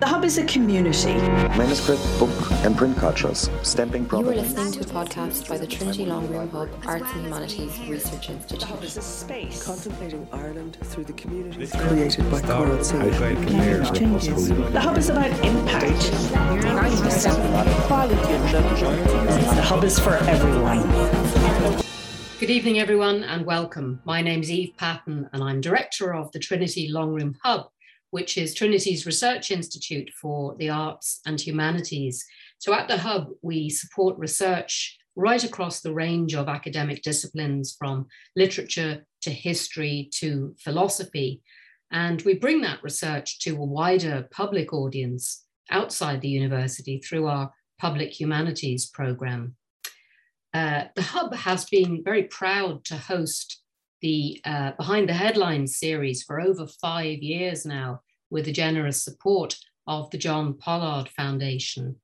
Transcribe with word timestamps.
The 0.00 0.06
Hub 0.06 0.24
is 0.24 0.38
a 0.38 0.44
community. 0.44 1.14
Manuscript, 1.58 2.00
book, 2.20 2.30
and 2.62 2.76
print 2.76 2.96
cultures, 2.98 3.50
stamping 3.62 4.06
You 4.12 4.18
are 4.18 4.22
listening 4.22 4.70
to 4.70 4.80
a 4.82 4.84
podcast 4.84 5.48
by 5.48 5.58
the 5.58 5.66
Trinity 5.66 6.06
Long 6.06 6.28
Room 6.28 6.48
Hub 6.50 6.68
Arts 6.86 7.10
and 7.14 7.22
Humanities 7.24 7.80
Research 7.80 8.30
Institute. 8.30 8.60
The 8.60 8.66
Hub 8.66 8.84
is 8.84 8.96
a 8.96 9.02
space. 9.02 9.64
Contemplating 9.64 10.28
Ireland 10.32 10.78
through 10.84 11.02
the 11.02 11.14
community 11.14 11.66
created 11.76 12.30
by 12.30 12.40
Coral 12.42 12.84
Silver. 12.84 13.34
changes. 13.92 14.48
The 14.48 14.80
Hub 14.80 14.96
is 14.98 15.08
about 15.08 15.32
impact. 15.44 16.12
The 19.56 19.62
Hub 19.64 19.82
is 19.82 19.98
for 19.98 20.14
everyone. 20.14 20.88
Good 22.38 22.50
evening, 22.50 22.78
everyone, 22.78 23.24
and 23.24 23.44
welcome. 23.44 24.00
My 24.04 24.22
name 24.22 24.42
is 24.42 24.50
Eve 24.52 24.76
Patten, 24.76 25.28
and 25.32 25.42
I'm 25.42 25.60
director 25.60 26.14
of 26.14 26.30
the 26.30 26.38
Trinity 26.38 26.88
Long 26.88 27.12
Room 27.12 27.36
Hub, 27.42 27.70
which 28.10 28.38
is 28.38 28.54
Trinity's 28.54 29.06
research 29.06 29.50
institute 29.50 30.10
for 30.20 30.56
the 30.58 30.70
arts 30.70 31.20
and 31.26 31.40
humanities. 31.40 32.24
So 32.58 32.72
at 32.72 32.88
the 32.88 32.98
Hub, 32.98 33.28
we 33.42 33.68
support 33.68 34.18
research 34.18 34.98
right 35.14 35.42
across 35.42 35.80
the 35.80 35.92
range 35.92 36.34
of 36.34 36.48
academic 36.48 37.02
disciplines 37.02 37.74
from 37.78 38.06
literature 38.36 39.04
to 39.22 39.30
history 39.30 40.08
to 40.14 40.54
philosophy. 40.58 41.42
And 41.90 42.22
we 42.22 42.34
bring 42.34 42.60
that 42.62 42.82
research 42.82 43.40
to 43.40 43.56
a 43.56 43.64
wider 43.64 44.28
public 44.30 44.72
audience 44.72 45.44
outside 45.70 46.20
the 46.20 46.28
university 46.28 46.98
through 47.00 47.26
our 47.26 47.52
public 47.80 48.18
humanities 48.18 48.86
program. 48.86 49.56
Uh, 50.54 50.84
the 50.94 51.02
Hub 51.02 51.34
has 51.34 51.64
been 51.66 52.02
very 52.02 52.24
proud 52.24 52.84
to 52.86 52.96
host 52.96 53.62
the 54.00 54.40
uh, 54.44 54.72
Behind 54.72 55.08
the 55.08 55.14
Headlines 55.14 55.78
series 55.78 56.22
for 56.22 56.40
over 56.40 56.66
five 56.66 57.18
years 57.18 57.66
now, 57.66 58.00
with 58.30 58.44
the 58.44 58.52
generous 58.52 59.02
support 59.02 59.56
of 59.86 60.10
the 60.10 60.18
John 60.18 60.54
Pollard 60.54 61.08
Foundation. 61.08 61.96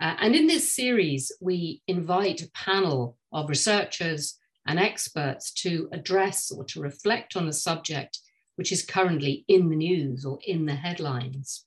Uh, 0.00 0.14
and 0.20 0.34
in 0.34 0.46
this 0.46 0.72
series, 0.72 1.32
we 1.40 1.82
invite 1.86 2.42
a 2.42 2.50
panel 2.52 3.16
of 3.32 3.48
researchers 3.48 4.38
and 4.66 4.78
experts 4.78 5.52
to 5.52 5.88
address 5.92 6.50
or 6.50 6.64
to 6.64 6.80
reflect 6.80 7.36
on 7.36 7.48
a 7.48 7.52
subject 7.52 8.18
which 8.56 8.72
is 8.72 8.84
currently 8.84 9.44
in 9.46 9.70
the 9.70 9.76
news 9.76 10.24
or 10.24 10.38
in 10.46 10.66
the 10.66 10.74
headlines. 10.74 11.64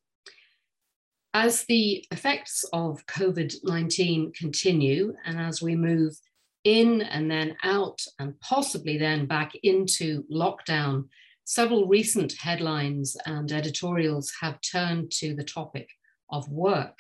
As 1.33 1.64
the 1.64 2.05
effects 2.11 2.66
of 2.73 3.05
COVID 3.05 3.55
19 3.64 4.33
continue, 4.33 5.16
and 5.25 5.39
as 5.39 5.61
we 5.61 5.75
move 5.75 6.19
in 6.64 7.02
and 7.02 7.30
then 7.30 7.56
out, 7.64 8.02
and 8.20 8.40
possibly 8.40 8.98
then 8.98 9.26
back 9.26 9.54
into 9.64 10.23
lockdown, 10.31 11.06
several 11.44 11.88
recent 11.88 12.34
headlines 12.34 13.17
and 13.26 13.52
editorials 13.52 14.31
have 14.42 14.59
turned 14.62 15.12
to 15.12 15.34
the 15.34 15.44
topic 15.44 15.89
of 16.30 16.50
work 16.50 16.98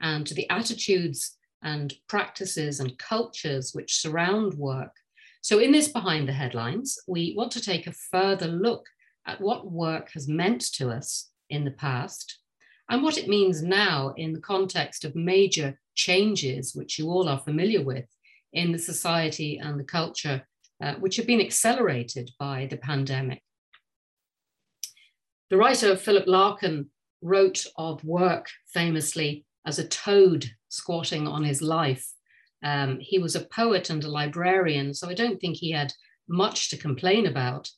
and 0.00 0.26
to 0.26 0.34
the 0.34 0.48
attitudes 0.48 1.36
and 1.62 1.94
practices 2.08 2.80
and 2.80 2.98
cultures 2.98 3.72
which 3.74 4.00
surround 4.00 4.54
work. 4.54 4.92
So, 5.42 5.58
in 5.58 5.72
this 5.72 5.88
Behind 5.88 6.28
the 6.28 6.32
Headlines, 6.32 6.98
we 7.06 7.34
want 7.36 7.52
to 7.52 7.62
take 7.62 7.86
a 7.86 7.92
further 7.92 8.46
look 8.46 8.86
at 9.26 9.40
what 9.40 9.70
work 9.70 10.10
has 10.12 10.28
meant 10.28 10.72
to 10.74 10.90
us 10.90 11.30
in 11.50 11.64
the 11.64 11.70
past 11.70 12.38
and 12.88 13.02
what 13.02 13.18
it 13.18 13.28
means 13.28 13.62
now 13.62 14.12
in 14.16 14.32
the 14.32 14.40
context 14.40 15.04
of 15.04 15.14
major 15.14 15.78
changes, 15.94 16.74
which 16.74 16.98
you 16.98 17.08
all 17.08 17.28
are 17.28 17.38
familiar 17.38 17.82
with 17.82 18.06
in 18.52 18.72
the 18.72 18.78
society 18.78 19.58
and 19.58 19.78
the 19.78 19.84
culture, 19.84 20.46
uh, 20.82 20.94
which 20.94 21.16
have 21.16 21.26
been 21.26 21.40
accelerated 21.40 22.30
by 22.38 22.66
the 22.70 22.76
pandemic. 22.76 23.42
The 25.50 25.56
writer 25.56 25.96
Philip 25.96 26.26
Larkin 26.26 26.90
wrote 27.22 27.66
of 27.76 28.04
work 28.04 28.48
famously 28.72 29.44
as 29.66 29.78
a 29.78 29.88
toad 29.88 30.50
squatting 30.68 31.26
on 31.26 31.44
his 31.44 31.60
life. 31.60 32.06
Um, 32.62 32.98
he 33.00 33.18
was 33.18 33.34
a 33.34 33.46
poet 33.46 33.90
and 33.90 34.04
a 34.04 34.10
librarian, 34.10 34.94
so 34.94 35.08
I 35.08 35.14
don't 35.14 35.40
think 35.40 35.56
he 35.56 35.72
had 35.72 35.92
much 36.28 36.70
to 36.70 36.76
complain 36.76 37.26
about. 37.26 37.68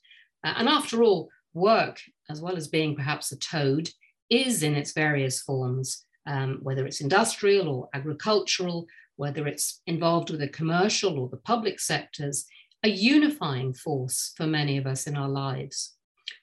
Uh, 0.44 0.54
and 0.56 0.68
after 0.68 1.02
all, 1.02 1.30
work, 1.54 2.00
as 2.30 2.40
well 2.40 2.56
as 2.56 2.68
being 2.68 2.94
perhaps 2.94 3.32
a 3.32 3.38
toad, 3.38 3.88
is 4.30 4.62
in 4.62 4.74
its 4.74 4.92
various 4.92 5.40
forms, 5.42 6.04
um, 6.26 6.58
whether 6.62 6.86
it's 6.86 7.00
industrial 7.00 7.68
or 7.68 7.88
agricultural, 7.94 8.86
whether 9.22 9.46
it's 9.46 9.82
involved 9.86 10.30
with 10.30 10.40
the 10.40 10.48
commercial 10.48 11.16
or 11.16 11.28
the 11.28 11.36
public 11.52 11.78
sectors, 11.78 12.44
a 12.82 12.88
unifying 12.88 13.72
force 13.72 14.32
for 14.36 14.48
many 14.48 14.76
of 14.76 14.84
us 14.84 15.06
in 15.06 15.16
our 15.16 15.28
lives. 15.28 15.94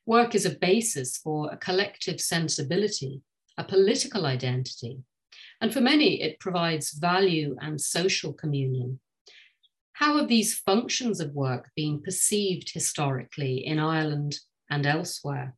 Work 0.05 0.33
is 0.33 0.45
a 0.45 0.59
basis 0.69 1.17
for 1.17 1.51
a 1.51 1.57
collective 1.57 2.21
sensibility, 2.21 3.19
a 3.57 3.65
political 3.65 4.25
identity. 4.25 4.99
And 5.59 5.73
for 5.73 5.81
many, 5.81 6.21
it 6.21 6.39
provides 6.39 6.93
value 6.93 7.57
and 7.59 7.81
social 7.81 8.31
communion. 8.31 9.01
How 9.91 10.15
have 10.15 10.29
these 10.29 10.57
functions 10.57 11.19
of 11.19 11.35
work 11.35 11.71
been 11.75 12.01
perceived 12.01 12.71
historically 12.73 13.57
in 13.57 13.77
Ireland 13.77 14.39
and 14.69 14.85
elsewhere? 14.85 15.53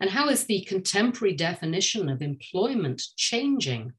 And 0.00 0.10
how 0.10 0.28
is 0.28 0.44
the 0.44 0.64
contemporary 0.68 1.34
definition 1.34 2.08
of 2.08 2.22
employment 2.22 3.02
changing 3.16 3.94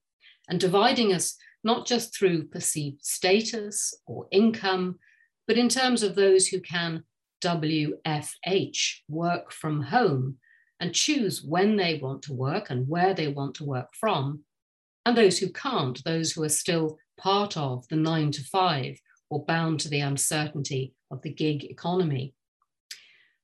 and 0.47 0.57
dividing 0.57 1.11
us 1.11 1.35
not 1.63 1.85
just 1.85 2.15
through 2.15 2.47
perceived 2.47 3.03
status 3.03 3.93
or 4.05 4.27
income, 4.31 4.97
but 5.47 5.57
in 5.57 5.69
terms 5.69 6.03
of 6.03 6.15
those 6.15 6.47
who 6.47 6.59
can 6.59 7.03
WFH, 7.43 8.95
work 9.07 9.51
from 9.51 9.81
home, 9.81 10.37
and 10.79 10.93
choose 10.93 11.43
when 11.43 11.75
they 11.75 11.99
want 12.01 12.23
to 12.23 12.33
work 12.33 12.69
and 12.69 12.87
where 12.87 13.13
they 13.13 13.27
want 13.27 13.55
to 13.55 13.65
work 13.65 13.89
from, 13.93 14.43
and 15.05 15.17
those 15.17 15.39
who 15.39 15.49
can't, 15.51 16.03
those 16.03 16.31
who 16.31 16.43
are 16.43 16.49
still 16.49 16.97
part 17.17 17.57
of 17.57 17.87
the 17.89 17.95
nine 17.95 18.31
to 18.31 18.43
five 18.43 18.99
or 19.29 19.45
bound 19.45 19.79
to 19.81 19.89
the 19.89 19.99
uncertainty 19.99 20.93
of 21.11 21.21
the 21.21 21.33
gig 21.33 21.63
economy. 21.63 22.33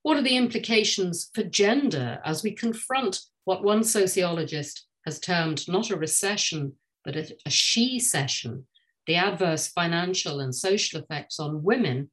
What 0.03 0.18
are 0.18 0.24
the 0.24 0.38
implications 0.38 1.30
for 1.34 1.44
gender 1.44 2.20
as 2.24 2.44
we 2.44 2.52
confront 2.52 3.22
what 3.46 3.64
one 3.64 3.84
sociologist 3.84 4.86
has 5.06 5.20
termed 5.20 5.68
not 5.68 5.90
a 5.90 5.97
recession, 5.97 6.74
but 7.06 7.16
a, 7.16 7.36
a 7.46 7.50
she 7.50 8.00
session, 8.00 8.66
the 9.08 9.16
adverse 9.16 9.68
financial 9.68 10.40
and 10.40 10.54
social 10.54 11.00
effects 11.00 11.40
on 11.40 11.64
women 11.64 12.10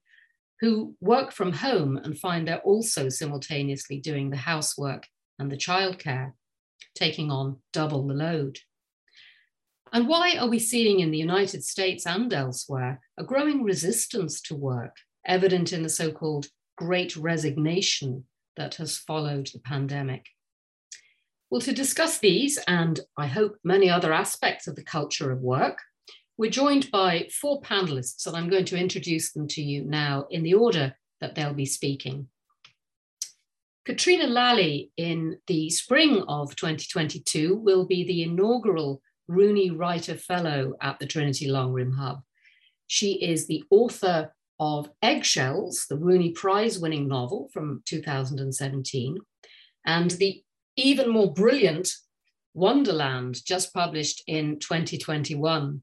who 0.61 0.95
work 1.01 1.33
from 1.33 1.53
home 1.53 1.97
and 1.97 2.17
find 2.17 2.47
they're 2.47 2.61
also 2.61 3.09
simultaneously 3.09 3.99
doing 3.99 4.31
the 4.31 4.37
housework 4.37 5.09
and 5.39 5.51
the 5.51 5.57
childcare, 5.57 6.33
taking 6.95 7.33
on 7.33 7.57
double 7.73 8.07
the 8.07 8.15
load. 8.15 8.59
And 9.93 10.09
why 10.09 10.37
are 10.37 10.49
we 10.49 10.59
seeing 10.59 11.01
in 11.01 11.11
the 11.11 11.19
United 11.19 11.65
States 11.65 12.07
and 12.07 12.33
elsewhere 12.33 13.01
a 13.19 13.25
growing 13.25 13.65
resistance 13.65 14.41
to 14.43 14.55
work, 14.55 14.97
evident 15.27 15.73
in 15.73 15.83
the 15.83 15.89
so 15.89 16.13
called 16.13 16.47
great 16.77 17.17
resignation 17.17 18.25
that 18.57 18.77
has 18.77 18.97
followed 18.97 19.49
the 19.53 19.61
pandemic. 19.61 20.27
Well, 21.53 21.61
to 21.61 21.73
discuss 21.75 22.19
these 22.19 22.59
and 22.67 22.99
I 23.19 23.27
hope 23.27 23.59
many 23.63 23.91
other 23.91 24.11
aspects 24.11 24.67
of 24.67 24.75
the 24.75 24.83
culture 24.83 25.31
of 25.31 25.43
work, 25.43 25.77
we're 26.39 26.51
joined 26.51 26.91
by 26.91 27.29
four 27.31 27.61
panelists, 27.61 28.27
and 28.27 28.35
I'm 28.35 28.49
going 28.49 28.65
to 28.65 28.79
introduce 28.79 29.33
them 29.33 29.47
to 29.49 29.61
you 29.61 29.85
now 29.85 30.25
in 30.31 30.45
the 30.45 30.55
order 30.55 30.97
that 31.21 31.35
they'll 31.35 31.53
be 31.53 31.67
speaking. 31.67 32.29
Caitriona 33.85 34.29
Lally, 34.29 34.93
in 34.97 35.41
the 35.47 35.69
spring 35.69 36.25
of 36.27 36.57
2022, 36.57 37.55
will 37.57 37.85
be 37.85 38.03
the 38.03 38.23
inaugural 38.23 39.03
Rooney 39.29 39.71
Writer 39.71 40.17
Fellow 40.17 40.73
at 40.81 40.99
the 41.01 41.07
Trinity 41.07 41.51
Long 41.51 41.71
Room 41.71 41.93
Hub. 41.93 42.23
She 42.87 43.23
is 43.23 43.47
the 43.47 43.63
author 43.69 44.33
of 44.59 44.89
Eggshells, 45.03 45.85
the 45.91 45.99
Rooney 45.99 46.31
Prize 46.31 46.79
winning 46.79 47.09
novel 47.09 47.51
from 47.53 47.83
2017, 47.85 49.19
and 49.85 50.13
the 50.13 50.43
even 50.77 51.11
more 51.11 51.33
brilliant 51.33 51.93
Wonderland, 52.55 53.43
just 53.47 53.73
published 53.73 54.23
in 54.27 54.59
2021. 54.59 55.81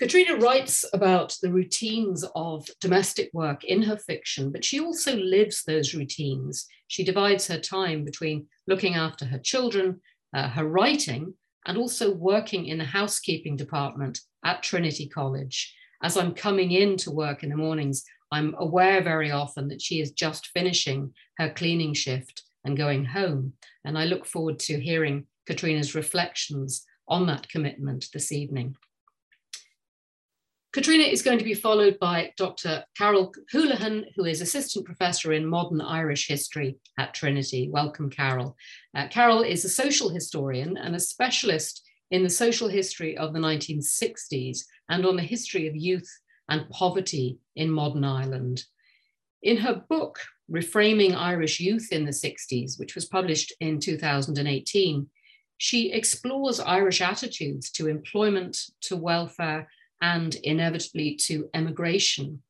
Caitriona 0.00 0.36
writes 0.36 0.84
about 0.92 1.36
the 1.40 1.52
routines 1.52 2.24
of 2.34 2.66
domestic 2.80 3.30
work 3.32 3.62
in 3.62 3.82
her 3.82 3.96
fiction, 3.96 4.50
but 4.50 4.64
she 4.64 4.80
also 4.80 5.16
lives 5.16 5.62
those 5.62 5.94
routines. 5.94 6.66
She 6.88 7.04
divides 7.04 7.46
her 7.46 7.58
time 7.58 8.04
between 8.04 8.48
looking 8.66 8.94
after 8.94 9.24
her 9.26 9.38
children, 9.38 10.00
uh, 10.34 10.48
her 10.48 10.66
writing, 10.66 11.34
and 11.66 11.78
also 11.78 12.12
working 12.12 12.66
in 12.66 12.78
the 12.78 12.84
housekeeping 12.84 13.56
department 13.56 14.20
at 14.44 14.62
Trinity 14.62 15.06
College 15.06 15.72
as 16.02 16.16
I'm 16.16 16.34
coming 16.34 16.72
in 16.72 16.96
to 16.98 17.10
work 17.10 17.42
in 17.42 17.50
the 17.50 17.56
mornings, 17.56 18.04
I'm 18.30 18.54
aware 18.58 19.02
very 19.02 19.30
often 19.30 19.68
that 19.68 19.80
she 19.80 20.00
is 20.00 20.12
just 20.12 20.48
finishing 20.48 21.14
her 21.38 21.50
cleaning 21.50 21.94
shift 21.94 22.42
and 22.66 22.76
going 22.76 23.04
home. 23.04 23.54
And 23.84 23.96
I 23.96 24.04
look 24.04 24.26
forward 24.26 24.58
to 24.60 24.80
hearing 24.80 25.26
Caitriona's 25.46 25.94
reflections 25.94 26.84
on 27.08 27.26
that 27.26 27.48
commitment 27.48 28.06
this 28.12 28.32
evening. 28.32 28.76
Caitriona 30.72 31.04
is 31.04 31.22
going 31.22 31.38
to 31.38 31.44
be 31.44 31.54
followed 31.54 31.98
by 31.98 32.32
Dr. 32.36 32.84
Carole 32.98 33.32
Holohan, 33.50 34.04
who 34.14 34.26
is 34.26 34.42
Assistant 34.42 34.84
Professor 34.84 35.32
in 35.32 35.46
Modern 35.46 35.80
Irish 35.80 36.28
History 36.28 36.76
at 36.98 37.14
Trinity. 37.14 37.70
Welcome, 37.70 38.10
Carole. 38.10 38.54
Uh, 38.94 39.08
Carole 39.08 39.42
is 39.42 39.64
a 39.64 39.70
social 39.70 40.10
historian 40.10 40.76
and 40.76 40.94
a 40.94 41.00
specialist 41.00 41.82
in 42.10 42.22
the 42.22 42.28
social 42.28 42.68
history 42.68 43.16
of 43.16 43.32
the 43.32 43.38
1960s 43.38 44.58
and 44.90 45.06
on 45.06 45.16
the 45.16 45.22
history 45.22 45.66
of 45.66 45.74
youth 45.74 46.10
and 46.50 46.68
poverty 46.68 47.38
in 47.54 47.70
modern 47.70 48.04
Ireland. 48.04 48.62
In 49.42 49.58
her 49.58 49.84
book, 49.88 50.20
Reframing 50.50 51.14
Irish 51.14 51.60
Youth 51.60 51.88
in 51.92 52.04
the 52.04 52.10
60s, 52.10 52.78
which 52.78 52.94
was 52.94 53.04
published 53.04 53.52
in 53.60 53.78
2018, 53.78 55.08
she 55.58 55.92
explores 55.92 56.60
Irish 56.60 57.00
attitudes 57.00 57.70
to 57.72 57.88
employment, 57.88 58.58
to 58.82 58.96
welfare, 58.96 59.68
and 60.02 60.34
inevitably 60.36 61.14
to 61.14 61.48
emigration. 61.54 62.42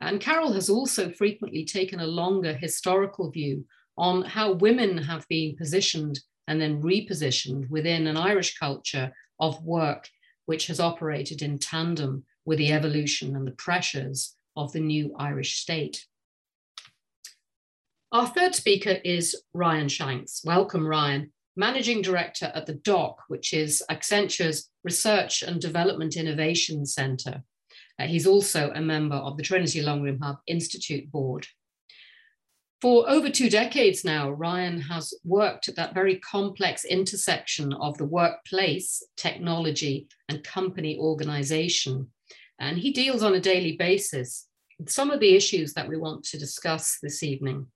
And 0.00 0.20
Carole 0.20 0.52
has 0.52 0.68
also 0.68 1.10
frequently 1.10 1.64
taken 1.64 2.00
a 2.00 2.06
longer 2.06 2.52
historical 2.52 3.30
view 3.30 3.64
on 3.96 4.22
how 4.22 4.52
women 4.52 4.98
have 4.98 5.26
been 5.28 5.56
positioned 5.56 6.20
and 6.48 6.60
then 6.60 6.82
repositioned 6.82 7.68
within 7.70 8.06
an 8.06 8.16
Irish 8.16 8.58
culture 8.58 9.12
of 9.40 9.62
work, 9.64 10.08
which 10.46 10.66
has 10.66 10.80
operated 10.80 11.42
in 11.42 11.58
tandem 11.58 12.24
with 12.44 12.58
the 12.58 12.72
evolution 12.72 13.36
and 13.36 13.46
the 13.46 13.52
pressures 13.52 14.36
of 14.54 14.72
the 14.72 14.80
new 14.80 15.14
Irish 15.18 15.58
state. 15.58 16.06
Our 18.12 18.26
third 18.26 18.54
speaker 18.54 18.98
is 19.04 19.42
Ryan 19.52 19.88
Shanks. 19.88 20.42
Welcome, 20.44 20.86
Ryan 20.86 21.32
managing 21.56 22.02
director 22.02 22.52
at 22.54 22.66
the 22.66 22.74
Dock, 22.74 23.22
which 23.28 23.52
is 23.54 23.82
Accenture's 23.90 24.70
Research 24.84 25.42
and 25.42 25.60
Development 25.60 26.14
Innovation 26.16 26.84
Centre. 26.84 27.42
Uh, 27.98 28.06
he's 28.06 28.26
also 28.26 28.70
a 28.74 28.80
member 28.80 29.16
of 29.16 29.36
the 29.36 29.42
Trinity 29.42 29.82
Longroom 29.82 30.22
Hub 30.22 30.36
Institute 30.46 31.10
Board. 31.10 31.46
For 32.82 33.08
over 33.08 33.30
two 33.30 33.48
decades 33.48 34.04
now, 34.04 34.30
Ryan 34.30 34.82
has 34.82 35.14
worked 35.24 35.68
at 35.68 35.76
that 35.76 35.94
very 35.94 36.18
complex 36.18 36.84
intersection 36.84 37.72
of 37.72 37.96
the 37.96 38.04
workplace, 38.04 39.02
technology, 39.16 40.08
and 40.28 40.44
company 40.44 40.98
organization. 40.98 42.08
And 42.58 42.76
he 42.76 42.92
deals 42.92 43.22
on 43.22 43.34
a 43.34 43.40
daily 43.40 43.76
basis 43.78 44.46
with 44.78 44.90
some 44.90 45.10
of 45.10 45.20
the 45.20 45.34
issues 45.34 45.72
that 45.72 45.88
we 45.88 45.96
want 45.96 46.22
to 46.24 46.38
discuss 46.38 46.98
this 47.02 47.22
evening. 47.22 47.66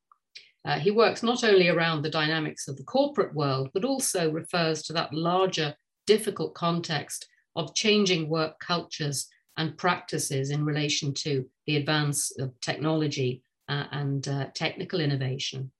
Uh, 0.65 0.79
he 0.79 0.91
works 0.91 1.23
not 1.23 1.43
only 1.43 1.69
around 1.69 2.03
the 2.03 2.11
dynamics 2.11 2.69
of 2.69 2.77
the 2.77 2.85
corporate 2.85 3.35
world, 3.35 3.71
but 3.73 3.85
also 3.85 4.31
refers 4.31 4.83
to 4.83 4.93
that 4.93 5.13
larger, 5.13 5.75
difficult 6.07 6.55
context 6.55 7.27
of 7.57 7.75
changing 7.75 8.29
work 8.29 8.59
cultures 8.61 9.29
and 9.57 9.77
practices 9.79 10.51
in 10.51 10.65
relation 10.65 11.13
to 11.13 11.47
the 11.67 11.77
advance 11.77 12.31
of 12.39 12.59
technology 12.61 13.43
uh, 13.69 13.85
and 13.93 14.29
uh, 14.29 14.47
technical 14.55 15.01
innovation. 15.01 15.71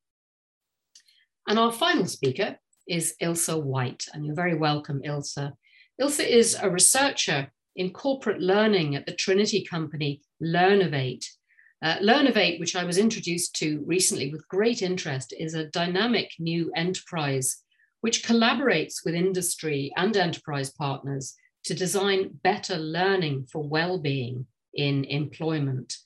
And 1.49 1.59
our 1.59 1.73
final 1.73 2.07
speaker 2.07 2.59
is 2.89 3.15
Ilse 3.21 3.49
White, 3.49 4.07
and 4.13 4.25
you're 4.25 4.35
very 4.35 4.55
welcome, 4.55 5.01
Ilse. 5.05 5.53
Ilse 5.99 6.21
is 6.21 6.57
a 6.61 6.71
researcher 6.71 7.53
in 7.77 7.91
corporate 7.91 8.41
learning 8.41 8.97
at 8.97 9.07
the 9.07 9.15
Trinity 9.15 9.65
company 9.65 10.23
Learnovate, 10.43 11.27
uh, 11.83 11.97
which 12.59 12.77
I 12.77 12.85
was 12.85 12.99
introduced 12.99 13.57
to 13.57 13.83
recently 13.87 14.31
with 14.31 14.49
great 14.49 14.83
interest, 14.83 15.35
is 15.39 15.55
a 15.55 15.67
dynamic 15.67 16.31
new 16.39 16.71
enterprise 16.77 17.63
which 18.01 18.25
collaborates 18.25 19.05
with 19.05 19.15
industry 19.15 19.93
and 19.97 20.17
enterprise 20.17 20.71
partners 20.71 21.35
to 21.65 21.75
design 21.75 22.39
better 22.43 22.77
learning 22.77 23.47
for 23.53 23.63
well-being 23.63 24.47
in 24.75 25.05
employment. 25.05 25.97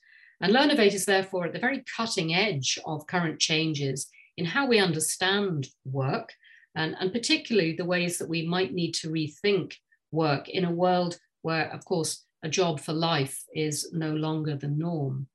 And 0.41 0.53
Learnovate 0.53 0.93
is 0.93 1.05
therefore 1.05 1.45
at 1.45 1.53
the 1.53 1.59
very 1.59 1.83
cutting 1.95 2.35
edge 2.35 2.77
of 2.85 3.07
current 3.07 3.39
changes 3.39 4.09
in 4.37 4.45
how 4.45 4.67
we 4.67 4.79
understand 4.79 5.67
work, 5.85 6.33
and, 6.75 6.95
and 6.99 7.13
particularly 7.13 7.73
the 7.73 7.85
ways 7.85 8.17
that 8.17 8.27
we 8.27 8.45
might 8.45 8.73
need 8.73 8.93
to 8.95 9.09
rethink 9.09 9.75
work 10.11 10.49
in 10.49 10.65
a 10.65 10.71
world 10.71 11.17
where, 11.41 11.71
of 11.71 11.85
course, 11.85 12.25
a 12.43 12.49
job 12.49 12.79
for 12.79 12.91
life 12.91 13.43
is 13.53 13.91
no 13.93 14.11
longer 14.11 14.55
the 14.55 14.67
norm. 14.67 15.27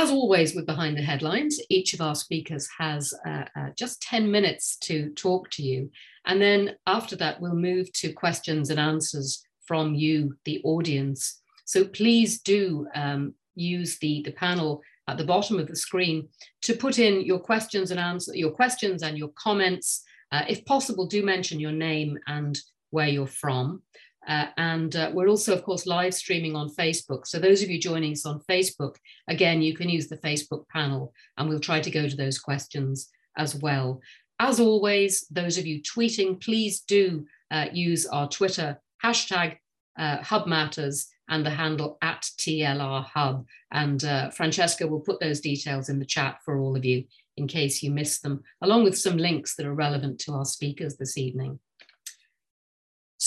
As 0.00 0.12
always 0.12 0.54
with 0.54 0.64
Behind 0.64 0.96
the 0.96 1.02
Headlines, 1.02 1.58
each 1.70 1.92
of 1.92 2.00
our 2.00 2.14
speakers 2.14 2.68
has 2.78 3.12
uh, 3.26 3.46
uh, 3.56 3.70
just 3.76 4.00
10 4.02 4.30
minutes 4.30 4.76
to 4.82 5.10
talk 5.14 5.50
to 5.50 5.62
you. 5.64 5.90
And 6.24 6.40
then 6.40 6.76
after 6.86 7.16
that, 7.16 7.40
we'll 7.40 7.56
move 7.56 7.92
to 7.94 8.12
questions 8.12 8.70
and 8.70 8.78
answers 8.78 9.42
from 9.66 9.96
you, 9.96 10.36
the 10.44 10.60
audience. 10.62 11.42
So 11.64 11.84
please 11.84 12.40
do 12.40 12.86
um, 12.94 13.34
use 13.56 13.98
the, 13.98 14.22
the 14.24 14.30
panel 14.30 14.82
at 15.08 15.18
the 15.18 15.24
bottom 15.24 15.58
of 15.58 15.66
the 15.66 15.74
screen 15.74 16.28
to 16.62 16.74
put 16.74 17.00
in 17.00 17.22
your 17.22 17.40
questions 17.40 17.90
and 17.90 17.98
answer 17.98 18.36
your 18.36 18.52
questions 18.52 19.02
and 19.02 19.18
your 19.18 19.32
comments. 19.36 20.04
Uh, 20.30 20.44
if 20.48 20.64
possible, 20.64 21.08
do 21.08 21.24
mention 21.24 21.58
your 21.58 21.72
name 21.72 22.16
and 22.28 22.56
where 22.90 23.08
you're 23.08 23.26
from. 23.26 23.82
Uh, 24.28 24.46
and 24.58 24.94
uh, 24.94 25.10
we're 25.14 25.28
also, 25.28 25.54
of 25.54 25.64
course, 25.64 25.86
live 25.86 26.12
streaming 26.12 26.54
on 26.54 26.68
Facebook. 26.68 27.26
So 27.26 27.38
those 27.38 27.62
of 27.62 27.70
you 27.70 27.80
joining 27.80 28.12
us 28.12 28.26
on 28.26 28.40
Facebook, 28.48 28.96
again, 29.26 29.62
you 29.62 29.74
can 29.74 29.88
use 29.88 30.08
the 30.08 30.18
Facebook 30.18 30.68
panel 30.68 31.14
and 31.36 31.48
we'll 31.48 31.60
try 31.60 31.80
to 31.80 31.90
go 31.90 32.06
to 32.06 32.16
those 32.16 32.38
questions 32.38 33.08
as 33.38 33.54
well. 33.54 34.00
As 34.38 34.60
always, 34.60 35.26
those 35.30 35.56
of 35.56 35.66
you 35.66 35.82
tweeting, 35.82 36.40
please 36.42 36.80
do 36.80 37.26
uh, 37.50 37.66
use 37.72 38.06
our 38.06 38.28
Twitter 38.28 38.78
hashtag 39.02 39.56
uh, 39.98 40.22
Hub 40.22 40.46
Matters 40.46 41.08
and 41.30 41.44
the 41.44 41.50
handle 41.50 41.96
at 42.02 42.22
TLR 42.38 43.04
Hub. 43.04 43.46
And 43.72 44.04
uh, 44.04 44.30
Francesca 44.30 44.86
will 44.86 45.00
put 45.00 45.20
those 45.20 45.40
details 45.40 45.88
in 45.88 45.98
the 45.98 46.04
chat 46.04 46.38
for 46.44 46.58
all 46.58 46.76
of 46.76 46.84
you 46.84 47.04
in 47.36 47.46
case 47.46 47.82
you 47.82 47.90
missed 47.90 48.22
them, 48.22 48.42
along 48.62 48.84
with 48.84 48.98
some 48.98 49.16
links 49.16 49.54
that 49.56 49.66
are 49.66 49.74
relevant 49.74 50.18
to 50.20 50.32
our 50.32 50.44
speakers 50.44 50.96
this 50.96 51.16
evening. 51.16 51.58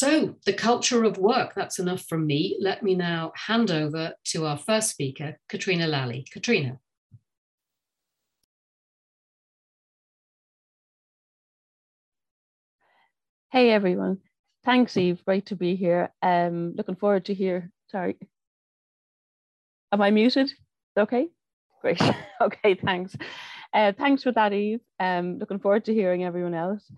So, 0.02 0.34
the 0.48 0.54
culture 0.54 1.04
of 1.04 1.20
work, 1.20 1.54
that's 1.54 1.78
enough 1.78 2.02
from 2.10 2.26
me. 2.26 2.58
Let 2.60 2.82
me 2.82 2.96
now 2.96 3.34
hand 3.36 3.70
over 3.70 4.16
to 4.30 4.48
our 4.48 4.58
first 4.58 4.90
speaker, 4.90 5.38
Caitriona 5.48 5.86
Lally. 5.86 6.26
Caitriona. 6.34 6.80
Hey 13.52 13.70
everyone. 13.70 14.18
Thanks, 14.66 14.98
Eve. 14.98 15.24
Great 15.24 15.46
to 15.46 15.56
be 15.56 15.76
here. 15.76 16.12
Um, 16.24 16.74
looking 16.76 16.96
forward 16.96 17.26
to 17.26 17.36
hear. 17.36 17.70
Sorry. 17.92 18.18
Am 19.92 20.02
I 20.02 20.10
muted? 20.10 20.52
Okay. 20.98 21.28
Great. 21.82 22.02
okay, 22.42 22.74
thanks. 22.74 23.16
Uh, 23.72 23.92
thanks 23.96 24.24
for 24.24 24.32
that, 24.32 24.52
Eve. 24.52 24.80
Um, 25.00 25.38
looking 25.38 25.60
forward 25.60 25.86
to 25.86 25.94
hearing 25.94 26.24
everyone 26.24 26.56
else. 26.56 26.92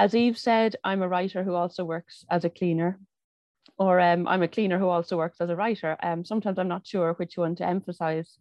As 0.00 0.14
Eve 0.14 0.38
said, 0.38 0.76
I'm 0.82 1.02
a 1.02 1.08
writer 1.08 1.44
who 1.44 1.52
also 1.52 1.84
works 1.84 2.24
as 2.30 2.46
a 2.46 2.48
cleaner, 2.48 2.98
or 3.76 4.00
um, 4.00 4.26
I'm 4.26 4.40
a 4.40 4.48
cleaner 4.48 4.78
who 4.78 4.88
also 4.88 5.18
works 5.18 5.42
as 5.42 5.50
a 5.50 5.56
writer. 5.56 5.98
Um, 6.02 6.24
sometimes 6.24 6.58
I'm 6.58 6.68
not 6.68 6.86
sure 6.86 7.12
which 7.12 7.36
one 7.36 7.54
to 7.56 7.66
emphasize. 7.66 8.38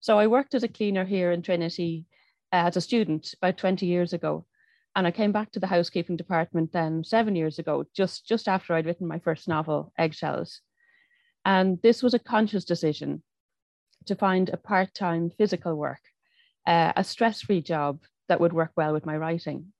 So 0.00 0.18
I 0.18 0.26
worked 0.26 0.52
as 0.52 0.64
a 0.64 0.74
cleaner 0.76 1.04
here 1.04 1.30
in 1.30 1.42
Trinity 1.42 2.06
uh, 2.52 2.66
as 2.66 2.76
a 2.76 2.80
student 2.80 3.34
about 3.34 3.56
20 3.56 3.86
years 3.86 4.12
ago. 4.12 4.46
And 4.96 5.06
I 5.06 5.12
came 5.12 5.30
back 5.30 5.52
to 5.52 5.60
the 5.60 5.68
housekeeping 5.68 6.16
department 6.16 6.72
then 6.72 7.04
seven 7.04 7.36
years 7.36 7.60
ago, 7.60 7.84
just, 7.94 8.26
just 8.26 8.48
after 8.48 8.74
I'd 8.74 8.86
written 8.86 9.06
my 9.06 9.20
first 9.20 9.46
novel, 9.46 9.92
Eggshells. 9.96 10.60
And 11.44 11.80
this 11.84 12.02
was 12.02 12.14
a 12.14 12.18
conscious 12.18 12.64
decision 12.64 13.22
to 14.06 14.16
find 14.16 14.48
a 14.48 14.56
part 14.56 14.92
time 14.92 15.30
physical 15.38 15.76
work, 15.76 16.00
uh, 16.66 16.94
a 16.96 17.04
stress 17.04 17.42
free 17.42 17.60
job 17.60 18.00
that 18.28 18.40
would 18.40 18.52
work 18.52 18.72
well 18.76 18.92
with 18.92 19.06
my 19.06 19.16
writing. 19.16 19.72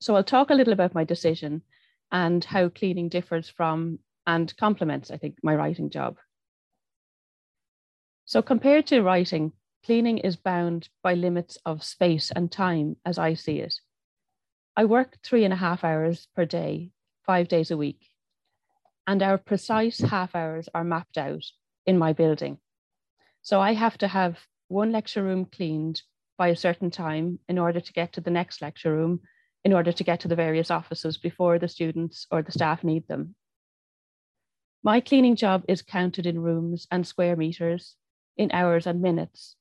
So 0.00 0.16
I'll 0.16 0.24
talk 0.24 0.50
a 0.50 0.54
little 0.54 0.72
about 0.72 0.94
my 0.94 1.04
decision 1.04 1.62
and 2.10 2.44
how 2.44 2.70
cleaning 2.70 3.08
differs 3.08 3.48
from 3.48 3.98
and 4.26 4.54
complements, 4.56 5.10
I 5.10 5.18
think, 5.18 5.36
my 5.42 5.54
writing 5.54 5.90
job. 5.90 6.16
So 8.24 8.42
compared 8.42 8.86
to 8.88 9.02
writing, 9.02 9.52
cleaning 9.84 10.18
is 10.18 10.36
bound 10.36 10.88
by 11.02 11.14
limits 11.14 11.58
of 11.66 11.84
space 11.84 12.30
and 12.30 12.50
time 12.50 12.96
as 13.04 13.18
I 13.18 13.34
see 13.34 13.58
it. 13.58 13.74
I 14.76 14.84
work 14.84 15.18
three 15.22 15.44
and 15.44 15.52
a 15.52 15.56
half 15.56 15.84
hours 15.84 16.28
per 16.34 16.44
day, 16.44 16.92
five 17.26 17.48
days 17.48 17.70
a 17.70 17.76
week, 17.76 18.00
and 19.06 19.22
our 19.22 19.36
precise 19.36 20.00
half 20.00 20.34
hours 20.34 20.68
are 20.74 20.84
mapped 20.84 21.18
out 21.18 21.44
in 21.84 21.98
my 21.98 22.12
building. 22.12 22.58
So 23.42 23.60
I 23.60 23.74
have 23.74 23.98
to 23.98 24.08
have 24.08 24.38
one 24.68 24.92
lecture 24.92 25.22
room 25.22 25.44
cleaned 25.44 26.02
by 26.38 26.48
a 26.48 26.56
certain 26.56 26.90
time 26.90 27.40
in 27.48 27.58
order 27.58 27.80
to 27.80 27.92
get 27.92 28.12
to 28.14 28.20
the 28.20 28.30
next 28.30 28.62
lecture 28.62 28.94
room 28.94 29.20
in 29.64 29.72
order 29.72 29.92
to 29.92 30.04
get 30.04 30.20
to 30.20 30.28
the 30.28 30.36
various 30.36 30.70
offices 30.70 31.18
before 31.18 31.58
the 31.58 31.68
students 31.68 32.26
or 32.30 32.42
the 32.42 32.52
staff 32.52 32.82
need 32.82 33.06
them. 33.08 33.34
My 34.82 35.00
cleaning 35.00 35.36
job 35.36 35.64
is 35.68 35.82
counted 35.82 36.26
in 36.26 36.40
rooms 36.40 36.86
and 36.90 37.06
square 37.06 37.36
meters, 37.36 37.96
in 38.36 38.50
hours 38.52 38.86
and 38.86 39.02
minutes, 39.02 39.56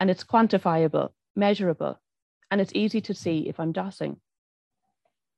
and 0.00 0.10
it's 0.10 0.24
quantifiable, 0.24 1.10
measurable, 1.36 2.00
and 2.50 2.60
it's 2.60 2.72
easy 2.74 3.00
to 3.02 3.14
see 3.14 3.48
if 3.48 3.60
I'm 3.60 3.72
dossing. 3.72 4.16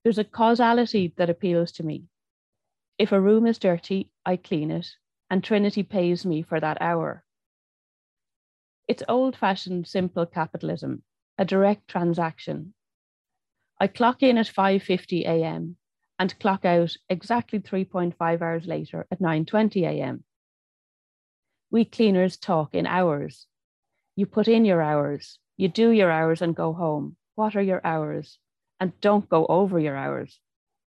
There's 0.05 0.19
a 0.19 0.25
causality 0.25 1.13
that 1.17 1.31
appeals 1.31 1.73
to 1.73 1.83
me. 1.83 2.05
If 2.99 3.11
a 3.11 3.21
room 3.21 3.47
is 3.47 3.59
dirty, 3.59 4.11
I 4.25 4.37
clean 4.37 4.71
it, 4.71 4.87
and 5.29 5.43
Trinity 5.43 5.83
pays 5.83 6.25
me 6.25 6.43
for 6.43 6.61
that 6.61 6.79
hour. 6.81 7.25
It's 8.87 9.03
old 9.09 9.35
fashioned 9.35 9.89
simple 9.89 10.27
capitalism, 10.27 11.03
a 11.39 11.45
direct 11.45 11.89
transaction. 11.89 12.75
I 13.81 13.89
clock 13.89 14.23
in 14.23 14.39
at 14.39 14.47
5:50 14.47 15.23
a.m. 15.27 15.77
and 16.19 16.39
clock 16.39 16.65
out 16.65 16.97
exactly 17.09 17.59
3.5 17.59 18.41
hours 18.41 18.67
later 18.67 19.07
at 19.11 19.21
9:20 19.21 19.83
a.m. 19.83 20.25
We 21.71 21.85
cleaners 21.85 22.37
talk 22.37 22.75
in 22.75 22.87
hours. 22.87 23.47
You 24.17 24.27
put 24.27 24.47
in 24.47 24.65
your 24.65 24.81
hours, 24.81 25.41
you 25.57 25.69
do 25.69 25.91
your 25.91 26.11
hours 26.11 26.43
and 26.43 26.55
go 26.55 26.73
home. 26.73 27.17
What 27.35 27.57
are 27.57 27.63
your 27.63 27.85
hours? 27.85 28.39
And 28.79 28.93
don't 29.01 29.29
go 29.29 29.47
over 29.47 29.79
your 29.79 29.97
hours. 29.97 30.41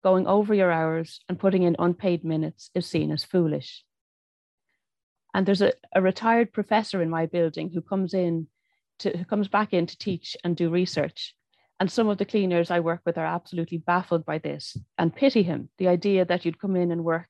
Going 0.03 0.27
over 0.27 0.53
your 0.53 0.71
hours 0.71 1.21
and 1.27 1.39
putting 1.39 1.63
in 1.63 1.75
unpaid 1.79 2.23
minutes 2.23 2.69
is 2.75 2.85
seen 2.85 3.11
as 3.11 3.23
foolish. 3.23 3.83
And 5.33 5.45
there's 5.45 5.61
a, 5.61 5.73
a 5.93 6.01
retired 6.01 6.53
professor 6.53 7.01
in 7.01 7.09
my 7.09 7.25
building 7.25 7.71
who 7.71 7.81
comes 7.81 8.13
in 8.13 8.47
to 8.99 9.17
who 9.17 9.25
comes 9.25 9.47
back 9.47 9.73
in 9.73 9.85
to 9.87 9.97
teach 9.97 10.37
and 10.43 10.55
do 10.55 10.69
research. 10.69 11.35
And 11.79 11.91
some 11.91 12.08
of 12.08 12.17
the 12.17 12.25
cleaners 12.25 12.72
I 12.72 12.79
work 12.79 13.01
with 13.05 13.17
are 13.17 13.25
absolutely 13.25 13.79
baffled 13.79 14.25
by 14.25 14.38
this 14.38 14.77
and 14.98 15.15
pity 15.15 15.44
him. 15.44 15.70
The 15.77 15.89
idea 15.89 16.24
that 16.25 16.46
you'd 16.46 16.60
come 16.60 16.75
in 16.75 16.91
and 16.91 17.03
work 17.03 17.27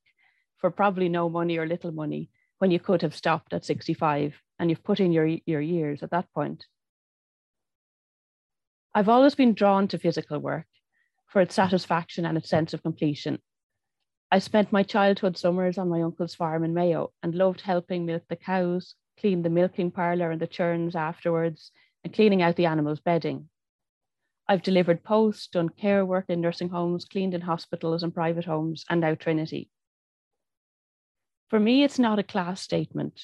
for 0.58 0.70
probably 0.70 1.10
no 1.10 1.30
money 1.30 1.58
or 1.58 1.66
little 1.66 1.92
money 1.92 2.30
when 2.60 2.72
you 2.72 2.80
could 2.80 3.02
have 3.02 3.16
stopped 3.16 3.54
at 3.54 3.66
65 3.66 4.36
and 4.60 4.70
you've 4.70 4.84
put 4.84 5.00
in 5.00 5.12
your, 5.12 5.28
your 5.46 5.62
years 5.62 6.04
at 6.04 6.12
that 6.12 6.32
point. 6.34 6.66
I've 8.94 9.10
always 9.10 9.36
been 9.36 9.54
drawn 9.54 9.88
to 9.90 9.98
physical 9.98 10.40
work 10.40 10.68
for 11.28 11.42
its 11.42 11.56
satisfaction 11.56 12.25
and 12.25 12.38
its 12.38 12.50
sense 12.50 12.74
of 12.74 12.84
completion. 12.84 13.40
I 14.32 14.40
spent 14.40 14.72
my 14.72 14.84
childhood 14.84 15.38
summers 15.38 15.78
on 15.78 15.90
my 15.90 16.02
uncle's 16.02 16.36
farm 16.36 16.64
in 16.64 16.74
Mayo 16.74 17.12
and 17.22 17.36
loved 17.36 17.62
helping 17.62 18.06
milk 18.06 18.24
the 18.30 18.36
cows, 18.36 18.96
clean 19.20 19.42
the 19.42 19.50
milking 19.50 19.92
parlour 19.92 20.32
and 20.32 20.42
the 20.42 20.48
churns 20.48 20.96
afterwards, 20.96 21.72
and 22.04 22.14
cleaning 22.14 22.42
out 22.42 22.56
the 22.56 22.68
animals' 22.68 23.02
bedding. 23.02 23.50
I've 24.48 24.62
delivered 24.62 25.04
post, 25.04 25.54
done 25.54 25.70
care 25.70 26.06
work 26.06 26.25
in 26.30 26.42
nursing 26.42 26.70
homes, 26.70 27.06
cleaned 27.06 27.34
in 27.34 27.42
hospitals 27.42 28.04
and 28.04 28.14
private 28.14 28.46
homes, 28.46 28.86
and 28.90 29.02
now 29.02 29.16
Trinity. 29.16 29.70
For 31.50 31.60
me, 31.60 31.84
it's 31.84 32.00
not 32.00 32.20
a 32.20 32.24
class 32.24 32.62
statement. 32.62 33.22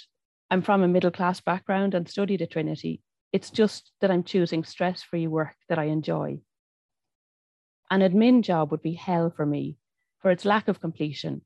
I'm 0.49 0.61
from 0.61 0.83
a 0.83 0.87
middle 0.87 1.11
class 1.11 1.39
background 1.39 1.93
and 1.93 2.09
studied 2.09 2.41
at 2.41 2.51
Trinity. 2.51 3.01
It's 3.31 3.49
just 3.49 3.91
that 4.01 4.11
I'm 4.11 4.23
choosing 4.23 4.63
stress 4.63 5.01
free 5.03 5.27
work 5.27 5.55
that 5.69 5.79
I 5.79 5.85
enjoy. 5.85 6.39
An 7.89 8.01
admin 8.01 8.41
job 8.41 8.71
would 8.71 8.81
be 8.81 8.93
hell 8.93 9.31
for 9.35 9.45
me 9.45 9.77
for 10.19 10.31
its 10.31 10.45
lack 10.45 10.67
of 10.67 10.81
completion 10.81 11.41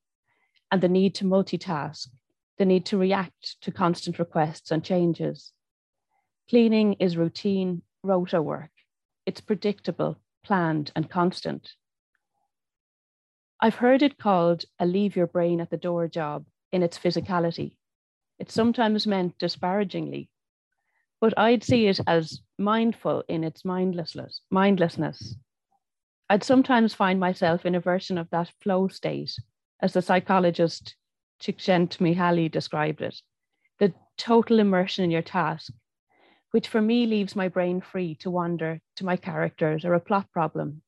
and 0.72 0.82
the 0.82 0.90
need 0.90 1.16
to 1.16 1.26
multitask, 1.26 2.08
the 2.58 2.66
need 2.66 2.86
to 2.88 2.98
react 2.98 3.62
to 3.62 3.72
constant 3.72 4.20
requests 4.20 4.72
and 4.72 4.84
changes. 4.84 5.54
Cleaning 6.50 6.94
is 6.94 7.18
routine, 7.18 7.82
rota 8.04 8.42
work. 8.42 8.72
It's 9.26 9.42
predictable, 9.42 10.18
planned, 10.44 10.92
and 10.96 11.10
constant. 11.10 11.74
I've 13.60 13.76
heard 13.76 14.04
it 14.04 14.18
called 14.18 14.66
a 14.80 14.86
leave 14.86 15.16
your 15.16 15.28
brain 15.28 15.60
at 15.62 15.70
the 15.70 15.78
door 15.78 16.08
job 16.08 16.46
in 16.72 16.84
its 16.84 16.98
physicality. 17.00 17.78
It's 18.38 18.54
sometimes 18.54 19.08
meant 19.08 19.38
disparagingly, 19.38 20.30
but 21.22 21.34
I'd 21.38 21.64
see 21.64 21.88
it 21.88 22.00
as 22.06 22.42
mindful 22.58 23.24
in 23.28 23.44
its 23.44 23.64
mindlessness. 23.64 24.42
mindlessness. 24.52 25.36
I'd 26.30 26.44
sometimes 26.44 26.94
find 26.94 27.20
myself 27.20 27.66
in 27.66 27.76
a 27.76 27.80
version 27.80 28.18
of 28.18 28.30
that 28.32 28.52
flow 28.62 28.88
state, 28.90 29.36
as 29.82 29.94
the 29.94 30.02
psychologist 30.02 30.96
Csikszentmihalyi 31.42 32.52
described 32.52 33.02
it, 33.02 33.22
the 33.80 33.94
total 34.18 34.60
immersion 34.60 35.04
in 35.04 35.12
your 35.12 35.22
task, 35.22 35.72
which 36.56 36.70
for 36.70 36.82
me 36.82 37.06
leaves 37.06 37.36
my 37.36 37.50
brain 37.50 37.82
free 37.82 38.16
to 38.16 38.32
wander 38.32 38.80
to 38.96 39.04
my 39.04 39.18
characters 39.18 39.84
or 39.84 39.94
a 39.94 40.00
plot 40.00 40.32
problem. 40.32 40.82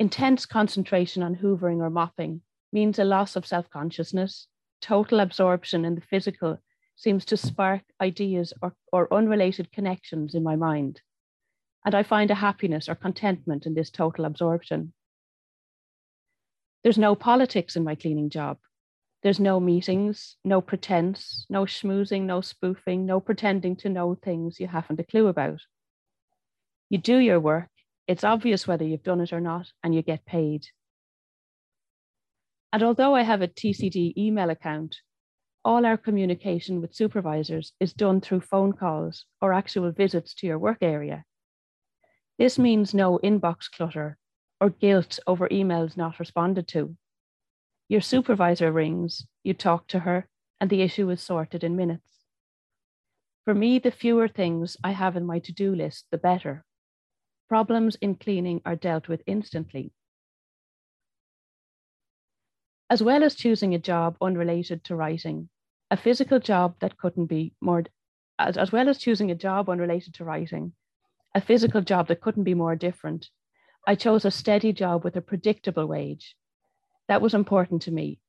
Intense 0.00 0.46
concentration 0.46 1.22
on 1.22 1.36
hoovering 1.36 1.78
or 1.78 1.90
mopping 1.90 2.40
means 2.72 2.98
a 2.98 3.04
loss 3.04 3.36
of 3.36 3.46
self 3.46 3.70
consciousness. 3.70 4.48
Total 4.80 5.20
absorption 5.20 5.84
in 5.84 5.94
the 5.94 6.00
physical 6.00 6.58
seems 6.96 7.24
to 7.26 7.36
spark 7.36 7.82
ideas 8.00 8.52
or, 8.60 8.74
or 8.90 9.14
unrelated 9.14 9.70
connections 9.70 10.34
in 10.34 10.42
my 10.42 10.56
mind 10.56 11.00
and 11.84 11.94
I 11.94 12.02
find 12.02 12.32
a 12.32 12.34
happiness 12.34 12.88
or 12.88 12.96
contentment 12.96 13.64
in 13.64 13.74
this 13.74 13.90
total 13.90 14.24
absorption. 14.24 14.92
There's 16.82 16.98
no 16.98 17.14
politics 17.14 17.76
in 17.76 17.84
my 17.84 17.94
cleaning 17.94 18.28
job. 18.28 18.58
There's 19.24 19.40
no 19.40 19.58
meetings, 19.58 20.36
no 20.44 20.60
pretense, 20.60 21.46
no 21.48 21.64
schmoozing, 21.64 22.24
no 22.24 22.42
spoofing, 22.42 23.06
no 23.06 23.20
pretending 23.20 23.74
to 23.76 23.88
know 23.88 24.14
things 24.14 24.60
you 24.60 24.68
haven't 24.68 25.00
a 25.00 25.04
clue 25.04 25.28
about. 25.28 25.60
You 26.90 26.98
do 26.98 27.16
your 27.16 27.40
work, 27.40 27.70
it's 28.06 28.22
obvious 28.22 28.68
whether 28.68 28.84
you've 28.84 29.02
done 29.02 29.22
it 29.22 29.32
or 29.32 29.40
not, 29.40 29.72
and 29.82 29.94
you 29.94 30.02
get 30.02 30.26
paid. 30.26 30.66
And 32.70 32.82
although 32.82 33.14
I 33.14 33.22
have 33.22 33.40
a 33.40 33.48
TCD 33.48 34.12
email 34.18 34.50
account, 34.50 34.98
all 35.64 35.86
our 35.86 35.96
communication 35.96 36.82
with 36.82 36.94
supervisors 36.94 37.72
is 37.80 37.94
done 37.94 38.20
through 38.20 38.42
phone 38.42 38.74
calls 38.74 39.24
or 39.40 39.54
actual 39.54 39.90
visits 39.90 40.34
to 40.34 40.46
your 40.46 40.58
work 40.58 40.78
area. 40.82 41.24
This 42.38 42.58
means 42.58 42.92
no 42.92 43.18
inbox 43.24 43.70
clutter 43.74 44.18
or 44.60 44.68
guilt 44.68 45.18
over 45.26 45.48
emails 45.48 45.96
not 45.96 46.18
responded 46.18 46.68
to. 46.68 46.94
Your 47.88 48.00
supervisor 48.00 48.72
rings, 48.72 49.26
you 49.42 49.52
talk 49.52 49.86
to 49.88 50.00
her, 50.00 50.26
and 50.60 50.70
the 50.70 50.82
issue 50.82 51.10
is 51.10 51.20
sorted 51.20 51.62
in 51.62 51.76
minutes. 51.76 52.24
For 53.44 53.54
me, 53.54 53.78
the 53.78 53.90
fewer 53.90 54.26
things 54.26 54.76
I 54.82 54.92
have 54.92 55.16
in 55.16 55.26
my 55.26 55.38
to 55.40 55.52
do 55.52 55.74
list, 55.74 56.06
the 56.10 56.16
better. 56.16 56.64
Problems 57.46 57.96
in 57.96 58.14
cleaning 58.14 58.62
are 58.64 58.74
dealt 58.74 59.06
with 59.06 59.22
instantly. 59.26 59.92
As 62.88 63.02
well 63.02 63.22
as 63.22 63.34
choosing 63.34 63.74
a 63.74 63.78
job 63.78 64.16
unrelated 64.20 64.82
to 64.84 64.96
writing, 64.96 65.50
a 65.90 65.96
physical 65.96 66.40
job 66.40 66.76
that 66.80 66.96
couldn't 66.96 67.26
be 67.26 67.52
more, 67.60 67.84
as, 68.38 68.56
as 68.56 68.72
well 68.72 68.88
as 68.88 68.96
choosing 68.96 69.30
a 69.30 69.34
job 69.34 69.68
unrelated 69.68 70.14
to 70.14 70.24
writing, 70.24 70.72
a 71.34 71.40
physical 71.40 71.82
job 71.82 72.08
that 72.08 72.22
couldn't 72.22 72.44
be 72.44 72.54
more 72.54 72.76
different. 72.76 73.28
I 73.86 73.94
chose 73.94 74.24
a 74.24 74.30
steady 74.30 74.72
job 74.72 75.04
with 75.04 75.16
a 75.16 75.20
predictable 75.20 75.86
wage. 75.86 76.34
That 77.08 77.22
was 77.22 77.34
important 77.34 77.82
to 77.82 77.90
me. 77.90 78.20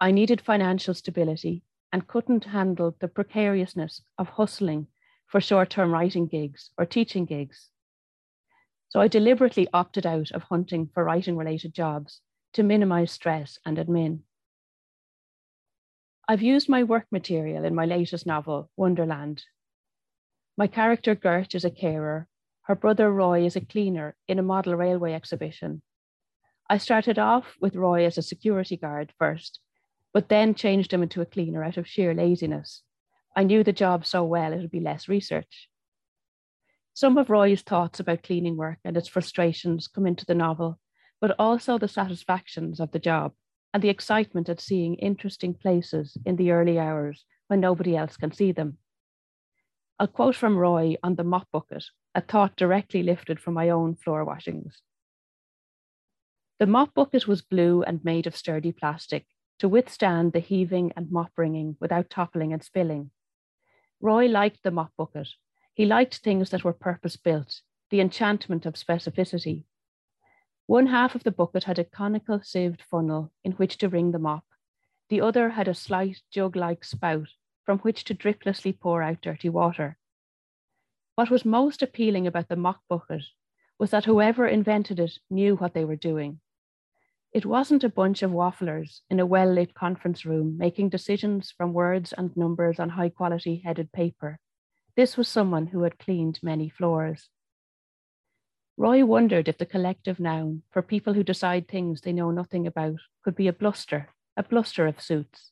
I 0.00 0.10
needed 0.10 0.40
financial 0.40 0.94
stability 0.94 1.62
and 1.92 2.08
couldn't 2.08 2.44
handle 2.44 2.96
the 2.98 3.08
precariousness 3.08 4.02
of 4.18 4.28
hustling 4.28 4.88
for 5.26 5.40
short 5.40 5.70
term 5.70 5.92
writing 5.92 6.26
gigs 6.26 6.70
or 6.76 6.84
teaching 6.84 7.24
gigs. 7.24 7.70
So 8.88 9.00
I 9.00 9.08
deliberately 9.08 9.68
opted 9.72 10.06
out 10.06 10.30
of 10.32 10.44
hunting 10.44 10.88
for 10.92 11.04
writing 11.04 11.36
related 11.36 11.74
jobs 11.74 12.20
to 12.54 12.62
minimize 12.62 13.10
stress 13.10 13.58
and 13.64 13.76
admin. 13.76 14.20
I've 16.28 16.42
used 16.42 16.68
my 16.68 16.82
work 16.82 17.06
material 17.10 17.64
in 17.64 17.74
my 17.74 17.84
latest 17.84 18.26
novel, 18.26 18.70
Wonderland. 18.76 19.44
My 20.56 20.66
character 20.66 21.14
Gert 21.14 21.54
is 21.54 21.64
a 21.64 21.70
carer 21.70 22.28
her 22.64 22.74
brother 22.74 23.12
Roy 23.12 23.44
is 23.44 23.56
a 23.56 23.60
cleaner 23.60 24.16
in 24.26 24.38
a 24.38 24.42
model 24.42 24.74
railway 24.74 25.12
exhibition. 25.12 25.82
I 26.68 26.78
started 26.78 27.18
off 27.18 27.56
with 27.60 27.76
Roy 27.76 28.06
as 28.06 28.16
a 28.16 28.22
security 28.22 28.76
guard 28.76 29.12
first, 29.18 29.60
but 30.14 30.30
then 30.30 30.54
changed 30.54 30.92
him 30.92 31.02
into 31.02 31.20
a 31.20 31.26
cleaner 31.26 31.62
out 31.62 31.76
of 31.76 31.86
sheer 31.86 32.14
laziness. 32.14 32.82
I 33.36 33.44
knew 33.44 33.62
the 33.62 33.72
job 33.72 34.06
so 34.06 34.24
well 34.24 34.52
it 34.52 34.58
would 34.58 34.70
be 34.70 34.80
less 34.80 35.06
research. 35.06 35.68
Some 36.94 37.18
of 37.18 37.28
Roy's 37.28 37.62
thoughts 37.62 38.00
about 38.00 38.22
cleaning 38.22 38.56
work 38.56 38.78
and 38.84 38.96
its 38.96 39.08
frustrations 39.08 39.88
come 39.88 40.06
into 40.06 40.24
the 40.24 40.34
novel, 40.34 40.78
but 41.20 41.34
also 41.38 41.76
the 41.76 41.88
satisfactions 41.88 42.80
of 42.80 42.92
the 42.92 42.98
job 42.98 43.32
and 43.74 43.82
the 43.82 43.88
excitement 43.90 44.48
at 44.48 44.60
seeing 44.60 44.94
interesting 44.94 45.52
places 45.52 46.16
in 46.24 46.36
the 46.36 46.52
early 46.52 46.78
hours 46.78 47.24
when 47.48 47.60
nobody 47.60 47.96
else 47.96 48.16
can 48.16 48.32
see 48.32 48.52
them. 48.52 48.78
I'll 49.98 50.06
quote 50.06 50.36
from 50.36 50.56
Roy 50.56 50.96
on 51.02 51.16
the 51.16 51.24
mop 51.24 51.48
bucket 51.52 51.84
a 52.14 52.20
thought 52.20 52.56
directly 52.56 53.02
lifted 53.02 53.38
from 53.40 53.54
my 53.54 53.68
own 53.68 53.96
floor 53.96 54.24
washings. 54.24 54.80
The 56.60 56.66
mop 56.66 56.94
bucket 56.94 57.26
was 57.26 57.42
blue 57.42 57.82
and 57.82 58.04
made 58.04 58.28
of 58.28 58.36
sturdy 58.36 58.70
plastic 58.70 59.26
to 59.58 59.68
withstand 59.68 60.32
the 60.32 60.38
heaving 60.38 60.92
and 60.96 61.10
mop 61.10 61.32
wringing 61.36 61.76
without 61.80 62.08
toppling 62.08 62.52
and 62.52 62.62
spilling. 62.62 63.10
Roy 64.00 64.26
liked 64.26 64.62
the 64.62 64.70
mop 64.70 64.92
bucket. 64.96 65.28
He 65.74 65.84
liked 65.84 66.18
things 66.18 66.50
that 66.50 66.62
were 66.62 66.72
purpose 66.72 67.16
built, 67.16 67.60
the 67.90 68.00
enchantment 68.00 68.66
of 68.66 68.74
specificity. 68.74 69.64
One 70.66 70.86
half 70.86 71.16
of 71.16 71.24
the 71.24 71.32
bucket 71.32 71.64
had 71.64 71.78
a 71.78 71.84
conical 71.84 72.40
sieved 72.40 72.82
funnel 72.82 73.32
in 73.42 73.52
which 73.52 73.76
to 73.78 73.88
wring 73.88 74.12
the 74.12 74.18
mop. 74.20 74.44
The 75.08 75.20
other 75.20 75.50
had 75.50 75.66
a 75.66 75.74
slight 75.74 76.22
jug 76.30 76.54
like 76.54 76.84
spout 76.84 77.28
from 77.64 77.80
which 77.80 78.04
to 78.04 78.14
driplessly 78.14 78.78
pour 78.78 79.02
out 79.02 79.20
dirty 79.20 79.48
water. 79.48 79.98
What 81.16 81.30
was 81.30 81.44
most 81.44 81.82
appealing 81.82 82.26
about 82.26 82.48
the 82.48 82.56
mop 82.56 82.80
bucket 82.88 83.24
was 83.78 83.90
that 83.90 84.04
whoever 84.04 84.46
invented 84.46 85.00
it 85.00 85.18
knew 85.28 85.56
what 85.56 85.74
they 85.74 85.84
were 85.84 85.96
doing. 85.96 86.40
It 87.34 87.44
wasn't 87.44 87.82
a 87.82 87.88
bunch 87.88 88.22
of 88.22 88.30
wafflers 88.30 89.00
in 89.10 89.18
a 89.18 89.26
well 89.26 89.52
lit 89.52 89.74
conference 89.74 90.24
room 90.24 90.56
making 90.56 90.90
decisions 90.90 91.50
from 91.50 91.72
words 91.72 92.14
and 92.16 92.34
numbers 92.36 92.78
on 92.78 92.90
high 92.90 93.08
quality 93.08 93.60
headed 93.64 93.90
paper. 93.90 94.38
This 94.94 95.16
was 95.16 95.26
someone 95.26 95.66
who 95.66 95.82
had 95.82 95.98
cleaned 95.98 96.38
many 96.44 96.68
floors. 96.68 97.28
Roy 98.76 99.04
wondered 99.04 99.48
if 99.48 99.58
the 99.58 99.66
collective 99.66 100.20
noun 100.20 100.62
for 100.70 100.80
people 100.80 101.12
who 101.14 101.24
decide 101.24 101.66
things 101.66 102.00
they 102.00 102.12
know 102.12 102.30
nothing 102.30 102.68
about 102.68 103.00
could 103.24 103.34
be 103.34 103.48
a 103.48 103.52
bluster, 103.52 104.10
a 104.36 104.44
bluster 104.44 104.86
of 104.86 105.00
suits. 105.00 105.50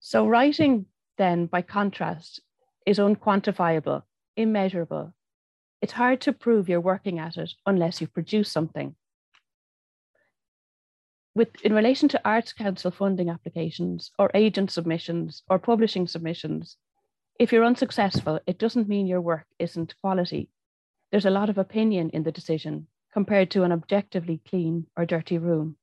So, 0.00 0.26
writing, 0.26 0.86
then, 1.18 1.46
by 1.46 1.62
contrast, 1.62 2.40
is 2.84 2.98
unquantifiable, 2.98 4.02
immeasurable, 4.36 5.14
it's 5.80 5.92
hard 5.92 6.20
to 6.22 6.32
prove 6.32 6.68
you're 6.68 6.80
working 6.80 7.18
at 7.18 7.36
it 7.36 7.52
unless 7.66 8.00
you 8.00 8.06
produce 8.06 8.50
something. 8.50 8.96
With, 11.34 11.48
in 11.62 11.72
relation 11.72 12.08
to 12.08 12.20
Arts 12.24 12.52
Council 12.52 12.90
funding 12.90 13.28
applications 13.28 14.10
or 14.18 14.30
agent 14.34 14.72
submissions 14.72 15.42
or 15.48 15.58
publishing 15.58 16.08
submissions, 16.08 16.76
if 17.38 17.52
you're 17.52 17.64
unsuccessful, 17.64 18.40
it 18.46 18.58
doesn't 18.58 18.88
mean 18.88 19.06
your 19.06 19.20
work 19.20 19.46
isn't 19.60 19.94
quality. 20.00 20.50
There's 21.12 21.26
a 21.26 21.30
lot 21.30 21.48
of 21.48 21.56
opinion 21.56 22.10
in 22.10 22.24
the 22.24 22.32
decision 22.32 22.88
compared 23.12 23.50
to 23.52 23.62
an 23.62 23.72
objectively 23.72 24.40
clean 24.48 24.86
or 24.96 25.06
dirty 25.06 25.38
room. 25.38 25.76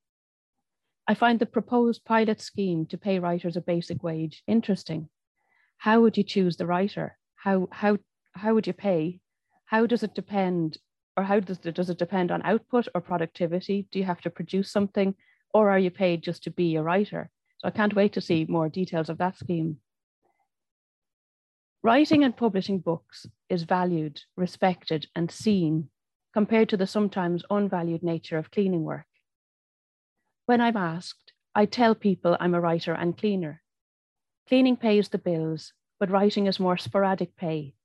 I 1.08 1.14
find 1.14 1.40
the 1.40 1.46
proposed 1.46 2.04
pilot 2.04 2.42
scheme 2.42 2.86
to 2.88 2.98
pay 2.98 3.20
writers 3.20 3.56
a 3.56 3.62
basic 3.62 4.04
wage 4.04 4.44
interesting. 4.48 5.08
How 5.78 6.02
would 6.02 6.18
you 6.18 6.24
choose 6.24 6.58
the 6.58 6.66
writer? 6.66 7.18
How, 7.36 7.70
how, 7.72 7.98
how 8.34 8.54
would 8.54 8.68
you 8.68 8.74
pay? 8.74 9.22
How 9.66 9.86
does 9.86 10.04
it 10.04 10.16
depend 10.16 10.78
or 11.18 11.24
how 11.24 11.40
does 11.40 11.60
it, 11.64 11.76
does 11.76 11.90
it 11.90 11.98
depend 11.98 12.32
on 12.32 12.42
output 12.44 12.88
or 12.94 13.02
productivity? 13.02 13.88
Do 13.92 14.00
you 14.00 14.06
have 14.06 14.22
to 14.22 14.30
produce 14.30 14.72
something 14.72 15.16
or 15.54 15.70
are 15.70 15.80
you 15.80 15.92
paid 15.92 16.22
just 16.22 16.44
to 16.44 16.52
be 16.52 16.76
a 16.76 16.84
writer? 16.84 17.30
So 17.60 17.68
I 17.68 17.72
can't 17.72 17.96
wait 17.96 18.14
to 18.14 18.22
see 18.22 18.46
more 18.48 18.70
details 18.70 19.10
of 19.10 19.18
that 19.20 19.38
scheme. 19.38 19.78
Writing 21.82 22.24
and 22.24 22.36
publishing 22.36 22.80
books 22.80 23.28
is 23.48 23.64
valued, 23.64 24.22
respected, 24.36 25.08
and 25.16 25.32
seen 25.32 25.90
compared 26.34 26.68
to 26.70 26.78
the 26.78 26.88
sometimes 26.88 27.44
unvalued 27.50 28.04
nature 28.04 28.38
of 28.38 28.52
cleaning 28.52 28.84
work. 28.84 29.06
When 30.48 30.62
I'm 30.62 30.76
asked, 30.76 31.32
I 31.54 31.66
tell 31.66 31.96
people 31.96 32.36
I'm 32.40 32.54
a 32.54 32.60
writer 32.60 32.94
and 32.94 33.18
cleaner. 33.18 33.62
Cleaning 34.48 34.76
pays 34.76 35.10
the 35.10 35.18
bills, 35.18 35.74
but 36.00 36.12
writing 36.12 36.48
is 36.48 36.60
more 36.60 36.78
sporadic 36.78 37.38
pay, 37.38 37.76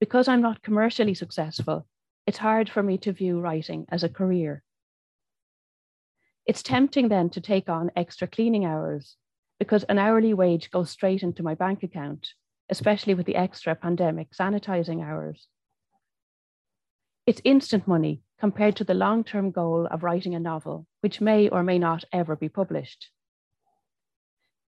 because 0.00 0.28
I'm 0.28 0.40
not 0.40 0.62
commercially 0.62 1.14
successful, 1.14 1.86
it's 2.26 2.38
hard 2.38 2.68
for 2.68 2.82
me 2.82 2.98
to 2.98 3.12
view 3.12 3.40
writing 3.40 3.86
as 3.90 4.04
a 4.04 4.08
career. 4.08 4.62
It's 6.46 6.62
tempting 6.62 7.08
then 7.08 7.30
to 7.30 7.40
take 7.40 7.68
on 7.68 7.90
extra 7.96 8.26
cleaning 8.26 8.64
hours 8.64 9.16
because 9.58 9.84
an 9.84 9.98
hourly 9.98 10.34
wage 10.34 10.70
goes 10.70 10.90
straight 10.90 11.22
into 11.22 11.42
my 11.42 11.54
bank 11.54 11.82
account, 11.82 12.28
especially 12.70 13.14
with 13.14 13.26
the 13.26 13.36
extra 13.36 13.74
pandemic 13.74 14.30
sanitizing 14.30 15.02
hours. 15.02 15.48
It's 17.26 17.42
instant 17.44 17.86
money 17.86 18.22
compared 18.38 18.76
to 18.76 18.84
the 18.84 18.94
long 18.94 19.24
term 19.24 19.50
goal 19.50 19.86
of 19.90 20.02
writing 20.02 20.34
a 20.34 20.40
novel, 20.40 20.86
which 21.00 21.20
may 21.20 21.48
or 21.48 21.62
may 21.62 21.78
not 21.78 22.04
ever 22.12 22.36
be 22.36 22.48
published. 22.48 23.10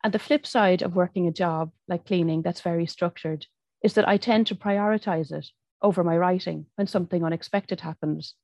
And 0.03 0.13
the 0.13 0.19
flip 0.19 0.47
side 0.47 0.81
of 0.81 0.95
working 0.95 1.27
a 1.27 1.31
job 1.31 1.71
like 1.87 2.05
cleaning 2.05 2.41
that's 2.41 2.61
very 2.61 2.87
structured 2.87 3.45
is 3.83 3.93
that 3.93 4.07
I 4.07 4.17
tend 4.17 4.47
to 4.47 4.55
prioritize 4.55 5.31
it 5.31 5.47
over 5.81 6.03
my 6.03 6.17
writing 6.17 6.67
when 6.75 6.87
something 6.87 7.23
unexpected 7.23 7.81
happens, 7.81 8.35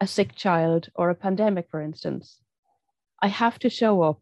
a 0.00 0.06
sick 0.06 0.34
child 0.34 0.88
or 0.94 1.10
a 1.10 1.14
pandemic, 1.14 1.68
for 1.70 1.80
instance. 1.80 2.38
I 3.20 3.28
have 3.28 3.58
to 3.60 3.70
show 3.70 4.02
up 4.02 4.20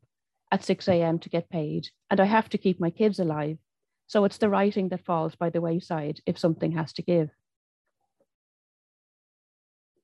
at 0.50 0.64
6 0.64 0.88
a.m. 0.88 1.18
to 1.20 1.28
get 1.28 1.50
paid, 1.50 1.88
and 2.10 2.20
I 2.20 2.24
have 2.24 2.48
to 2.50 2.58
keep 2.58 2.78
my 2.80 2.90
kids 2.90 3.18
alive. 3.18 3.58
So 4.06 4.24
it's 4.24 4.38
the 4.38 4.48
writing 4.48 4.90
that 4.90 5.04
falls 5.04 5.34
by 5.34 5.50
the 5.50 5.60
wayside 5.60 6.20
if 6.26 6.38
something 6.38 6.72
has 6.72 6.92
to 6.94 7.02
give. 7.02 7.30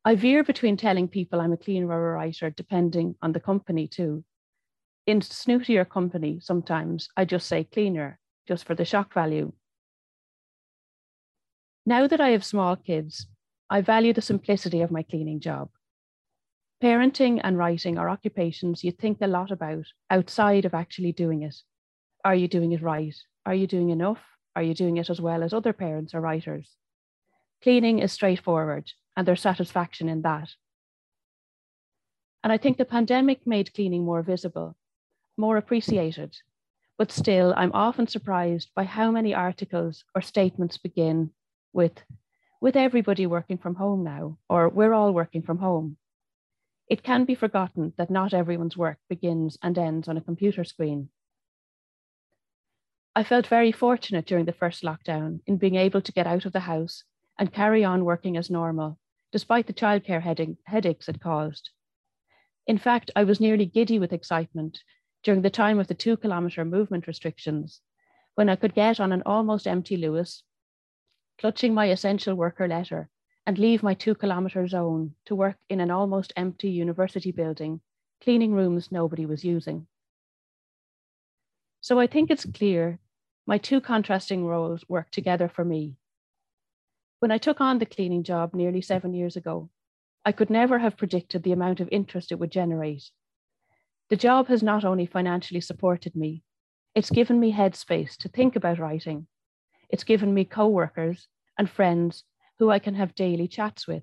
I 0.04 0.14
veer 0.14 0.42
between 0.42 0.78
telling 0.78 1.08
people 1.08 1.40
I'm 1.40 1.52
a 1.52 1.58
cleaner 1.58 2.14
writer, 2.14 2.48
depending 2.48 3.16
on 3.20 3.32
the 3.32 3.40
company 3.40 3.86
too. 3.86 4.24
In 5.06 5.20
snootier 5.20 5.88
company, 5.88 6.40
sometimes 6.40 7.08
I 7.16 7.24
just 7.24 7.46
say 7.46 7.64
cleaner, 7.64 8.18
just 8.46 8.64
for 8.64 8.74
the 8.74 8.86
shock 8.86 9.12
value. 9.12 9.52
Now 11.86 12.06
that 12.06 12.20
I 12.20 12.30
have 12.30 12.44
small 12.44 12.76
kids, 12.76 13.26
I 13.70 13.80
value 13.80 14.12
the 14.12 14.22
simplicity 14.22 14.80
of 14.82 14.90
my 14.90 15.02
cleaning 15.02 15.40
job. 15.40 15.70
Parenting 16.82 17.40
and 17.42 17.58
writing 17.58 17.98
are 17.98 18.08
occupations 18.08 18.84
you 18.84 18.92
think 18.92 19.18
a 19.20 19.26
lot 19.26 19.50
about 19.50 19.86
outside 20.10 20.64
of 20.64 20.74
actually 20.74 21.12
doing 21.12 21.42
it. 21.42 21.56
Are 22.24 22.34
you 22.34 22.46
doing 22.46 22.72
it 22.72 22.82
right? 22.82 23.16
Are 23.44 23.54
you 23.54 23.66
doing 23.66 23.90
enough? 23.90 24.20
Are 24.54 24.62
you 24.62 24.74
doing 24.74 24.96
it 24.96 25.10
as 25.10 25.20
well 25.20 25.42
as 25.42 25.52
other 25.52 25.72
parents 25.72 26.14
or 26.14 26.20
writers? 26.20 26.76
Cleaning 27.62 27.98
is 27.98 28.12
straightforward, 28.12 28.92
and 29.16 29.26
there's 29.26 29.40
satisfaction 29.40 30.08
in 30.08 30.22
that. 30.22 30.50
And 32.44 32.52
I 32.52 32.58
think 32.58 32.78
the 32.78 32.84
pandemic 32.84 33.46
made 33.46 33.74
cleaning 33.74 34.04
more 34.04 34.22
visible, 34.22 34.76
more 35.36 35.56
appreciated. 35.56 36.36
But 36.96 37.12
still, 37.12 37.52
I'm 37.56 37.72
often 37.72 38.06
surprised 38.06 38.70
by 38.74 38.84
how 38.84 39.10
many 39.10 39.34
articles 39.34 40.04
or 40.14 40.20
statements 40.20 40.78
begin 40.78 41.30
with 41.72 42.02
with 42.60 42.76
everybody 42.76 43.26
working 43.26 43.58
from 43.58 43.76
home 43.76 44.02
now, 44.02 44.36
or 44.48 44.68
we're 44.68 44.92
all 44.92 45.12
working 45.12 45.42
from 45.42 45.58
home. 45.58 45.96
It 46.88 47.02
can 47.02 47.24
be 47.24 47.34
forgotten 47.34 47.92
that 47.96 48.10
not 48.10 48.34
everyone's 48.34 48.76
work 48.76 48.98
begins 49.08 49.58
and 49.62 49.78
ends 49.78 50.08
on 50.08 50.16
a 50.16 50.22
computer 50.22 50.64
screen. 50.64 51.10
I 53.14 53.22
felt 53.22 53.46
very 53.46 53.72
fortunate 53.72 54.26
during 54.26 54.44
the 54.44 54.52
first 54.52 54.82
lockdown 54.82 55.40
in 55.46 55.56
being 55.56 55.76
able 55.76 56.00
to 56.00 56.12
get 56.12 56.26
out 56.26 56.46
of 56.46 56.52
the 56.52 56.60
house 56.60 57.04
and 57.38 57.52
carry 57.52 57.84
on 57.84 58.04
working 58.04 58.36
as 58.36 58.50
normal, 58.50 58.98
despite 59.32 59.66
the 59.66 59.72
childcare 59.72 60.56
headaches 60.66 61.08
it 61.08 61.20
caused. 61.20 61.70
In 62.66 62.78
fact, 62.78 63.10
I 63.14 63.24
was 63.24 63.40
nearly 63.40 63.66
giddy 63.66 63.98
with 63.98 64.12
excitement 64.12 64.80
during 65.22 65.42
the 65.42 65.50
time 65.50 65.78
of 65.78 65.88
the 65.88 65.94
two 65.94 66.16
kilometre 66.16 66.64
movement 66.64 67.06
restrictions, 67.06 67.80
when 68.34 68.48
I 68.48 68.56
could 68.56 68.74
get 68.74 69.00
on 69.00 69.12
an 69.12 69.22
almost 69.26 69.66
empty 69.66 69.96
Luas 69.96 70.42
clutching 71.38 71.72
my 71.72 71.86
essential 71.86 72.34
worker 72.34 72.66
letter, 72.66 73.08
and 73.46 73.58
leave 73.58 73.82
my 73.82 73.94
two 73.94 74.14
kilometre 74.14 74.66
zone 74.68 75.14
to 75.24 75.34
work 75.34 75.56
in 75.70 75.80
an 75.80 75.90
almost 75.90 76.32
empty 76.36 76.68
university 76.68 77.32
building, 77.32 77.80
cleaning 78.22 78.52
rooms 78.52 78.92
nobody 78.92 79.24
was 79.24 79.44
using. 79.44 79.86
So 81.80 81.98
I 81.98 82.06
think 82.06 82.30
it's 82.30 82.44
clear 82.44 82.98
my 83.46 83.56
two 83.56 83.80
contrasting 83.80 84.44
roles 84.44 84.84
work 84.88 85.10
together 85.10 85.48
for 85.48 85.64
me. 85.64 85.96
When 87.20 87.30
I 87.30 87.38
took 87.38 87.60
on 87.60 87.78
the 87.78 87.86
cleaning 87.86 88.22
job 88.22 88.52
nearly 88.52 88.82
seven 88.82 89.14
years 89.14 89.36
ago, 89.36 89.70
I 90.24 90.32
could 90.32 90.50
never 90.50 90.78
have 90.78 90.98
predicted 90.98 91.42
the 91.42 91.52
amount 91.52 91.80
of 91.80 91.88
interest 91.90 92.32
it 92.32 92.38
would 92.38 92.50
generate. 92.50 93.10
The 94.10 94.16
job 94.16 94.48
has 94.48 94.62
not 94.62 94.84
only 94.84 95.06
financially 95.06 95.60
supported 95.60 96.14
me, 96.14 96.42
it's 96.94 97.10
given 97.10 97.40
me 97.40 97.52
headspace 97.52 98.16
to 98.18 98.28
think 98.28 98.56
about 98.56 98.78
writing 98.78 99.26
it's 99.88 100.04
given 100.04 100.32
me 100.32 100.44
co 100.44 100.68
workers 100.68 101.28
and 101.56 101.68
friends 101.68 102.24
who 102.58 102.70
I 102.70 102.78
can 102.78 102.94
have 102.94 103.14
daily 103.14 103.48
chats 103.48 103.86
with. 103.86 104.02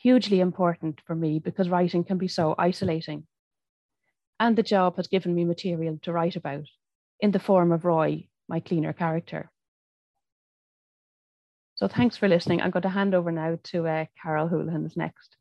Hugely 0.00 0.40
important 0.40 1.00
for 1.06 1.14
me 1.14 1.38
because 1.38 1.68
writing 1.68 2.04
can 2.04 2.18
be 2.18 2.28
so 2.28 2.54
isolating. 2.58 3.26
And 4.38 4.56
the 4.56 4.62
job 4.62 4.96
has 4.96 5.08
given 5.08 5.34
me 5.34 5.44
material 5.44 5.98
to 6.02 6.12
write 6.12 6.36
about 6.36 6.64
in 7.20 7.30
the 7.30 7.38
form 7.38 7.72
of 7.72 7.84
Roy, 7.84 8.28
my 8.48 8.60
cleaner 8.60 8.92
character. 8.92 9.50
So 11.74 11.88
thanks 11.88 12.16
for 12.16 12.28
listening. 12.28 12.60
I'm 12.60 12.70
going 12.70 12.82
to 12.82 12.88
hand 12.88 13.14
over 13.14 13.32
now 13.32 13.58
to 13.64 13.86
uh, 13.86 14.04
Carole 14.22 14.48
Holohan's 14.48 14.96
next. 14.96 15.36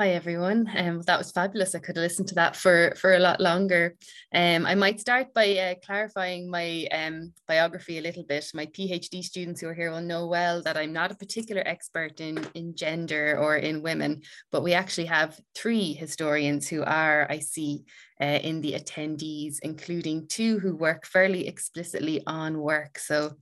Hi 0.00 0.12
everyone. 0.12 0.66
Um, 0.78 1.02
that 1.02 1.18
was 1.18 1.30
fabulous. 1.30 1.74
I 1.74 1.78
could 1.78 1.98
have 1.98 2.02
listened 2.02 2.28
to 2.28 2.34
that 2.36 2.56
for 2.56 2.94
for 2.96 3.12
a 3.12 3.18
lot 3.18 3.38
longer. 3.38 3.96
Um, 4.32 4.64
I 4.64 4.74
might 4.74 4.98
start 4.98 5.34
by 5.34 5.58
uh, 5.58 5.74
clarifying 5.84 6.50
my 6.50 6.88
um, 6.90 7.34
biography 7.46 7.98
a 7.98 8.00
little 8.00 8.22
bit. 8.22 8.50
My 8.54 8.64
PhD 8.64 9.22
students 9.22 9.60
who 9.60 9.68
are 9.68 9.74
here 9.74 9.90
will 9.90 10.00
know 10.00 10.26
well 10.26 10.62
that 10.62 10.78
I'm 10.78 10.94
not 10.94 11.12
a 11.12 11.16
particular 11.16 11.62
expert 11.66 12.18
in 12.18 12.46
in 12.54 12.74
gender 12.74 13.36
or 13.38 13.56
in 13.56 13.82
women, 13.82 14.22
but 14.50 14.62
we 14.62 14.72
actually 14.72 15.08
have 15.08 15.38
three 15.54 15.92
historians 15.92 16.66
who 16.66 16.82
are, 16.82 17.26
I 17.28 17.40
see, 17.40 17.84
uh, 18.20 18.38
in 18.42 18.60
the 18.60 18.72
attendees, 18.72 19.58
including 19.62 20.26
two 20.26 20.58
who 20.58 20.76
work 20.76 21.06
fairly 21.06 21.46
explicitly 21.46 22.22
on 22.26 22.58
work. 22.58 22.98
So 22.98 23.32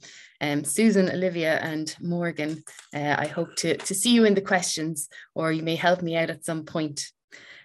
um, 0.41 0.65
Susan, 0.65 1.11
Olivia 1.11 1.59
and 1.59 1.95
Morgan, 2.01 2.63
uh, 2.95 3.17
I 3.19 3.27
hope 3.27 3.57
to, 3.57 3.77
to 3.77 3.95
see 3.95 4.13
you 4.13 4.25
in 4.25 4.35
the 4.35 4.41
questions 4.41 5.09
or 5.35 5.53
you 5.53 5.63
may 5.63 5.77
help 5.77 6.03
me 6.03 6.17
out 6.17 6.31
at 6.31 6.45
some 6.45 6.65
point. 6.65 7.11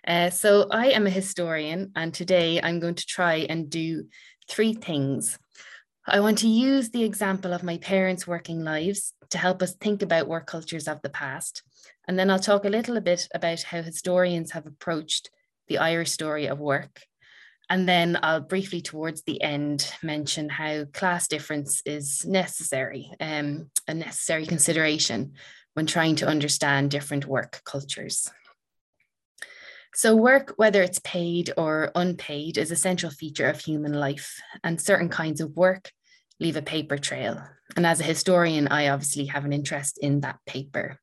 Uh, 0.05 0.29
so 0.29 0.67
I 0.69 0.87
am 0.87 1.07
a 1.07 1.11
historian 1.11 1.91
and 1.95 2.13
today 2.13 2.59
I'm 2.61 2.79
going 2.79 2.95
to 2.95 3.05
try 3.05 3.45
and 3.49 3.69
do 3.69 4.07
three 4.49 4.73
things. 4.73 5.37
I 6.05 6.19
want 6.19 6.39
to 6.39 6.49
use 6.49 6.89
the 6.89 7.03
example 7.03 7.53
of 7.53 7.63
my 7.63 7.77
parents' 7.77 8.27
working 8.27 8.63
lives 8.63 9.13
to 9.29 9.37
help 9.37 9.61
us 9.61 9.75
think 9.75 10.01
about 10.01 10.27
work 10.27 10.47
cultures 10.47 10.87
of 10.87 11.01
the 11.01 11.09
past. 11.09 11.63
And 12.07 12.19
then 12.19 12.29
I'll 12.29 12.39
talk 12.39 12.65
a 12.65 12.69
little 12.69 12.99
bit 12.99 13.29
about 13.33 13.63
how 13.63 13.81
historians 13.81 14.51
have 14.51 14.65
approached 14.65 15.29
the 15.67 15.79
Irish 15.79 16.11
story 16.11 16.47
of 16.47 16.59
work. 16.59 17.01
And 17.69 17.87
then 17.87 18.19
I'll 18.21 18.41
briefly, 18.41 18.81
towards 18.81 19.23
the 19.23 19.41
end, 19.41 19.91
mention 20.03 20.49
how 20.49 20.85
class 20.85 21.27
difference 21.27 21.81
is 21.85 22.25
necessary, 22.25 23.11
um, 23.19 23.69
a 23.87 23.93
necessary 23.93 24.45
consideration 24.45 25.33
when 25.73 25.85
trying 25.85 26.15
to 26.17 26.27
understand 26.27 26.91
different 26.91 27.25
work 27.25 27.61
cultures. 27.65 28.29
So, 29.95 30.15
work, 30.15 30.53
whether 30.57 30.81
it's 30.81 30.99
paid 31.03 31.53
or 31.55 31.91
unpaid, 31.95 32.57
is 32.57 32.71
a 32.71 32.75
central 32.75 33.11
feature 33.11 33.47
of 33.47 33.59
human 33.59 33.93
life, 33.93 34.41
and 34.63 34.81
certain 34.81 35.09
kinds 35.09 35.39
of 35.39 35.55
work 35.55 35.91
leave 36.39 36.57
a 36.57 36.61
paper 36.61 36.97
trail. 36.97 37.43
And 37.75 37.85
as 37.85 37.99
a 37.99 38.03
historian, 38.03 38.67
I 38.67 38.89
obviously 38.89 39.25
have 39.27 39.45
an 39.45 39.53
interest 39.53 39.99
in 39.99 40.21
that 40.21 40.39
paper. 40.45 40.99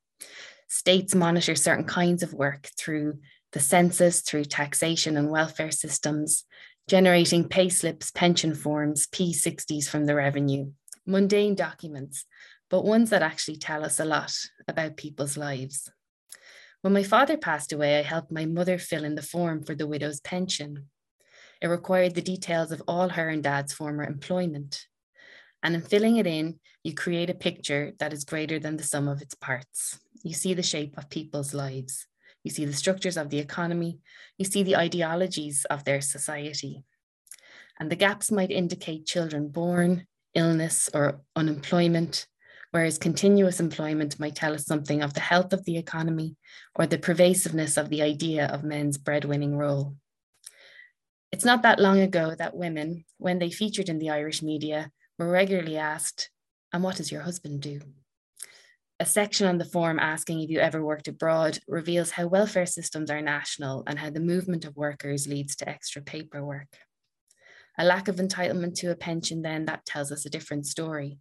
States 0.67 1.15
monitor 1.15 1.55
certain 1.55 1.85
kinds 1.85 2.21
of 2.21 2.33
work 2.33 2.69
through 2.77 3.19
the 3.51 3.59
census, 3.59 4.21
through 4.21 4.45
taxation 4.45 5.17
and 5.17 5.29
welfare 5.29 5.71
systems, 5.71 6.45
generating 6.87 7.47
pay 7.47 7.69
slips, 7.69 8.11
pension 8.11 8.55
forms, 8.55 9.07
P60s 9.07 9.87
from 9.87 10.05
the 10.05 10.15
revenue, 10.15 10.71
mundane 11.05 11.55
documents, 11.55 12.25
but 12.69 12.85
ones 12.85 13.09
that 13.09 13.21
actually 13.21 13.57
tell 13.57 13.83
us 13.83 13.99
a 13.99 14.05
lot 14.05 14.33
about 14.67 14.97
people's 14.97 15.37
lives. 15.37 15.89
When 16.81 16.93
my 16.93 17.03
father 17.03 17.37
passed 17.37 17.73
away, 17.73 17.99
I 17.99 18.01
helped 18.01 18.31
my 18.31 18.45
mother 18.45 18.79
fill 18.79 19.03
in 19.03 19.15
the 19.15 19.21
form 19.21 19.63
for 19.63 19.75
the 19.75 19.85
widow's 19.85 20.19
pension. 20.19 20.89
It 21.61 21.67
required 21.67 22.15
the 22.15 22.21
details 22.21 22.71
of 22.71 22.81
all 22.87 23.09
her 23.09 23.29
and 23.29 23.43
dad's 23.43 23.71
former 23.71 24.03
employment. 24.03 24.87
And 25.61 25.75
in 25.75 25.81
filling 25.81 26.17
it 26.17 26.25
in, 26.25 26.59
you 26.83 26.95
create 26.95 27.29
a 27.29 27.35
picture 27.35 27.93
that 27.99 28.13
is 28.13 28.23
greater 28.23 28.57
than 28.57 28.77
the 28.77 28.83
sum 28.83 29.07
of 29.07 29.21
its 29.21 29.35
parts. 29.35 29.99
You 30.23 30.33
see 30.33 30.55
the 30.55 30.63
shape 30.63 30.97
of 30.97 31.09
people's 31.09 31.53
lives. 31.53 32.07
You 32.43 32.51
see 32.51 32.65
the 32.65 32.73
structures 32.73 33.17
of 33.17 33.29
the 33.29 33.39
economy. 33.39 33.99
You 34.37 34.45
see 34.45 34.63
the 34.63 34.77
ideologies 34.77 35.65
of 35.65 35.83
their 35.83 36.01
society. 36.01 36.83
And 37.79 37.91
the 37.91 37.95
gaps 37.95 38.31
might 38.31 38.51
indicate 38.51 39.05
children 39.05 39.49
born, 39.49 40.07
illness, 40.33 40.89
or 40.93 41.21
unemployment, 41.35 42.27
whereas 42.71 42.97
continuous 42.97 43.59
employment 43.59 44.19
might 44.19 44.35
tell 44.35 44.53
us 44.53 44.65
something 44.65 45.01
of 45.01 45.13
the 45.13 45.19
health 45.19 45.53
of 45.53 45.65
the 45.65 45.77
economy 45.77 46.35
or 46.75 46.87
the 46.87 46.97
pervasiveness 46.97 47.77
of 47.77 47.89
the 47.89 48.01
idea 48.01 48.47
of 48.47 48.63
men's 48.63 48.97
breadwinning 48.97 49.55
role. 49.55 49.95
It's 51.31 51.45
not 51.45 51.63
that 51.63 51.79
long 51.79 51.99
ago 51.99 52.35
that 52.37 52.55
women, 52.55 53.05
when 53.17 53.39
they 53.39 53.51
featured 53.51 53.87
in 53.87 53.99
the 53.99 54.09
Irish 54.09 54.41
media, 54.41 54.91
were 55.17 55.29
regularly 55.29 55.77
asked, 55.77 56.29
And 56.73 56.83
what 56.83 56.97
does 56.97 57.11
your 57.11 57.21
husband 57.21 57.61
do? 57.61 57.81
A 59.01 59.05
section 59.05 59.47
on 59.47 59.57
the 59.57 59.65
form 59.65 59.97
asking 59.97 60.41
if 60.41 60.51
you 60.51 60.59
ever 60.59 60.85
worked 60.85 61.07
abroad 61.07 61.57
reveals 61.67 62.11
how 62.11 62.27
welfare 62.27 62.67
systems 62.67 63.09
are 63.09 63.19
national 63.19 63.83
and 63.87 63.97
how 63.97 64.11
the 64.11 64.19
movement 64.19 64.63
of 64.63 64.77
workers 64.77 65.27
leads 65.27 65.55
to 65.55 65.67
extra 65.67 66.03
paperwork. 66.03 66.67
A 67.79 67.83
lack 67.83 68.07
of 68.07 68.17
entitlement 68.17 68.75
to 68.75 68.91
a 68.91 68.95
pension, 68.95 69.41
then, 69.41 69.65
that 69.65 69.87
tells 69.87 70.11
us 70.11 70.27
a 70.27 70.29
different 70.29 70.67
story 70.67 71.17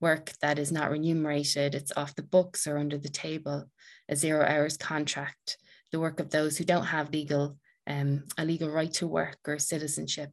work 0.00 0.30
that 0.42 0.60
is 0.60 0.70
not 0.70 0.92
remunerated, 0.92 1.74
it's 1.74 1.90
off 1.96 2.14
the 2.14 2.22
books 2.22 2.68
or 2.68 2.78
under 2.78 2.98
the 2.98 3.08
table, 3.08 3.68
a 4.08 4.14
zero 4.14 4.46
hours 4.46 4.76
contract, 4.76 5.58
the 5.90 5.98
work 5.98 6.20
of 6.20 6.30
those 6.30 6.56
who 6.56 6.62
don't 6.62 6.86
have 6.86 7.10
legal 7.10 7.56
um, 7.88 8.22
a 8.38 8.44
legal 8.44 8.70
right 8.70 8.92
to 8.92 9.08
work 9.08 9.38
or 9.48 9.58
citizenship. 9.58 10.30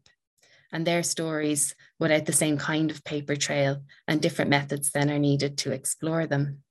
And 0.72 0.86
their 0.86 1.02
stories 1.02 1.74
without 2.00 2.28
the 2.28 2.32
same 2.32 2.60
kind 2.60 2.92
of 2.92 3.04
paper 3.04 3.36
trail 3.36 3.82
and 4.08 4.22
different 4.22 4.52
methods 4.52 4.92
then 4.92 5.10
are 5.10 5.18
needed 5.18 5.58
to 5.60 5.72
explore 5.72 6.28
them. 6.28 6.62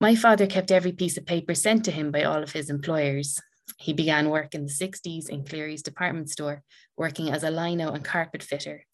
My 0.00 0.14
father 0.14 0.46
kept 0.46 0.70
every 0.70 0.92
piece 0.92 1.16
of 1.16 1.26
paper 1.26 1.54
sent 1.54 1.84
to 1.84 1.90
him 1.90 2.10
by 2.10 2.24
all 2.24 2.42
of 2.42 2.52
his 2.52 2.70
employers. 2.70 3.38
He 3.78 3.92
began 3.92 4.30
work 4.30 4.54
in 4.54 4.64
the 4.64 4.72
60s 4.72 5.28
in 5.28 5.44
Clerys 5.44 5.82
department 5.82 6.30
store, 6.30 6.62
working 6.96 7.30
as 7.30 7.44
a 7.44 7.50
lino 7.50 7.92
and 7.92 8.04
carpet 8.04 8.42
fitter 8.42 8.84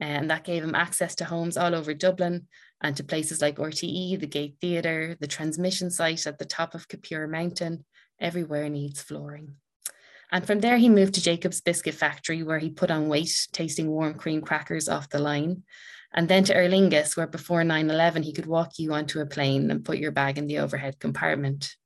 uh, 0.00 0.04
and 0.04 0.30
that 0.30 0.44
gave 0.44 0.62
him 0.62 0.74
access 0.74 1.14
to 1.16 1.24
homes 1.24 1.56
all 1.56 1.74
over 1.74 1.94
Dublin 1.94 2.46
and 2.82 2.96
to 2.96 3.04
places 3.04 3.40
like 3.40 3.56
RTE, 3.56 4.20
the 4.20 4.26
Gate 4.26 4.56
Theatre, 4.60 5.16
the 5.20 5.26
transmission 5.26 5.90
site 5.90 6.26
at 6.26 6.38
the 6.38 6.44
top 6.44 6.74
of 6.74 6.88
Kippure 6.88 7.28
Mountain. 7.28 7.84
Everywhere 8.20 8.68
needs 8.68 9.00
flooring. 9.00 9.56
And 10.30 10.46
from 10.46 10.60
there, 10.60 10.76
he 10.76 10.88
moved 10.88 11.14
to 11.14 11.22
Jacob's 11.22 11.60
Biscuit 11.60 11.94
Factory, 11.94 12.42
where 12.42 12.58
he 12.58 12.70
put 12.70 12.90
on 12.90 13.08
weight, 13.08 13.46
tasting 13.52 13.88
warm 13.88 14.14
cream 14.14 14.42
crackers 14.42 14.88
off 14.88 15.08
the 15.08 15.18
line. 15.18 15.62
And 16.16 16.28
then 16.28 16.44
to 16.44 16.56
Aer 16.56 16.70
Lingus, 16.70 17.14
where 17.14 17.26
before 17.26 17.62
9 17.62 17.90
11, 17.90 18.22
he 18.22 18.32
could 18.32 18.46
walk 18.46 18.78
you 18.78 18.94
onto 18.94 19.20
a 19.20 19.26
plane 19.26 19.70
and 19.70 19.84
put 19.84 19.98
your 19.98 20.12
bag 20.12 20.38
in 20.38 20.46
the 20.46 20.58
overhead 20.58 20.98
compartment. 20.98 21.76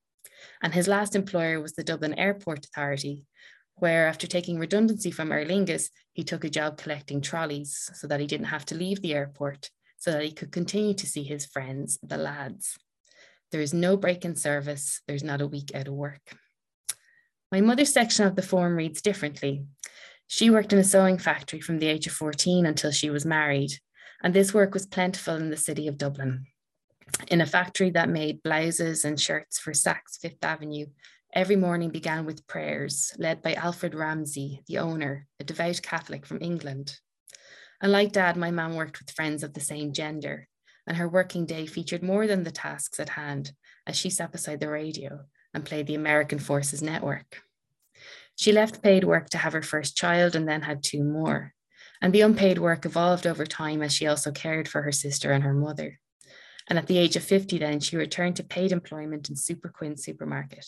And 0.63 0.73
his 0.73 0.87
last 0.87 1.17
employer 1.17 1.61
was 1.61 1.73
the 1.73 1.83
Dublin 1.83 2.15
Airport 2.15 2.65
Authority, 2.65 3.27
where 3.75 4.07
after 4.07 4.29
taking 4.29 4.59
redundancy 4.59 5.11
from 5.11 5.33
Aer 5.33 5.45
Lingus, 5.45 5.91
he 6.13 6.23
took 6.23 6.45
a 6.45 6.51
job 6.51 6.77
collecting 6.77 7.21
trolleys 7.21 7.91
so 7.95 8.07
that 8.07 8.21
he 8.21 8.27
didn't 8.29 8.47
have 8.47 8.65
to 8.67 8.77
leave 8.77 9.03
the 9.03 9.15
airport, 9.15 9.69
so 9.99 10.13
that 10.13 10.23
he 10.23 10.31
could 10.31 10.53
continue 10.53 10.95
to 10.95 11.07
see 11.07 11.25
his 11.25 11.47
friends, 11.47 11.99
the 12.03 12.17
lads. 12.17 12.79
There 13.51 13.61
is 13.61 13.75
no 13.75 13.97
break 13.97 14.25
in 14.25 14.37
service, 14.37 15.03
there's 15.09 15.25
not 15.25 15.41
a 15.41 15.47
week 15.47 15.75
out 15.75 15.89
of 15.89 15.95
work. 15.95 16.21
My 17.51 17.61
mother's 17.61 17.93
section 17.93 18.27
of 18.27 18.37
the 18.37 18.43
form 18.43 18.77
reads 18.77 19.03
differently. 19.03 19.65
She 20.29 20.51
worked 20.51 20.73
in 20.73 20.79
a 20.79 20.85
sewing 20.85 21.19
factory 21.19 21.61
from 21.61 21.81
the 21.81 21.89
age 21.89 22.07
of 22.07 22.13
14 22.13 22.65
until 22.65 22.93
she 22.93 23.11
was 23.11 23.27
married, 23.27 23.73
and 24.23 24.35
this 24.35 24.55
work 24.55 24.75
was 24.75 24.87
plentiful 24.87 25.37
in 25.37 25.51
the 25.51 25.57
city 25.57 25.89
of 25.89 25.99
Dublin. 25.99 26.47
In 27.29 27.41
a 27.41 27.47
factory 27.47 27.91
that 27.91 28.09
made 28.09 28.43
blouses 28.43 29.05
and 29.05 29.21
shirts 29.21 29.59
for 29.59 29.73
Saks 29.73 30.19
Fifth 30.21 30.45
Avenue, 30.45 30.87
Every 31.33 31.55
morning 31.55 31.91
began 31.91 32.27
with 32.27 32.49
prayers 32.49 33.15
led 33.17 33.41
by 33.41 33.55
Alfred 33.55 33.95
Ramsey, 33.95 34.63
the 34.67 34.79
owner, 34.79 35.29
a 35.39 35.45
devout 35.45 35.81
Catholic 35.81 36.27
from 36.27 36.43
England. 36.43 36.99
And 37.81 37.93
like 37.93 38.11
dad, 38.11 38.37
my 38.37 38.51
mum 38.51 38.75
worked 38.75 38.99
with 38.99 39.13
friends 39.13 39.45
of 39.45 39.55
the 39.55 39.61
same 39.61 39.93
gender, 39.93 40.49
and 40.89 40.97
her 40.97 41.09
working 41.09 41.47
day 41.47 41.67
featured 41.67 42.03
more 42.03 42.27
than 42.27 42.43
the 42.43 42.51
tasks 42.51 42.99
at 42.99 43.11
hand 43.11 43.53
as 43.87 43.97
she 43.97 44.11
sat 44.11 44.33
beside 44.33 44.59
the 44.59 44.69
radio 44.69 45.21
and 45.55 45.65
played 45.65 45.87
the 45.87 45.95
American 45.95 46.41
Forces 46.41 46.83
Network. 46.83 47.43
She 48.35 48.51
left 48.51 48.83
paid 48.83 49.05
work 49.05 49.31
to 49.31 49.39
have 49.39 49.53
her 49.53 49.63
first 49.63 49.97
child 49.97 50.35
and 50.35 50.49
then 50.49 50.63
had 50.63 50.83
two 50.83 51.05
more. 51.05 51.55
And 52.01 52.13
the 52.13 52.23
unpaid 52.23 52.59
work 52.59 52.87
evolved 52.87 53.27
over 53.27 53.45
time 53.45 53.83
as 53.83 53.93
she 53.93 54.07
also 54.07 54.33
cared 54.33 54.69
for 54.69 54.83
her 54.83 54.93
sister 54.93 55.33
and 55.33 55.45
her 55.45 55.55
mother. 55.55 55.99
And 56.69 56.79
at 56.79 56.87
the 56.87 56.99
age 56.99 57.17
of 57.17 57.25
50, 57.25 57.59
then, 57.59 57.81
she 57.81 57.97
returned 57.97 58.37
to 58.37 58.45
paid 58.45 58.73
employment 58.73 59.29
in 59.29 59.35
Superquinn 59.35 59.99
supermarket 59.99 60.67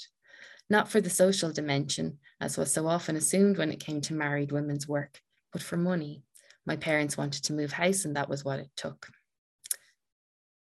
not 0.72 0.88
for 0.88 1.02
the 1.02 1.10
social 1.10 1.52
dimension, 1.52 2.18
as 2.40 2.56
was 2.56 2.72
so 2.72 2.86
often 2.88 3.14
assumed 3.14 3.58
when 3.58 3.70
it 3.70 3.78
came 3.78 4.00
to 4.00 4.14
married 4.14 4.52
women's 4.52 4.88
work, 4.88 5.20
but 5.52 5.62
for 5.62 5.76
money. 5.76 6.22
My 6.64 6.76
parents 6.76 7.16
wanted 7.16 7.44
to 7.44 7.52
move 7.52 7.72
house, 7.72 8.06
and 8.06 8.16
that 8.16 8.30
was 8.30 8.42
what 8.42 8.58
it 8.58 8.70
took. 8.74 9.08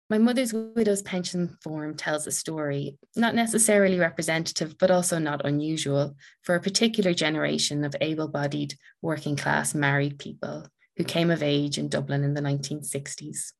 My 0.09 0.17
mother's 0.17 0.53
widow's 0.53 1.01
pension 1.01 1.57
form 1.61 1.97
tells 1.97 2.27
a 2.27 2.31
story, 2.31 2.97
not 3.17 3.35
necessarily 3.35 3.99
representative, 3.99 4.77
but 4.77 4.89
also 4.89 5.19
not 5.19 5.45
unusual, 5.45 6.15
for 6.43 6.55
a 6.55 6.61
particular 6.61 7.13
generation 7.13 7.83
of 7.83 7.93
able 7.99 8.29
bodied, 8.29 8.75
working 9.01 9.35
class 9.35 9.75
married 9.75 10.17
people 10.17 10.65
who 10.95 11.03
came 11.03 11.29
of 11.29 11.43
age 11.43 11.77
in 11.77 11.89
Dublin 11.89 12.23
in 12.23 12.33
the 12.33 12.41
1960s. 12.41 13.51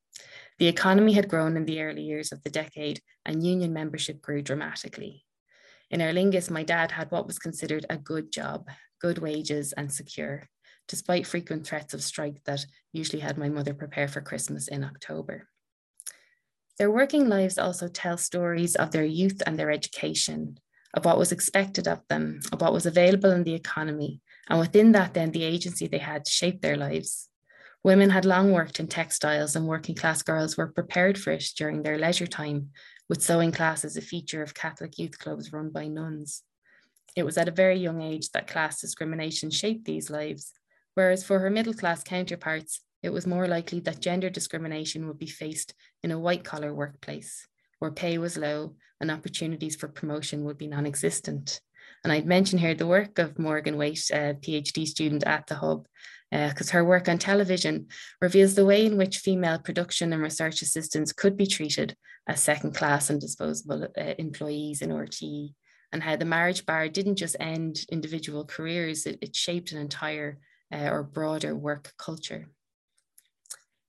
The 0.57 0.67
economy 0.67 1.11
had 1.11 1.27
grown 1.27 1.57
in 1.57 1.65
the 1.65 1.81
early 1.81 2.03
years 2.03 2.31
of 2.31 2.41
the 2.43 2.49
decade, 2.49 3.01
and 3.25 3.45
union 3.45 3.73
membership 3.73 4.21
grew 4.21 4.41
dramatically. 4.41 5.25
In 5.91 5.99
Aer 5.99 6.13
Lingus, 6.13 6.49
my 6.49 6.63
dad 6.63 6.91
had 6.91 7.11
what 7.11 7.27
was 7.27 7.39
considered 7.39 7.85
a 7.89 7.97
good 7.97 8.31
job, 8.31 8.69
good 9.01 9.17
wages, 9.17 9.73
and 9.73 9.91
secure, 9.91 10.47
despite 10.87 11.27
frequent 11.27 11.67
threats 11.67 11.93
of 11.93 12.01
strike 12.01 12.41
that 12.45 12.65
usually 12.93 13.19
had 13.19 13.37
my 13.37 13.49
mother 13.49 13.73
prepare 13.73 14.07
for 14.07 14.21
Christmas 14.21 14.69
in 14.69 14.85
October. 14.85 15.49
Their 16.77 16.91
working 16.91 17.27
lives 17.27 17.57
also 17.57 17.87
tell 17.87 18.17
stories 18.17 18.75
of 18.75 18.91
their 18.91 19.03
youth 19.03 19.41
and 19.47 19.57
their 19.57 19.71
education, 19.71 20.59
of 20.93 21.05
what 21.05 21.17
was 21.17 21.31
expected 21.31 21.87
of 21.87 22.01
them, 22.07 22.39
of 22.51 22.61
what 22.61 22.73
was 22.73 22.85
available 22.85 23.31
in 23.31 23.43
the 23.43 23.55
economy, 23.55 24.21
and 24.47 24.59
within 24.59 24.91
that, 24.91 25.13
then 25.13 25.31
the 25.31 25.43
agency 25.43 25.87
they 25.87 25.97
had 25.97 26.25
to 26.25 26.31
shape 26.31 26.61
their 26.61 26.77
lives. 26.77 27.29
Women 27.83 28.11
had 28.11 28.25
long 28.25 28.51
worked 28.51 28.79
in 28.79 28.87
textiles, 28.87 29.55
and 29.55 29.67
working 29.67 29.95
class 29.95 30.21
girls 30.21 30.55
were 30.55 30.67
prepared 30.67 31.17
for 31.17 31.31
it 31.31 31.45
during 31.57 31.81
their 31.81 31.97
leisure 31.97 32.27
time 32.27 32.69
with 33.09 33.23
sewing 33.23 33.51
classes 33.51 33.97
a 33.97 34.01
feature 34.01 34.43
of 34.43 34.53
Catholic 34.53 34.99
youth 34.99 35.17
clubs 35.17 35.53
run 35.53 35.69
by 35.69 35.87
nuns. 35.87 36.43
It 37.15 37.23
was 37.23 37.37
at 37.37 37.47
a 37.47 37.51
very 37.51 37.79
young 37.79 38.01
age 38.01 38.29
that 38.31 38.47
class 38.47 38.81
discrimination 38.81 39.49
shaped 39.49 39.85
these 39.85 40.09
lives, 40.09 40.53
whereas 40.93 41.23
for 41.23 41.39
her 41.39 41.49
middle 41.49 41.73
class 41.73 42.03
counterparts, 42.03 42.81
it 43.07 43.13
was 43.13 43.25
more 43.25 43.47
likely 43.47 43.79
that 43.81 44.01
gender 44.01 44.29
discrimination 44.29 45.07
would 45.07 45.17
be 45.17 45.27
faced 45.27 45.73
in 46.03 46.11
a 46.11 46.19
white 46.19 46.43
collar 46.43 46.73
workplace, 46.73 47.47
where 47.79 47.89
pay 47.89 48.17
was 48.17 48.37
low 48.37 48.75
and 48.99 49.09
opportunities 49.09 49.75
for 49.75 49.87
promotion 49.87 50.43
would 50.43 50.57
be 50.57 50.67
non 50.67 50.85
existent. 50.85 51.61
And 52.03 52.11
I'd 52.11 52.25
mention 52.25 52.59
here 52.59 52.75
the 52.75 52.85
work 52.85 53.17
of 53.17 53.39
Morgan 53.39 53.77
Waite, 53.77 54.11
a 54.11 54.35
PhD 54.35 54.85
student 54.85 55.23
at 55.23 55.47
the 55.47 55.55
Hub, 55.55 55.87
because 56.31 56.69
uh, 56.69 56.73
her 56.73 56.85
work 56.85 57.07
on 57.07 57.17
television 57.17 57.87
reveals 58.21 58.55
the 58.55 58.65
way 58.65 58.85
in 58.85 58.97
which 58.97 59.19
female 59.19 59.57
production 59.57 60.11
and 60.11 60.21
research 60.21 60.61
assistants 60.61 61.13
could 61.13 61.37
be 61.37 61.47
treated 61.47 61.95
as 62.27 62.43
second 62.43 62.75
class 62.75 63.09
and 63.09 63.21
disposable 63.21 63.87
uh, 63.97 64.13
employees 64.19 64.81
in 64.81 64.89
RTE, 64.89 65.53
and 65.93 66.03
how 66.03 66.17
the 66.17 66.25
marriage 66.25 66.65
bar 66.65 66.89
didn't 66.89 67.15
just 67.15 67.37
end 67.39 67.79
individual 67.89 68.43
careers, 68.43 69.05
it, 69.05 69.17
it 69.21 69.35
shaped 69.35 69.71
an 69.71 69.77
entire 69.77 70.39
uh, 70.73 70.89
or 70.89 71.03
broader 71.03 71.55
work 71.55 71.93
culture. 71.97 72.49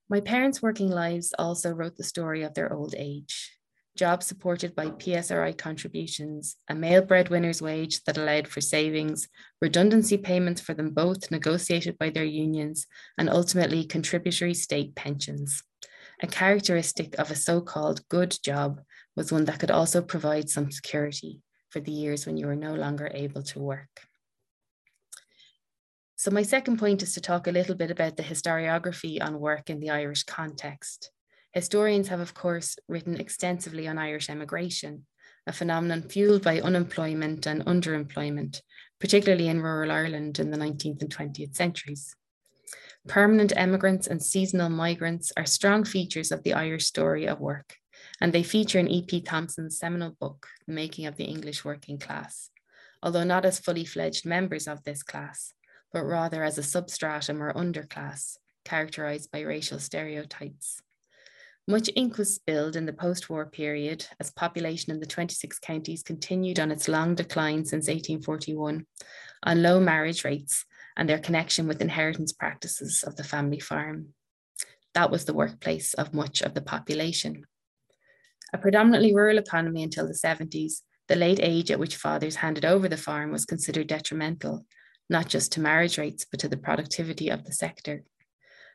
My 0.08 0.20
parents' 0.20 0.62
working 0.62 0.88
lives 0.88 1.34
also 1.38 1.70
wrote 1.70 1.96
the 1.96 2.04
story 2.04 2.42
of 2.42 2.54
their 2.54 2.72
old 2.72 2.94
age 2.96 3.58
jobs 3.98 4.26
supported 4.26 4.74
by 4.76 4.86
PSRI 4.86 5.58
contributions, 5.58 6.56
a 6.68 6.74
male 6.74 7.02
breadwinner's 7.02 7.60
wage 7.60 8.02
that 8.04 8.16
allowed 8.16 8.46
for 8.46 8.60
savings, 8.60 9.28
redundancy 9.60 10.16
payments 10.16 10.60
for 10.60 10.72
them 10.72 10.90
both 10.90 11.30
negotiated 11.30 11.98
by 11.98 12.08
their 12.08 12.24
unions, 12.24 12.86
and 13.18 13.28
ultimately 13.28 13.84
contributory 13.84 14.54
state 14.54 14.94
pensions. 14.94 15.64
A 16.22 16.28
characteristic 16.28 17.18
of 17.18 17.30
a 17.30 17.34
so 17.34 17.60
called 17.60 18.06
good 18.08 18.36
job 18.42 18.80
was 19.16 19.32
one 19.32 19.44
that 19.46 19.58
could 19.58 19.70
also 19.70 20.00
provide 20.00 20.48
some 20.48 20.70
security 20.70 21.42
for 21.70 21.80
the 21.80 21.92
years 21.92 22.24
when 22.24 22.36
you 22.36 22.46
were 22.46 22.56
no 22.56 22.74
longer 22.74 23.10
able 23.12 23.42
to 23.42 23.58
work. 23.58 24.07
So, 26.18 26.32
my 26.32 26.42
second 26.42 26.80
point 26.80 27.04
is 27.04 27.14
to 27.14 27.20
talk 27.20 27.46
a 27.46 27.52
little 27.52 27.76
bit 27.76 27.92
about 27.92 28.16
the 28.16 28.24
historiography 28.24 29.22
on 29.22 29.38
work 29.38 29.70
in 29.70 29.78
the 29.78 29.90
Irish 29.90 30.24
context. 30.24 31.12
Historians 31.52 32.08
have, 32.08 32.18
of 32.18 32.34
course, 32.34 32.76
written 32.88 33.20
extensively 33.20 33.86
on 33.86 33.98
Irish 33.98 34.28
emigration, 34.28 35.06
a 35.46 35.52
phenomenon 35.52 36.02
fueled 36.02 36.42
by 36.42 36.60
unemployment 36.60 37.46
and 37.46 37.64
underemployment, 37.66 38.62
particularly 38.98 39.46
in 39.46 39.62
rural 39.62 39.92
Ireland 39.92 40.40
in 40.40 40.50
the 40.50 40.56
19th 40.56 41.02
and 41.02 41.16
20th 41.16 41.54
centuries. 41.54 42.16
Permanent 43.06 43.52
emigrants 43.54 44.08
and 44.08 44.20
seasonal 44.20 44.70
migrants 44.70 45.30
are 45.36 45.46
strong 45.46 45.84
features 45.84 46.32
of 46.32 46.42
the 46.42 46.54
Irish 46.54 46.86
story 46.86 47.28
of 47.28 47.38
work, 47.38 47.76
and 48.20 48.32
they 48.32 48.42
feature 48.42 48.80
in 48.80 48.88
E.P. 48.88 49.20
Thompson's 49.20 49.78
seminal 49.78 50.16
book, 50.18 50.48
The 50.66 50.72
Making 50.72 51.06
of 51.06 51.14
the 51.14 51.26
English 51.26 51.64
Working 51.64 52.00
Class, 52.00 52.50
although 53.04 53.22
not 53.22 53.44
as 53.44 53.60
fully 53.60 53.84
fledged 53.84 54.26
members 54.26 54.66
of 54.66 54.82
this 54.82 55.04
class, 55.04 55.54
but 55.92 56.04
rather 56.04 56.44
as 56.44 56.58
a 56.58 56.62
substratum 56.62 57.42
or 57.42 57.52
underclass 57.54 58.36
characterized 58.64 59.30
by 59.30 59.40
racial 59.40 59.78
stereotypes. 59.78 60.80
Much 61.66 61.90
ink 61.96 62.16
was 62.16 62.34
spilled 62.34 62.76
in 62.76 62.86
the 62.86 62.92
post 62.92 63.28
war 63.28 63.44
period 63.44 64.06
as 64.20 64.30
population 64.30 64.90
in 64.90 65.00
the 65.00 65.06
26 65.06 65.58
counties 65.58 66.02
continued 66.02 66.58
on 66.58 66.70
its 66.70 66.88
long 66.88 67.14
decline 67.14 67.64
since 67.64 67.88
1841 67.88 68.86
on 69.42 69.62
low 69.62 69.78
marriage 69.78 70.24
rates 70.24 70.64
and 70.96 71.08
their 71.08 71.18
connection 71.18 71.68
with 71.68 71.82
inheritance 71.82 72.32
practices 72.32 73.04
of 73.06 73.16
the 73.16 73.24
family 73.24 73.60
farm. 73.60 74.08
That 74.94 75.10
was 75.10 75.26
the 75.26 75.34
workplace 75.34 75.94
of 75.94 76.14
much 76.14 76.40
of 76.40 76.54
the 76.54 76.62
population. 76.62 77.44
A 78.52 78.58
predominantly 78.58 79.14
rural 79.14 79.38
economy 79.38 79.82
until 79.82 80.06
the 80.06 80.14
70s, 80.14 80.80
the 81.06 81.16
late 81.16 81.38
age 81.40 81.70
at 81.70 81.78
which 81.78 81.96
fathers 81.96 82.36
handed 82.36 82.64
over 82.64 82.88
the 82.88 82.96
farm 82.96 83.30
was 83.30 83.44
considered 83.44 83.86
detrimental, 83.86 84.64
not 85.08 85.28
just 85.28 85.52
to 85.52 85.60
marriage 85.60 85.98
rates, 85.98 86.26
but 86.30 86.40
to 86.40 86.48
the 86.48 86.56
productivity 86.56 87.28
of 87.28 87.44
the 87.44 87.52
sector 87.52 88.04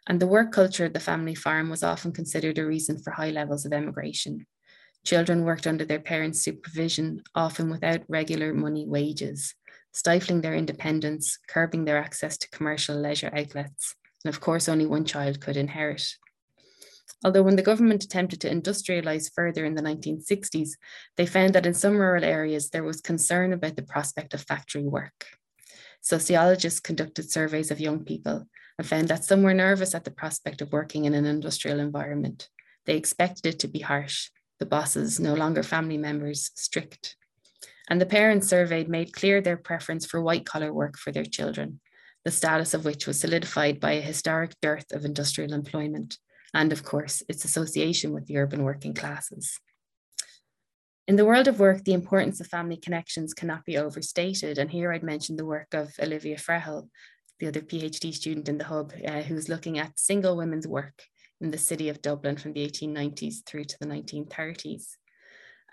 and 0.08 0.20
the 0.20 0.28
work 0.28 0.52
culture 0.52 0.86
of 0.86 0.94
the 0.94 1.00
family 1.00 1.36
farm 1.36 1.70
was 1.70 1.84
often 1.84 2.12
considered 2.12 2.58
a 2.58 2.66
reason 2.66 2.98
for 2.98 3.12
high 3.12 3.30
levels 3.30 3.66
of 3.66 3.74
emigration. 3.74 4.46
Children 5.06 5.44
worked 5.44 5.68
under 5.68 5.86
their 5.86 6.00
parents' 6.00 6.42
supervision, 6.42 7.24
often 7.36 7.70
without 7.70 8.02
regular 8.08 8.54
money 8.54 8.86
wages, 8.88 9.54
stifling 9.94 10.42
their 10.42 10.56
independence, 10.56 11.40
curbing 11.48 11.86
their 11.86 11.98
access 11.98 12.38
to 12.38 12.50
commercial 12.50 12.96
leisure 12.96 13.32
outlets, 13.34 13.96
and 14.24 14.34
of 14.34 14.42
course, 14.42 14.70
only 14.70 14.86
one 14.86 15.06
child 15.06 15.40
could 15.40 15.58
inherit. 15.58 16.16
Although, 17.26 17.44
when 17.44 17.56
the 17.56 17.62
government 17.62 18.04
attempted 18.04 18.42
to 18.42 18.50
industrialise 18.50 19.32
further 19.34 19.64
in 19.64 19.76
the 19.76 19.82
1960s, 19.82 20.72
they 21.16 21.26
found 21.26 21.56
that 21.56 21.66
in 21.66 21.74
some 21.74 21.98
rural 21.98 22.24
areas 22.24 22.70
there 22.70 22.84
was 22.84 23.02
concern 23.02 23.54
about 23.54 23.78
the 23.78 23.84
prospect 23.84 24.34
of 24.34 24.42
factory 24.42 24.84
work. 24.84 25.26
Sociologists 26.04 26.82
conducted 26.82 27.32
surveys 27.32 27.72
of 27.72 27.80
young 27.80 28.04
people 28.04 28.46
and 28.78 28.86
found 28.86 29.08
that 29.08 29.24
some 29.24 29.42
were 29.42 29.54
nervous 29.54 29.96
at 29.96 30.04
the 30.04 30.12
prospect 30.12 30.62
of 30.62 30.74
working 30.74 31.06
in 31.06 31.14
an 31.14 31.26
industrial 31.26 31.80
environment. 31.80 32.50
They 32.86 32.98
expected 32.98 33.46
it 33.46 33.60
to 33.60 33.70
be 33.70 33.80
harsh, 33.80 34.30
the 34.60 34.66
bosses, 34.66 35.18
no 35.18 35.34
longer 35.34 35.64
family 35.64 35.98
members, 35.98 36.52
strict. 36.56 37.16
And 37.90 38.02
the 38.02 38.06
parents 38.06 38.50
surveyed 38.50 38.90
made 38.90 39.14
clear 39.14 39.40
their 39.40 39.56
preference 39.56 40.06
for 40.06 40.22
white 40.22 40.46
collar 40.46 40.74
work 40.74 40.98
for 40.98 41.14
their 41.14 41.24
children, 41.24 41.80
the 42.26 42.32
status 42.32 42.74
of 42.74 42.84
which 42.84 43.08
was 43.08 43.22
solidified 43.22 43.80
by 43.80 43.94
a 43.94 44.02
historic 44.02 44.56
dearth 44.62 44.92
of 44.92 45.06
industrial 45.06 45.54
employment, 45.54 46.18
and 46.54 46.74
of 46.74 46.84
course, 46.84 47.24
its 47.30 47.46
association 47.46 48.12
with 48.12 48.28
the 48.28 48.38
urban 48.38 48.64
working 48.64 48.94
classes. 48.94 49.58
In 51.06 51.18
the 51.18 51.26
world 51.26 51.50
of 51.50 51.60
work, 51.60 51.84
the 51.84 51.94
importance 51.94 52.40
of 52.40 52.48
family 52.48 52.78
connections 52.78 53.34
cannot 53.34 53.66
be 53.66 53.78
overstated. 53.78 54.58
And 54.58 54.72
here 54.72 54.94
I'd 54.94 55.04
mention 55.04 55.36
the 55.36 55.46
work 55.46 55.74
of 55.74 55.94
Olivia 56.02 56.38
Frehel, 56.38 56.88
the 57.40 57.48
other 57.48 57.60
PhD 57.60 58.14
student 58.14 58.48
in 58.48 58.58
the 58.58 58.64
hub, 58.64 58.94
uh, 59.06 59.22
who's 59.22 59.50
looking 59.50 59.78
at 59.78 60.00
single 60.00 60.38
women's 60.38 60.66
work 60.66 61.04
in 61.42 61.52
the 61.52 61.58
city 61.58 61.90
of 61.90 62.02
Dublin 62.02 62.38
from 62.38 62.54
the 62.54 62.66
1890s 62.66 63.46
through 63.46 63.66
to 63.66 63.78
the 63.82 63.86
1930s. 63.86 64.96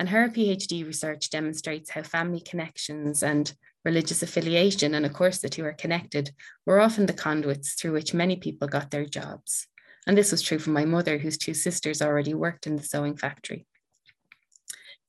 And 0.01 0.09
her 0.09 0.29
PhD 0.29 0.85
research 0.85 1.31
demonstrates 1.31 1.90
how 1.90 2.03
family 2.03 2.40
connections 2.40 3.23
and 3.23 3.53
religious 3.85 4.25
affiliation, 4.25 4.95
and 4.95 5.07
of 5.07 5.12
course 5.12 5.38
the 5.38 5.49
two 5.49 5.64
are 5.64 5.75
connected, 5.75 6.33
were 6.66 6.81
often 6.81 7.07
the 7.07 7.12
conduits 7.12 7.75
through 7.75 7.93
which 7.93 8.14
many 8.14 8.35
people 8.35 8.66
got 8.66 8.90
their 8.90 9.05
jobs. 9.05 9.69
And 10.09 10.19
this 10.19 10.33
was 10.33 10.43
true 10.43 10.59
for 10.59 10.71
my 10.71 10.85
mother, 10.85 11.19
whose 11.19 11.38
two 11.38 11.55
sisters 11.55 12.03
already 12.03 12.35
worked 12.35 12.66
in 12.66 12.75
the 12.75 12.83
sewing 12.83 13.16
factory. 13.16 13.66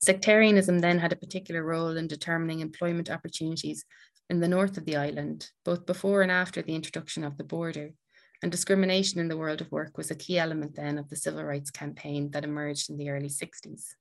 Sectarianism 0.02 0.80
then 0.80 0.98
had 0.98 1.12
a 1.12 1.16
particular 1.16 1.62
role 1.62 1.96
in 1.96 2.08
determining 2.08 2.58
employment 2.58 3.08
opportunities 3.08 3.84
in 4.28 4.40
the 4.40 4.48
north 4.48 4.76
of 4.76 4.84
the 4.84 4.96
island, 4.96 5.48
both 5.64 5.86
before 5.86 6.22
and 6.22 6.32
after 6.32 6.60
the 6.60 6.74
introduction 6.74 7.22
of 7.22 7.36
the 7.38 7.44
border. 7.44 7.90
And 8.42 8.50
discrimination 8.50 9.20
in 9.20 9.28
the 9.28 9.36
world 9.36 9.60
of 9.60 9.70
work 9.70 9.96
was 9.96 10.10
a 10.10 10.16
key 10.16 10.38
element 10.38 10.74
then 10.74 10.98
of 10.98 11.08
the 11.08 11.14
civil 11.14 11.44
rights 11.44 11.70
campaign 11.70 12.32
that 12.32 12.44
emerged 12.44 12.90
in 12.90 12.96
the 12.96 13.10
early 13.10 13.28
60s. 13.28 13.94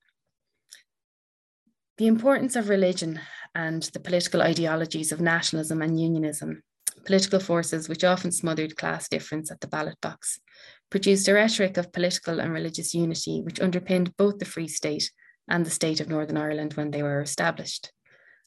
The 1.99 2.07
importance 2.07 2.55
of 2.55 2.69
religion 2.69 3.19
and 3.53 3.83
the 3.93 3.99
political 3.99 4.41
ideologies 4.41 5.11
of 5.11 5.21
nationalism 5.21 5.83
and 5.83 6.01
unionism, 6.01 6.63
political 7.05 7.39
forces 7.39 7.87
which 7.87 8.03
often 8.03 8.31
smothered 8.31 8.75
class 8.75 9.07
difference 9.07 9.51
at 9.51 9.61
the 9.61 9.67
ballot 9.67 10.01
box, 10.01 10.39
produced 10.89 11.27
a 11.27 11.33
rhetoric 11.35 11.77
of 11.77 11.93
political 11.93 12.39
and 12.39 12.51
religious 12.51 12.95
unity 12.95 13.41
which 13.43 13.59
underpinned 13.59 14.17
both 14.17 14.39
the 14.39 14.45
Free 14.45 14.67
State 14.67 15.11
and 15.49 15.65
the 15.65 15.69
state 15.69 15.99
of 15.99 16.09
Northern 16.09 16.37
Ireland 16.37 16.73
when 16.73 16.91
they 16.91 17.03
were 17.03 17.21
established. 17.21 17.91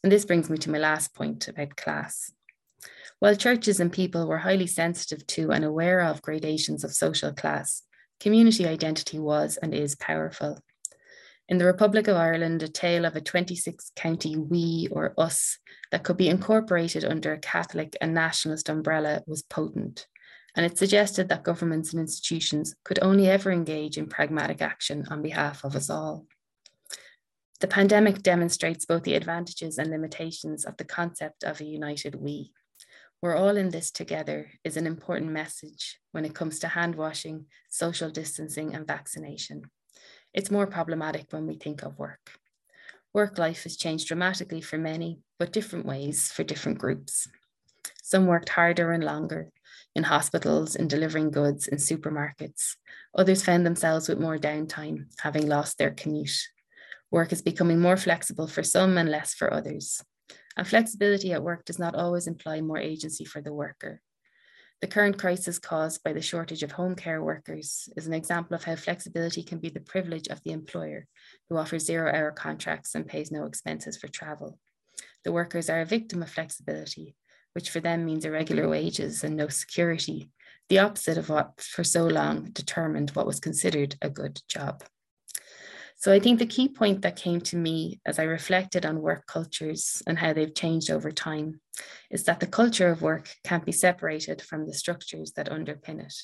And 0.02 0.12
this 0.12 0.24
brings 0.24 0.50
me 0.50 0.58
to 0.58 0.70
my 0.70 0.78
last 0.78 1.14
point 1.14 1.48
about 1.48 1.76
class. 1.76 2.30
While 3.20 3.36
churches 3.36 3.80
and 3.80 3.92
people 3.92 4.26
were 4.26 4.38
highly 4.38 4.66
sensitive 4.66 5.26
to 5.28 5.50
and 5.50 5.64
aware 5.64 6.00
of 6.00 6.22
gradations 6.22 6.84
of 6.84 6.92
social 6.92 7.32
class, 7.32 7.82
community 8.20 8.66
identity 8.66 9.18
was 9.18 9.56
and 9.56 9.74
is 9.74 9.94
powerful. 9.94 10.58
In 11.48 11.58
the 11.58 11.66
Republic 11.66 12.08
of 12.08 12.16
Ireland, 12.16 12.62
a 12.62 12.68
tale 12.68 13.04
of 13.04 13.16
a 13.16 13.20
26 13.20 13.92
county 13.96 14.36
we 14.36 14.88
or 14.90 15.14
us 15.18 15.58
that 15.90 16.02
could 16.02 16.16
be 16.16 16.28
incorporated 16.28 17.04
under 17.04 17.32
a 17.32 17.38
Catholic 17.38 17.96
and 18.00 18.14
nationalist 18.14 18.68
umbrella 18.68 19.22
was 19.26 19.42
potent, 19.42 20.06
and 20.56 20.64
it 20.64 20.78
suggested 20.78 21.28
that 21.28 21.44
governments 21.44 21.92
and 21.92 22.00
institutions 22.00 22.74
could 22.84 22.98
only 23.02 23.28
ever 23.28 23.50
engage 23.50 23.98
in 23.98 24.06
pragmatic 24.06 24.62
action 24.62 25.06
on 25.10 25.20
behalf 25.20 25.64
of 25.64 25.76
us 25.76 25.90
all. 25.90 26.26
The 27.60 27.68
pandemic 27.68 28.22
demonstrates 28.22 28.84
both 28.84 29.04
the 29.04 29.14
advantages 29.14 29.78
and 29.78 29.90
limitations 29.90 30.64
of 30.64 30.76
the 30.76 30.84
concept 30.84 31.44
of 31.44 31.60
a 31.60 31.64
united 31.64 32.14
we. 32.14 32.52
We're 33.22 33.36
all 33.36 33.56
in 33.56 33.70
this 33.70 33.90
together 33.90 34.50
is 34.64 34.76
an 34.76 34.86
important 34.86 35.30
message 35.30 35.98
when 36.12 36.24
it 36.24 36.34
comes 36.34 36.58
to 36.58 36.68
hand 36.68 36.94
washing, 36.94 37.46
social 37.70 38.10
distancing, 38.10 38.74
and 38.74 38.86
vaccination. 38.86 39.62
It's 40.34 40.50
more 40.50 40.66
problematic 40.66 41.26
when 41.30 41.46
we 41.46 41.54
think 41.54 41.82
of 41.82 41.98
work. 41.98 42.32
Work 43.14 43.38
life 43.38 43.62
has 43.62 43.76
changed 43.76 44.08
dramatically 44.08 44.60
for 44.60 44.76
many, 44.76 45.20
but 45.38 45.52
different 45.52 45.86
ways 45.86 46.32
for 46.32 46.42
different 46.42 46.78
groups. 46.78 47.28
Some 48.02 48.26
worked 48.26 48.50
harder 48.50 48.90
and 48.92 49.04
longer 49.04 49.50
in 49.94 50.02
hospitals, 50.02 50.74
in 50.74 50.88
delivering 50.88 51.30
goods, 51.30 51.68
in 51.68 51.78
supermarkets. 51.78 52.76
Others 53.16 53.44
found 53.44 53.64
themselves 53.64 54.08
with 54.08 54.18
more 54.18 54.38
downtime, 54.38 55.06
having 55.20 55.46
lost 55.46 55.78
their 55.78 55.92
commute. 55.92 56.48
Work 57.14 57.32
is 57.32 57.42
becoming 57.42 57.78
more 57.78 57.96
flexible 57.96 58.48
for 58.48 58.64
some 58.64 58.98
and 58.98 59.08
less 59.08 59.34
for 59.34 59.54
others. 59.54 60.02
And 60.56 60.66
flexibility 60.66 61.32
at 61.32 61.44
work 61.44 61.64
does 61.64 61.78
not 61.78 61.94
always 61.94 62.26
imply 62.26 62.60
more 62.60 62.76
agency 62.76 63.24
for 63.24 63.40
the 63.40 63.52
worker. 63.52 64.00
The 64.80 64.88
current 64.88 65.16
crisis 65.16 65.60
caused 65.60 66.02
by 66.02 66.12
the 66.12 66.20
shortage 66.20 66.64
of 66.64 66.72
home 66.72 66.96
care 66.96 67.22
workers 67.22 67.88
is 67.96 68.08
an 68.08 68.14
example 68.14 68.56
of 68.56 68.64
how 68.64 68.74
flexibility 68.74 69.44
can 69.44 69.60
be 69.60 69.68
the 69.68 69.78
privilege 69.78 70.26
of 70.26 70.42
the 70.42 70.50
employer 70.50 71.06
who 71.48 71.56
offers 71.56 71.86
zero 71.86 72.12
hour 72.12 72.32
contracts 72.32 72.96
and 72.96 73.06
pays 73.06 73.30
no 73.30 73.44
expenses 73.44 73.96
for 73.96 74.08
travel. 74.08 74.58
The 75.22 75.30
workers 75.30 75.70
are 75.70 75.82
a 75.82 75.86
victim 75.86 76.20
of 76.20 76.30
flexibility, 76.30 77.14
which 77.52 77.70
for 77.70 77.78
them 77.78 78.04
means 78.04 78.24
irregular 78.24 78.68
wages 78.68 79.22
and 79.22 79.36
no 79.36 79.46
security, 79.46 80.30
the 80.68 80.80
opposite 80.80 81.18
of 81.18 81.28
what 81.28 81.60
for 81.60 81.84
so 81.84 82.08
long 82.08 82.50
determined 82.50 83.10
what 83.10 83.28
was 83.28 83.38
considered 83.38 83.94
a 84.02 84.10
good 84.10 84.42
job. 84.48 84.82
So 86.04 86.12
I 86.12 86.20
think 86.20 86.38
the 86.38 86.44
key 86.44 86.68
point 86.68 87.00
that 87.00 87.16
came 87.16 87.40
to 87.40 87.56
me 87.56 87.98
as 88.04 88.18
I 88.18 88.24
reflected 88.24 88.84
on 88.84 89.00
work 89.00 89.26
cultures 89.26 90.02
and 90.06 90.18
how 90.18 90.34
they've 90.34 90.54
changed 90.54 90.90
over 90.90 91.10
time 91.10 91.62
is 92.10 92.24
that 92.24 92.40
the 92.40 92.46
culture 92.46 92.90
of 92.90 93.00
work 93.00 93.34
can't 93.42 93.64
be 93.64 93.72
separated 93.72 94.42
from 94.42 94.66
the 94.66 94.74
structures 94.74 95.32
that 95.32 95.48
underpin 95.48 96.04
it. 96.04 96.14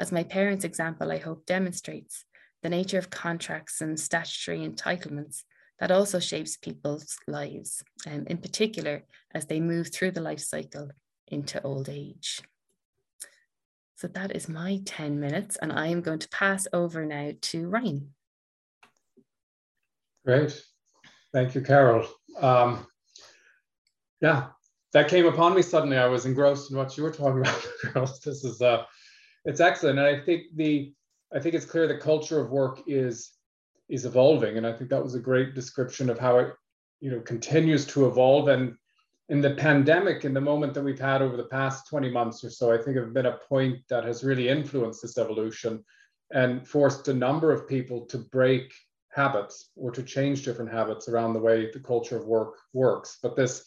As 0.00 0.10
my 0.10 0.24
parents' 0.24 0.64
example, 0.64 1.12
I 1.12 1.18
hope, 1.18 1.46
demonstrates, 1.46 2.24
the 2.64 2.68
nature 2.68 2.98
of 2.98 3.10
contracts 3.10 3.80
and 3.80 4.00
statutory 4.00 4.68
entitlements 4.68 5.44
that 5.78 5.92
also 5.92 6.18
shapes 6.18 6.56
people's 6.56 7.16
lives, 7.28 7.84
um, 8.08 8.24
in 8.26 8.38
particular 8.38 9.04
as 9.32 9.46
they 9.46 9.60
move 9.60 9.92
through 9.92 10.10
the 10.10 10.20
life 10.20 10.40
cycle 10.40 10.90
into 11.28 11.62
old 11.62 11.88
age. 11.88 12.40
So 13.94 14.08
that 14.08 14.34
is 14.34 14.48
my 14.48 14.80
10 14.84 15.20
minutes, 15.20 15.56
and 15.62 15.72
I 15.72 15.86
am 15.86 16.00
going 16.00 16.18
to 16.18 16.28
pass 16.30 16.66
over 16.72 17.06
now 17.06 17.30
to 17.40 17.68
Ryan. 17.68 18.14
Great. 20.24 20.62
Thank 21.32 21.54
you, 21.54 21.62
Carole. 21.62 22.06
Um, 22.40 22.86
yeah, 24.20 24.48
that 24.92 25.08
came 25.08 25.26
upon 25.26 25.54
me 25.54 25.62
suddenly. 25.62 25.96
I 25.96 26.06
was 26.06 26.26
engrossed 26.26 26.70
in 26.70 26.76
what 26.76 26.96
you 26.96 27.02
were 27.02 27.10
talking 27.10 27.40
about, 27.42 27.66
Carole. 27.82 28.06
This 28.24 28.44
is 28.44 28.62
uh, 28.62 28.84
it's 29.44 29.60
excellent, 29.60 29.98
and 29.98 30.06
I 30.06 30.20
think 30.20 30.44
the 30.54 30.92
I 31.34 31.40
think 31.40 31.54
it's 31.54 31.66
clear 31.66 31.88
the 31.88 31.96
culture 31.96 32.40
of 32.40 32.50
work 32.50 32.82
is 32.86 33.32
is 33.88 34.04
evolving, 34.04 34.56
and 34.56 34.66
I 34.66 34.72
think 34.72 34.90
that 34.90 35.02
was 35.02 35.14
a 35.14 35.20
great 35.20 35.54
description 35.54 36.08
of 36.08 36.18
how 36.18 36.38
it 36.38 36.54
you 37.00 37.10
know 37.10 37.20
continues 37.20 37.86
to 37.86 38.06
evolve. 38.06 38.48
And 38.48 38.76
in 39.28 39.40
the 39.40 39.54
pandemic, 39.54 40.24
in 40.24 40.34
the 40.34 40.40
moment 40.40 40.74
that 40.74 40.84
we've 40.84 41.00
had 41.00 41.22
over 41.22 41.36
the 41.36 41.44
past 41.44 41.88
20 41.88 42.10
months 42.10 42.44
or 42.44 42.50
so, 42.50 42.72
I 42.72 42.78
think 42.78 42.96
have 42.96 43.14
been 43.14 43.26
a 43.26 43.38
point 43.48 43.78
that 43.88 44.04
has 44.04 44.22
really 44.22 44.48
influenced 44.48 45.02
this 45.02 45.18
evolution 45.18 45.82
and 46.32 46.66
forced 46.66 47.08
a 47.08 47.14
number 47.14 47.50
of 47.50 47.68
people 47.68 48.06
to 48.06 48.18
break 48.18 48.72
habits 49.12 49.70
or 49.76 49.90
to 49.90 50.02
change 50.02 50.44
different 50.44 50.72
habits 50.72 51.08
around 51.08 51.32
the 51.32 51.38
way 51.38 51.70
the 51.70 51.80
culture 51.80 52.16
of 52.16 52.26
work 52.26 52.54
works. 52.72 53.18
But 53.22 53.36
this 53.36 53.64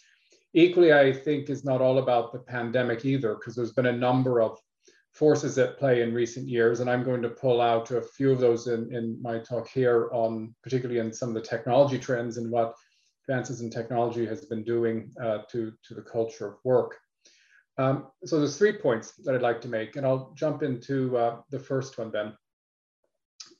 equally, 0.53 0.93
I 0.93 1.13
think, 1.13 1.49
is 1.49 1.63
not 1.63 1.81
all 1.81 1.99
about 1.99 2.31
the 2.31 2.39
pandemic 2.39 3.05
either, 3.05 3.35
because 3.35 3.55
there's 3.55 3.73
been 3.73 3.87
a 3.87 3.91
number 3.91 4.41
of 4.41 4.57
forces 5.11 5.57
at 5.57 5.77
play 5.77 6.01
in 6.01 6.13
recent 6.13 6.47
years. 6.47 6.79
And 6.79 6.89
I'm 6.89 7.03
going 7.03 7.21
to 7.21 7.29
pull 7.29 7.61
out 7.61 7.91
a 7.91 8.01
few 8.01 8.31
of 8.31 8.39
those 8.39 8.67
in, 8.67 8.93
in 8.93 9.21
my 9.21 9.39
talk 9.39 9.69
here 9.69 10.09
on, 10.11 10.53
particularly 10.63 10.99
in 10.99 11.13
some 11.13 11.29
of 11.29 11.35
the 11.35 11.41
technology 11.41 11.99
trends 11.99 12.37
and 12.37 12.51
what 12.51 12.73
advances 13.23 13.61
in 13.61 13.69
technology 13.69 14.25
has 14.25 14.45
been 14.45 14.63
doing 14.63 15.11
uh, 15.21 15.39
to, 15.51 15.71
to 15.87 15.93
the 15.93 16.01
culture 16.01 16.47
of 16.47 16.55
work. 16.63 16.97
Um, 17.77 18.07
so 18.23 18.39
there's 18.39 18.57
three 18.57 18.73
points 18.73 19.13
that 19.23 19.35
I'd 19.35 19.41
like 19.41 19.61
to 19.61 19.67
make, 19.67 19.95
and 19.95 20.05
I'll 20.05 20.31
jump 20.35 20.63
into 20.63 21.17
uh, 21.17 21.37
the 21.49 21.59
first 21.59 21.97
one 21.97 22.11
then. 22.11 22.33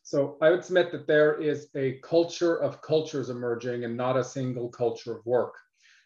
So 0.06 0.38
I 0.40 0.52
would 0.52 0.64
submit 0.64 0.92
that 0.92 1.08
there 1.08 1.42
is 1.42 1.68
a 1.76 1.94
culture 2.04 2.58
of 2.58 2.80
cultures 2.84 3.32
emerging 3.32 3.86
and 3.86 3.98
not 3.98 4.16
a 4.16 4.24
single 4.24 4.70
culture 4.70 5.18
of 5.18 5.26
work. 5.26 5.56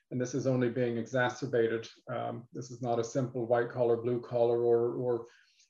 And 0.09 0.19
this 0.19 0.33
is 0.33 0.47
only 0.47 0.69
being 0.69 0.97
exacerbated. 0.97 1.85
Um, 2.09 2.47
this 2.53 2.71
is 2.71 2.81
not 2.81 2.99
a 2.99 3.03
simple 3.03 3.45
white 3.45 3.69
collar, 3.69 3.97
blue 3.97 4.21
collar, 4.21 4.63
or, 4.63 4.93
or 4.93 5.25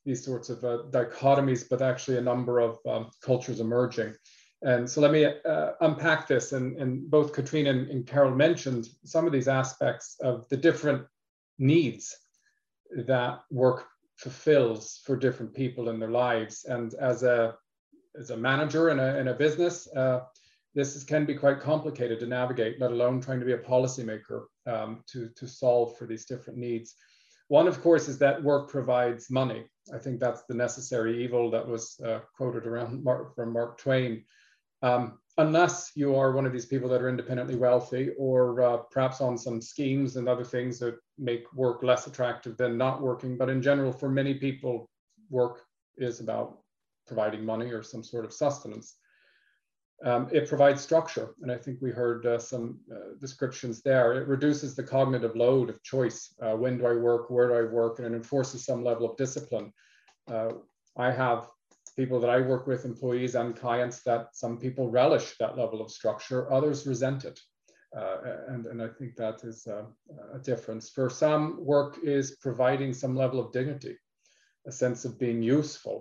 these 0.05 0.23
sorts 0.23 0.49
of 0.49 0.63
uh, 0.63 0.83
dichotomies, 0.91 1.67
but 1.67 1.81
actually 1.81 2.17
a 2.17 2.21
number 2.21 2.59
of 2.59 2.77
um, 2.87 3.09
cultures 3.23 3.61
emerging. 3.61 4.13
And 4.61 4.87
so 4.87 5.01
let 5.01 5.11
me 5.11 5.25
uh, 5.25 5.71
unpack 5.81 6.27
this. 6.27 6.51
And, 6.51 6.77
and 6.77 7.09
both 7.09 7.33
Caitriona 7.33 7.71
and, 7.71 7.89
and, 7.89 8.05
Carole 8.05 8.35
mentioned 8.35 8.89
some 9.05 9.25
of 9.25 9.33
these 9.33 9.47
aspects 9.47 10.17
of 10.21 10.47
the 10.49 10.57
different 10.57 11.03
needs 11.57 12.15
that 12.91 13.39
work 13.49 13.87
fulfills 14.17 15.01
for 15.03 15.15
different 15.15 15.55
people 15.55 15.89
in 15.89 15.99
their 15.99 16.11
lives. 16.11 16.65
And 16.65 16.93
as 16.93 17.23
a 17.23 17.55
as 18.19 18.29
a 18.32 18.38
manager 18.38 18.89
in 18.89 18.99
a, 18.99 19.17
in 19.17 19.29
a 19.29 19.34
business, 19.34 19.88
uh, 19.95 20.21
this 20.75 20.95
is, 20.95 21.03
can 21.03 21.25
be 21.25 21.34
quite 21.34 21.62
complicated 21.62 22.19
to 22.19 22.27
navigate, 22.27 22.79
let 22.79 22.91
alone 22.91 23.21
trying 23.21 23.39
to 23.39 23.45
be 23.45 23.53
a 23.53 23.58
policymaker 23.58 24.43
um, 24.67 25.03
to, 25.12 25.29
to 25.36 25.47
solve 25.47 25.97
for 25.97 26.05
these 26.05 26.25
different 26.25 26.60
needs. 26.60 26.95
One, 27.47 27.67
of 27.67 27.82
course, 27.82 28.08
is 28.08 28.19
that 28.19 28.43
work 28.43 28.69
provides 28.69 29.32
money. 29.32 29.65
I 29.93 29.97
think 29.97 30.19
that's 30.19 30.43
the 30.43 30.53
necessary 30.53 31.23
evil 31.23 31.49
that 31.49 31.67
was 31.67 31.99
uh, 32.05 32.19
quoted 32.36 32.67
around 32.67 33.03
Mark, 33.03 33.36
from 33.36 33.53
Mark 33.53 33.79
Twain. 33.79 34.23
Um, 34.82 35.17
unless 35.38 35.91
you 35.95 36.15
are 36.15 36.34
one 36.34 36.45
of 36.45 36.53
these 36.53 36.65
people 36.65 36.89
that 36.89 37.01
are 37.01 37.10
independently 37.10 37.55
wealthy 37.55 38.12
or 38.19 38.62
uh, 38.62 38.77
perhaps 38.91 39.21
on 39.21 39.38
some 39.38 39.62
schemes 39.62 40.17
and 40.17 40.27
other 40.27 40.43
things 40.43 40.77
that 40.79 40.97
make 41.17 41.51
work 41.53 41.82
less 41.82 42.08
attractive 42.08 42.58
than 42.58 42.77
not 42.77 43.01
working. 43.01 43.38
But 43.38 43.49
in 43.49 43.62
general, 43.62 43.91
for 43.91 44.10
many 44.10 44.36
people, 44.36 44.89
work 45.29 45.62
is 45.97 46.19
about 46.19 46.60
providing 47.09 47.43
money 47.53 47.69
or 47.75 47.83
some 47.83 48.03
sort 48.03 48.25
of 48.25 48.31
sustenance. 48.43 48.89
Um, 50.09 50.23
it 50.31 50.47
provides 50.47 50.81
structure, 50.81 51.27
and 51.41 51.51
I 51.51 51.57
think 51.63 51.75
we 51.81 51.91
heard 51.91 52.25
uh, 52.25 52.39
some 52.39 52.65
uh, 52.95 53.09
descriptions 53.19 53.81
there. 53.81 54.07
It 54.13 54.27
reduces 54.35 54.71
the 54.73 54.89
cognitive 54.95 55.35
load 55.35 55.67
of 55.69 55.83
choice. 55.83 56.19
Uh, 56.43 56.55
when 56.61 56.77
do 56.77 56.85
I 56.93 56.95
work? 57.09 57.23
Where 57.29 57.49
do 57.49 57.55
I 57.61 57.65
work? 57.79 57.99
And 57.99 58.07
it 58.07 58.17
enforces 58.17 58.63
some 58.63 58.81
level 58.89 59.05
of 59.09 59.17
discipline. 59.17 59.73
Uh, 60.33 60.51
I 61.07 61.11
have 61.23 61.49
people 61.97 62.19
that 62.21 62.29
I 62.29 62.39
work 62.51 62.65
with, 62.65 62.85
employees 62.85 63.35
and 63.35 63.59
clients, 63.63 63.97
that 64.03 64.23
some 64.33 64.55
people 64.57 64.89
relish 65.01 65.27
that 65.37 65.57
level 65.57 65.81
of 65.81 65.91
structure, 65.91 66.41
others 66.57 66.87
resent 66.87 67.25
it. 67.25 67.37
Uh, 67.97 68.17
and, 68.51 68.67
and 68.67 68.81
I 68.81 68.87
think 68.97 69.15
that 69.15 69.43
is 69.43 69.67
a, 69.67 69.79
a 70.37 70.39
difference. 70.39 70.89
For 70.89 71.09
some, 71.09 71.43
work 71.73 71.97
is 72.03 72.37
providing 72.45 72.93
some 72.93 73.15
level 73.23 73.39
of 73.39 73.51
dignity, 73.51 73.95
a 74.65 74.71
sense 74.71 75.03
of 75.05 75.19
being 75.19 75.41
useful. 75.41 75.97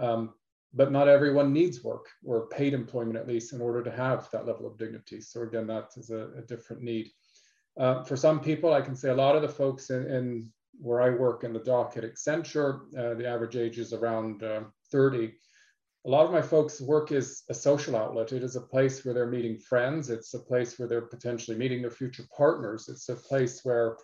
Um, 0.00 0.34
but 0.76 0.92
not 0.92 1.08
everyone 1.08 1.52
needs 1.52 1.82
work 1.82 2.06
or 2.24 2.48
paid 2.48 2.74
employment 2.74 3.16
at 3.16 3.26
least 3.26 3.54
in 3.54 3.62
order 3.62 3.82
to 3.82 3.90
have 3.90 4.28
that 4.30 4.46
level 4.46 4.66
of 4.66 4.76
dignity. 4.76 5.20
So 5.22 5.42
again, 5.42 5.66
that 5.68 5.88
is 5.96 6.10
a, 6.10 6.28
a 6.38 6.42
different 6.42 6.82
need. 6.82 7.10
Uh, 7.78 8.02
for 8.04 8.16
some 8.16 8.40
people, 8.40 8.72
I 8.72 8.82
can 8.82 8.94
say 8.94 9.08
a 9.08 9.14
lot 9.14 9.36
of 9.36 9.42
the 9.42 9.48
folks 9.48 9.90
in, 9.90 10.06
in 10.06 10.52
where 10.78 11.00
I 11.00 11.10
work 11.10 11.44
in 11.44 11.54
the 11.54 11.60
Dock 11.60 11.96
at 11.96 12.04
Accenture, 12.04 12.80
uh, 12.96 13.14
the 13.14 13.26
average 13.26 13.56
age 13.56 13.78
is 13.78 13.94
around 13.94 14.42
uh, 14.42 14.64
30. 14.92 15.32
A 16.04 16.08
lot 16.08 16.26
of 16.26 16.32
my 16.32 16.42
folks' 16.42 16.80
work 16.80 17.10
is 17.10 17.42
a 17.48 17.54
social 17.54 17.96
outlet. 17.96 18.32
It 18.32 18.44
is 18.44 18.56
a 18.56 18.60
place 18.60 19.04
where 19.04 19.14
they're 19.14 19.26
meeting 19.26 19.58
friends. 19.58 20.10
It's 20.10 20.34
a 20.34 20.38
place 20.38 20.78
where 20.78 20.86
they're 20.86 21.00
potentially 21.00 21.56
meeting 21.56 21.80
their 21.80 21.90
future 21.90 22.24
partners. 22.36 22.88
It's 22.88 23.08
a 23.08 23.16
place 23.16 23.62
where 23.64 23.96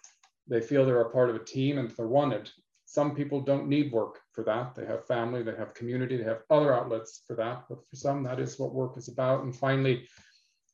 they 0.48 0.60
feel 0.60 0.84
they're 0.84 1.02
a 1.02 1.10
part 1.10 1.30
of 1.30 1.36
a 1.36 1.44
team 1.44 1.78
and 1.78 1.90
they're 1.90 2.08
wanted. 2.08 2.50
Some 2.92 3.14
people 3.14 3.40
don't 3.40 3.68
need 3.68 3.90
work 3.90 4.20
for 4.32 4.44
that. 4.44 4.74
They 4.74 4.84
have 4.84 5.06
family, 5.06 5.42
they 5.42 5.56
have 5.56 5.72
community, 5.72 6.18
they 6.18 6.24
have 6.24 6.42
other 6.50 6.74
outlets 6.74 7.22
for 7.26 7.34
that. 7.36 7.64
But 7.66 7.78
for 7.88 7.96
some, 7.96 8.22
that 8.24 8.38
is 8.38 8.58
what 8.58 8.74
work 8.74 8.98
is 8.98 9.08
about. 9.08 9.44
And 9.44 9.56
finally, 9.56 10.06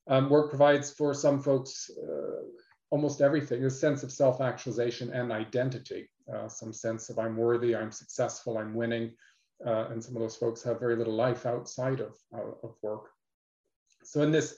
um, 0.08 0.28
work 0.28 0.48
provides 0.48 0.90
for 0.90 1.14
some 1.14 1.40
folks 1.40 1.88
uh, 1.96 2.42
almost 2.90 3.20
everything 3.20 3.64
a 3.64 3.70
sense 3.70 4.02
of 4.02 4.10
self 4.10 4.40
actualization 4.40 5.12
and 5.12 5.30
identity, 5.30 6.10
uh, 6.34 6.48
some 6.48 6.72
sense 6.72 7.08
of 7.08 7.20
I'm 7.20 7.36
worthy, 7.36 7.76
I'm 7.76 7.92
successful, 7.92 8.58
I'm 8.58 8.74
winning. 8.74 9.12
Uh, 9.64 9.86
and 9.90 10.02
some 10.02 10.16
of 10.16 10.22
those 10.22 10.34
folks 10.34 10.60
have 10.64 10.80
very 10.80 10.96
little 10.96 11.14
life 11.14 11.46
outside 11.46 12.00
of, 12.00 12.16
of 12.32 12.74
work. 12.82 13.10
So, 14.02 14.22
in 14.22 14.32
this 14.32 14.56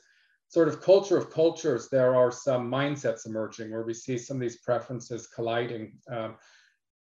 sort 0.49 0.69
of 0.69 0.81
culture 0.81 1.19
of 1.19 1.31
cultures, 1.31 1.91
there 1.91 2.15
are 2.15 2.33
some 2.33 2.71
mindsets 2.71 3.27
emerging 3.27 3.71
where 3.71 3.83
we 3.83 3.93
see 3.93 4.17
some 4.17 4.39
of 4.39 4.41
these 4.41 4.63
preferences 4.63 5.27
colliding. 5.27 5.99
Um, 6.11 6.37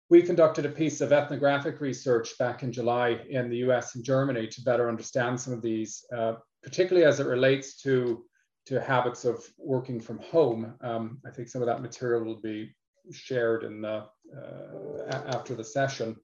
we 0.09 0.21
conducted 0.21 0.65
a 0.65 0.69
piece 0.69 1.01
of 1.01 1.11
ethnographic 1.11 1.81
research 1.81 2.37
back 2.37 2.61
in 2.63 2.71
July 2.71 3.19
in 3.29 3.49
the 3.49 3.57
US 3.57 3.95
and 3.95 4.03
Germany 4.03 4.47
to 4.47 4.61
better 4.61 4.87
understand 4.87 5.39
some 5.39 5.53
of 5.53 5.61
these, 5.61 6.05
uh, 6.15 6.35
particularly 6.63 7.05
as 7.05 7.19
it 7.19 7.25
relates 7.25 7.81
to, 7.81 8.23
to 8.67 8.81
habits 8.81 9.25
of 9.25 9.43
working 9.57 9.99
from 9.99 10.19
home. 10.19 10.75
Um, 10.81 11.19
I 11.25 11.31
think 11.31 11.47
some 11.47 11.61
of 11.61 11.67
that 11.67 11.81
material 11.81 12.23
will 12.23 12.41
be 12.41 12.75
shared 13.11 13.63
in 13.63 13.81
the, 13.81 14.05
uh, 14.35 15.07
after 15.09 15.55
the 15.55 15.63
session 15.63 16.15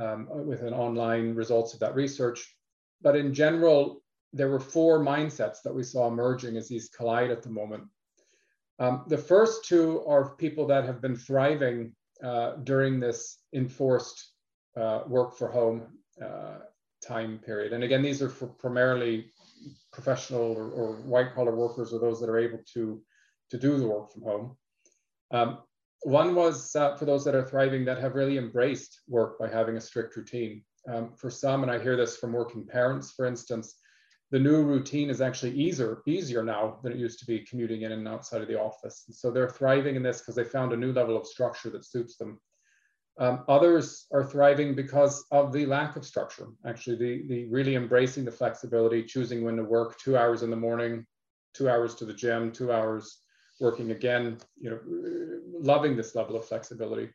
um, 0.00 0.28
with 0.30 0.62
an 0.62 0.74
online 0.74 1.34
results 1.34 1.72
of 1.72 1.80
that 1.80 1.94
research. 1.94 2.56
But 3.00 3.16
in 3.16 3.32
general, 3.32 4.02
there 4.32 4.50
were 4.50 4.60
four 4.60 4.98
mindsets 4.98 5.62
that 5.62 5.74
we 5.74 5.84
saw 5.84 6.08
emerging 6.08 6.56
as 6.56 6.68
these 6.68 6.88
collide 6.88 7.30
at 7.30 7.42
the 7.42 7.50
moment. 7.50 7.84
Um, 8.80 9.04
the 9.06 9.18
first 9.18 9.64
two 9.66 10.04
are 10.04 10.34
people 10.34 10.66
that 10.66 10.84
have 10.84 11.00
been 11.00 11.14
thriving 11.14 11.94
uh, 12.24 12.56
during 12.64 13.00
this 13.00 13.38
enforced 13.52 14.30
uh, 14.76 15.02
work 15.06 15.36
for 15.36 15.48
home 15.48 15.82
uh, 16.24 16.58
time 17.06 17.38
period. 17.44 17.72
And 17.72 17.84
again, 17.84 18.02
these 18.02 18.22
are 18.22 18.30
for 18.30 18.46
primarily 18.46 19.26
professional 19.92 20.40
or, 20.40 20.70
or, 20.70 20.96
white 21.02 21.34
collar 21.34 21.54
workers 21.54 21.92
or 21.92 22.00
those 22.00 22.20
that 22.20 22.28
are 22.28 22.38
able 22.38 22.60
to, 22.74 23.00
to 23.50 23.58
do 23.58 23.78
the 23.78 23.86
work 23.86 24.12
from 24.12 24.22
home. 24.22 24.56
Um, 25.30 25.58
one 26.02 26.34
was 26.34 26.74
uh, 26.76 26.96
for 26.96 27.04
those 27.04 27.24
that 27.24 27.34
are 27.34 27.46
thriving 27.46 27.84
that 27.84 27.98
have 27.98 28.14
really 28.14 28.36
embraced 28.36 29.00
work 29.08 29.38
by 29.38 29.48
having 29.48 29.76
a 29.76 29.80
strict 29.80 30.16
routine. 30.16 30.62
Um, 30.86 31.12
for 31.16 31.30
some, 31.30 31.62
and 31.62 31.70
I 31.70 31.78
hear 31.78 31.96
this 31.96 32.16
from 32.16 32.32
working 32.32 32.66
parents, 32.66 33.12
for 33.12 33.24
instance, 33.24 33.74
the 34.34 34.40
new 34.40 34.64
routine 34.64 35.10
is 35.10 35.20
actually 35.20 35.52
easier, 35.52 36.02
easier 36.06 36.42
now 36.42 36.80
than 36.82 36.90
it 36.90 36.98
used 36.98 37.20
to 37.20 37.24
be 37.24 37.46
commuting 37.48 37.82
in 37.82 37.92
and 37.92 38.08
outside 38.08 38.40
of 38.40 38.48
the 38.48 38.60
office. 38.60 39.04
And 39.06 39.14
so 39.14 39.30
they're 39.30 39.48
thriving 39.48 39.94
in 39.94 40.02
this 40.02 40.18
because 40.18 40.34
they 40.34 40.42
found 40.42 40.72
a 40.72 40.76
new 40.76 40.92
level 40.92 41.16
of 41.16 41.24
structure 41.24 41.70
that 41.70 41.84
suits 41.84 42.16
them. 42.16 42.40
Um, 43.20 43.44
others 43.46 44.08
are 44.12 44.24
thriving 44.24 44.74
because 44.74 45.24
of 45.30 45.52
the 45.52 45.66
lack 45.66 45.94
of 45.94 46.04
structure, 46.04 46.48
actually, 46.66 46.96
the, 46.96 47.28
the 47.28 47.44
really 47.44 47.76
embracing 47.76 48.24
the 48.24 48.32
flexibility, 48.32 49.04
choosing 49.04 49.44
when 49.44 49.54
to 49.54 49.62
work 49.62 50.00
two 50.00 50.18
hours 50.18 50.42
in 50.42 50.50
the 50.50 50.56
morning, 50.56 51.06
two 51.52 51.70
hours 51.70 51.94
to 51.94 52.04
the 52.04 52.12
gym, 52.12 52.50
two 52.50 52.72
hours 52.72 53.20
working 53.60 53.92
again, 53.92 54.38
you 54.58 54.68
know, 54.68 54.80
loving 55.60 55.94
this 55.96 56.16
level 56.16 56.34
of 56.34 56.44
flexibility. 56.44 57.08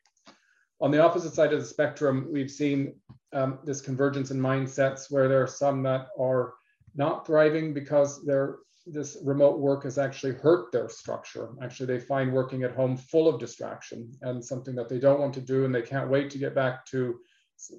On 0.80 0.90
the 0.90 1.04
opposite 1.04 1.34
side 1.34 1.52
of 1.52 1.60
the 1.60 1.66
spectrum, 1.66 2.28
we've 2.32 2.50
seen 2.50 2.94
um, 3.34 3.58
this 3.62 3.82
convergence 3.82 4.30
in 4.30 4.40
mindsets 4.40 5.10
where 5.10 5.28
there 5.28 5.42
are 5.42 5.46
some 5.46 5.82
that 5.82 6.06
are 6.18 6.54
not 6.94 7.26
thriving 7.26 7.74
because 7.74 8.24
they're 8.24 8.58
this 8.86 9.18
remote 9.22 9.58
work 9.58 9.84
has 9.84 9.98
actually 9.98 10.32
hurt 10.32 10.72
their 10.72 10.88
structure. 10.88 11.50
Actually, 11.62 11.86
they 11.86 12.00
find 12.00 12.32
working 12.32 12.62
at 12.62 12.74
home 12.74 12.96
full 12.96 13.28
of 13.28 13.38
distraction 13.38 14.10
and 14.22 14.44
something 14.44 14.74
that 14.74 14.88
they 14.88 14.98
don't 14.98 15.20
want 15.20 15.34
to 15.34 15.40
do, 15.40 15.64
and 15.64 15.74
they 15.74 15.82
can't 15.82 16.10
wait 16.10 16.30
to 16.30 16.38
get 16.38 16.54
back 16.54 16.86
to 16.86 17.20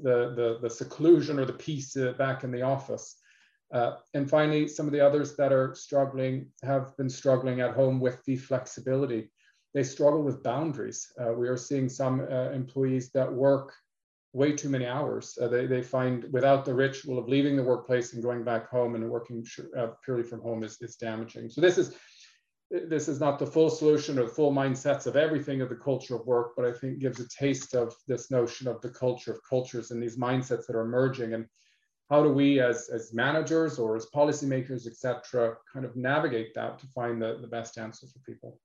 the, 0.03 0.34
the, 0.36 0.59
the 0.62 0.70
seclusion 0.70 1.39
or 1.39 1.45
the 1.45 1.53
peace 1.53 1.97
uh, 1.97 2.14
back 2.14 2.43
in 2.43 2.51
the 2.51 2.62
office. 2.62 3.18
Uh, 3.74 3.95
and 4.14 4.30
finally, 4.30 4.68
some 4.68 4.86
of 4.86 4.91
the 4.91 4.99
others 4.99 5.36
that 5.36 5.51
are 5.51 5.74
struggling 5.74 6.47
have 6.64 6.95
been 6.97 7.09
struggling 7.09 7.62
at 7.62 7.74
home 7.74 7.99
with 7.99 8.24
the 8.26 8.36
flexibility. 8.36 9.32
They 9.74 9.84
struggle 9.84 10.22
with 10.22 10.43
boundaries. 10.43 11.07
Uh, 11.20 11.34
we 11.34 11.47
are 11.47 11.57
seeing 11.57 11.88
some 11.88 12.20
uh, 12.20 12.51
employees 12.51 13.12
that 13.12 13.32
work 13.32 13.74
way 14.34 14.53
too 14.53 14.69
many 14.69 14.86
hours. 14.86 15.38
Uh, 15.41 15.47
they, 15.47 15.65
they 15.65 15.82
find 15.82 16.25
without 16.32 16.63
the 16.65 16.73
ritual 16.73 17.19
of 17.19 17.27
leaving 17.27 17.55
the 17.55 17.63
workplace 17.63 18.13
and 18.13 18.23
going 18.23 18.43
back 18.43 18.69
home 18.69 18.95
and 18.95 19.09
working 19.09 19.45
uh, 19.77 19.88
purely 20.03 20.23
from 20.23 20.41
home 20.41 20.63
is, 20.63 20.77
is 20.82 20.95
damaging. 20.95 21.49
So 21.49 21.61
this 21.61 21.77
is 21.77 21.95
this 22.69 23.09
is 23.09 23.19
not 23.19 23.38
the 23.38 23.45
full 23.45 23.69
solution 23.69 24.17
or 24.17 24.23
the 24.23 24.29
full 24.29 24.53
mindsets 24.53 25.05
of 25.05 25.17
everything 25.17 25.61
of 25.61 25.67
the 25.67 25.75
culture 25.75 26.15
of 26.15 26.25
work, 26.25 26.53
but 26.55 26.63
I 26.63 26.71
think 26.71 26.99
gives 26.99 27.19
a 27.19 27.27
taste 27.27 27.75
of 27.75 27.93
this 28.07 28.32
notion 28.32 28.65
of 28.69 28.79
the 28.79 28.89
culture 28.89 29.34
of 29.34 29.39
cultures 29.49 29.91
and 29.91 30.01
these 30.01 30.17
mindsets 30.17 30.67
that 30.67 30.75
are 30.77 30.86
emerging 30.86 31.34
and 31.34 31.45
how 32.09 32.23
do 32.23 32.32
we 32.32 32.61
as, 32.61 32.89
as 32.89 33.13
managers 33.13 33.77
or 33.77 33.97
as 33.97 34.07
policymakers, 34.15 34.88
et 34.88 34.95
cetera, 34.95 35.55
kind 35.73 35.86
of 35.86 35.97
navigate 35.97 36.53
that 36.55 36.79
to 36.79 36.88
find 36.88 37.21
the, 37.21 37.39
the 37.41 37.47
best 37.47 37.77
answer 37.77 38.07
for 38.07 38.19
people. 38.19 38.57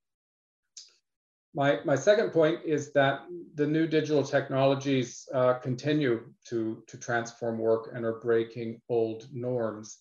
My, 1.57 1.81
my 1.87 1.97
second 1.97 2.33
point 2.33 2.61
is 2.67 2.93
that 2.93 3.23
the 3.55 3.67
new 3.67 3.87
digital 3.87 4.23
technologies 4.23 5.27
uh, 5.33 5.55
continue 5.55 6.27
to, 6.49 6.83
to 6.87 6.99
transform 6.99 7.57
work 7.57 7.93
and 7.95 8.05
are 8.05 8.21
breaking 8.21 8.83
old 8.91 9.27
norms. 9.33 9.97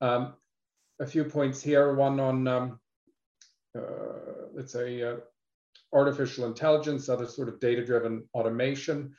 Um, 0.00 0.34
a 0.98 1.06
few 1.06 1.22
points 1.22 1.62
here, 1.62 1.94
one 1.94 2.18
on, 2.18 2.48
um, 2.48 2.80
uh, 3.78 4.48
let's 4.52 4.72
say, 4.72 5.04
uh, 5.04 5.18
artificial 5.92 6.46
intelligence, 6.46 7.08
other 7.08 7.28
sort 7.28 7.48
of 7.48 7.60
data-driven 7.60 8.28
automation. 8.34 9.14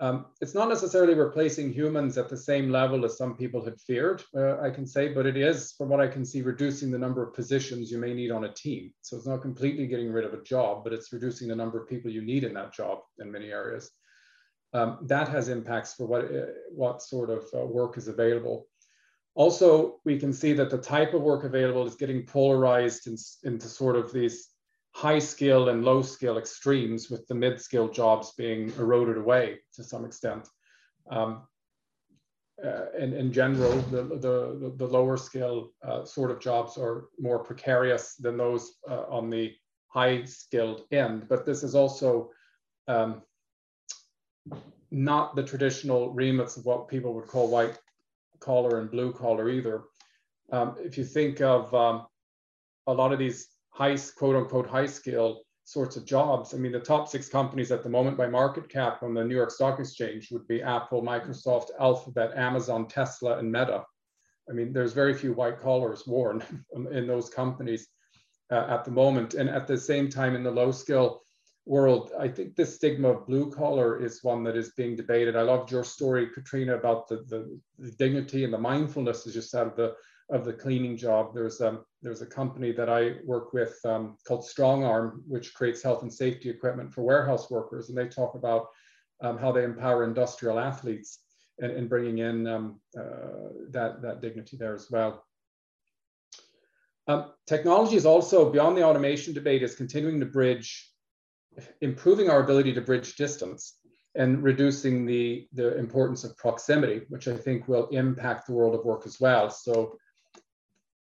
Um, 0.00 0.26
it's 0.40 0.54
not 0.54 0.68
necessarily 0.68 1.14
replacing 1.14 1.72
humans 1.72 2.18
at 2.18 2.28
the 2.28 2.36
same 2.36 2.70
level 2.70 3.04
as 3.04 3.16
some 3.16 3.36
people 3.36 3.64
had 3.64 3.80
feared, 3.80 4.24
uh, 4.36 4.60
I 4.60 4.70
can 4.70 4.86
say, 4.86 5.12
but 5.12 5.24
it 5.24 5.36
is, 5.36 5.72
from 5.78 5.88
what 5.88 6.00
I 6.00 6.08
can 6.08 6.24
see, 6.24 6.42
reducing 6.42 6.90
the 6.90 6.98
number 6.98 7.22
of 7.22 7.32
positions 7.32 7.92
you 7.92 7.98
may 7.98 8.12
need 8.12 8.32
on 8.32 8.44
a 8.44 8.52
team. 8.52 8.92
So 9.02 9.16
it's 9.16 9.26
not 9.26 9.42
completely 9.42 9.86
getting 9.86 10.10
rid 10.10 10.24
of 10.24 10.34
a 10.34 10.42
job, 10.42 10.82
but 10.82 10.92
it's 10.92 11.12
reducing 11.12 11.46
the 11.46 11.54
number 11.54 11.80
of 11.80 11.88
people 11.88 12.10
you 12.10 12.22
need 12.22 12.42
in 12.42 12.54
that 12.54 12.74
job 12.74 12.98
in 13.20 13.30
many 13.30 13.50
areas. 13.50 13.90
Um, 14.72 14.98
that 15.02 15.28
has 15.28 15.48
impacts 15.48 15.94
for 15.94 16.06
what, 16.06 16.24
uh, 16.24 16.46
what 16.74 17.00
sort 17.00 17.30
of 17.30 17.44
uh, 17.54 17.64
work 17.64 17.96
is 17.96 18.08
available. 18.08 18.66
Also, 19.36 20.00
we 20.04 20.18
can 20.18 20.32
see 20.32 20.52
that 20.54 20.70
the 20.70 20.78
type 20.78 21.14
of 21.14 21.22
work 21.22 21.44
available 21.44 21.86
is 21.86 21.94
getting 21.94 22.26
polarized 22.26 23.06
in, 23.06 23.16
into 23.44 23.68
sort 23.68 23.94
of 23.94 24.12
these 24.12 24.48
high 24.94 25.18
skill 25.18 25.68
and 25.70 25.84
low 25.84 26.02
skill 26.02 26.38
extremes, 26.38 27.10
with 27.10 27.26
the 27.26 27.34
mid 27.34 27.60
skill 27.60 27.88
jobs 27.88 28.32
being 28.38 28.70
eroded 28.78 29.18
away 29.18 29.58
to 29.74 29.82
some 29.82 30.04
extent. 30.04 30.48
Um, 31.10 31.42
uh, 32.64 32.86
in, 32.98 33.12
in 33.12 33.32
general, 33.32 33.72
the, 33.90 34.04
the, 34.04 34.72
the 34.76 34.86
lower 34.86 35.16
skill 35.16 35.72
uh, 35.86 36.04
sort 36.04 36.30
of 36.30 36.40
jobs 36.40 36.78
are 36.78 37.06
more 37.18 37.40
precarious 37.40 38.14
than 38.14 38.36
those 38.36 38.74
uh, 38.88 39.02
on 39.08 39.28
the 39.28 39.52
high 39.88 40.24
skilled 40.24 40.82
end. 40.92 41.26
But 41.28 41.44
this 41.44 41.64
is 41.64 41.74
also 41.74 42.30
um, 42.86 43.22
not 44.92 45.34
the 45.34 45.42
traditional 45.42 46.12
remits 46.14 46.56
of 46.56 46.64
what 46.64 46.88
people 46.88 47.12
would 47.14 47.26
call 47.26 47.50
white 47.50 47.76
collar 48.38 48.78
and 48.78 48.90
blue 48.90 49.12
collar 49.12 49.50
either. 49.50 49.82
Um, 50.52 50.76
if 50.78 50.96
you 50.96 51.04
think 51.04 51.40
of 51.40 51.74
um, 51.74 52.06
a 52.86 52.94
lot 52.94 53.12
of 53.12 53.18
these 53.18 53.48
high, 53.74 53.96
quote 54.16 54.36
unquote, 54.36 54.66
high 54.66 54.86
skill 54.86 55.42
sorts 55.64 55.96
of 55.96 56.04
jobs. 56.06 56.54
I 56.54 56.58
mean, 56.58 56.72
the 56.72 56.80
top 56.80 57.08
six 57.08 57.28
companies 57.28 57.72
at 57.72 57.82
the 57.82 57.88
moment 57.88 58.16
by 58.16 58.28
market 58.28 58.68
cap 58.68 59.02
on 59.02 59.14
the 59.14 59.24
New 59.24 59.34
York 59.34 59.50
Stock 59.50 59.80
Exchange 59.80 60.30
would 60.30 60.46
be 60.46 60.62
Apple, 60.62 61.02
Microsoft, 61.02 61.68
Alphabet, 61.80 62.32
Amazon, 62.36 62.86
Tesla, 62.86 63.38
and 63.38 63.50
Meta. 63.50 63.84
I 64.48 64.52
mean, 64.52 64.72
there's 64.72 64.92
very 64.92 65.14
few 65.14 65.32
white 65.32 65.60
collars 65.60 66.06
worn 66.06 66.42
in 66.92 67.06
those 67.06 67.30
companies 67.30 67.88
uh, 68.50 68.66
at 68.68 68.84
the 68.84 68.90
moment. 68.90 69.34
And 69.34 69.48
at 69.48 69.66
the 69.66 69.78
same 69.78 70.08
time, 70.08 70.36
in 70.36 70.42
the 70.42 70.50
low 70.50 70.70
skill 70.70 71.22
world, 71.66 72.12
I 72.18 72.28
think 72.28 72.54
the 72.54 72.66
stigma 72.66 73.08
of 73.08 73.26
blue 73.26 73.50
collar 73.50 74.04
is 74.04 74.22
one 74.22 74.44
that 74.44 74.56
is 74.56 74.72
being 74.76 74.96
debated. 74.96 75.34
I 75.34 75.42
loved 75.42 75.72
your 75.72 75.82
story, 75.82 76.28
Caitriona, 76.28 76.76
about 76.76 77.08
the, 77.08 77.24
the, 77.26 77.58
the 77.78 77.90
dignity 77.92 78.44
and 78.44 78.52
the 78.52 78.58
mindfulness 78.58 79.26
is 79.26 79.32
just 79.32 79.54
out 79.54 79.66
of 79.66 79.76
the 79.76 79.94
of 80.30 80.44
the 80.44 80.52
cleaning 80.52 80.96
job. 80.96 81.34
There's 81.34 81.60
um, 81.60 81.84
there's 82.02 82.22
a 82.22 82.26
company 82.26 82.72
that 82.72 82.88
I 82.88 83.16
work 83.24 83.52
with 83.52 83.78
um, 83.84 84.16
called 84.26 84.44
Strongarm, 84.44 85.22
which 85.28 85.54
creates 85.54 85.82
health 85.82 86.02
and 86.02 86.12
safety 86.12 86.48
equipment 86.50 86.92
for 86.92 87.02
warehouse 87.02 87.50
workers, 87.50 87.88
and 87.88 87.98
they 87.98 88.08
talk 88.08 88.34
about 88.34 88.68
um, 89.22 89.38
how 89.38 89.52
they 89.52 89.64
empower 89.64 90.04
industrial 90.04 90.58
athletes 90.58 91.20
and, 91.58 91.72
and 91.72 91.88
bringing 91.88 92.18
in 92.18 92.46
um, 92.46 92.80
uh, 92.98 93.48
that 93.70 94.02
that 94.02 94.20
dignity 94.20 94.56
there 94.56 94.74
as 94.74 94.90
well. 94.90 95.24
Um, 97.06 97.32
technology 97.46 97.96
is 97.96 98.06
also 98.06 98.50
beyond 98.50 98.76
the 98.76 98.82
automation 98.82 99.34
debate 99.34 99.62
is 99.62 99.74
continuing 99.74 100.20
to 100.20 100.26
bridge, 100.26 100.90
improving 101.82 102.30
our 102.30 102.42
ability 102.42 102.72
to 102.74 102.80
bridge 102.80 103.16
distance 103.16 103.78
and 104.14 104.42
reducing 104.42 105.04
the, 105.04 105.46
the 105.52 105.76
importance 105.76 106.24
of 106.24 106.36
proximity, 106.36 107.02
which 107.08 107.28
I 107.28 107.36
think 107.36 107.68
will 107.68 107.88
impact 107.88 108.46
the 108.46 108.52
world 108.52 108.74
of 108.74 108.84
work 108.84 109.02
as 109.06 109.20
well. 109.20 109.50
So 109.50 109.98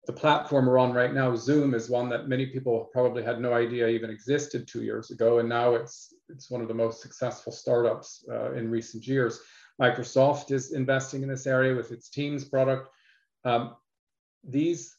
the 0.10 0.14
platform 0.14 0.66
we're 0.66 0.80
on 0.80 0.92
right 0.92 1.14
now, 1.14 1.36
Zoom, 1.36 1.76
is 1.76 1.88
one 1.88 2.10
that 2.10 2.28
many 2.28 2.48
people 2.48 2.90
probably 2.92 3.22
had 3.22 3.40
no 3.40 3.54
idea 3.54 3.88
even 3.88 4.10
existed 4.10 4.68
two 4.68 4.82
years 4.82 5.12
ago, 5.12 5.38
and 5.38 5.48
now 5.48 5.76
it's 5.76 6.16
it's 6.30 6.50
one 6.50 6.64
of 6.64 6.68
the 6.68 6.74
most 6.74 7.00
successful 7.00 7.52
startups 7.52 8.26
uh, 8.32 8.54
in 8.54 8.72
recent 8.72 9.06
years. 9.06 9.40
Microsoft 9.80 10.50
is 10.50 10.72
investing 10.72 11.22
in 11.22 11.30
this 11.30 11.46
area 11.46 11.76
with 11.76 11.92
its 11.92 12.10
Teams 12.10 12.44
product. 12.44 12.90
Um, 13.46 13.76
these 14.44 14.96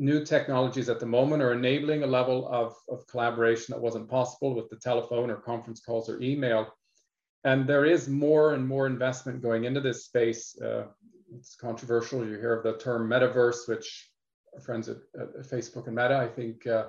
new 0.00 0.24
technologies 0.24 0.88
at 0.88 0.98
the 0.98 1.06
moment 1.06 1.40
are 1.40 1.52
enabling 1.52 2.02
a 2.02 2.08
level 2.18 2.48
of, 2.48 2.74
of 2.88 3.06
collaboration 3.06 3.72
that 3.72 3.80
wasn't 3.80 4.10
possible 4.10 4.56
with 4.56 4.68
the 4.70 4.76
telephone 4.78 5.30
or 5.30 5.36
conference 5.36 5.80
calls 5.80 6.10
or 6.10 6.20
email. 6.20 6.66
And 7.44 7.64
there 7.64 7.84
is 7.84 8.08
more 8.08 8.54
and 8.54 8.66
more 8.66 8.88
investment 8.88 9.40
going 9.40 9.66
into 9.66 9.80
this 9.80 10.06
space. 10.06 10.60
Uh, 10.60 10.86
it's 11.36 11.54
controversial. 11.54 12.26
You 12.26 12.40
hear 12.40 12.54
of 12.54 12.64
the 12.64 12.76
term 12.78 13.08
metaverse, 13.08 13.68
which 13.68 14.10
friends 14.62 14.88
at, 14.88 14.98
at, 15.18 15.34
Facebook 15.48 15.86
and 15.86 15.96
Meta, 15.96 16.16
I 16.16 16.28
think, 16.28 16.66
uh, 16.66 16.86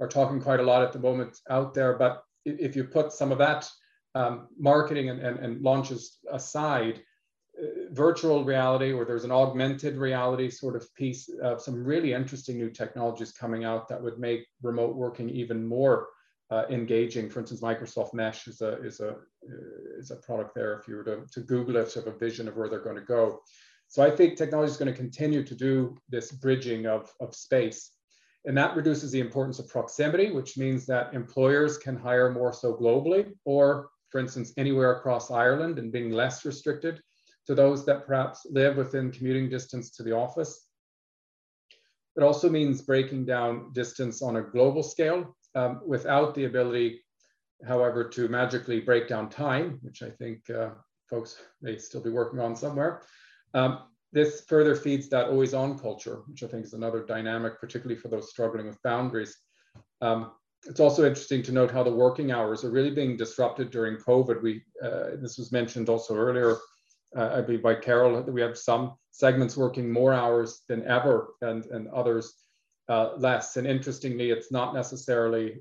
are 0.00 0.08
talking 0.08 0.40
quite 0.40 0.60
a 0.60 0.64
lot 0.64 0.82
at 0.82 0.92
the 0.92 0.98
moment 0.98 1.38
out 1.50 1.74
there. 1.74 1.94
But 1.98 2.22
if 2.44 2.76
you 2.76 2.84
put 2.84 3.12
some 3.12 3.32
of 3.32 3.38
that 3.38 3.68
um, 4.14 4.48
marketing 4.58 5.10
and, 5.10 5.20
and, 5.20 5.38
and, 5.38 5.62
launches 5.62 6.18
aside, 6.30 7.02
uh, 7.60 7.66
virtual 7.90 8.44
reality 8.44 8.92
or 8.92 9.04
there's 9.04 9.24
an 9.24 9.32
augmented 9.32 9.96
reality 9.96 10.50
sort 10.50 10.76
of 10.76 10.92
piece 10.94 11.28
of 11.42 11.60
some 11.60 11.84
really 11.84 12.12
interesting 12.12 12.56
new 12.56 12.70
technologies 12.70 13.32
coming 13.32 13.64
out 13.64 13.88
that 13.88 14.02
would 14.02 14.18
make 14.18 14.46
remote 14.62 14.96
working 14.96 15.28
even 15.28 15.66
more 15.66 16.08
uh, 16.50 16.64
engaging. 16.70 17.28
For 17.28 17.40
instance, 17.40 17.60
Microsoft 17.60 18.14
Mesh 18.14 18.46
is 18.46 18.60
a, 18.60 18.82
is, 18.82 19.00
a, 19.00 19.16
is 19.98 20.10
a 20.10 20.16
product 20.16 20.54
there. 20.54 20.78
If 20.78 20.88
you 20.88 20.96
were 20.96 21.04
to, 21.04 21.20
to 21.30 21.40
Google 21.40 21.76
it, 21.76 21.90
to 21.90 22.00
have 22.00 22.08
a 22.08 22.18
vision 22.18 22.48
of 22.48 22.56
where 22.56 22.68
they're 22.68 22.80
going 22.82 22.96
to 22.96 23.02
go. 23.02 23.42
So 23.88 24.02
I 24.02 24.10
think 24.10 24.36
technology 24.36 24.70
is 24.70 24.76
going 24.76 24.92
to 24.92 24.96
continue 24.96 25.42
to 25.42 25.54
do 25.54 25.96
this 26.10 26.30
bridging 26.30 26.86
of, 26.86 27.12
of 27.20 27.34
space. 27.34 27.92
And 28.44 28.56
that 28.56 28.76
reduces 28.76 29.10
the 29.10 29.20
importance 29.20 29.58
of 29.58 29.68
proximity, 29.68 30.30
which 30.30 30.56
means 30.56 30.86
that 30.86 31.12
employers 31.14 31.78
can 31.78 31.96
hire 31.96 32.30
more 32.30 32.52
so 32.52 32.74
globally, 32.74 33.32
or 33.44 33.88
for 34.10 34.20
instance, 34.20 34.52
anywhere 34.56 34.92
across 34.92 35.30
Ireland 35.30 35.78
and 35.78 35.92
being 35.92 36.10
less 36.10 36.44
restricted 36.44 37.00
to 37.46 37.54
those 37.54 37.84
that 37.86 38.06
perhaps 38.06 38.46
live 38.50 38.76
within 38.76 39.10
commuting 39.10 39.48
distance 39.48 39.90
to 39.92 40.02
the 40.02 40.12
office. 40.12 40.66
It 42.16 42.22
also 42.22 42.50
means 42.50 42.82
breaking 42.82 43.24
down 43.24 43.72
distance 43.72 44.22
on 44.22 44.36
a 44.36 44.42
global 44.42 44.82
scale 44.82 45.36
um, 45.54 45.80
without 45.86 46.34
the 46.34 46.44
ability, 46.44 47.02
however, 47.66 48.08
to 48.08 48.28
magically 48.28 48.80
break 48.80 49.08
down 49.08 49.30
time, 49.30 49.78
which 49.82 50.02
I 50.02 50.10
think 50.10 50.48
uh, 50.50 50.70
folks 51.08 51.36
may 51.62 51.78
still 51.78 52.02
be 52.02 52.10
working 52.10 52.40
on 52.40 52.54
somewhere. 52.54 53.02
Um, 53.54 53.80
this 54.12 54.42
further 54.48 54.74
feeds 54.74 55.08
that 55.10 55.28
always 55.28 55.54
on 55.54 55.78
culture, 55.78 56.22
which 56.26 56.42
I 56.42 56.46
think 56.46 56.64
is 56.64 56.72
another 56.72 57.04
dynamic, 57.04 57.60
particularly 57.60 58.00
for 58.00 58.08
those 58.08 58.30
struggling 58.30 58.66
with 58.66 58.82
boundaries. 58.82 59.36
Um, 60.00 60.32
it's 60.66 60.80
also 60.80 61.04
interesting 61.04 61.42
to 61.44 61.52
note 61.52 61.70
how 61.70 61.82
the 61.82 61.92
working 61.92 62.32
hours 62.32 62.64
are 62.64 62.70
really 62.70 62.90
being 62.90 63.16
disrupted 63.16 63.70
during 63.70 63.96
COVID. 63.96 64.42
We, 64.42 64.62
uh, 64.82 65.16
this 65.20 65.38
was 65.38 65.52
mentioned 65.52 65.88
also 65.88 66.16
earlier, 66.16 66.56
uh, 67.16 67.30
I 67.34 67.42
believe 67.42 67.62
by 67.62 67.74
Carole, 67.74 68.22
that 68.22 68.32
we 68.32 68.40
have 68.40 68.58
some 68.58 68.94
segments 69.10 69.56
working 69.56 69.90
more 69.90 70.14
hours 70.14 70.62
than 70.68 70.84
ever 70.86 71.34
and, 71.42 71.64
and 71.66 71.88
others 71.88 72.34
uh, 72.88 73.14
less. 73.16 73.56
And 73.56 73.66
interestingly, 73.66 74.30
it's 74.30 74.50
not 74.50 74.74
necessarily 74.74 75.58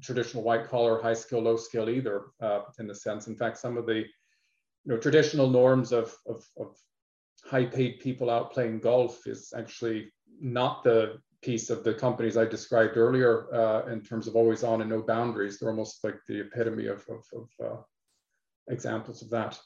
traditional 0.00 0.42
white 0.42 0.68
collar, 0.68 1.00
high 1.02 1.14
skill, 1.14 1.40
low 1.40 1.56
skill 1.56 1.88
either 1.88 2.26
uh, 2.40 2.60
in 2.78 2.86
the 2.86 2.94
sense. 2.94 3.26
In 3.26 3.34
fact, 3.34 3.58
some 3.58 3.76
of 3.76 3.86
the 3.86 4.04
you 4.84 4.94
know, 4.94 4.98
traditional 4.98 5.48
norms 5.48 5.90
of, 5.92 6.14
of, 6.26 6.44
of 6.56 6.76
high 7.48 7.64
paid 7.64 8.00
people 8.00 8.30
out 8.30 8.52
playing 8.52 8.80
golf 8.80 9.26
is 9.26 9.52
actually 9.56 10.12
not 10.40 10.84
the 10.84 11.18
piece 11.42 11.70
of 11.70 11.84
the 11.84 11.94
companies 11.94 12.36
I 12.36 12.44
described 12.44 12.96
earlier 12.96 13.52
uh, 13.54 13.92
in 13.92 14.02
terms 14.02 14.26
of 14.26 14.36
always 14.36 14.62
on 14.64 14.80
and 14.80 14.90
no 14.90 15.02
boundaries. 15.02 15.58
They're 15.58 15.70
almost 15.70 16.02
like 16.04 16.18
the 16.26 16.40
epitome 16.40 16.86
of, 16.86 17.04
of, 17.08 17.24
of 17.32 17.48
uh, 17.64 17.82
examples 18.68 19.22
of 19.22 19.30
that. 19.30 19.58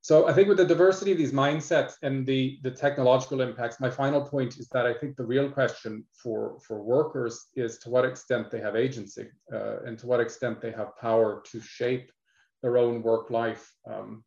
So 0.00 0.28
I 0.28 0.32
think 0.32 0.48
with 0.48 0.58
the 0.58 0.64
diversity 0.64 1.10
of 1.10 1.18
these 1.18 1.32
mindsets 1.32 1.94
and 2.02 2.24
the, 2.24 2.58
the 2.62 2.70
technological 2.70 3.40
impacts, 3.40 3.80
my 3.80 3.90
final 3.90 4.20
point 4.20 4.56
is 4.56 4.68
that 4.68 4.86
I 4.86 4.94
think 4.94 5.16
the 5.16 5.26
real 5.26 5.50
question 5.50 6.04
for, 6.12 6.58
for 6.60 6.80
workers 6.82 7.46
is 7.56 7.78
to 7.78 7.90
what 7.90 8.04
extent 8.04 8.50
they 8.50 8.60
have 8.60 8.76
agency 8.76 9.28
uh, 9.52 9.82
and 9.84 9.98
to 9.98 10.06
what 10.06 10.20
extent 10.20 10.60
they 10.60 10.70
have 10.70 10.96
power 10.96 11.42
to 11.50 11.60
shape 11.60 12.12
their 12.62 12.76
own 12.76 13.02
work 13.02 13.30
life. 13.30 13.72
Um, 13.90 14.22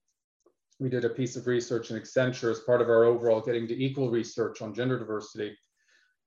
we 0.79 0.89
did 0.89 1.05
a 1.05 1.09
piece 1.09 1.35
of 1.35 1.45
research 1.45 1.91
in 1.91 1.99
Accenture 1.99 2.51
as 2.51 2.61
part 2.61 2.81
of 2.81 2.89
our 2.89 3.03
overall 3.03 3.41
getting 3.41 3.67
to 3.67 3.83
equal 3.83 4.09
research 4.09 4.61
on 4.61 4.73
gender 4.73 4.97
diversity. 4.97 5.55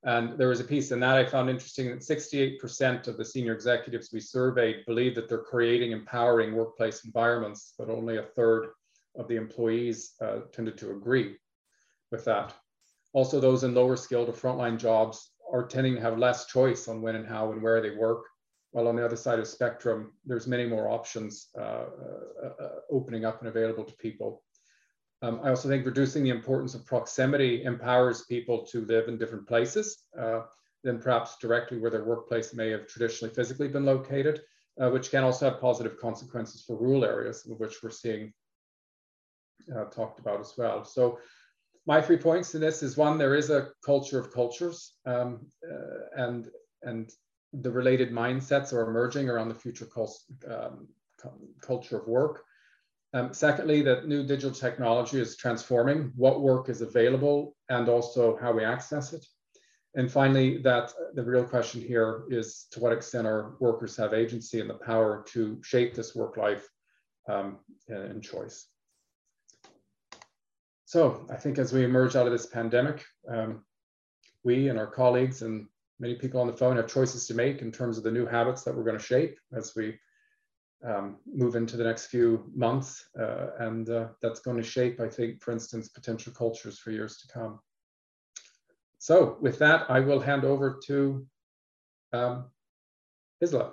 And 0.05 0.36
there 0.36 0.48
was 0.48 0.61
a 0.61 0.64
piece 0.64 0.90
in 0.90 1.00
that 1.00 1.16
I 1.16 1.24
found 1.24 1.48
interesting 1.48 1.88
that 1.88 2.00
68% 2.00 3.07
of 3.07 3.16
the 3.16 3.24
senior 3.24 3.55
executives 3.55 4.11
we 4.12 4.20
surveyed 4.20 4.84
believe 4.84 5.14
that 5.14 5.28
they're 5.28 5.38
creating 5.38 5.92
empowering 5.92 6.55
workplace 6.55 7.05
environments, 7.05 7.74
but 7.78 7.88
only 7.88 8.18
a 8.18 8.22
third 8.22 8.70
of 9.16 9.28
the 9.28 9.36
employees 9.36 10.14
uh, 10.20 10.40
tended 10.53 10.76
to 10.78 10.90
agree 10.90 11.36
with 12.11 12.24
that. 12.24 12.53
Also, 13.12 13.40
those 13.40 13.62
in 13.62 13.74
lower 13.74 13.96
skilled 13.96 14.28
or 14.28 14.32
frontline 14.32 14.78
jobs 14.78 15.32
are 15.53 15.66
tending 15.66 15.94
to 15.94 16.00
have 16.00 16.18
less 16.18 16.46
choice 16.46 16.88
on 16.88 17.00
when 17.00 17.14
and 17.14 17.26
how 17.26 17.53
and 17.53 17.62
where 17.62 17.80
they 17.80 17.90
work. 17.90 18.24
While 18.72 18.88
on 18.88 18.96
the 18.96 19.04
other 19.04 19.16
side 19.16 19.38
of 19.38 19.46
spectrum, 19.46 20.12
there's 20.24 20.46
many 20.46 20.66
more 20.66 20.88
options 20.88 21.48
uh, 21.56 21.60
uh, 22.42 22.48
uh 22.60 22.68
opening 22.90 23.24
up 23.24 23.40
and 23.40 23.48
available 23.48 23.84
to 23.84 23.94
people. 23.94 24.42
Um, 25.20 25.40
I 25.44 25.50
also 25.50 25.68
think 25.68 25.86
reducing 25.86 26.24
the 26.24 26.30
importance 26.30 26.74
of 26.74 26.84
proximity 26.84 27.64
empowers 27.64 28.22
people 28.22 28.66
to 28.66 28.84
live 28.86 29.08
in 29.08 29.18
different 29.18 29.46
places 29.46 30.04
uh, 30.18 30.40
than 30.82 30.98
perhaps 30.98 31.36
directly 31.40 31.78
where 31.78 31.90
their 31.90 32.04
workplace 32.04 32.54
may 32.54 32.70
have 32.70 32.88
traditionally 32.88 33.32
physically 33.32 33.68
been 33.68 33.84
located, 33.84 34.42
which 34.76 35.10
can 35.12 35.22
also 35.22 35.48
have 35.48 35.60
positive 35.60 35.96
consequences 36.00 36.64
for 36.66 36.76
rural 36.76 37.04
areas, 37.04 37.46
of 37.48 37.60
which 37.60 37.84
we're 37.84 37.90
seeing 37.90 38.32
talked 39.92 40.18
about 40.18 40.40
as 40.40 40.54
well. 40.58 40.84
So 40.84 41.20
my 41.86 42.00
three 42.00 42.16
points 42.16 42.54
in 42.54 42.60
this 42.60 42.82
is 42.82 42.96
one, 42.96 43.18
there 43.18 43.34
is 43.34 43.50
a 43.50 43.68
culture 43.84 44.18
of 44.18 44.32
cultures 44.32 44.94
um, 45.06 45.46
uh, 45.68 46.22
and, 46.22 46.48
and 46.82 47.10
the 47.53 47.70
related 47.70 48.11
mindsets 48.11 48.72
are 48.72 48.88
emerging 48.88 49.28
around 49.28 49.48
the 49.48 49.55
future 49.55 49.88
um, 50.48 50.88
culture 51.61 51.98
of 51.98 52.07
work. 52.07 52.44
Um, 53.14 53.34
secondly, 53.34 53.82
that 53.82 54.09
new 54.09 54.26
digital 54.26 54.53
technology 54.55 55.20
is 55.20 55.36
transforming 55.36 56.12
what 56.16 56.40
work 56.40 56.68
is 56.70 56.80
available 56.80 57.55
and 57.68 57.88
also 57.88 58.38
how 58.38 58.53
we 58.53 58.64
access 58.64 59.12
it. 59.12 59.24
And 59.94 60.11
finally, 60.11 60.57
that 60.62 60.92
the 61.12 61.22
real 61.22 61.44
question 61.44 61.82
here 61.82 62.24
is 62.30 62.66
to 62.70 62.80
what 62.80 62.92
extent 62.92 63.26
our 63.26 63.57
workers 63.61 63.94
have 63.98 64.14
agency 64.14 64.61
and 64.61 64.70
the 64.70 64.74
power 64.74 65.22
to 65.28 65.61
shape 65.62 65.94
this 65.94 66.14
work 66.14 66.38
life 66.38 66.66
um, 67.28 67.59
and 67.88 68.22
choice. 68.22 68.68
So 70.86 71.26
I 71.30 71.36
think 71.36 71.59
as 71.59 71.72
we 71.72 71.84
emerge 71.84 72.16
out 72.16 72.26
of 72.26 72.32
this 72.32 72.46
pandemic, 72.46 73.05
um, 73.28 73.64
we 74.44 74.68
and 74.68 74.78
our 74.78 74.86
colleagues 74.86 75.42
and 75.42 75.66
many 75.99 76.14
people 76.14 76.40
on 76.40 76.47
the 76.47 76.53
phone 76.53 76.76
have 76.76 76.88
choices 76.88 77.26
to 77.26 77.34
make 77.34 77.62
in 77.62 77.70
terms 77.70 77.99
of 77.99 78.05
the 78.05 78.11
new 78.11 78.26
habits 78.26 78.62
that 78.62 78.74
we're 78.74 78.84
going 78.84 78.99
to 78.99 79.05
shape 79.05 79.38
as 79.57 79.74
we 79.76 79.99
um, 80.84 81.18
move 81.32 81.55
into 81.55 81.76
the 81.76 81.84
next 81.84 82.07
few 82.07 82.51
months. 82.55 83.07
Uh, 83.18 83.49
and 83.61 83.88
uh, 83.90 84.09
that's 84.20 84.40
going 84.40 84.57
to 84.57 84.62
shape, 84.62 85.01
I 85.01 85.09
think, 85.09 85.43
for 85.43 85.53
instance, 85.53 85.88
potential 85.88 86.32
cultures 86.32 86.78
for 86.78 86.90
years 86.90 87.18
to 87.18 87.32
come. 87.32 87.61
So 88.99 89.36
with 89.40 89.59
that, 89.59 89.90
I 89.90 90.01
will 90.01 90.20
hand 90.20 90.45
over 90.45 90.80
to 90.86 91.26
um, 92.12 92.47
Isla. 93.40 93.72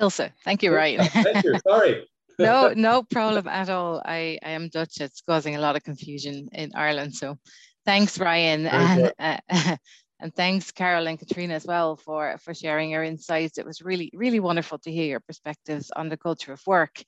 Ilse, 0.00 0.30
thank 0.44 0.62
you, 0.62 0.74
Ryan. 0.74 1.04
thank 1.08 1.44
you, 1.44 1.56
sorry 1.66 2.06
no, 2.38 2.72
no 2.74 3.02
problem 3.02 3.46
at 3.46 3.68
all. 3.68 4.02
I, 4.04 4.38
I 4.42 4.50
am 4.50 4.68
Dutch. 4.68 5.00
It's 5.00 5.22
causing 5.22 5.56
a 5.56 5.60
lot 5.60 5.76
of 5.76 5.84
confusion 5.84 6.48
in 6.52 6.72
Ireland. 6.74 7.14
So 7.14 7.38
thanks, 7.84 8.18
Ryan. 8.18 8.66
And, 8.66 9.12
uh, 9.18 9.38
and 10.20 10.34
thanks, 10.34 10.70
Carole 10.70 11.06
and 11.06 11.18
Caitriona 11.18 11.54
as 11.54 11.66
well 11.66 11.96
for, 11.96 12.38
for 12.38 12.54
sharing 12.54 12.90
your 12.90 13.02
insights. 13.02 13.58
It 13.58 13.66
was 13.66 13.82
really, 13.82 14.10
really 14.14 14.40
wonderful 14.40 14.78
to 14.78 14.92
hear 14.92 15.06
your 15.06 15.20
perspectives 15.20 15.90
on 15.94 16.08
the 16.08 16.16
culture 16.16 16.52
of 16.52 16.62
work. 16.66 17.02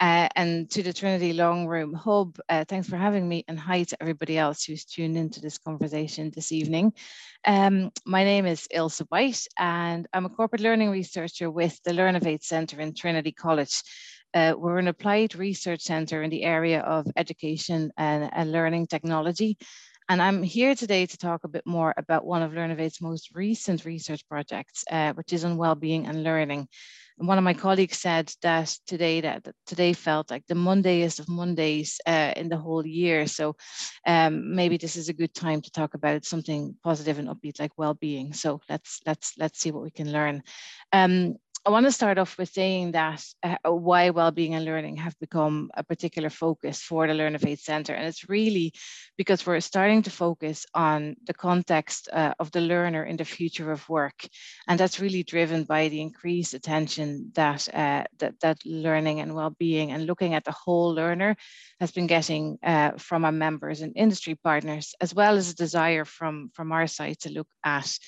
Uh, 0.00 0.28
and 0.34 0.68
to 0.70 0.82
the 0.82 0.92
Trinity 0.92 1.32
Long 1.32 1.66
Room 1.66 1.92
Hub, 1.92 2.36
uh, 2.48 2.64
thanks 2.66 2.88
for 2.88 2.96
having 2.96 3.28
me 3.28 3.44
and 3.46 3.58
hi 3.58 3.84
to 3.84 3.96
everybody 4.00 4.36
else 4.36 4.64
who's 4.64 4.84
tuned 4.84 5.16
into 5.16 5.40
this 5.40 5.58
conversation 5.58 6.32
this 6.34 6.50
evening. 6.50 6.92
Um, 7.46 7.90
my 8.04 8.24
name 8.24 8.46
is 8.46 8.66
Ilse 8.72 9.02
White 9.08 9.46
and 9.58 10.08
I'm 10.12 10.26
a 10.26 10.30
corporate 10.30 10.62
learning 10.62 10.90
researcher 10.90 11.50
with 11.50 11.78
the 11.84 11.92
Learnovate 11.92 12.42
Centre 12.42 12.80
in 12.80 12.94
Trinity 12.94 13.30
College. 13.30 13.82
Uh, 14.34 14.54
we're 14.58 14.78
an 14.78 14.88
applied 14.88 15.36
research 15.36 15.80
centre 15.82 16.24
in 16.24 16.30
the 16.30 16.42
area 16.42 16.80
of 16.80 17.06
education 17.16 17.92
and, 17.96 18.28
and, 18.32 18.50
learning 18.50 18.88
technology. 18.88 19.56
And 20.08 20.20
I'm 20.20 20.42
here 20.42 20.74
today 20.74 21.06
to 21.06 21.16
talk 21.16 21.44
a 21.44 21.48
bit 21.48 21.64
more 21.64 21.94
about 21.96 22.26
one 22.26 22.42
of 22.42 22.52
Learnovate's 22.52 23.00
most 23.00 23.30
recent 23.34 23.86
research 23.86 24.26
projects, 24.28 24.84
uh, 24.90 25.14
which 25.14 25.32
is 25.32 25.46
on 25.46 25.56
well-being 25.56 26.06
and 26.06 26.22
learning. 26.22 26.68
And 27.18 27.26
one 27.28 27.38
of 27.38 27.44
my 27.44 27.54
colleagues 27.54 27.98
said 27.98 28.30
that 28.42 28.76
today 28.86 29.22
that, 29.22 29.44
that 29.44 29.54
today 29.66 29.94
felt 29.94 30.30
like 30.30 30.44
the 30.46 30.54
Mondayest 30.54 31.20
of 31.20 31.28
Mondays 31.28 32.00
uh, 32.06 32.32
in 32.36 32.50
the 32.50 32.58
whole 32.58 32.86
year. 32.86 33.26
So 33.26 33.56
um, 34.06 34.54
maybe 34.54 34.76
this 34.76 34.96
is 34.96 35.08
a 35.08 35.14
good 35.14 35.32
time 35.32 35.62
to 35.62 35.70
talk 35.70 35.94
about 35.94 36.26
something 36.26 36.76
positive 36.82 37.18
and 37.18 37.28
upbeat 37.28 37.58
like 37.58 37.72
well-being. 37.78 38.34
So 38.34 38.60
let's 38.68 39.00
let's 39.06 39.32
let's 39.38 39.58
see 39.58 39.70
what 39.70 39.84
we 39.84 39.90
can 39.90 40.12
learn. 40.12 40.42
Um, 40.92 41.36
I 41.66 41.70
want 41.70 41.86
to 41.86 41.92
start 41.92 42.18
off 42.18 42.36
with 42.36 42.50
saying 42.50 42.92
that 42.92 43.24
uh, 43.42 43.56
why 43.72 44.10
well-being 44.10 44.54
and 44.54 44.66
learning 44.66 44.96
have 44.98 45.18
become 45.18 45.70
a 45.74 45.82
particular 45.82 46.28
focus 46.28 46.82
for 46.82 47.06
the 47.06 47.14
Learnovate 47.14 47.58
Centre. 47.58 47.94
And 47.94 48.06
it's 48.06 48.28
really 48.28 48.74
because 49.16 49.46
we're 49.46 49.60
starting 49.60 50.02
to 50.02 50.10
focus 50.10 50.66
on 50.74 51.16
the 51.26 51.32
context 51.32 52.10
uh, 52.12 52.34
of 52.38 52.50
the 52.50 52.60
learner 52.60 53.04
in 53.04 53.16
the 53.16 53.24
future 53.24 53.72
of 53.72 53.88
work. 53.88 54.28
And 54.68 54.78
that's 54.78 55.00
really 55.00 55.22
driven 55.22 55.64
by 55.64 55.88
the 55.88 56.02
increased 56.02 56.52
attention 56.52 57.32
that, 57.34 57.66
uh, 57.72 58.04
that, 58.18 58.38
that 58.40 58.58
learning 58.66 59.20
and 59.20 59.34
well-being 59.34 59.90
and 59.90 60.04
looking 60.04 60.34
at 60.34 60.44
the 60.44 60.52
whole 60.52 60.92
learner 60.92 61.34
has 61.80 61.92
been 61.92 62.06
getting 62.06 62.58
uh, 62.62 62.90
from 62.98 63.24
our 63.24 63.32
members 63.32 63.80
and 63.80 63.94
industry 63.96 64.34
partners, 64.34 64.94
as 65.00 65.14
well 65.14 65.38
as 65.38 65.50
a 65.50 65.56
desire 65.56 66.04
from, 66.04 66.50
from 66.52 66.72
our 66.72 66.86
side 66.86 67.20
to 67.20 67.30
look 67.30 67.48
at 67.64 67.98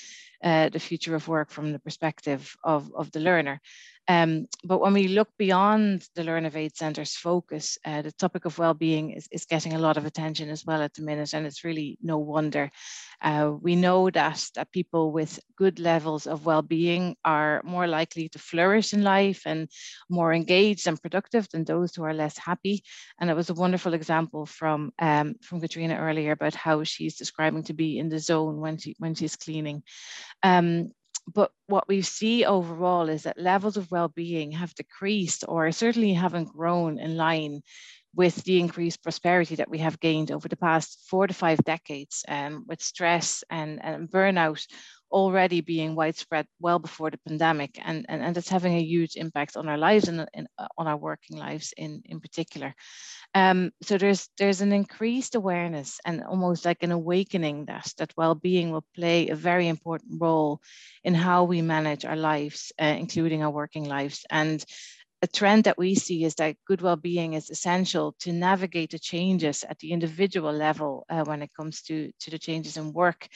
uh, 0.46 0.68
the 0.68 0.78
future 0.78 1.16
of 1.16 1.26
work 1.26 1.50
from 1.50 1.72
the 1.72 1.80
perspective 1.80 2.56
of, 2.62 2.94
of 2.94 3.10
the 3.10 3.18
learner. 3.18 3.60
Um, 4.08 4.46
but 4.64 4.80
when 4.80 4.92
we 4.92 5.08
look 5.08 5.28
beyond 5.36 6.06
the 6.14 6.22
Learnovate 6.22 6.76
Centre's 6.76 7.16
focus, 7.16 7.76
uh, 7.84 8.02
the 8.02 8.12
topic 8.12 8.44
of 8.44 8.58
well-being 8.58 9.10
is, 9.10 9.28
is 9.32 9.46
getting 9.46 9.74
a 9.74 9.78
lot 9.78 9.96
of 9.96 10.06
attention 10.06 10.48
as 10.48 10.64
well 10.64 10.80
at 10.80 10.94
the 10.94 11.02
minute, 11.02 11.34
and 11.34 11.46
it's 11.46 11.64
really 11.64 11.98
no 12.02 12.18
wonder. 12.18 12.70
Uh, 13.20 13.52
we 13.60 13.74
know 13.74 14.10
that, 14.10 14.44
that 14.54 14.70
people 14.70 15.10
with 15.10 15.40
good 15.56 15.80
levels 15.80 16.26
of 16.26 16.46
well-being 16.46 17.16
are 17.24 17.62
more 17.64 17.86
likely 17.86 18.28
to 18.28 18.38
flourish 18.38 18.92
in 18.92 19.02
life 19.02 19.42
and 19.46 19.68
more 20.08 20.32
engaged 20.32 20.86
and 20.86 21.00
productive 21.02 21.48
than 21.50 21.64
those 21.64 21.94
who 21.94 22.04
are 22.04 22.14
less 22.14 22.38
happy. 22.38 22.84
And 23.20 23.30
it 23.30 23.34
was 23.34 23.50
a 23.50 23.54
wonderful 23.54 23.94
example 23.94 24.46
from, 24.46 24.92
um, 24.98 25.34
from 25.42 25.60
Caitriona 25.60 25.96
earlier 25.96 26.32
about 26.32 26.54
how 26.54 26.84
she's 26.84 27.16
describing 27.16 27.64
to 27.64 27.74
be 27.74 27.98
in 27.98 28.08
the 28.08 28.18
zone 28.18 28.60
when, 28.60 28.78
she, 28.78 28.94
when 28.98 29.14
she's 29.14 29.36
cleaning. 29.36 29.82
Um, 30.42 30.92
but 31.32 31.50
what 31.66 31.88
we 31.88 32.02
see 32.02 32.44
overall 32.44 33.08
is 33.08 33.24
that 33.24 33.38
levels 33.38 33.76
of 33.76 33.90
well-being 33.90 34.52
have 34.52 34.74
decreased 34.74 35.44
or 35.48 35.70
certainly 35.72 36.12
haven't 36.14 36.52
grown 36.52 36.98
in 36.98 37.16
line 37.16 37.62
with 38.14 38.42
the 38.44 38.58
increased 38.58 39.02
prosperity 39.02 39.56
that 39.56 39.68
we 39.68 39.78
have 39.78 40.00
gained 40.00 40.32
over 40.32 40.48
the 40.48 40.56
past 40.56 41.04
four 41.08 41.26
to 41.26 41.34
five 41.34 41.58
decades 41.64 42.24
um, 42.28 42.64
with 42.66 42.80
stress 42.80 43.44
and, 43.50 43.84
and 43.84 44.10
burnout 44.10 44.66
already 45.10 45.60
being 45.60 45.94
widespread 45.94 46.46
well 46.60 46.78
before 46.78 47.10
the 47.10 47.18
pandemic, 47.26 47.78
and, 47.84 48.06
and, 48.08 48.22
and 48.22 48.36
it's 48.36 48.48
having 48.48 48.74
a 48.74 48.82
huge 48.82 49.16
impact 49.16 49.56
on 49.56 49.68
our 49.68 49.78
lives 49.78 50.08
and, 50.08 50.26
and 50.34 50.46
uh, 50.58 50.66
on 50.78 50.86
our 50.86 50.96
working 50.96 51.38
lives 51.38 51.72
in, 51.76 52.02
in 52.04 52.20
particular. 52.20 52.74
Um, 53.34 53.70
so 53.82 53.98
there's 53.98 54.28
there's 54.38 54.60
an 54.60 54.72
increased 54.72 55.34
awareness 55.34 56.00
and 56.04 56.22
almost 56.24 56.64
like 56.64 56.82
an 56.82 56.92
awakening 56.92 57.66
that 57.66 57.92
that 57.98 58.14
well-being 58.16 58.70
will 58.70 58.84
play 58.94 59.28
a 59.28 59.34
very 59.34 59.68
important 59.68 60.20
role 60.20 60.60
in 61.04 61.14
how 61.14 61.44
we 61.44 61.60
manage 61.62 62.04
our 62.04 62.16
lives, 62.16 62.72
uh, 62.80 62.84
including 62.84 63.42
our 63.42 63.50
working 63.50 63.84
lives. 63.84 64.24
And 64.30 64.64
a 65.26 65.36
trend 65.38 65.64
that 65.64 65.76
we 65.76 65.92
see 65.96 66.22
is 66.22 66.36
that 66.36 66.56
good 66.68 66.80
well-being 66.80 67.32
is 67.34 67.50
essential 67.50 68.14
to 68.20 68.30
navigate 68.32 68.90
the 68.92 68.98
changes 69.12 69.64
at 69.68 69.76
the 69.80 69.90
individual 69.90 70.52
level 70.52 71.04
uh, 71.10 71.24
when 71.24 71.42
it 71.42 71.50
comes 71.58 71.82
to, 71.82 72.12
to 72.20 72.30
the 72.30 72.38
changes 72.38 72.76
in 72.76 72.92
work 72.92 73.26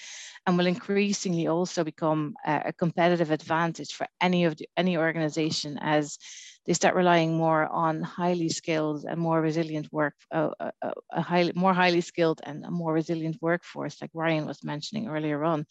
and 0.46 0.56
will 0.56 0.68
increasingly 0.68 1.48
also 1.48 1.82
become 1.82 2.34
a, 2.46 2.62
a 2.66 2.72
competitive 2.72 3.32
advantage 3.32 3.92
for 3.92 4.06
any 4.20 4.44
of 4.44 4.56
the, 4.56 4.68
any 4.76 4.96
organization 4.96 5.78
as 5.80 6.16
they 6.64 6.74
start 6.74 6.94
relying 6.94 7.36
more 7.36 7.66
on 7.66 8.02
highly 8.02 8.48
skilled 8.48 9.04
and 9.04 9.18
more 9.18 9.40
resilient 9.40 9.88
work, 9.90 10.14
uh, 10.30 10.50
a, 10.60 10.92
a 11.10 11.20
highly, 11.20 11.52
more 11.56 11.74
highly 11.74 12.02
skilled 12.02 12.40
and 12.44 12.64
a 12.64 12.70
more 12.70 12.92
resilient 12.92 13.36
workforce, 13.40 14.00
like 14.00 14.10
Ryan 14.14 14.46
was 14.46 14.62
mentioning 14.62 15.08
earlier 15.08 15.42
on. 15.42 15.66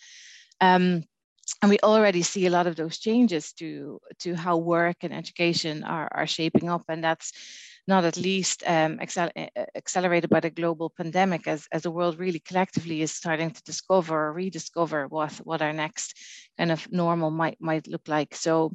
Um, 0.60 1.04
and 1.62 1.70
we 1.70 1.80
already 1.84 2.22
see 2.22 2.46
a 2.46 2.50
lot 2.50 2.68
of 2.68 2.76
those 2.76 3.00
changes 3.00 3.54
to 3.54 4.00
to 4.20 4.36
how 4.36 4.58
work 4.58 4.98
and 5.02 5.14
education 5.14 5.84
are, 5.84 6.10
are 6.12 6.28
shaping 6.28 6.70
up 6.70 6.84
and 6.88 7.04
that's 7.04 7.32
not 7.90 8.06
at 8.06 8.18
least 8.18 8.64
um, 8.68 9.00
accel 9.00 9.30
accelerated 9.76 10.30
by 10.30 10.40
the 10.40 10.50
global 10.52 10.90
pandemic 10.96 11.48
as, 11.48 11.68
as 11.72 11.82
the 11.82 11.92
world 11.92 12.20
really 12.20 12.40
collectively 12.40 13.02
is 13.02 13.12
starting 13.12 13.50
to 13.50 13.64
discover 13.64 14.28
or 14.28 14.34
rediscover 14.34 15.08
what, 15.08 15.34
what 15.44 15.62
our 15.62 15.74
next 15.74 16.16
kind 16.58 16.72
of 16.72 16.88
normal 16.92 17.32
might, 17.32 17.58
might 17.60 17.88
look 17.88 18.08
like. 18.08 18.36
So 18.36 18.72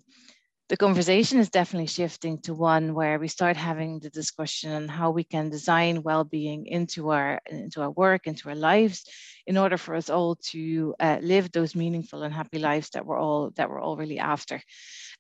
the 0.75 0.79
conversation 0.79 1.39
is 1.39 1.51
definitely 1.51 1.87
shifting 1.87 2.37
to 2.37 2.53
one 2.53 2.95
where 2.95 3.21
we 3.21 3.29
start 3.29 3.57
having 3.57 4.01
the 4.01 4.11
discussion 4.11 4.73
on 4.73 4.89
how 4.89 5.13
we 5.13 5.23
can 5.23 5.49
design 5.49 6.03
well-being 6.03 6.67
into 6.67 7.11
our 7.11 7.41
into 7.49 7.81
our 7.81 7.93
work 7.93 8.27
into 8.27 8.49
our 8.49 8.57
lives 8.57 9.05
in 9.47 9.57
order 9.57 9.77
for 9.77 9.95
us 9.95 10.11
all 10.11 10.35
to 10.35 10.93
uh, 10.99 11.19
live 11.23 11.53
those 11.53 11.77
meaningful 11.77 12.25
and 12.25 12.35
happy 12.35 12.59
lives 12.59 12.91
that 12.91 13.07
we're 13.07 13.21
all 13.21 13.53
that 13.55 13.71
we're 13.71 13.81
all 13.81 13.97
really 13.97 14.19
after. 14.19 14.61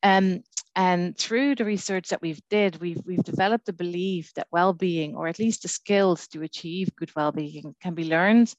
Um, 0.02 0.42
and 0.74 1.16
through 1.16 1.54
the 1.54 1.64
research 1.64 2.08
that 2.08 2.20
we've 2.20 2.42
did 2.50 2.80
we've 2.80 3.02
we've 3.06 3.22
developed 3.22 3.68
a 3.68 3.72
belief 3.72 4.32
that 4.34 4.48
well-being 4.50 5.14
or 5.14 5.28
at 5.28 5.38
least 5.38 5.62
the 5.62 5.68
skills 5.68 6.26
to 6.26 6.42
achieve 6.42 6.96
good 6.96 7.12
well-being 7.14 7.76
can 7.80 7.94
be 7.94 8.06
learned 8.06 8.52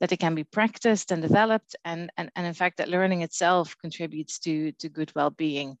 that 0.00 0.12
it 0.12 0.18
can 0.18 0.34
be 0.34 0.44
practiced 0.44 1.10
and 1.10 1.22
developed 1.22 1.74
and, 1.84 2.10
and, 2.16 2.30
and 2.36 2.46
in 2.46 2.54
fact 2.54 2.78
that 2.78 2.88
learning 2.88 3.22
itself 3.22 3.76
contributes 3.80 4.38
to, 4.38 4.72
to 4.72 4.88
good 4.88 5.12
well-being 5.14 5.76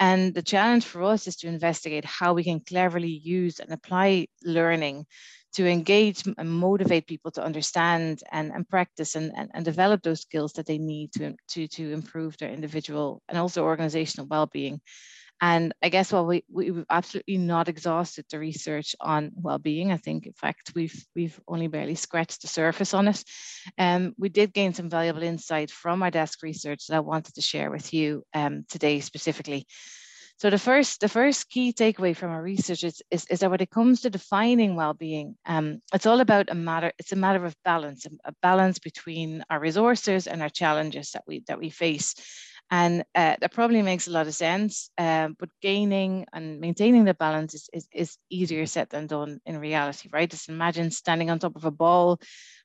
and 0.00 0.34
the 0.34 0.42
challenge 0.42 0.84
for 0.84 1.02
us 1.02 1.26
is 1.26 1.36
to 1.36 1.48
investigate 1.48 2.04
how 2.04 2.34
we 2.34 2.44
can 2.44 2.60
cleverly 2.60 3.20
use 3.22 3.60
and 3.60 3.72
apply 3.72 4.26
learning 4.42 5.06
to 5.54 5.68
engage 5.68 6.24
and 6.36 6.50
motivate 6.50 7.06
people 7.06 7.30
to 7.30 7.42
understand 7.42 8.22
and, 8.32 8.50
and 8.50 8.68
practice 8.68 9.14
and, 9.14 9.32
and, 9.36 9.50
and 9.54 9.64
develop 9.64 10.02
those 10.02 10.20
skills 10.20 10.52
that 10.54 10.66
they 10.66 10.78
need 10.78 11.12
to, 11.12 11.34
to, 11.48 11.68
to 11.68 11.92
improve 11.92 12.36
their 12.38 12.50
individual 12.50 13.22
and 13.28 13.38
also 13.38 13.62
organizational 13.62 14.26
well-being. 14.26 14.80
And 15.40 15.74
I 15.82 15.88
guess 15.88 16.12
while 16.12 16.26
we, 16.26 16.44
we've 16.50 16.84
absolutely 16.88 17.38
not 17.38 17.68
exhausted 17.68 18.24
the 18.30 18.38
research 18.38 18.94
on 19.00 19.32
well-being, 19.34 19.92
I 19.92 19.96
think 19.96 20.26
in 20.26 20.32
fact 20.32 20.72
we've 20.74 21.04
we've 21.14 21.38
only 21.46 21.66
barely 21.66 21.96
scratched 21.96 22.42
the 22.42 22.48
surface 22.48 22.94
on 22.94 23.08
it. 23.08 23.22
Um, 23.78 24.14
we 24.16 24.28
did 24.28 24.54
gain 24.54 24.74
some 24.74 24.88
valuable 24.88 25.22
insight 25.22 25.70
from 25.70 26.02
our 26.02 26.10
desk 26.10 26.42
research 26.42 26.86
that 26.86 26.96
I 26.96 27.00
wanted 27.00 27.34
to 27.34 27.42
share 27.42 27.70
with 27.70 27.92
you 27.92 28.24
um, 28.32 28.64
today 28.70 29.00
specifically. 29.00 29.66
So 30.36 30.50
the 30.50 30.58
first, 30.58 31.00
the 31.00 31.08
first 31.08 31.48
key 31.48 31.72
takeaway 31.72 32.16
from 32.16 32.32
our 32.32 32.42
research 32.42 32.82
is, 32.82 33.00
is, 33.10 33.24
is 33.30 33.40
that 33.40 33.50
when 33.50 33.60
it 33.60 33.70
comes 33.70 34.00
to 34.00 34.10
defining 34.10 34.74
well-being, 34.74 35.36
um, 35.46 35.80
it's 35.92 36.06
all 36.06 36.20
about 36.20 36.50
a 36.50 36.56
matter, 36.56 36.92
it's 36.98 37.12
a 37.12 37.16
matter 37.16 37.44
of 37.44 37.54
balance, 37.64 38.04
a 38.24 38.32
balance 38.42 38.80
between 38.80 39.44
our 39.48 39.60
resources 39.60 40.26
and 40.26 40.42
our 40.42 40.48
challenges 40.48 41.12
that 41.12 41.22
we 41.26 41.44
that 41.46 41.58
we 41.58 41.70
face. 41.70 42.14
And 42.70 43.02
uh, 43.14 43.36
that 43.40 43.52
probably 43.52 43.82
makes 43.82 44.08
a 44.08 44.10
lot 44.10 44.26
of 44.26 44.34
sense, 44.34 44.90
um, 44.98 45.36
but 45.38 45.50
gaining 45.60 46.26
and 46.32 46.60
maintaining 46.60 47.04
the 47.04 47.14
balance 47.14 47.54
is, 47.54 47.68
is, 47.72 47.88
is, 47.92 48.16
easier 48.30 48.66
said 48.66 48.88
than 48.90 49.06
done 49.06 49.38
in 49.46 49.58
reality, 49.58 50.08
right? 50.12 50.30
Just 50.30 50.48
imagine 50.48 50.90
standing 50.90 51.30
on 51.30 51.38
top 51.38 51.56
of 51.56 51.64
a 51.64 51.70
ball, 51.70 52.18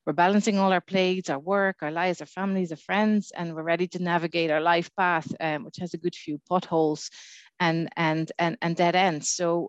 we're 0.05 0.13
balancing 0.13 0.57
all 0.57 0.73
our 0.73 0.81
plates, 0.81 1.29
our 1.29 1.37
work, 1.37 1.77
our 1.81 1.91
lives, 1.91 2.21
our 2.21 2.27
families, 2.27 2.71
our 2.71 2.77
friends, 2.77 3.31
and 3.35 3.53
we're 3.53 3.61
ready 3.61 3.87
to 3.89 4.01
navigate 4.01 4.49
our 4.49 4.61
life 4.61 4.89
path, 4.97 5.31
um, 5.39 5.65
which 5.65 5.77
has 5.77 5.93
a 5.93 5.97
good 5.97 6.15
few 6.15 6.39
potholes 6.49 7.11
and, 7.59 7.89
and, 7.95 8.31
and, 8.39 8.57
and 8.61 8.75
dead 8.75 8.95
ends. 8.95 9.29
So 9.29 9.67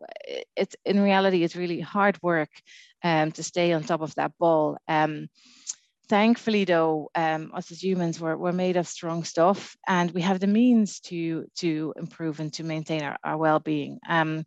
it's 0.57 0.76
in 0.85 1.01
reality, 1.01 1.43
it's 1.43 1.57
really 1.57 1.81
hard 1.81 2.18
work 2.22 2.51
um, 3.03 3.33
to 3.33 3.43
stay 3.43 3.72
on 3.72 3.83
top 3.83 4.01
of 4.01 4.14
that 4.14 4.33
ball. 4.39 4.78
Um, 4.89 5.28
thankfully 6.11 6.65
though 6.65 7.09
um, 7.15 7.53
us 7.55 7.71
as 7.71 7.83
humans 7.83 8.21
we're, 8.21 8.37
we're 8.37 8.53
made 8.53 8.77
of 8.77 8.89
strong 8.89 9.23
stuff 9.23 9.77
and 9.87 10.11
we 10.11 10.21
have 10.21 10.41
the 10.41 10.47
means 10.47 10.99
to 10.99 11.47
to 11.57 11.95
improve 11.97 12.41
and 12.41 12.53
to 12.53 12.65
maintain 12.65 13.03
our, 13.03 13.17
our 13.23 13.37
well-being 13.37 14.01
um, 14.09 14.45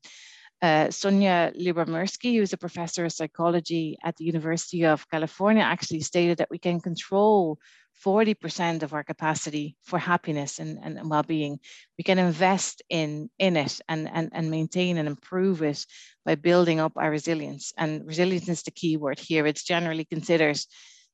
uh, 0.61 0.87
Sonja 0.87 1.53
Lyubomirsky, 1.61 2.37
who's 2.37 2.53
a 2.53 2.57
professor 2.57 3.03
of 3.03 3.11
psychology 3.11 3.97
at 4.01 4.15
the 4.15 4.23
University 4.23 4.85
of 4.85 5.09
California, 5.09 5.61
actually 5.61 5.99
stated 5.99 6.37
that 6.37 6.49
we 6.49 6.57
can 6.57 6.79
control 6.79 7.59
40% 8.05 8.81
of 8.81 8.93
our 8.93 9.03
capacity 9.03 9.75
for 9.83 9.99
happiness 9.99 10.59
and, 10.59 10.79
and, 10.81 10.97
and 10.97 11.09
well-being. 11.09 11.59
We 11.97 12.05
can 12.05 12.17
invest 12.17 12.81
in, 12.89 13.29
in 13.39 13.57
it 13.57 13.81
and, 13.89 14.09
and, 14.13 14.29
and 14.31 14.49
maintain 14.49 14.97
and 14.97 15.07
improve 15.07 15.61
it 15.61 15.85
by 16.25 16.35
building 16.35 16.79
up 16.79 16.93
our 16.95 17.11
resilience. 17.11 17.73
And 17.77 18.05
resilience 18.05 18.47
is 18.47 18.63
the 18.63 18.71
key 18.71 18.95
word 18.95 19.19
here. 19.19 19.45
It's 19.45 19.63
generally 19.63 20.05
considered 20.05 20.59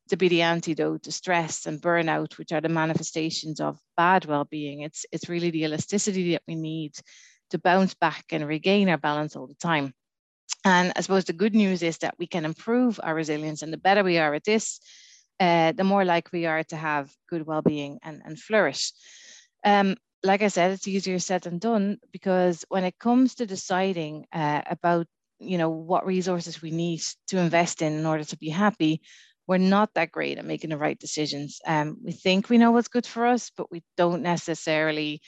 to 0.09 0.17
be 0.17 0.27
the 0.27 0.41
antidote 0.41 1.03
to 1.03 1.11
stress 1.11 1.65
and 1.65 1.81
burnout, 1.81 2.37
which 2.37 2.51
are 2.51 2.61
the 2.61 2.69
manifestations 2.69 3.59
of 3.59 3.79
bad 3.95 4.25
well-being. 4.25 4.81
It's, 4.81 5.05
it's 5.11 5.29
really 5.29 5.51
the 5.51 5.63
elasticity 5.63 6.33
that 6.33 6.43
we 6.47 6.55
need 6.55 6.95
to 7.51 7.57
bounce 7.57 7.93
back 7.93 8.25
and 8.31 8.47
regain 8.47 8.89
our 8.89 8.97
balance 8.97 9.35
all 9.35 9.47
the 9.47 9.55
time. 9.55 9.93
And 10.65 10.91
I 10.95 11.01
suppose 11.01 11.25
the 11.25 11.33
good 11.33 11.55
news 11.55 11.83
is 11.83 11.99
that 11.99 12.15
we 12.19 12.27
can 12.27 12.45
improve 12.45 12.99
our 13.01 13.15
resilience 13.15 13.61
and 13.61 13.71
the 13.71 13.77
better 13.77 14.03
we 14.03 14.17
are 14.17 14.33
at 14.33 14.43
this, 14.43 14.79
uh, 15.39 15.71
the 15.71 15.83
more 15.83 16.03
likely 16.03 16.41
we 16.41 16.45
are 16.47 16.63
to 16.65 16.75
have 16.75 17.11
good 17.29 17.45
well-being 17.45 17.99
and, 18.03 18.21
and 18.25 18.37
flourish. 18.37 18.91
Um, 19.63 19.95
like 20.23 20.41
I 20.41 20.49
said, 20.49 20.71
it's 20.71 20.87
easier 20.87 21.19
said 21.19 21.43
than 21.43 21.59
done 21.59 21.97
because 22.11 22.65
when 22.67 22.83
it 22.83 22.99
comes 22.99 23.35
to 23.35 23.45
deciding 23.45 24.25
uh, 24.33 24.61
about 24.69 25.07
you 25.39 25.57
know 25.57 25.69
what 25.69 26.05
resources 26.05 26.61
we 26.61 26.71
need 26.71 27.01
to 27.27 27.37
invest 27.37 27.81
in 27.81 27.93
in 27.93 28.05
order 28.05 28.25
to 28.25 28.37
be 28.37 28.49
happy, 28.49 29.01
we're 29.49 29.57
not 29.57 29.95
that 29.95 30.11
great 30.11 30.37
at 30.37 30.45
making 30.45 30.69
the 30.69 30.77
right 30.77 30.99
decisions. 30.99 31.59
Um, 31.65 31.97
we 32.03 32.11
think 32.11 32.49
we 32.49 32.59
know 32.59 32.69
what's 32.69 32.87
good 32.87 33.07
for 33.07 33.25
us, 33.25 33.51
but 33.57 33.71
we 33.71 33.81
don't 33.97 34.21
necessarily 34.21 35.21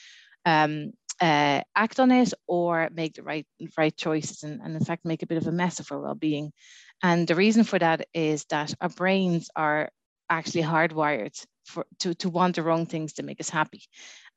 um, 0.46 0.92
uh, 1.20 1.62
act 1.76 2.00
on 2.00 2.12
it 2.12 2.32
or 2.48 2.88
make 2.94 3.16
the 3.16 3.24
right 3.24 3.48
right 3.76 3.98
choices 3.98 4.44
and, 4.44 4.62
and 4.62 4.76
in 4.76 4.86
fact 4.86 5.06
make 5.06 5.24
a 5.24 5.26
bit 5.26 5.40
of 5.40 5.48
a 5.48 5.52
mess 5.52 5.80
of 5.80 5.92
our 5.92 6.00
well-being. 6.00 6.52
And 7.02 7.28
the 7.28 7.34
reason 7.34 7.64
for 7.64 7.80
that 7.80 8.08
is 8.14 8.46
that 8.52 8.76
our 8.80 8.90
brains 8.90 9.50
are 9.56 9.90
actually 10.30 10.64
hardwired 10.64 11.36
for, 11.66 11.88
to, 12.02 12.14
to 12.14 12.30
want 12.30 12.58
the 12.58 12.64
wrong 12.64 12.86
things 12.86 13.14
to 13.14 13.24
make 13.24 13.40
us 13.40 13.50
happy. 13.50 13.82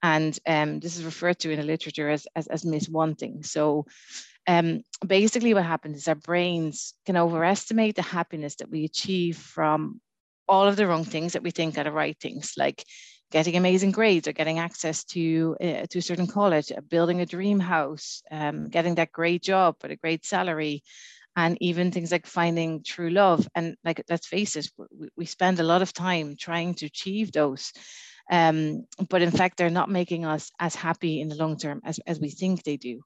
And 0.03 0.39
um, 0.47 0.81
this 0.81 0.97
is 0.97 1.05
referred 1.05 1.41
to 1.41 1.51
in 1.51 1.61
the 1.61 1.67
literature 1.67 2.09
as, 2.09 2.27
as, 2.35 2.47
as 2.47 2.65
miswanting. 2.65 3.45
So 3.45 3.85
um, 4.47 4.83
basically 5.07 5.55
what 5.55 5.65
happens 5.65 5.99
is 5.99 6.09
our 6.09 6.15
brains 6.15 6.95
can 7.07 7.17
overestimate 7.17 7.97
the 7.97 8.03
happiness 8.03 8.57
that 8.57 8.71
we 8.71 8.85
achieve 8.85 9.37
from 9.37 10.01
all 10.47 10.67
of 10.67 10.77
the 10.77 10.87
wrong 10.87 11.05
things 11.05 11.33
that 11.33 11.43
we 11.43 11.51
think 11.51 11.79
are 11.79 11.85
the 11.85 11.93
right 11.93 12.19
things, 12.21 12.53
like 12.57 12.85
getting 13.31 13.57
amazing 13.57 13.91
grades 13.91 14.29
or 14.29 14.33
getting 14.33 14.59
access 14.59 15.05
to, 15.05 15.57
uh, 15.61 15.87
to 15.89 15.99
a 15.99 16.03
certain 16.03 16.27
college, 16.27 16.71
uh, 16.71 16.81
building 16.83 17.21
a 17.21 17.27
dream 17.27 17.59
house, 17.59 18.23
um, 18.31 18.69
getting 18.69 18.97
that 18.97 19.13
great 19.13 19.43
job 19.43 19.77
with 19.83 19.91
a 19.91 19.97
great 19.97 20.27
salary, 20.27 20.83
and 21.37 21.59
even 21.61 21.91
things 21.91 22.13
like 22.13 22.27
finding 22.27 22.83
true 22.83 23.11
love. 23.11 23.49
And 23.55 23.77
like, 23.85 24.05
let's 24.09 24.27
face 24.27 24.57
it, 24.57 24.69
we, 24.77 25.09
we 25.17 25.25
spend 25.25 25.59
a 25.59 25.65
lot 25.65 25.83
of 25.83 25.93
time 25.93 26.37
trying 26.39 26.75
to 26.75 26.87
achieve 26.87 27.33
those. 27.33 27.73
Um, 28.31 28.85
but 29.09 29.23
in 29.23 29.31
fact, 29.31 29.57
they're 29.57 29.71
not 29.71 29.91
making 29.91 30.25
us 30.25 30.51
as 30.59 30.75
happy 30.75 31.21
in 31.21 31.29
the 31.29 31.35
long 31.35 31.57
term 31.57 31.81
as, 31.85 31.99
as 32.07 32.21
we 32.21 32.31
think 32.31 32.63
they 32.63 32.77
do. 32.77 33.03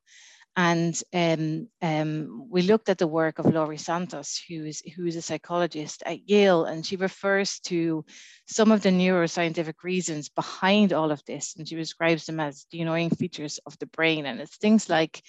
And 0.59 1.01
um, 1.15 1.69
um, 1.83 2.49
we 2.51 2.63
looked 2.63 2.89
at 2.89 2.99
the 2.99 3.07
work 3.07 3.39
of 3.39 3.47
Laurie 3.47 3.77
Santos, 3.77 4.43
who 4.49 4.65
is, 4.65 4.83
who 4.97 5.07
is 5.07 5.15
a 5.15 5.23
psychologist 5.23 6.03
at 6.05 6.29
Yale, 6.29 6.65
and 6.65 6.85
she 6.85 6.97
refers 6.97 7.61
to 7.61 8.05
some 8.49 8.73
of 8.73 8.83
the 8.83 8.89
neuroscientific 8.89 9.85
reasons 9.85 10.29
behind 10.29 10.93
all 10.93 11.13
of 11.13 11.25
this. 11.27 11.55
And 11.57 11.69
she 11.69 11.77
describes 11.77 12.27
them 12.27 12.41
as 12.41 12.67
the 12.73 12.81
annoying 12.81 13.11
features 13.11 13.61
of 13.67 13.79
the 13.79 13.87
brain. 13.87 14.27
And 14.27 14.41
it's 14.41 14.57
things 14.57 14.89
like 14.89 15.23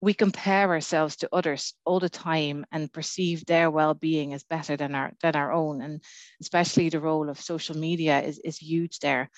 we 0.00 0.14
compare 0.14 0.70
ourselves 0.70 1.16
to 1.16 1.28
others 1.32 1.74
all 1.84 2.00
the 2.00 2.08
time 2.10 2.66
and 2.72 2.92
perceive 2.92 3.44
their 3.46 3.70
well-being 3.70 4.34
as 4.34 4.44
better 4.44 4.76
than 4.76 4.94
our 4.94 5.12
than 5.22 5.36
our 5.36 5.52
own 5.52 5.80
and 5.82 6.02
especially 6.40 6.88
the 6.88 7.00
role 7.00 7.28
of 7.30 7.40
social 7.40 7.76
media 7.76 8.20
is, 8.22 8.38
is 8.40 8.58
huge 8.58 8.98
there 9.00 9.30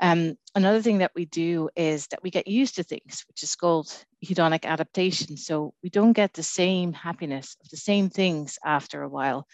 Um, 0.00 0.36
another 0.54 0.82
thing 0.82 0.98
that 0.98 1.12
we 1.14 1.26
do 1.26 1.70
is 1.76 2.06
that 2.08 2.22
we 2.22 2.30
get 2.30 2.48
used 2.48 2.76
to 2.76 2.82
things, 2.84 3.24
which 3.28 3.42
is 3.42 3.54
called 3.56 3.88
hedonic 4.24 4.64
adaptation. 4.64 5.36
So 5.36 5.74
we 5.82 5.90
don't 5.90 6.12
get 6.12 6.32
the 6.32 6.42
same 6.42 6.92
happiness 6.92 7.56
of 7.62 7.70
the 7.70 7.76
same 7.76 8.10
things 8.10 8.58
after 8.64 9.02
a 9.02 9.08
while. 9.08 9.46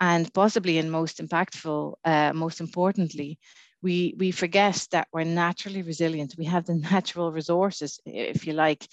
And 0.00 0.32
possibly, 0.32 0.78
and 0.78 0.90
most 0.90 1.18
impactful, 1.18 1.94
uh, 2.04 2.32
most 2.34 2.60
importantly, 2.60 3.38
we, 3.82 4.14
we 4.18 4.30
forget 4.30 4.86
that 4.92 5.08
we're 5.12 5.24
naturally 5.24 5.82
resilient. 5.82 6.34
We 6.38 6.46
have 6.46 6.66
the 6.66 6.74
natural 6.92 7.32
resources, 7.32 8.00
if 8.06 8.46
you 8.46 8.52
like, 8.54 8.86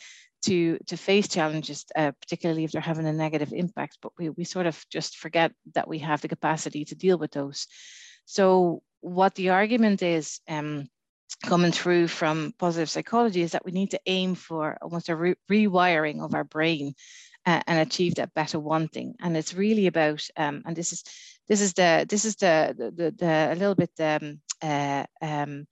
to, 0.47 0.77
to 0.87 0.97
face 0.97 1.27
challenges, 1.27 1.85
uh, 1.95 2.11
particularly 2.21 2.63
if 2.63 2.71
they're 2.71 2.81
having 2.81 3.07
a 3.07 3.13
negative 3.13 3.53
impact, 3.53 3.97
but 4.01 4.11
we, 4.17 4.29
we 4.29 4.43
sort 4.43 4.65
of 4.65 4.85
just 4.89 5.17
forget 5.17 5.51
that 5.75 5.87
we 5.87 5.99
have 5.99 6.21
the 6.21 6.27
capacity 6.27 6.85
to 6.85 6.95
deal 6.95 7.17
with 7.17 7.31
those. 7.31 7.67
So 8.25 8.81
what 9.01 9.35
the 9.35 9.49
argument 9.49 10.01
is 10.01 10.39
um, 10.47 10.89
coming 11.45 11.71
through 11.71 12.07
from 12.07 12.53
positive 12.57 12.89
psychology 12.89 13.41
is 13.41 13.51
that 13.51 13.65
we 13.65 13.71
need 13.71 13.91
to 13.91 13.99
aim 14.05 14.35
for 14.35 14.77
almost 14.81 15.09
a 15.09 15.15
re 15.15 15.35
rewiring 15.49 16.23
of 16.23 16.33
our 16.33 16.43
brain 16.43 16.93
uh, 17.45 17.61
and 17.67 17.79
achieve 17.79 18.15
that 18.15 18.33
better 18.33 18.59
wanting. 18.59 19.15
And 19.21 19.37
it's 19.37 19.53
really 19.53 19.87
about, 19.87 20.27
um, 20.35 20.63
and 20.65 20.75
this 20.75 20.91
is 20.93 21.03
this 21.47 21.61
is 21.61 21.73
the 21.73 22.05
this 22.09 22.25
is 22.25 22.35
the 22.35 22.75
the, 22.77 22.91
the, 22.91 23.11
the 23.11 23.53
a 23.53 23.55
little 23.55 23.75
bit 23.75 23.91
um, 23.99 24.41
uh, 24.61 25.05
um, 25.21 25.67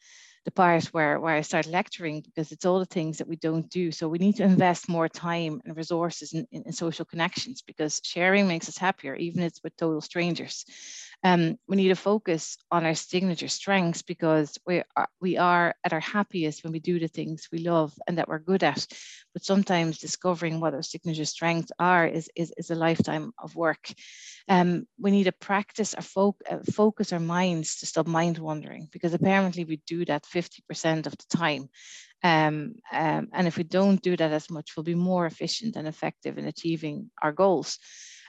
the 0.45 0.51
part 0.51 0.85
where, 0.85 1.19
where 1.19 1.35
I 1.35 1.41
start 1.41 1.65
lecturing 1.65 2.21
because 2.21 2.51
it's 2.51 2.65
all 2.65 2.79
the 2.79 2.85
things 2.85 3.17
that 3.17 3.27
we 3.27 3.35
don't 3.35 3.69
do. 3.69 3.91
So 3.91 4.07
we 4.07 4.19
need 4.19 4.35
to 4.37 4.43
invest 4.43 4.87
more 4.87 5.09
time 5.09 5.61
and 5.65 5.75
resources 5.75 6.33
in, 6.33 6.47
in, 6.51 6.63
in 6.67 6.71
social 6.71 7.03
connections 7.03 7.63
because 7.63 7.99
sharing 8.03 8.47
makes 8.47 8.69
us 8.69 8.77
happier, 8.77 9.15
even 9.15 9.41
if 9.41 9.47
it's 9.47 9.63
with 9.63 9.75
total 9.75 10.01
strangers. 10.01 10.65
Um, 11.25 11.57
we 11.67 11.75
need 11.75 11.87
to 11.87 11.95
focus 11.95 12.55
on 12.69 12.85
our 12.85 12.93
signature 12.93 13.47
strengths 13.47 14.03
because 14.03 14.59
we 14.67 14.83
are, 14.95 15.09
we 15.19 15.37
are 15.37 15.73
at 15.83 15.91
our 15.91 15.99
happiest 15.99 16.63
when 16.63 16.71
we 16.71 16.79
do 16.79 16.99
the 16.99 17.07
things 17.07 17.49
we 17.51 17.57
love 17.57 17.91
and 18.05 18.19
that 18.19 18.27
we're 18.27 18.37
good 18.37 18.63
at. 18.63 18.85
But 19.33 19.43
sometimes 19.43 19.97
discovering 19.97 20.59
what 20.59 20.75
our 20.75 20.83
signature 20.83 21.25
strengths 21.25 21.71
are 21.79 22.05
is, 22.05 22.29
is, 22.35 22.53
is 22.57 22.69
a 22.69 22.75
lifetime 22.75 23.31
of 23.39 23.55
work. 23.55 23.91
Um, 24.47 24.85
we 24.99 25.09
need 25.09 25.23
to 25.23 25.31
practice 25.31 25.95
our 25.95 26.35
uh, 26.47 26.57
focus 26.71 27.11
our 27.11 27.19
minds 27.19 27.79
to 27.79 27.87
stop 27.87 28.05
mind 28.05 28.37
wandering 28.37 28.87
because 28.91 29.15
apparently 29.15 29.65
we 29.65 29.81
do 29.87 30.05
that 30.05 30.25
50% 30.25 31.07
of 31.07 31.13
the 31.17 31.37
time. 31.37 31.69
Um, 32.23 32.75
um, 32.93 33.29
and 33.33 33.47
if 33.47 33.57
we 33.57 33.63
don't 33.63 33.99
do 33.99 34.15
that 34.15 34.31
as 34.31 34.51
much, 34.51 34.73
we'll 34.77 34.83
be 34.83 34.93
more 34.93 35.25
efficient 35.25 35.75
and 35.75 35.87
effective 35.87 36.37
in 36.37 36.45
achieving 36.45 37.09
our 37.23 37.31
goals. 37.31 37.79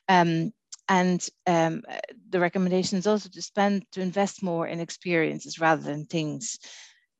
Um, 0.08 0.52
and 0.88 1.26
um, 1.46 1.82
the 2.30 2.40
recommendation 2.40 2.98
is 2.98 3.06
also 3.06 3.28
to 3.28 3.42
spend 3.42 3.84
to 3.92 4.00
invest 4.00 4.42
more 4.42 4.66
in 4.66 4.80
experiences 4.80 5.58
rather 5.60 5.82
than 5.82 6.06
things. 6.06 6.58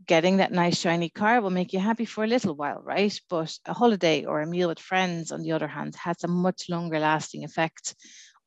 Getting 0.06 0.36
that 0.36 0.52
nice 0.52 0.78
shiny 0.78 1.08
car 1.08 1.40
will 1.40 1.50
make 1.50 1.72
you 1.72 1.80
happy 1.80 2.04
for 2.04 2.22
a 2.24 2.28
little 2.28 2.54
while 2.54 2.80
right? 2.84 3.18
But 3.30 3.56
a 3.66 3.72
holiday 3.72 4.24
or 4.24 4.40
a 4.40 4.46
meal 4.46 4.68
with 4.68 4.78
friends 4.78 5.32
on 5.32 5.42
the 5.42 5.52
other 5.52 5.68
hand 5.68 5.96
has 5.96 6.22
a 6.22 6.28
much 6.28 6.68
longer 6.68 6.98
lasting 6.98 7.44
effect 7.44 7.94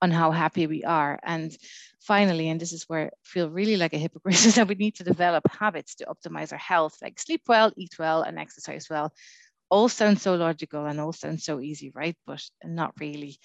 on 0.02 0.12
how 0.12 0.32
happy 0.32 0.68
we 0.68 0.84
are. 0.84 1.20
And 1.24 1.56
finally 2.02 2.50
and 2.50 2.60
this 2.62 2.72
is 2.72 2.86
where 2.88 3.08
I 3.08 3.10
feel 3.24 3.50
really 3.50 3.76
like 3.78 3.94
a 3.94 3.98
hypocrite 3.98 4.36
is 4.46 4.56
that 4.56 4.68
we 4.68 4.76
need 4.76 4.96
to 4.96 5.04
develop 5.04 5.44
habits 5.52 5.96
to 5.96 6.06
optimize 6.06 6.52
our 6.52 6.58
health 6.60 6.96
like 7.02 7.20
sleep 7.20 7.42
well 7.48 7.72
eat 7.76 7.98
well 8.00 8.22
and 8.22 8.40
exercise 8.40 8.88
well. 8.90 9.12
All 9.70 9.90
sounds 9.90 10.22
so 10.22 10.36
logical 10.36 10.86
and 10.86 11.00
all 11.00 11.14
sounds 11.14 11.46
so 11.46 11.60
easy 11.60 11.92
right? 11.94 12.16
But 12.26 12.44
not 12.64 12.94
really 13.00 13.40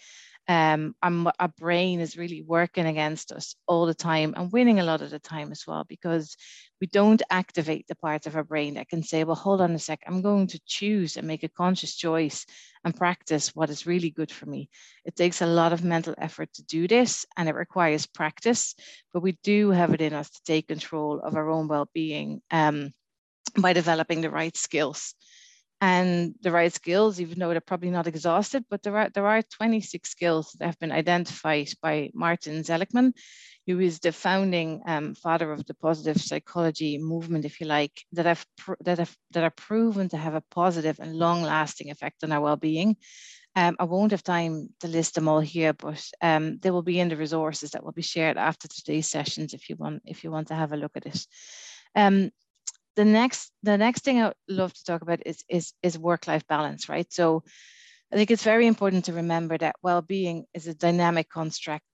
um, 0.46 0.94
our 1.02 1.48
brain 1.58 2.00
is 2.00 2.18
really 2.18 2.42
working 2.42 2.86
against 2.86 3.32
us 3.32 3.54
all 3.66 3.86
the 3.86 3.94
time 3.94 4.34
and 4.36 4.52
winning 4.52 4.78
a 4.78 4.84
lot 4.84 5.00
of 5.00 5.10
the 5.10 5.18
time 5.18 5.50
as 5.50 5.64
well 5.66 5.84
because 5.88 6.36
we 6.80 6.86
don't 6.86 7.22
activate 7.30 7.86
the 7.86 7.94
parts 7.96 8.26
of 8.26 8.36
our 8.36 8.44
brain 8.44 8.74
that 8.74 8.88
can 8.88 9.02
say, 9.02 9.24
well, 9.24 9.36
hold 9.36 9.60
on 9.60 9.72
a 9.72 9.78
sec, 9.78 10.00
I'm 10.06 10.20
going 10.20 10.48
to 10.48 10.60
choose 10.66 11.16
and 11.16 11.26
make 11.26 11.44
a 11.44 11.48
conscious 11.48 11.96
choice 11.96 12.44
and 12.84 12.94
practice 12.94 13.54
what 13.54 13.70
is 13.70 13.86
really 13.86 14.10
good 14.10 14.30
for 14.30 14.44
me. 14.46 14.68
It 15.06 15.16
takes 15.16 15.40
a 15.40 15.46
lot 15.46 15.72
of 15.72 15.82
mental 15.82 16.14
effort 16.18 16.52
to 16.54 16.64
do 16.64 16.86
this 16.86 17.24
and 17.36 17.48
it 17.48 17.54
requires 17.54 18.06
practice, 18.06 18.74
but 19.14 19.22
we 19.22 19.38
do 19.42 19.70
have 19.70 19.94
it 19.94 20.02
in 20.02 20.12
us 20.12 20.28
to 20.30 20.42
take 20.44 20.68
control 20.68 21.20
of 21.20 21.36
our 21.36 21.48
own 21.48 21.68
well 21.68 21.88
being 21.94 22.42
um, 22.50 22.92
by 23.58 23.72
developing 23.72 24.20
the 24.20 24.30
right 24.30 24.56
skills 24.56 25.14
and 25.84 26.34
the 26.40 26.50
right 26.50 26.72
skills, 26.72 27.20
even 27.20 27.38
though 27.38 27.50
they're 27.50 27.60
probably 27.60 27.90
not 27.90 28.06
exhausted, 28.06 28.64
but 28.70 28.82
there 28.82 28.96
are, 28.96 29.10
there 29.10 29.26
are 29.26 29.42
26 29.42 30.08
skills 30.08 30.56
that 30.58 30.64
have 30.64 30.78
been 30.78 30.90
identified 30.90 31.68
by 31.82 32.10
Martin 32.14 32.64
Seligman, 32.64 33.12
who 33.66 33.80
is 33.80 33.98
the 33.98 34.10
founding 34.10 34.80
um, 34.86 35.14
father 35.14 35.52
of 35.52 35.66
the 35.66 35.74
positive 35.74 36.22
psychology 36.22 36.96
movement, 36.96 37.44
if 37.44 37.60
you 37.60 37.66
like, 37.66 37.92
that 38.12 38.24
have, 38.24 38.46
that 38.80 38.98
have 38.98 39.14
that 39.32 39.44
are 39.44 39.50
proven 39.50 40.08
to 40.08 40.16
have 40.16 40.34
a 40.34 40.44
positive 40.50 40.98
and 41.00 41.16
long-lasting 41.16 41.90
effect 41.90 42.24
on 42.24 42.32
our 42.32 42.40
well-being. 42.40 42.96
Um, 43.54 43.76
I 43.78 43.84
won't 43.84 44.12
have 44.12 44.24
time 44.24 44.70
to 44.80 44.88
list 44.88 45.16
them 45.16 45.28
all 45.28 45.40
here, 45.40 45.74
but 45.74 46.02
um, 46.22 46.56
they 46.60 46.70
will 46.70 46.82
be 46.82 46.98
in 46.98 47.10
the 47.10 47.16
resources 47.16 47.72
that 47.72 47.84
will 47.84 47.92
be 47.92 48.00
shared 48.14 48.38
after 48.38 48.68
today's 48.68 49.10
sessions 49.10 49.52
if 49.52 49.68
you 49.68 49.76
want 49.76 50.00
if 50.06 50.24
you 50.24 50.30
want 50.30 50.48
to 50.48 50.54
have 50.54 50.72
a 50.72 50.78
look 50.78 50.96
at 50.96 51.04
it. 51.04 51.26
Um, 51.94 52.30
the 52.96 53.04
next 53.04 53.52
the 53.62 53.76
next 53.76 54.04
thing 54.04 54.22
I 54.22 54.32
love 54.48 54.72
to 54.74 54.84
talk 54.84 55.02
about 55.02 55.20
is 55.26 55.44
is 55.48 55.72
is 55.82 55.98
work 55.98 56.26
life 56.26 56.46
balance, 56.46 56.88
right? 56.88 57.12
So 57.12 57.42
I 58.12 58.16
think 58.16 58.30
it's 58.30 58.44
very 58.44 58.68
important 58.68 59.06
to 59.06 59.12
remember 59.12 59.58
that 59.58 59.74
well-being 59.82 60.44
is 60.54 60.68
a 60.68 60.74
dynamic 60.74 61.28
construct 61.28 61.84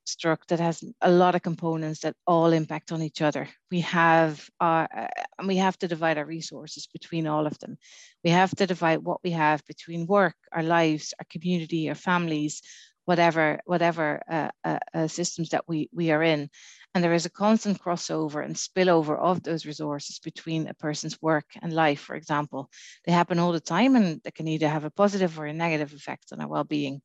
that 0.49 0.61
has 0.61 0.85
a 1.01 1.11
lot 1.11 1.35
of 1.35 1.41
components 1.43 2.01
that 2.01 2.15
all 2.27 2.53
impact 2.53 2.93
on 2.93 3.01
each 3.01 3.23
other. 3.23 3.49
We 3.71 3.81
have 3.81 4.47
our, 4.61 4.87
uh, 4.95 5.07
and 5.39 5.49
we 5.49 5.57
have 5.57 5.79
to 5.79 5.89
divide 5.89 6.19
our 6.19 6.27
resources 6.27 6.89
between 6.93 7.27
all 7.27 7.47
of 7.47 7.59
them. 7.61 7.79
We 8.23 8.31
have 8.31 8.51
to 8.57 8.67
divide 8.67 8.99
what 8.99 9.21
we 9.25 9.31
have 9.31 9.65
between 9.67 10.07
work, 10.07 10.35
our 10.53 10.65
lives, 10.65 11.15
our 11.19 11.27
community, 11.31 11.89
our 11.89 11.95
families, 11.95 12.61
whatever 13.05 13.61
whatever 13.65 14.23
uh, 14.29 14.51
uh, 14.65 14.79
uh 14.95 15.09
systems 15.09 15.51
that 15.51 15.69
we 15.69 15.89
we 15.93 16.11
are 16.11 16.23
in. 16.23 16.51
And 16.95 17.05
there 17.05 17.15
is 17.15 17.27
a 17.27 17.31
constant 17.31 17.81
crossover 17.81 18.45
and 18.45 18.57
spillover 18.57 19.17
of 19.17 19.43
those 19.43 19.65
resources 19.65 20.19
between 20.19 20.67
a 20.67 20.75
person's 20.75 21.23
work 21.23 21.47
and 21.63 21.73
life, 21.73 22.01
for 22.01 22.17
example. 22.17 22.69
They 23.05 23.13
happen 23.13 23.39
all 23.39 23.53
the 23.53 23.61
time 23.61 23.95
and 23.95 24.21
they 24.25 24.33
can 24.33 24.49
either 24.49 24.69
have 24.69 24.85
a 24.85 24.91
positive 24.91 25.39
or 25.39 25.47
a 25.47 25.53
negative 25.53 25.93
effect 25.93 26.33
on 26.33 26.41
our 26.41 26.49
well-being. 26.49 27.01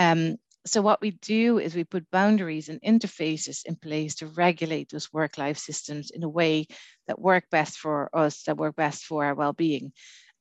Um, 0.00 0.36
so 0.66 0.82
what 0.82 1.00
we 1.00 1.12
do 1.12 1.58
is 1.58 1.74
we 1.74 1.84
put 1.84 2.10
boundaries 2.10 2.68
and 2.68 2.80
interfaces 2.82 3.64
in 3.64 3.76
place 3.76 4.16
to 4.16 4.26
regulate 4.26 4.90
those 4.90 5.12
work-life 5.12 5.58
systems 5.58 6.10
in 6.10 6.22
a 6.22 6.28
way 6.28 6.66
that 7.06 7.20
work 7.20 7.44
best 7.50 7.78
for 7.78 8.14
us, 8.14 8.42
that 8.42 8.58
work 8.58 8.76
best 8.76 9.04
for 9.04 9.24
our 9.24 9.34
well-being. 9.34 9.92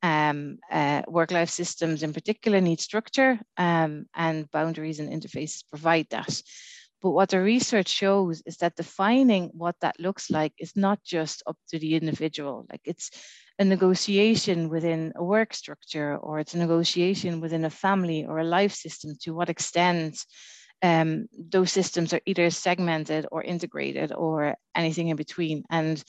Um, 0.01 0.59
uh, 0.71 1.01
work-life 1.09 1.49
systems 1.49 2.03
in 2.03 2.13
particular 2.13 2.61
need 2.61 2.79
structure 2.79 3.37
um, 3.57 4.05
and 4.15 4.49
boundaries 4.49 4.99
and 4.99 5.09
interfaces 5.09 5.67
provide 5.69 6.07
that. 6.11 6.41
But 7.01 7.11
what 7.11 7.29
the 7.29 7.41
research 7.41 7.87
shows 7.87 8.41
is 8.45 8.57
that 8.57 8.75
defining 8.75 9.51
what 9.53 9.75
that 9.81 9.99
looks 9.99 10.29
like 10.29 10.53
is 10.57 10.75
not 10.75 11.03
just 11.03 11.43
up 11.47 11.57
to 11.69 11.79
the 11.79 11.95
individual. 11.95 12.65
Like 12.69 12.81
it's 12.85 13.09
a 13.57 13.65
negotiation 13.65 14.69
within 14.69 15.13
a 15.15 15.23
work 15.23 15.53
structure, 15.53 16.17
or 16.17 16.39
it's 16.39 16.53
a 16.53 16.57
negotiation 16.57 17.41
within 17.41 17.65
a 17.65 17.69
family 17.69 18.25
or 18.25 18.39
a 18.39 18.43
life 18.43 18.73
system 18.73 19.15
to 19.21 19.33
what 19.33 19.49
extent 19.49 20.25
um, 20.81 21.27
those 21.37 21.71
systems 21.71 22.13
are 22.13 22.21
either 22.25 22.49
segmented 22.49 23.25
or 23.31 23.43
integrated 23.43 24.13
or 24.13 24.55
anything 24.75 25.09
in 25.09 25.17
between. 25.17 25.63
And 25.69 26.03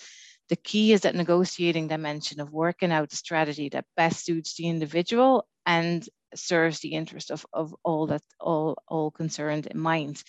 the 0.51 0.57
key 0.57 0.93
is 0.93 1.03
that 1.03 1.15
negotiating 1.15 1.89
dimension 1.89 2.41
of 2.41 2.53
working 2.53 2.93
out 2.93 3.09
the 3.09 3.17
strategy 3.17 3.69
that 3.71 3.87
best 3.97 4.27
suits 4.27 4.57
the 4.57 4.69
individual 4.69 5.47
and 5.65 6.07
serves 6.35 6.81
the 6.81 6.93
interest 6.93 7.31
of, 7.31 7.47
of 7.53 7.75
all 7.85 8.09
that 8.09 8.23
all 8.41 8.77
all 8.89 9.11
concerned 9.11 9.67
in 9.67 9.79
mind. 9.79 10.23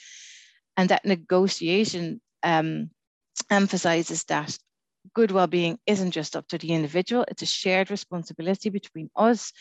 And 0.78 0.90
that 0.90 1.06
negotiation 1.06 2.22
um, 2.44 2.92
emphasizes 3.50 4.24
that 4.26 4.58
good 5.14 5.32
well-being 5.32 5.80
isn't 5.88 6.12
just 6.12 6.36
up 6.36 6.48
to 6.50 6.58
the 6.58 6.72
individual, 6.72 7.26
it's 7.28 7.42
a 7.42 7.48
shared 7.48 7.90
responsibility 7.92 8.70
between 8.70 9.10
us 9.16 9.52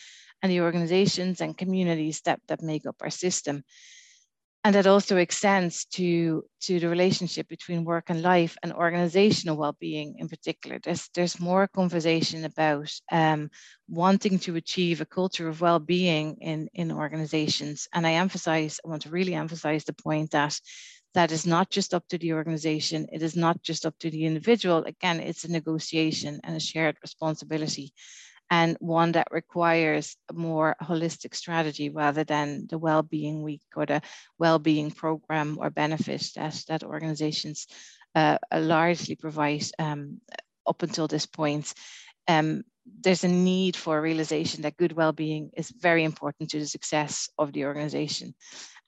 and 0.43 0.53
the 0.53 0.61
organizations 0.61 1.41
and 1.41 1.57
communities 1.57 2.21
that, 2.23 2.41
that 2.49 2.63
make 2.63 2.87
up 2.87 2.97
our 3.01 3.11
system. 3.11 3.65
And 4.63 4.75
that 4.75 4.87
also 4.87 5.17
extends 5.17 5.87
to, 5.87 6.45
to 6.61 6.79
the 6.79 6.89
relationship 6.89 7.49
between 7.49 7.83
work 7.83 8.11
and 8.11 8.21
life 8.21 8.59
and 8.63 8.75
organizational 8.75 9.57
well-being 9.57 10.17
in 10.19 10.29
particular. 10.29 10.79
There's, 10.79 11.09
there's 11.15 11.41
more 11.41 11.67
conversation 11.67 12.45
about 12.45 12.93
um, 13.11 13.51
wanting 13.89 14.39
to 14.41 14.57
achieve 14.57 15.01
a 15.01 15.07
culture 15.07 15.49
of 15.49 15.63
well-being 15.63 16.37
in, 16.43 16.69
in 16.75 16.93
organizations. 16.93 17.89
And 17.95 18.07
I 18.07 18.13
emphasize, 18.13 18.79
I 18.85 18.89
want 18.89 19.03
to 19.03 19.11
really 19.11 19.35
emphasize 19.35 19.85
the 19.85 19.95
point 19.95 20.33
that 20.33 20.61
that 21.15 21.33
is 21.33 21.47
not 21.47 21.71
just 21.71 21.95
up 21.95 22.07
to 22.09 22.19
the 22.19 22.35
organization, 22.35 23.07
it 23.11 23.23
is 23.23 23.35
not 23.35 23.63
just 23.63 23.87
up 23.87 23.99
to 24.01 24.11
the 24.11 24.27
individual. 24.27 24.85
Again, 24.85 25.21
it's 25.21 25.45
a 25.45 25.51
negotiation 25.51 26.39
and 26.45 26.55
a 26.55 26.61
shared 26.61 26.99
responsibility, 27.03 27.93
and 28.51 28.77
one 28.81 29.13
that 29.13 29.29
requires 29.31 30.17
a 30.29 30.33
more 30.33 30.77
holistic 30.83 31.35
strategy 31.35 31.89
rather 31.89 32.25
than 32.25 32.67
the 32.69 32.79
well-being 32.79 33.43
week 33.43 33.63
or 33.77 33.87
the 33.87 34.03
well-being 34.39 34.91
program 34.91 35.57
or 35.61 35.71
benefit 35.71 36.27
that, 36.35 36.61
that 36.69 36.83
organizations 36.83 37.69
uh, 38.15 38.39
largely 38.53 39.15
provide 39.15 39.65
um, 39.79 40.21
up 40.67 40.83
until 40.83 41.07
this 41.07 41.27
point, 41.27 41.73
um, 42.27 42.63
there's 43.01 43.25
a 43.25 43.29
need 43.29 43.77
for 43.77 43.99
a 43.99 44.03
realization 44.03 44.63
that 44.63 44.77
good 44.77 44.93
well-being 44.93 45.51
is 45.57 45.71
very 45.71 46.03
important 46.03 46.51
to 46.51 46.59
the 46.59 46.67
success 46.67 47.29
of 47.39 47.53
the 47.53 47.65
organization. 47.67 48.35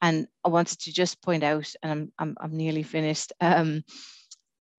And 0.01 0.27
I 0.45 0.49
wanted 0.49 0.81
to 0.81 0.93
just 0.93 1.23
point 1.23 1.45
out, 1.45 1.71
and 1.83 1.93
I'm, 1.93 2.13
I'm, 2.19 2.37
I'm 2.41 2.57
nearly 2.57 2.83
finished, 2.83 3.33
um, 3.41 3.85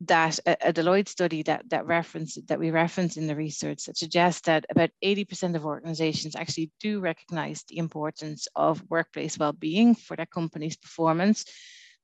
that 0.01 0.39
a, 0.45 0.69
a, 0.69 0.73
Deloitte 0.73 1.07
study 1.07 1.43
that 1.43 1.69
that 1.69 1.85
reference 1.85 2.37
that 2.47 2.59
we 2.59 2.71
reference 2.71 3.17
in 3.17 3.27
the 3.27 3.35
research 3.35 3.85
that 3.85 3.97
suggests 3.97 4.41
that 4.41 4.65
about 4.69 4.89
80% 5.03 5.55
of 5.55 5.65
organizations 5.65 6.35
actually 6.35 6.71
do 6.79 6.99
recognize 6.99 7.63
the 7.63 7.77
importance 7.77 8.47
of 8.55 8.83
workplace 8.89 9.37
well-being 9.37 9.95
for 9.95 10.17
their 10.17 10.25
company's 10.25 10.77
performance, 10.77 11.45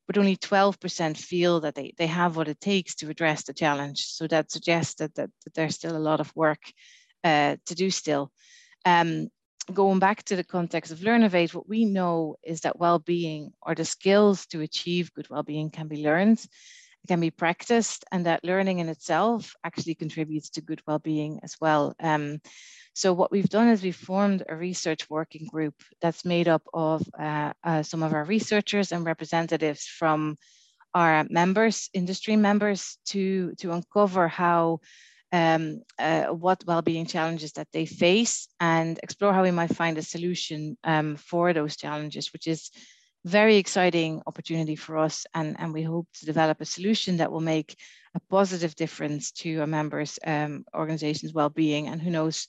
but 0.08 0.18
only 0.18 0.38
12% 0.38 1.18
feel 1.18 1.60
that 1.62 1.76
they, 1.76 1.94
they 1.98 2.08
have 2.08 2.36
what 2.36 2.48
it 2.48 2.62
takes 2.62 2.96
to 2.96 3.10
address 3.10 3.44
the 3.44 3.54
challenge. 3.54 4.06
So 4.06 4.28
that 4.28 4.52
suggests 4.52 4.96
that, 4.96 5.16
that, 5.16 5.30
that 5.44 5.54
there's 5.54 5.76
still 5.76 5.98
a 5.98 6.00
lot 6.00 6.20
of 6.20 6.36
work 6.36 6.62
uh, 7.24 7.58
to 7.66 7.76
do 7.76 7.90
still. 7.90 8.32
Um, 8.86 9.28
going 9.74 10.00
back 10.00 10.24
to 10.24 10.36
the 10.36 10.44
context 10.44 10.92
of 10.92 11.00
Learnovate, 11.00 11.54
what 11.54 11.68
we 11.68 11.86
know 11.86 12.38
is 12.44 12.62
that 12.62 12.80
well-being 12.80 13.52
or 13.62 13.76
the 13.76 13.86
skills 13.86 14.46
to 14.48 14.62
achieve 14.62 15.14
good 15.14 15.30
well-being 15.30 15.70
can 15.70 15.88
be 15.88 16.04
learned 16.04 16.44
can 17.08 17.20
be 17.20 17.32
practiced 17.32 18.06
and 18.12 18.26
that 18.26 18.44
learning 18.44 18.80
in 18.80 18.90
itself 18.90 19.56
actually 19.64 19.96
contributes 19.96 20.50
to 20.52 20.62
good 20.62 20.82
well-being 20.88 21.40
as 21.44 21.56
well. 21.60 21.96
Um, 22.00 22.40
so 22.94 23.14
what 23.14 23.32
we've 23.32 23.50
done 23.50 23.70
is 23.70 23.82
we've 23.82 23.96
formed 23.96 24.44
a 24.50 24.56
research 24.56 25.10
working 25.10 25.48
group 25.48 25.76
that's 26.02 26.26
made 26.26 26.48
up 26.48 26.64
of 26.74 27.02
uh, 27.18 27.54
uh, 27.64 27.84
some 27.84 28.04
of 28.04 28.14
our 28.14 28.26
researchers 28.26 28.92
and 28.92 29.06
representatives 29.06 29.86
from 29.86 30.38
our 30.94 31.26
members, 31.30 31.90
industry 31.94 32.36
members, 32.36 32.98
to, 33.06 33.54
to 33.60 33.72
uncover 33.72 34.28
how 34.28 34.80
um, 35.32 35.84
uh, 36.00 36.26
what 36.26 36.64
well-being 36.66 37.06
challenges 37.06 37.54
that 37.54 37.68
they 37.72 37.86
face 37.86 38.48
and 38.60 39.00
explore 39.04 39.34
how 39.34 39.44
we 39.44 39.52
might 39.52 39.76
find 39.76 39.98
a 39.98 40.02
solution 40.02 40.78
um, 40.84 41.16
for 41.16 41.54
those 41.54 41.78
challenges, 41.78 42.34
which 42.34 42.48
is 42.48 42.72
very 43.26 43.58
exciting 43.58 44.22
opportunity 44.28 44.76
for 44.76 44.98
us 44.98 45.26
and, 45.34 45.56
and 45.60 45.74
we 45.74 45.84
hope 45.84 46.08
to 46.14 46.26
develop 46.26 46.62
a 46.62 46.66
solution 46.66 47.18
that 47.18 47.32
will 47.32 47.42
make 47.42 47.76
a 48.16 48.20
positive 48.30 48.76
difference 48.76 49.32
to 49.32 49.60
our 49.60 49.68
members 49.68 50.18
um, 50.26 50.66
organizations 50.76 51.34
well-being. 51.34 51.88
And 51.88 52.02
who 52.02 52.10
knows 52.10 52.48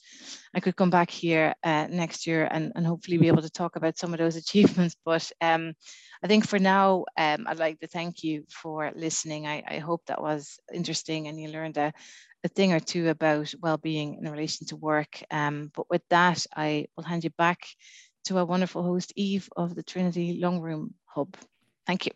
i 0.55 0.61
could 0.61 0.77
come 0.77 0.91
back 0.91 1.11
here 1.11 1.55
uh, 1.65 1.87
next 1.91 2.27
year 2.27 2.49
and, 2.51 2.73
and 2.75 2.87
hopefully 2.87 3.19
be 3.19 3.29
able 3.29 3.43
to 3.43 3.51
talk 3.51 3.77
about 3.77 3.99
some 3.99 4.13
of 4.13 4.19
those 4.19 4.37
achievements. 4.45 4.97
But 5.05 5.31
um, 5.41 5.75
i 6.23 6.29
think 6.29 6.47
for 6.47 6.59
now 6.59 7.05
um, 7.17 7.47
i'd 7.49 7.59
like 7.59 7.81
to 7.81 7.89
thank 7.89 8.23
you 8.23 8.45
for 8.49 8.93
listening. 8.95 9.47
I, 9.47 9.63
I 9.67 9.79
hope 9.79 10.03
that 10.07 10.23
was 10.23 10.59
interesting 10.73 11.27
and 11.27 11.41
you 11.41 11.49
learned 11.49 11.79
a, 11.79 11.93
a 12.45 12.49
thing 12.49 12.73
or 12.73 12.81
two 12.81 13.09
about 13.09 13.53
well-being 13.61 14.19
in 14.23 14.31
relation 14.31 14.67
to 14.69 14.77
work. 14.77 15.23
Um, 15.31 15.73
but 15.75 15.91
with 15.91 16.03
that 16.11 16.47
i 16.57 16.87
will 16.97 17.05
hand 17.05 17.25
you 17.25 17.31
back 17.37 17.67
to 18.25 18.39
our 18.39 18.45
wonderful 18.45 18.83
host, 18.83 19.13
Eve 19.17 19.49
of 19.57 19.75
the 19.75 19.83
Trinity 19.83 20.39
Long 20.41 20.61
Room 20.61 20.95
Hub. 21.07 21.37
Thank 21.87 22.07
you. 22.07 22.13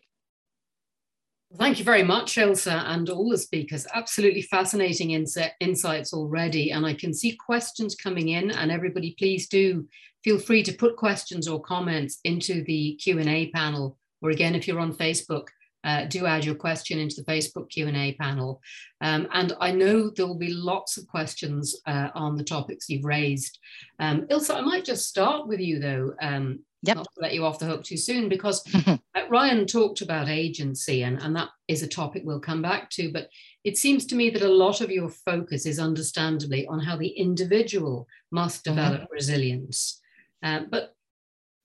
Thank 1.57 1.79
you 1.79 1.85
very 1.85 2.03
much, 2.03 2.37
Ilse, 2.37 2.67
and 2.67 3.09
all 3.09 3.29
the 3.29 3.37
speakers. 3.37 3.87
Absolutely 3.93 4.41
fascinating 4.41 5.11
insights 5.11 6.13
already. 6.13 6.71
And 6.71 6.85
I 6.85 6.93
can 6.93 7.13
see 7.13 7.37
questions 7.37 7.95
coming 7.95 8.29
in 8.29 8.51
and 8.51 8.71
everybody 8.71 9.15
please 9.17 9.47
do 9.47 9.87
feel 10.23 10.39
free 10.39 10.63
to 10.63 10.73
put 10.73 10.97
questions 10.97 11.47
or 11.47 11.61
comments 11.61 12.19
into 12.23 12.63
the 12.63 12.95
Q&A 12.95 13.51
panel. 13.51 13.97
Or 14.21 14.31
again, 14.31 14.55
if 14.55 14.67
you're 14.67 14.79
on 14.79 14.93
Facebook, 14.93 15.47
uh, 15.85 16.05
do 16.05 16.25
add 16.25 16.43
your 16.43 16.55
question 16.55 16.99
into 16.99 17.21
the 17.21 17.31
Facebook 17.31 17.69
Q&A 17.69 18.15
panel. 18.19 18.61
Um, 19.01 19.27
and 19.33 19.53
I 19.59 19.71
know 19.71 20.09
there 20.09 20.25
will 20.25 20.37
be 20.37 20.53
lots 20.53 20.97
of 20.97 21.07
questions 21.07 21.79
uh, 21.85 22.09
on 22.15 22.35
the 22.35 22.43
topics 22.43 22.89
you've 22.89 23.05
raised. 23.05 23.59
Um, 23.99 24.25
Ilse, 24.29 24.49
I 24.49 24.61
might 24.61 24.83
just 24.83 25.07
start 25.07 25.47
with 25.47 25.59
you 25.59 25.79
though, 25.79 26.13
um, 26.21 26.59
yep. 26.81 26.97
not 26.97 27.03
to 27.13 27.21
let 27.21 27.33
you 27.33 27.45
off 27.45 27.59
the 27.59 27.67
hook 27.67 27.83
too 27.83 27.97
soon, 27.97 28.29
because 28.29 28.63
uh, 28.87 28.97
Ryan 29.29 29.67
talked 29.67 30.01
about 30.01 30.27
agency 30.27 31.03
and, 31.03 31.21
and 31.21 31.35
that 31.35 31.49
is 31.67 31.83
a 31.83 31.87
topic 31.87 32.23
we'll 32.25 32.39
come 32.39 32.63
back 32.63 32.89
to, 32.91 33.11
but 33.11 33.29
it 33.63 33.77
seems 33.77 34.05
to 34.07 34.15
me 34.15 34.31
that 34.31 34.41
a 34.41 34.47
lot 34.47 34.81
of 34.81 34.89
your 34.89 35.09
focus 35.09 35.67
is 35.67 35.79
understandably 35.79 36.65
on 36.67 36.79
how 36.79 36.97
the 36.97 37.09
individual 37.09 38.07
must 38.31 38.65
mm-hmm. 38.65 38.75
develop 38.75 39.01
mm-hmm. 39.01 39.13
resilience. 39.13 40.01
Uh, 40.41 40.61
but 40.69 40.95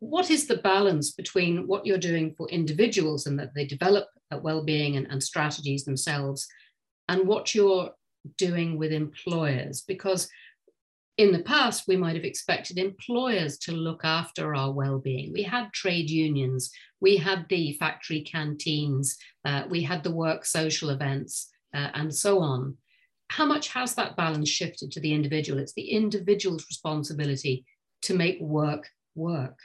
what 0.01 0.31
is 0.31 0.47
the 0.47 0.57
balance 0.57 1.13
between 1.13 1.67
what 1.67 1.87
you're 1.87 1.99
doing 1.99 2.35
for 2.37 2.49
individuals 2.49 3.27
and 3.27 3.39
that 3.39 3.55
they 3.55 3.67
develop 3.67 4.07
well-being 4.43 4.97
and, 4.97 5.07
and 5.11 5.23
strategies 5.23 5.85
themselves 5.85 6.47
and 7.09 7.27
what 7.27 7.55
you're 7.55 7.91
doing 8.39 8.79
with 8.79 8.93
employers? 8.93 9.83
Because 9.87 10.29
in 11.19 11.33
the 11.33 11.43
past 11.43 11.85
we 11.87 11.97
might 11.97 12.17
have 12.17 12.25
expected 12.25 12.79
employers 12.79 13.59
to 13.59 13.73
look 13.73 14.01
after 14.03 14.55
our 14.55 14.73
well-being. 14.73 15.35
We 15.35 15.43
had 15.43 15.71
trade 15.75 16.09
unions. 16.09 16.71
We 17.01 17.19
had 17.19 17.45
the 17.51 17.75
factory 17.75 18.23
canteens. 18.23 19.19
Uh, 19.45 19.65
we 19.69 19.83
had 19.83 20.03
the 20.03 20.15
work 20.15 20.47
social 20.47 20.89
events 20.89 21.51
uh, 21.75 21.91
and 21.93 22.15
so 22.15 22.41
on. 22.41 22.79
How 23.29 23.45
much 23.45 23.69
has 23.69 23.95
that 23.97 24.17
balance 24.17 24.49
shifted 24.49 24.91
to 24.93 25.01
the 25.01 25.13
individual? 25.13 25.59
It's 25.61 25.75
the 25.75 25.91
individual's 25.91 26.67
responsibility 26.71 27.67
to 28.03 28.15
make 28.15 28.41
work 28.41 28.89
work 29.15 29.59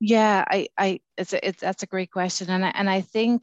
yeah, 0.00 0.44
I, 0.48 0.68
I, 0.78 1.00
it's, 1.16 1.32
a, 1.32 1.48
it's 1.48 1.60
that's 1.60 1.82
a 1.82 1.88
great 1.88 2.10
question, 2.10 2.50
and 2.50 2.64
I, 2.64 2.72
and 2.74 2.88
I 2.88 3.00
think, 3.00 3.42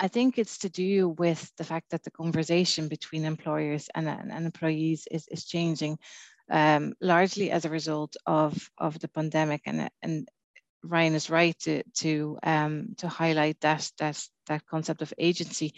I 0.00 0.08
think 0.08 0.38
it's 0.38 0.58
to 0.58 0.68
do 0.68 1.10
with 1.10 1.50
the 1.56 1.64
fact 1.64 1.90
that 1.90 2.02
the 2.02 2.10
conversation 2.10 2.88
between 2.88 3.24
employers 3.24 3.88
and, 3.94 4.08
and, 4.08 4.44
employees 4.44 5.06
is, 5.10 5.26
is 5.28 5.44
changing, 5.44 5.98
um, 6.50 6.94
largely 7.00 7.50
as 7.50 7.64
a 7.64 7.70
result 7.70 8.16
of 8.26 8.70
of 8.78 8.98
the 8.98 9.08
pandemic, 9.08 9.62
and 9.66 9.88
and 10.02 10.28
Ryan 10.82 11.14
is 11.14 11.30
right 11.30 11.58
to 11.60 11.82
to 12.00 12.38
um, 12.42 12.94
to 12.98 13.08
highlight 13.08 13.60
that 13.60 13.90
that 13.98 14.22
that 14.46 14.66
concept 14.66 15.00
of 15.00 15.14
agency. 15.16 15.72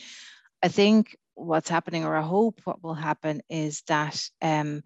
I 0.62 0.68
think 0.68 1.16
what's 1.34 1.68
happening, 1.68 2.04
or 2.04 2.16
I 2.16 2.22
hope 2.22 2.60
what 2.64 2.82
will 2.82 2.94
happen, 2.94 3.42
is 3.48 3.82
that 3.86 4.28
um, 4.42 4.82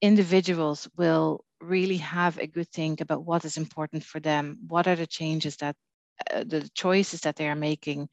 individuals 0.00 0.88
will 0.96 1.44
really 1.60 1.98
have 1.98 2.38
a 2.38 2.46
good 2.46 2.68
think 2.70 3.00
about 3.00 3.24
what 3.24 3.44
is 3.44 3.56
important 3.56 4.04
for 4.04 4.20
them 4.20 4.58
what 4.68 4.86
are 4.86 4.96
the 4.96 5.06
changes 5.06 5.56
that 5.56 5.76
uh, 6.32 6.44
the 6.44 6.68
choices 6.74 7.20
that 7.20 7.36
they 7.36 7.48
are 7.48 7.56
making 7.56 8.08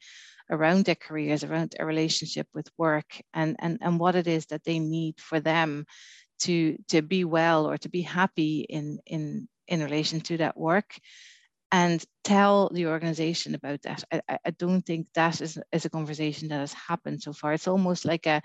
around 0.50 0.84
their 0.84 0.94
careers 0.94 1.44
around 1.44 1.74
their 1.76 1.86
relationship 1.86 2.46
with 2.54 2.68
work 2.78 3.20
and 3.34 3.56
and 3.58 3.78
and 3.80 3.98
what 3.98 4.14
it 4.14 4.26
is 4.26 4.46
that 4.46 4.64
they 4.64 4.78
need 4.78 5.18
for 5.18 5.40
them 5.40 5.84
to 6.38 6.76
to 6.88 7.02
be 7.02 7.24
well 7.24 7.66
or 7.66 7.76
to 7.76 7.88
be 7.88 8.02
happy 8.02 8.60
in 8.68 8.98
in 9.06 9.48
in 9.66 9.82
relation 9.82 10.20
to 10.20 10.36
that 10.38 10.56
work 10.56 10.98
and 11.70 12.02
tell 12.24 12.70
the 12.72 12.86
organization 12.86 13.54
about 13.54 13.82
that. 13.82 14.04
I, 14.12 14.38
I 14.44 14.50
don't 14.50 14.82
think 14.82 15.08
that 15.14 15.40
is, 15.40 15.58
is 15.72 15.84
a 15.84 15.90
conversation 15.90 16.48
that 16.48 16.60
has 16.60 16.72
happened 16.72 17.22
so 17.22 17.32
far. 17.32 17.52
It's 17.52 17.68
almost 17.68 18.04
like 18.04 18.26
a 18.26 18.42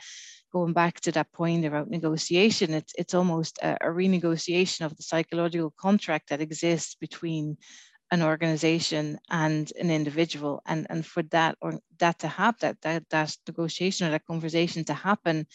going 0.51 0.73
back 0.73 0.99
to 1.01 1.11
that 1.11 1.31
point 1.31 1.65
about 1.65 1.89
negotiation, 1.89 2.73
it's, 2.73 2.93
it's 2.97 3.15
almost 3.15 3.57
a, 3.63 3.73
a 3.81 3.87
renegotiation 3.87 4.85
of 4.85 4.95
the 4.95 5.03
psychological 5.03 5.73
contract 5.77 6.29
that 6.29 6.41
exists 6.41 6.95
between 6.95 7.57
an 8.11 8.21
organization 8.21 9.17
and 9.31 9.73
an 9.79 9.89
individual 9.89 10.61
and 10.67 10.85
and 10.91 11.03
for 11.03 11.23
that 11.23 11.57
or 11.61 11.79
that 11.97 12.19
to 12.19 12.27
happen 12.27 12.59
that, 12.61 12.81
that 12.81 13.09
that 13.09 13.35
negotiation 13.47 14.05
or 14.05 14.11
that 14.11 14.27
conversation 14.27 14.83
to 14.83 14.93
happen 14.93 15.47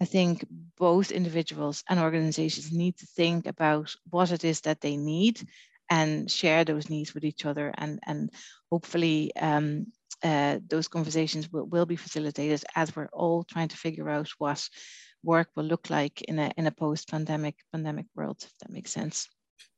i 0.00 0.06
think 0.06 0.42
both 0.78 1.10
individuals 1.10 1.84
and 1.90 2.00
organizations 2.00 2.72
need 2.72 2.96
to 2.96 3.04
think 3.04 3.46
about 3.46 3.94
what 4.08 4.32
it 4.32 4.44
is 4.44 4.62
that 4.62 4.80
they 4.80 4.96
need 4.96 5.46
and 5.90 6.30
share 6.30 6.64
those 6.64 6.88
needs 6.88 7.14
with 7.14 7.24
each 7.24 7.44
other 7.44 7.74
and 7.76 7.98
and 8.06 8.30
hopefully 8.70 9.32
um, 9.36 9.86
uh, 10.22 10.58
those 10.68 10.86
conversations 10.86 11.50
will, 11.50 11.66
will 11.66 11.86
be 11.86 11.96
facilitated 11.96 12.64
as 12.76 12.94
we're 12.94 13.08
all 13.12 13.42
trying 13.44 13.68
to 13.68 13.76
figure 13.76 14.08
out 14.08 14.28
what 14.38 14.66
work 15.22 15.48
will 15.56 15.64
look 15.64 15.90
like 15.90 16.22
in 16.22 16.38
a 16.38 16.50
in 16.56 16.66
a 16.66 16.70
post-pandemic 16.70 17.56
pandemic 17.72 18.06
world 18.14 18.36
if 18.42 18.52
that 18.60 18.70
makes 18.72 18.92
sense 18.92 19.28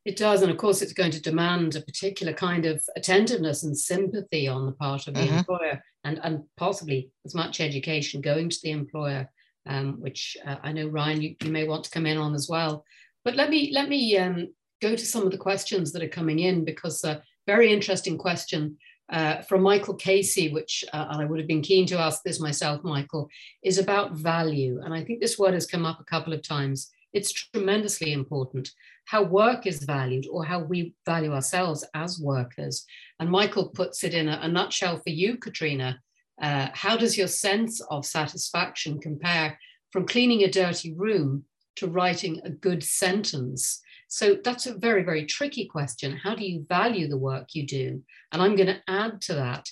it 0.04 0.16
does 0.16 0.42
and 0.42 0.50
of 0.50 0.56
course 0.56 0.82
it's 0.82 0.92
going 0.92 1.10
to 1.10 1.22
demand 1.22 1.74
a 1.74 1.80
particular 1.80 2.32
kind 2.32 2.66
of 2.66 2.82
attentiveness 2.96 3.62
and 3.62 3.76
sympathy 3.76 4.46
on 4.46 4.66
the 4.66 4.72
part 4.72 5.06
of 5.08 5.14
the 5.14 5.20
mm-hmm. 5.20 5.38
employer 5.38 5.82
and 6.04 6.20
and 6.22 6.42
possibly 6.56 7.10
as 7.24 7.34
much 7.34 7.60
education 7.60 8.20
going 8.20 8.48
to 8.48 8.58
the 8.62 8.70
employer 8.70 9.28
um, 9.66 10.00
which 10.00 10.36
uh, 10.44 10.56
I 10.62 10.72
know 10.72 10.88
Ryan 10.88 11.22
you, 11.22 11.36
you 11.42 11.50
may 11.50 11.66
want 11.66 11.84
to 11.84 11.90
come 11.90 12.06
in 12.06 12.18
on 12.18 12.34
as 12.34 12.48
well 12.48 12.84
but 13.24 13.36
let 13.36 13.50
me 13.50 13.70
let 13.72 13.88
me 13.88 14.16
um, 14.18 14.48
go 14.82 14.96
to 14.96 15.06
some 15.06 15.22
of 15.22 15.30
the 15.30 15.38
questions 15.38 15.92
that 15.92 16.02
are 16.02 16.08
coming 16.08 16.40
in 16.40 16.64
because 16.64 17.02
a 17.04 17.22
very 17.46 17.72
interesting 17.72 18.18
question 18.18 18.76
uh, 19.12 19.42
from 19.42 19.62
Michael 19.62 19.94
Casey, 19.94 20.52
which 20.52 20.84
uh, 20.92 21.06
I 21.08 21.24
would 21.24 21.38
have 21.38 21.48
been 21.48 21.62
keen 21.62 21.86
to 21.86 21.98
ask 21.98 22.22
this 22.22 22.40
myself, 22.40 22.82
Michael, 22.82 23.28
is 23.62 23.78
about 23.78 24.12
value. 24.12 24.80
And 24.82 24.92
I 24.92 25.04
think 25.04 25.20
this 25.20 25.38
word 25.38 25.54
has 25.54 25.66
come 25.66 25.86
up 25.86 26.00
a 26.00 26.04
couple 26.04 26.32
of 26.32 26.42
times. 26.42 26.90
It's 27.12 27.32
tremendously 27.32 28.12
important 28.12 28.70
how 29.04 29.22
work 29.22 29.66
is 29.66 29.84
valued 29.84 30.26
or 30.30 30.44
how 30.44 30.60
we 30.60 30.94
value 31.04 31.32
ourselves 31.32 31.84
as 31.94 32.20
workers. 32.20 32.84
And 33.20 33.28
Michael 33.28 33.68
puts 33.68 34.04
it 34.04 34.14
in 34.14 34.28
a, 34.28 34.38
a 34.42 34.48
nutshell 34.48 34.98
for 34.98 35.10
you, 35.10 35.36
Caitriona. 35.36 36.00
Uh, 36.40 36.68
how 36.72 36.96
does 36.96 37.18
your 37.18 37.28
sense 37.28 37.80
of 37.90 38.06
satisfaction 38.06 39.00
compare 39.00 39.58
from 39.92 40.06
cleaning 40.06 40.42
a 40.42 40.50
dirty 40.50 40.94
room 40.94 41.44
to 41.76 41.86
writing 41.86 42.40
a 42.44 42.50
good 42.50 42.82
sentence. 42.82 43.80
So 44.12 44.36
that's 44.44 44.66
a 44.66 44.74
very, 44.74 45.04
very 45.04 45.24
tricky 45.24 45.64
question. 45.64 46.18
How 46.22 46.34
do 46.34 46.44
you 46.44 46.66
value 46.68 47.08
the 47.08 47.16
work 47.16 47.54
you 47.54 47.66
do? 47.66 48.02
And 48.30 48.42
I'm 48.42 48.56
going 48.56 48.66
to 48.66 48.82
add 48.86 49.22
to 49.22 49.34
that. 49.36 49.70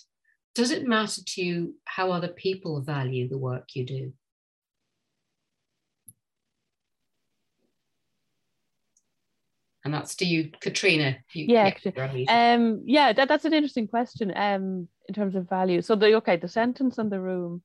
Does 0.54 0.70
it 0.70 0.88
matter 0.88 1.20
to 1.22 1.42
you 1.42 1.74
how 1.84 2.10
other 2.10 2.28
people 2.28 2.80
value 2.80 3.28
the 3.28 3.36
work 3.36 3.68
you 3.74 3.84
do? 3.84 4.14
And 9.84 9.92
that's 9.92 10.14
to 10.16 10.24
you, 10.24 10.50
Caitriona. 10.58 11.18
You, 11.34 11.44
yeah, 11.46 11.74
um, 12.30 12.84
yeah, 12.86 13.12
that, 13.12 13.28
that's 13.28 13.44
an 13.44 13.52
interesting 13.52 13.88
question. 13.88 14.32
Um, 14.34 14.88
in 15.06 15.14
terms 15.14 15.36
of 15.36 15.50
value. 15.50 15.82
So 15.82 15.96
the 15.96 16.14
okay, 16.14 16.38
the 16.38 16.48
sentence 16.48 16.96
and 16.96 17.12
the 17.12 17.20
room, 17.20 17.62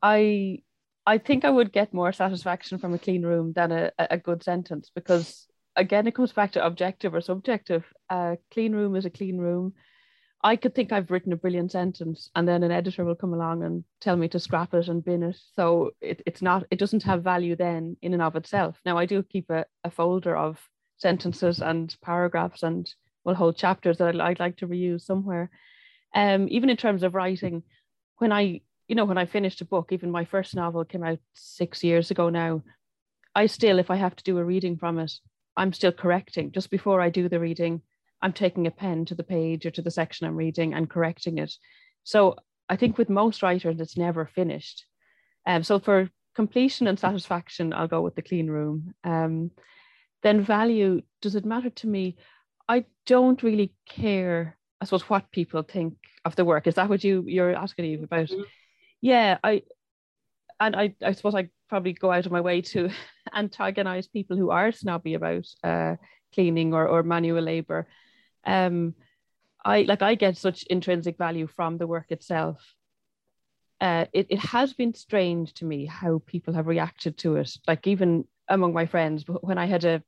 I 0.00 0.62
I 1.04 1.18
think 1.18 1.44
I 1.44 1.50
would 1.50 1.72
get 1.72 1.92
more 1.92 2.12
satisfaction 2.12 2.78
from 2.78 2.94
a 2.94 2.98
clean 3.00 3.22
room 3.22 3.52
than 3.52 3.72
a, 3.72 3.90
a 3.98 4.16
good 4.16 4.44
sentence 4.44 4.92
because 4.94 5.48
again 5.78 6.06
it 6.06 6.14
comes 6.14 6.32
back 6.32 6.52
to 6.52 6.64
objective 6.64 7.14
or 7.14 7.20
subjective. 7.20 7.84
A 8.10 8.38
clean 8.52 8.72
room 8.72 8.96
is 8.96 9.06
a 9.06 9.10
clean 9.10 9.38
room. 9.38 9.74
I 10.44 10.54
could 10.54 10.74
think 10.74 10.92
I've 10.92 11.10
written 11.10 11.32
a 11.32 11.36
brilliant 11.36 11.72
sentence 11.72 12.30
and 12.36 12.46
then 12.46 12.62
an 12.62 12.70
editor 12.70 13.04
will 13.04 13.16
come 13.16 13.34
along 13.34 13.64
and 13.64 13.82
tell 14.00 14.16
me 14.16 14.28
to 14.28 14.38
scrap 14.38 14.72
it 14.72 14.88
and 14.88 15.04
bin 15.04 15.24
it. 15.24 15.36
So 15.56 15.90
it, 16.00 16.22
it's 16.26 16.42
not, 16.42 16.64
it 16.70 16.78
doesn't 16.78 17.02
have 17.02 17.24
value 17.24 17.56
then 17.56 17.96
in 18.02 18.12
and 18.12 18.22
of 18.22 18.36
itself. 18.36 18.76
Now 18.84 18.96
I 18.98 19.06
do 19.06 19.22
keep 19.24 19.50
a, 19.50 19.64
a 19.82 19.90
folder 19.90 20.36
of 20.36 20.60
sentences 20.98 21.60
and 21.60 21.94
paragraphs 22.02 22.62
and 22.62 22.88
will 23.24 23.34
hold 23.34 23.56
chapters 23.56 23.98
that 23.98 24.08
I'd, 24.08 24.20
I'd 24.20 24.40
like 24.40 24.58
to 24.58 24.68
reuse 24.68 25.02
somewhere 25.02 25.50
um, 26.14 26.46
even 26.50 26.70
in 26.70 26.76
terms 26.76 27.02
of 27.02 27.14
writing, 27.14 27.62
when 28.18 28.32
I, 28.32 28.62
you 28.88 28.94
know, 28.94 29.04
when 29.04 29.18
I 29.18 29.26
finished 29.26 29.60
a 29.60 29.66
book, 29.66 29.92
even 29.92 30.10
my 30.10 30.24
first 30.24 30.54
novel 30.54 30.84
came 30.84 31.04
out 31.04 31.18
six 31.34 31.84
years 31.84 32.10
ago 32.10 32.28
now, 32.28 32.62
I 33.34 33.46
still, 33.46 33.78
if 33.78 33.90
I 33.90 33.96
have 33.96 34.16
to 34.16 34.24
do 34.24 34.38
a 34.38 34.44
reading 34.44 34.76
from 34.76 34.98
it, 34.98 35.12
I'm 35.58 35.72
still 35.72 35.92
correcting. 35.92 36.52
Just 36.52 36.70
before 36.70 37.00
I 37.00 37.10
do 37.10 37.28
the 37.28 37.40
reading, 37.40 37.82
I'm 38.22 38.32
taking 38.32 38.66
a 38.66 38.70
pen 38.70 39.04
to 39.06 39.14
the 39.14 39.24
page 39.24 39.66
or 39.66 39.70
to 39.72 39.82
the 39.82 39.90
section 39.90 40.26
I'm 40.26 40.36
reading 40.36 40.74
and 40.74 40.88
correcting 40.88 41.38
it. 41.38 41.52
So 42.04 42.36
I 42.68 42.76
think 42.76 42.96
with 42.96 43.10
most 43.10 43.42
writers, 43.42 43.80
it's 43.80 43.96
never 43.96 44.26
finished. 44.26 44.84
Um, 45.46 45.62
so 45.62 45.78
for 45.78 46.10
completion 46.34 46.86
and 46.86 46.98
satisfaction, 46.98 47.72
I'll 47.72 47.88
go 47.88 48.00
with 48.00 48.14
the 48.14 48.22
clean 48.22 48.48
room. 48.48 48.94
Um, 49.04 49.50
then 50.22 50.42
value, 50.42 51.02
does 51.20 51.34
it 51.34 51.44
matter 51.44 51.70
to 51.70 51.86
me? 51.86 52.16
I 52.68 52.84
don't 53.06 53.42
really 53.42 53.74
care 53.88 54.58
I 54.80 54.84
suppose 54.84 55.08
what 55.08 55.30
people 55.30 55.62
think 55.62 55.94
of 56.24 56.36
the 56.36 56.44
work. 56.44 56.66
Is 56.66 56.76
that 56.76 56.88
what 56.88 57.02
you 57.02 57.24
you're 57.26 57.54
asking 57.54 57.86
Eve 57.86 58.04
about? 58.04 58.28
Mm-hmm. 58.28 58.42
Yeah, 59.00 59.38
I 59.42 59.62
and 60.60 60.76
I, 60.76 60.94
I 61.04 61.12
suppose 61.12 61.34
I 61.34 61.48
probably 61.68 61.92
go 61.92 62.10
out 62.10 62.26
of 62.26 62.32
my 62.32 62.40
way 62.40 62.60
to 62.62 62.90
antagonize 63.34 64.08
people 64.08 64.36
who 64.36 64.50
are 64.50 64.72
snobby 64.72 65.14
about 65.14 65.46
uh, 65.62 65.96
cleaning 66.34 66.74
or, 66.74 66.86
or 66.86 67.02
manual 67.02 67.42
labor. 67.42 67.86
Um, 68.44 68.94
I 69.64 69.82
like 69.82 70.02
I 70.02 70.14
get 70.14 70.36
such 70.36 70.62
intrinsic 70.64 71.18
value 71.18 71.46
from 71.46 71.78
the 71.78 71.86
work 71.86 72.06
itself. 72.10 72.74
Uh, 73.80 74.06
it, 74.12 74.26
it 74.30 74.38
has 74.38 74.72
been 74.72 74.94
strange 74.94 75.54
to 75.54 75.64
me 75.64 75.86
how 75.86 76.20
people 76.26 76.54
have 76.54 76.66
reacted 76.66 77.16
to 77.18 77.36
it. 77.36 77.50
Like 77.66 77.86
even 77.86 78.24
among 78.48 78.72
my 78.72 78.86
friends, 78.86 79.24
when 79.26 79.58
I 79.58 79.66
had 79.66 79.84
a 79.84 80.02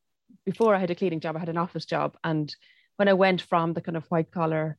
before 0.44 0.74
I 0.74 0.78
had 0.78 0.90
a 0.90 0.94
cleaning 0.94 1.20
job, 1.20 1.36
I 1.36 1.40
had 1.40 1.48
an 1.48 1.58
office 1.58 1.84
job, 1.84 2.16
and 2.24 2.54
when 2.96 3.08
I 3.08 3.12
went 3.14 3.42
from 3.42 3.72
the 3.72 3.80
kind 3.80 3.96
of 3.96 4.06
white 4.06 4.30
collar, 4.30 4.76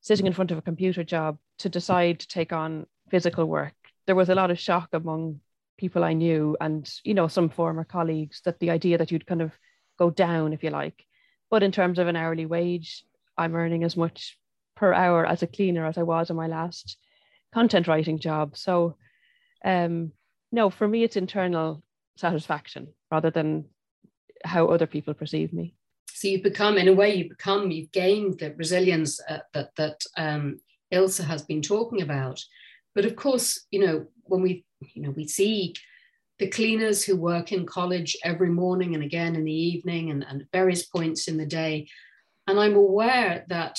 sitting 0.00 0.26
in 0.26 0.32
front 0.32 0.50
of 0.50 0.58
a 0.58 0.62
computer 0.62 1.04
job 1.04 1.38
to 1.58 1.68
decide 1.68 2.20
to 2.20 2.28
take 2.28 2.52
on 2.52 2.86
physical 3.10 3.46
work, 3.46 3.74
there 4.06 4.14
was 4.14 4.28
a 4.28 4.34
lot 4.34 4.50
of 4.50 4.58
shock 4.58 4.88
among 4.92 5.40
people 5.76 6.04
I 6.04 6.12
knew 6.12 6.56
and, 6.60 6.90
you 7.04 7.14
know, 7.14 7.28
some 7.28 7.48
former 7.48 7.84
colleagues 7.84 8.40
that 8.44 8.60
the 8.60 8.70
idea 8.70 8.98
that 8.98 9.10
you'd 9.10 9.26
kind 9.26 9.42
of 9.42 9.52
go 9.98 10.10
down, 10.10 10.52
if 10.52 10.62
you 10.62 10.70
like. 10.70 11.04
But 11.50 11.62
in 11.62 11.72
terms 11.72 11.98
of 11.98 12.08
an 12.08 12.16
hourly 12.16 12.46
wage, 12.46 13.04
I'm 13.36 13.54
earning 13.54 13.84
as 13.84 13.96
much 13.96 14.38
per 14.76 14.92
hour 14.92 15.26
as 15.26 15.42
a 15.42 15.46
cleaner 15.46 15.86
as 15.86 15.98
I 15.98 16.02
was 16.02 16.30
in 16.30 16.36
my 16.36 16.46
last 16.46 16.96
content 17.52 17.86
writing 17.86 18.18
job. 18.18 18.56
So, 18.56 18.96
um, 19.64 20.12
no, 20.52 20.70
for 20.70 20.86
me, 20.86 21.02
it's 21.02 21.16
internal 21.16 21.82
satisfaction 22.16 22.88
rather 23.10 23.30
than 23.30 23.66
how 24.44 24.66
other 24.66 24.86
people 24.86 25.14
perceive 25.14 25.52
me. 25.52 25.74
So 26.12 26.28
you've 26.28 26.42
become, 26.42 26.78
in 26.78 26.88
a 26.88 26.92
way, 26.92 27.14
you 27.14 27.28
become, 27.28 27.70
you've 27.70 27.90
gained 27.90 28.38
the 28.38 28.54
resilience 28.54 29.20
uh, 29.28 29.38
that 29.52 29.74
that 29.76 30.00
um, 30.16 30.60
Ilse 30.90 31.18
has 31.18 31.42
been 31.42 31.62
talking 31.62 32.02
about. 32.02 32.40
But 32.94 33.04
of 33.04 33.16
course, 33.16 33.66
you 33.70 33.84
know, 33.84 34.06
when 34.24 34.42
we, 34.42 34.64
you 34.94 35.02
know, 35.02 35.10
we 35.10 35.26
see 35.26 35.74
the 36.38 36.48
cleaners 36.48 37.04
who 37.04 37.16
work 37.16 37.52
in 37.52 37.66
college 37.66 38.16
every 38.24 38.50
morning 38.50 38.94
and 38.94 39.04
again 39.04 39.36
in 39.36 39.44
the 39.44 39.52
evening 39.52 40.10
and, 40.10 40.24
and 40.28 40.46
various 40.52 40.84
points 40.84 41.28
in 41.28 41.36
the 41.36 41.46
day. 41.46 41.88
And 42.46 42.58
I'm 42.58 42.74
aware 42.74 43.44
that 43.48 43.78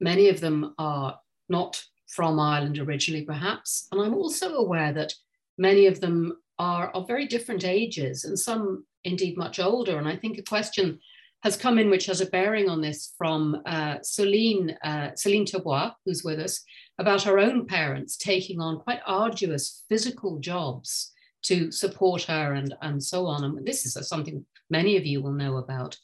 many 0.00 0.28
of 0.28 0.40
them 0.40 0.74
are 0.78 1.18
not 1.48 1.82
from 2.08 2.38
Ireland 2.38 2.78
originally, 2.78 3.24
perhaps. 3.24 3.88
And 3.90 4.00
I'm 4.00 4.14
also 4.14 4.54
aware 4.54 4.92
that 4.92 5.12
many 5.58 5.86
of 5.86 6.00
them 6.00 6.38
are 6.58 6.90
of 6.90 7.08
very 7.08 7.26
different 7.26 7.64
ages 7.64 8.24
and 8.24 8.38
some 8.38 8.84
indeed 9.04 9.36
much 9.36 9.58
older. 9.58 9.98
And 9.98 10.08
I 10.08 10.16
think 10.16 10.38
a 10.38 10.42
question 10.42 11.00
has 11.42 11.56
come 11.56 11.78
in, 11.78 11.90
which 11.90 12.06
has 12.06 12.20
a 12.20 12.26
bearing 12.26 12.68
on 12.68 12.80
this 12.80 13.14
from 13.18 13.60
uh, 13.66 13.96
Celine, 14.02 14.76
uh, 14.84 15.10
Celine 15.16 15.44
Taubois, 15.44 15.92
who's 16.04 16.22
with 16.22 16.38
us, 16.38 16.62
about 16.98 17.22
her 17.24 17.38
own 17.38 17.66
parents 17.66 18.16
taking 18.16 18.60
on 18.60 18.78
quite 18.78 19.00
arduous 19.06 19.84
physical 19.88 20.38
jobs 20.38 21.12
to 21.42 21.72
support 21.72 22.22
her 22.24 22.54
and, 22.54 22.74
and 22.82 23.02
so 23.02 23.26
on. 23.26 23.44
And 23.44 23.66
this 23.66 23.84
is 23.84 24.08
something 24.08 24.44
many 24.70 24.96
of 24.96 25.04
you 25.04 25.20
will 25.20 25.32
know 25.32 25.56
about. 25.56 25.98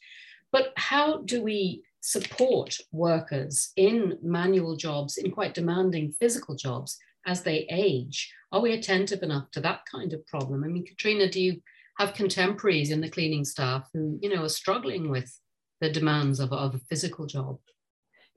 But 0.51 0.73
how 0.75 1.21
do 1.21 1.41
we 1.41 1.83
support 2.01 2.77
workers 2.91 3.71
in 3.77 4.17
manual 4.21 4.75
jobs, 4.75 5.17
in 5.17 5.31
quite 5.31 5.53
demanding 5.53 6.11
physical 6.19 6.55
jobs 6.55 6.97
as 7.25 7.43
they 7.43 7.65
age? 7.69 8.33
Are 8.51 8.61
we 8.61 8.73
attentive 8.73 9.23
enough 9.23 9.51
to 9.51 9.61
that 9.61 9.81
kind 9.89 10.11
of 10.11 10.25
problem? 10.27 10.63
I 10.63 10.67
mean, 10.67 10.85
Caitriona, 10.85 11.29
do 11.29 11.41
you 11.41 11.61
have 11.99 12.13
contemporaries 12.13 12.91
in 12.91 13.01
the 13.01 13.09
cleaning 13.09 13.45
staff 13.45 13.87
who, 13.93 13.99
mm. 13.99 14.19
you 14.21 14.33
know, 14.33 14.43
are 14.43 14.49
struggling 14.49 15.09
with 15.09 15.31
the 15.81 15.91
demands 15.91 16.39
of, 16.39 16.51
of 16.51 16.73
a 16.73 16.79
physical 16.89 17.25
job. 17.25 17.57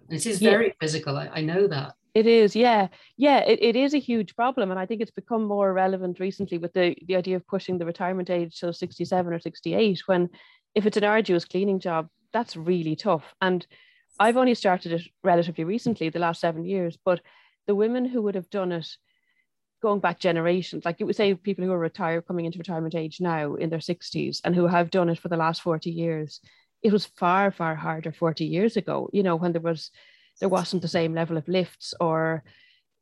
And 0.09 0.19
it 0.19 0.27
is 0.27 0.41
very 0.41 0.67
yeah. 0.67 0.73
physical. 0.81 1.17
I, 1.17 1.29
I, 1.29 1.41
know 1.41 1.69
that. 1.69 1.95
It 2.15 2.27
is, 2.27 2.55
yeah. 2.57 2.89
Yeah, 3.17 3.39
it, 3.39 3.63
it 3.63 3.77
is 3.77 3.95
a 3.95 3.99
huge 3.99 4.35
problem. 4.35 4.71
And 4.71 4.79
I 4.79 4.85
think 4.85 5.01
it's 5.01 5.13
become 5.13 5.45
more 5.45 5.73
relevant 5.73 6.21
recently 6.21 6.59
with 6.59 6.73
the, 6.73 6.97
the 7.07 7.17
idea 7.17 7.37
of 7.37 7.47
pushing 7.47 7.79
the 7.79 7.87
retirement 7.87 8.31
age 8.31 8.59
to 8.61 8.73
67 8.73 9.33
or 9.33 9.39
68, 9.39 10.03
when 10.07 10.29
if 10.75 10.85
it's 10.85 10.97
an 10.97 11.05
arduous 11.05 11.45
cleaning 11.45 11.79
job, 11.79 12.09
that's 12.33 12.57
really 12.57 12.97
tough. 12.97 13.35
And 13.41 13.65
I've 14.19 14.37
only 14.37 14.55
started 14.55 14.93
it 14.93 15.03
relatively 15.23 15.65
recently, 15.65 16.09
the 16.09 16.19
last 16.19 16.41
seven 16.41 16.65
years, 16.65 16.99
but 17.05 17.21
the 17.67 17.75
women 17.75 18.05
who 18.05 18.23
would 18.23 18.35
have 18.35 18.51
done 18.51 18.73
it 18.73 18.89
going 19.83 20.01
back 20.01 20.19
generations, 20.19 20.85
like 20.85 21.01
you 21.01 21.07
would 21.07 21.17
say 21.17 21.35
people 21.35 21.65
who 21.65 21.73
are 21.73 21.79
retired 21.79 22.27
coming 22.27 22.47
into 22.47 22.59
retirement 22.59 22.95
age 22.95 23.21
now 23.21 23.55
in 23.57 23.69
their 23.69 23.81
60s 23.81 24.41
and 24.45 24.55
who 24.55 24.67
have 24.67 24.91
done 24.91 25.09
it 25.09 25.19
for 25.19 25.29
the 25.29 25.37
last 25.37 25.61
40 25.61 25.91
years, 25.91 26.41
it 26.83 26.93
was 26.93 27.07
far, 27.07 27.51
far 27.51 27.75
harder 27.75 28.13
40 28.13 28.45
years 28.45 28.77
ago, 28.77 29.11
you 29.13 29.23
know, 29.23 29.37
when 29.37 29.53
there 29.53 29.61
was 29.61 29.91
there 30.41 30.49
wasn't 30.49 30.83
the 30.83 30.89
same 30.89 31.15
level 31.15 31.37
of 31.37 31.47
lifts 31.47 31.95
or 32.01 32.43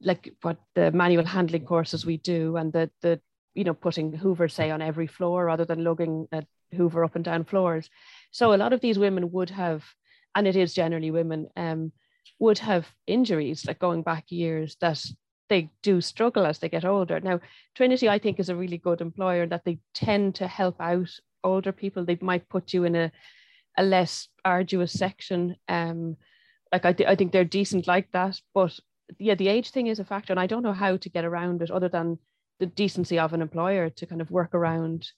like 0.02 0.34
what 0.42 0.58
the 0.74 0.90
manual 0.90 1.24
handling 1.24 1.64
courses 1.64 2.04
we 2.04 2.16
do 2.16 2.56
and 2.56 2.72
the 2.72 2.90
the 3.02 3.20
you 3.54 3.64
know 3.64 3.74
putting 3.74 4.12
hoover 4.12 4.48
say 4.48 4.70
on 4.70 4.82
every 4.82 5.06
floor 5.06 5.44
rather 5.44 5.64
than 5.64 5.84
lugging 5.84 6.26
a 6.32 6.42
hoover 6.76 7.04
up 7.04 7.14
and 7.14 7.24
down 7.24 7.44
floors. 7.44 7.88
So 8.30 8.52
a 8.52 8.56
lot 8.56 8.72
of 8.72 8.80
these 8.80 8.98
women 8.98 9.30
would 9.32 9.50
have 9.50 9.84
and 10.34 10.46
it 10.46 10.56
is 10.56 10.74
generally 10.74 11.10
women 11.10 11.48
um 11.56 11.92
would 12.38 12.58
have 12.58 12.90
injuries 13.06 13.66
like 13.66 13.78
going 13.78 14.02
back 14.02 14.30
years 14.30 14.76
that 14.80 15.04
they 15.50 15.68
do 15.82 16.00
struggle 16.00 16.46
as 16.46 16.58
they 16.58 16.70
get 16.70 16.86
older. 16.86 17.20
Now, 17.20 17.40
Trinity, 17.74 18.08
I 18.08 18.18
think, 18.18 18.40
is 18.40 18.48
a 18.48 18.56
really 18.56 18.78
good 18.78 19.02
employer 19.02 19.46
that 19.46 19.64
they 19.64 19.80
tend 19.92 20.36
to 20.36 20.46
help 20.46 20.80
out 20.80 21.10
older 21.44 21.72
people. 21.72 22.04
They 22.04 22.16
might 22.22 22.48
put 22.48 22.72
you 22.72 22.84
in 22.84 22.96
a, 22.96 23.12
a 23.76 23.82
less 23.82 24.28
arduous 24.44 24.92
section. 24.92 25.56
Um, 25.68 26.16
like 26.72 26.86
I, 26.86 26.94
I 27.06 27.16
think 27.16 27.32
they're 27.32 27.44
decent 27.44 27.86
like 27.86 28.10
that. 28.12 28.40
But 28.54 28.78
yeah, 29.18 29.34
the 29.34 29.48
age 29.48 29.70
thing 29.70 29.88
is 29.88 29.98
a 29.98 30.04
factor, 30.04 30.32
and 30.32 30.40
I 30.40 30.46
don't 30.46 30.62
know 30.62 30.72
how 30.72 30.96
to 30.96 31.08
get 31.10 31.24
around 31.24 31.60
it 31.60 31.70
other 31.70 31.88
than 31.88 32.18
the 32.60 32.66
decency 32.66 33.18
of 33.18 33.32
an 33.32 33.42
employer 33.42 33.90
to 33.90 34.06
kind 34.06 34.20
of 34.20 34.30
work 34.30 34.54
around 34.54 35.10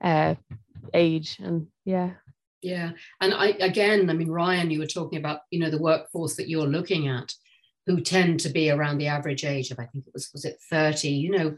uh, 0.00 0.36
age. 0.94 1.38
And 1.42 1.66
yeah. 1.84 2.12
Yeah, 2.62 2.92
and 3.20 3.34
I 3.34 3.48
again, 3.60 4.08
I 4.08 4.12
mean, 4.12 4.30
Ryan, 4.30 4.70
you 4.70 4.78
were 4.78 4.86
talking 4.86 5.18
about 5.18 5.40
you 5.50 5.58
know 5.58 5.70
the 5.70 5.82
workforce 5.82 6.36
that 6.36 6.48
you're 6.48 6.66
looking 6.66 7.08
at 7.08 7.32
who 7.86 8.00
tend 8.00 8.40
to 8.40 8.48
be 8.48 8.70
around 8.70 8.98
the 8.98 9.06
average 9.06 9.44
age 9.44 9.70
of, 9.70 9.78
I 9.78 9.86
think 9.86 10.06
it 10.06 10.12
was, 10.12 10.30
was 10.32 10.44
it 10.44 10.58
30, 10.70 11.08
you 11.08 11.30
know, 11.30 11.56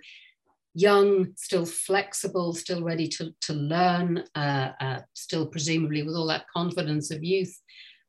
young, 0.75 1.33
still 1.37 1.67
flexible, 1.67 2.55
still 2.55 2.83
ready 2.83 3.09
to, 3.09 3.35
to 3.43 3.53
learn, 3.53 4.25
uh, 4.35 4.71
uh, 4.81 5.01
still 5.15 5.47
presumably 5.47 6.03
with 6.03 6.15
all 6.15 6.27
that 6.29 6.47
confidence 6.55 7.11
of 7.11 7.23
youth. 7.25 7.59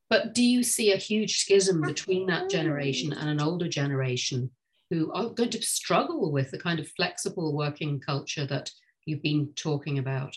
But 0.10 0.34
do 0.34 0.44
you 0.44 0.64
see 0.64 0.92
a 0.92 0.98
huge 0.98 1.38
schism 1.40 1.82
between 1.82 2.28
that 2.28 2.50
generation 2.50 3.14
and 3.14 3.30
an 3.30 3.42
older 3.42 3.68
generation 3.68 4.52
who 4.90 5.12
are 5.12 5.30
going 5.30 5.50
to 5.50 5.62
struggle 5.62 6.32
with 6.32 6.52
the 6.52 6.60
kind 6.60 6.80
of 6.80 6.88
flexible 6.90 7.56
working 7.56 8.00
culture 8.00 8.46
that 8.46 8.70
you've 9.06 9.24
been 9.24 9.52
talking 9.56 9.98
about? 9.98 10.36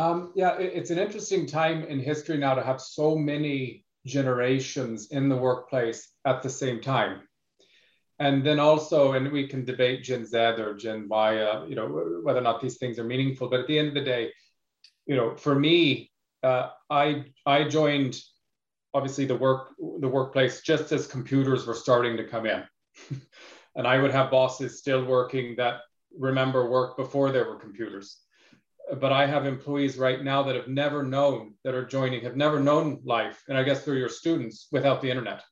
Um, 0.00 0.32
yeah, 0.34 0.56
it, 0.56 0.72
it's 0.74 0.88
an 0.88 0.98
interesting 0.98 1.44
time 1.44 1.84
in 1.84 2.00
history 2.00 2.38
now 2.38 2.54
to 2.54 2.62
have 2.62 2.80
so 2.80 3.14
many 3.14 3.84
generations 4.06 5.08
in 5.10 5.28
the 5.28 5.36
workplace 5.36 6.08
at 6.24 6.42
the 6.42 6.48
same 6.48 6.80
time. 6.80 7.20
And 8.18 8.44
then 8.44 8.58
also, 8.58 9.12
and 9.12 9.30
we 9.30 9.46
can 9.46 9.66
debate 9.66 10.02
Gen 10.02 10.24
Z 10.24 10.36
or 10.38 10.74
Gen 10.74 11.06
Y, 11.10 11.38
uh, 11.38 11.66
you 11.66 11.74
know, 11.74 11.86
whether 12.22 12.38
or 12.38 12.42
not 12.42 12.62
these 12.62 12.78
things 12.78 12.98
are 12.98 13.04
meaningful. 13.04 13.50
But 13.50 13.60
at 13.60 13.66
the 13.66 13.78
end 13.78 13.88
of 13.88 13.94
the 13.94 14.00
day, 14.00 14.30
you 15.04 15.16
know, 15.16 15.36
for 15.36 15.54
me, 15.54 16.10
uh, 16.42 16.70
I 16.88 17.26
I 17.44 17.64
joined 17.64 18.18
obviously 18.94 19.26
the 19.26 19.36
work 19.36 19.74
the 19.78 20.08
workplace 20.08 20.62
just 20.62 20.92
as 20.92 21.06
computers 21.06 21.66
were 21.66 21.74
starting 21.74 22.16
to 22.16 22.24
come 22.24 22.46
in, 22.46 22.62
and 23.76 23.86
I 23.86 23.98
would 23.98 24.12
have 24.12 24.30
bosses 24.30 24.78
still 24.78 25.04
working 25.04 25.56
that 25.56 25.80
remember 26.18 26.70
work 26.70 26.96
before 26.96 27.32
there 27.32 27.44
were 27.44 27.58
computers 27.58 28.18
but 28.98 29.12
I 29.12 29.26
have 29.26 29.46
employees 29.46 29.96
right 29.96 30.22
now 30.22 30.42
that 30.42 30.56
have 30.56 30.68
never 30.68 31.02
known 31.02 31.54
that 31.64 31.74
are 31.74 31.84
joining, 31.84 32.22
have 32.24 32.36
never 32.36 32.58
known 32.58 33.00
life, 33.04 33.42
and 33.48 33.56
I 33.56 33.62
guess 33.62 33.84
through 33.84 33.98
your 33.98 34.08
students 34.08 34.68
without 34.72 35.00
the 35.00 35.10
internet, 35.10 35.42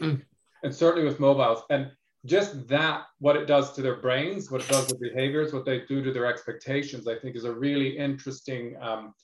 mm. 0.00 0.22
and 0.62 0.74
certainly 0.74 1.06
with 1.06 1.20
mobiles. 1.20 1.62
And 1.68 1.90
just 2.24 2.66
that, 2.68 3.04
what 3.18 3.36
it 3.36 3.46
does 3.46 3.72
to 3.74 3.82
their 3.82 4.00
brains, 4.00 4.50
what 4.50 4.62
it 4.62 4.68
does 4.68 4.86
to 4.86 4.96
behaviors, 4.98 5.52
what 5.52 5.64
they 5.64 5.80
do 5.80 6.02
to 6.02 6.12
their 6.12 6.26
expectations, 6.26 7.06
I 7.06 7.16
think 7.16 7.36
is 7.36 7.44
a 7.44 7.54
really 7.54 7.96
interesting 7.96 8.76
um, 8.80 9.14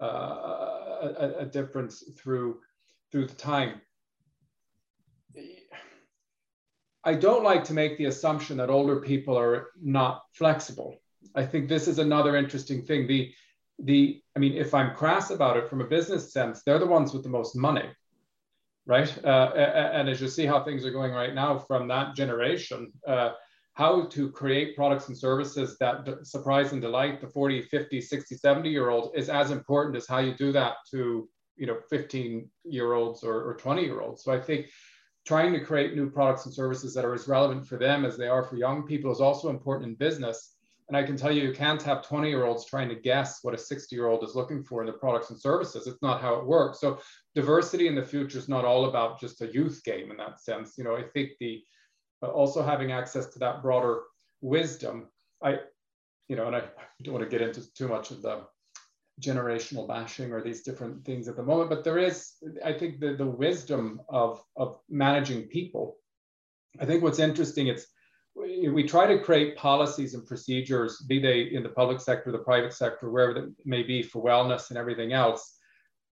uh, 0.00 0.04
a, 1.02 1.34
a 1.40 1.46
difference 1.46 2.04
through 2.18 2.60
through 3.10 3.26
the 3.26 3.34
time. 3.34 3.80
I 7.04 7.14
don't 7.14 7.44
like 7.44 7.64
to 7.64 7.72
make 7.74 7.96
the 7.96 8.06
assumption 8.06 8.56
that 8.58 8.70
older 8.70 9.00
people 9.00 9.38
are 9.38 9.68
not 9.80 10.22
flexible 10.32 10.98
I 11.34 11.44
think 11.44 11.68
this 11.68 11.88
is 11.88 11.98
another 11.98 12.36
interesting 12.36 12.82
thing. 12.82 13.06
The 13.06 13.32
the 13.80 14.20
I 14.36 14.38
mean, 14.40 14.54
if 14.54 14.74
I'm 14.74 14.94
crass 14.94 15.30
about 15.30 15.56
it 15.56 15.68
from 15.68 15.80
a 15.80 15.86
business 15.86 16.32
sense, 16.32 16.62
they're 16.62 16.78
the 16.78 16.86
ones 16.86 17.12
with 17.12 17.22
the 17.22 17.28
most 17.28 17.54
money, 17.56 17.88
right? 18.86 19.24
Uh, 19.24 19.52
and 19.54 20.08
as 20.08 20.20
you 20.20 20.28
see 20.28 20.46
how 20.46 20.62
things 20.62 20.84
are 20.84 20.90
going 20.90 21.12
right 21.12 21.34
now 21.34 21.58
from 21.58 21.86
that 21.88 22.16
generation, 22.16 22.92
uh, 23.06 23.30
how 23.74 24.06
to 24.06 24.30
create 24.32 24.74
products 24.74 25.06
and 25.06 25.16
services 25.16 25.76
that 25.78 26.26
surprise 26.26 26.72
and 26.72 26.82
delight 26.82 27.20
the 27.20 27.28
40, 27.28 27.62
50, 27.62 28.00
60, 28.00 28.34
70 28.34 28.68
year 28.68 28.90
old 28.90 29.12
is 29.14 29.28
as 29.28 29.52
important 29.52 29.96
as 29.96 30.08
how 30.08 30.18
you 30.18 30.34
do 30.34 30.50
that 30.52 30.74
to 30.90 31.28
you 31.56 31.66
know 31.66 31.78
15 31.88 32.50
year 32.64 32.94
olds 32.94 33.22
or, 33.22 33.48
or 33.48 33.54
20 33.54 33.84
year 33.84 34.00
olds. 34.00 34.24
So 34.24 34.32
I 34.32 34.40
think 34.40 34.66
trying 35.24 35.52
to 35.52 35.60
create 35.60 35.94
new 35.94 36.10
products 36.10 36.46
and 36.46 36.54
services 36.54 36.94
that 36.94 37.04
are 37.04 37.14
as 37.14 37.28
relevant 37.28 37.66
for 37.66 37.78
them 37.78 38.04
as 38.04 38.16
they 38.16 38.28
are 38.28 38.42
for 38.42 38.56
young 38.56 38.84
people 38.84 39.12
is 39.12 39.20
also 39.20 39.50
important 39.50 39.90
in 39.90 39.94
business 39.94 40.56
and 40.88 40.96
I 40.96 41.02
can 41.02 41.16
tell 41.16 41.30
you, 41.30 41.42
you 41.42 41.52
can't 41.52 41.82
have 41.82 42.06
20 42.06 42.28
year 42.28 42.44
olds 42.44 42.64
trying 42.64 42.88
to 42.88 42.94
guess 42.94 43.40
what 43.42 43.54
a 43.54 43.58
60 43.58 43.94
year 43.94 44.06
old 44.06 44.24
is 44.24 44.34
looking 44.34 44.64
for 44.64 44.80
in 44.80 44.86
the 44.86 44.92
products 44.92 45.30
and 45.30 45.38
services. 45.38 45.86
It's 45.86 46.02
not 46.02 46.22
how 46.22 46.36
it 46.36 46.46
works. 46.46 46.80
So 46.80 46.98
diversity 47.34 47.88
in 47.88 47.94
the 47.94 48.02
future 48.02 48.38
is 48.38 48.48
not 48.48 48.64
all 48.64 48.86
about 48.86 49.20
just 49.20 49.42
a 49.42 49.52
youth 49.52 49.82
game 49.84 50.10
in 50.10 50.16
that 50.16 50.40
sense. 50.40 50.78
You 50.78 50.84
know, 50.84 50.96
I 50.96 51.02
think 51.02 51.32
the 51.40 51.62
also 52.22 52.62
having 52.62 52.90
access 52.90 53.26
to 53.30 53.38
that 53.40 53.62
broader 53.62 54.02
wisdom, 54.40 55.08
I, 55.42 55.58
you 56.28 56.36
know, 56.36 56.46
and 56.46 56.56
I 56.56 56.62
don't 57.02 57.14
want 57.14 57.28
to 57.28 57.38
get 57.38 57.46
into 57.46 57.72
too 57.74 57.88
much 57.88 58.10
of 58.10 58.22
the 58.22 58.42
generational 59.20 59.86
bashing 59.86 60.32
or 60.32 60.42
these 60.42 60.62
different 60.62 61.04
things 61.04 61.28
at 61.28 61.36
the 61.36 61.42
moment, 61.42 61.70
but 61.70 61.84
there 61.84 61.98
is, 61.98 62.32
I 62.64 62.72
think 62.72 63.00
the, 63.00 63.14
the 63.14 63.26
wisdom 63.26 64.00
of, 64.08 64.42
of 64.56 64.78
managing 64.88 65.42
people. 65.44 65.96
I 66.80 66.86
think 66.86 67.02
what's 67.02 67.18
interesting, 67.18 67.66
it's 67.66 67.86
we 68.38 68.84
try 68.84 69.06
to 69.06 69.22
create 69.22 69.56
policies 69.56 70.14
and 70.14 70.26
procedures, 70.26 71.00
be 71.02 71.18
they 71.18 71.42
in 71.42 71.62
the 71.62 71.68
public 71.68 72.00
sector, 72.00 72.30
the 72.30 72.38
private 72.38 72.72
sector, 72.72 73.10
wherever 73.10 73.36
it 73.36 73.52
may 73.64 73.82
be 73.82 74.02
for 74.02 74.22
wellness 74.22 74.70
and 74.70 74.78
everything 74.78 75.12
else. 75.12 75.56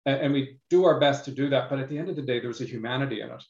And, 0.05 0.33
we 0.33 0.57
do 0.69 0.85
our 0.85 0.99
best 0.99 1.25
to 1.25 1.31
do 1.31 1.49
that. 1.49 1.69
But 1.69 1.79
at 1.79 1.89
the 1.89 1.97
end 1.97 2.09
of 2.09 2.15
the 2.15 2.21
day, 2.21 2.39
there's 2.39 2.61
a 2.61 2.65
humanity 2.65 3.21
in 3.21 3.29
it, 3.29 3.43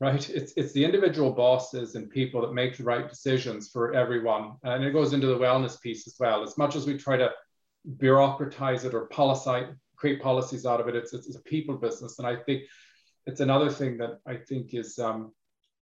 right? 0.00 0.30
It's, 0.30 0.52
it's 0.56 0.72
the 0.72 0.84
individual 0.84 1.30
bosses 1.30 1.94
and 1.94 2.10
people 2.10 2.40
that 2.40 2.54
make 2.54 2.76
the 2.76 2.84
right 2.84 3.08
decisions 3.08 3.68
for 3.68 3.94
everyone. 3.94 4.52
And 4.62 4.82
it 4.82 4.92
goes 4.92 5.12
into 5.12 5.26
the 5.26 5.38
wellness 5.38 5.80
piece 5.80 6.06
as 6.06 6.16
well. 6.18 6.42
As 6.42 6.56
much 6.56 6.74
as 6.74 6.86
we 6.86 6.96
try 6.96 7.18
to 7.18 7.30
bureaucratize 7.96 8.84
it 8.84 8.94
or 8.94 9.06
policy, 9.06 9.66
create 9.96 10.22
policies 10.22 10.64
out 10.64 10.80
of 10.80 10.88
it, 10.88 10.96
it's, 10.96 11.12
it's, 11.12 11.26
it's 11.26 11.36
a 11.36 11.42
people 11.42 11.76
business. 11.76 12.18
And 12.18 12.26
I 12.26 12.36
think 12.36 12.62
it's 13.26 13.40
another 13.40 13.68
thing 13.70 13.98
that 13.98 14.20
I 14.26 14.36
think 14.36 14.72
is 14.72 14.98
um, 14.98 15.32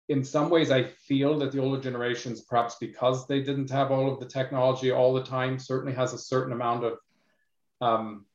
in 0.09 0.25
some 0.25 0.51
ways, 0.51 0.71
I 0.71 0.85
feel 0.85 1.39
that 1.39 1.53
the 1.53 1.61
older 1.61 1.81
generations, 1.81 2.43
perhaps 2.43 2.77
because 2.81 3.27
they 3.27 3.43
didn't 3.43 3.71
have 3.71 3.91
all 3.91 4.13
of 4.13 4.21
the 4.21 4.27
technology 4.27 4.91
all 4.91 5.15
the 5.15 5.23
time, 5.23 5.59
certainly 5.59 5.95
has 5.95 6.13
a 6.13 6.19
certain 6.19 6.53
amount 6.53 6.85
of 6.85 6.99
um, 7.81 8.27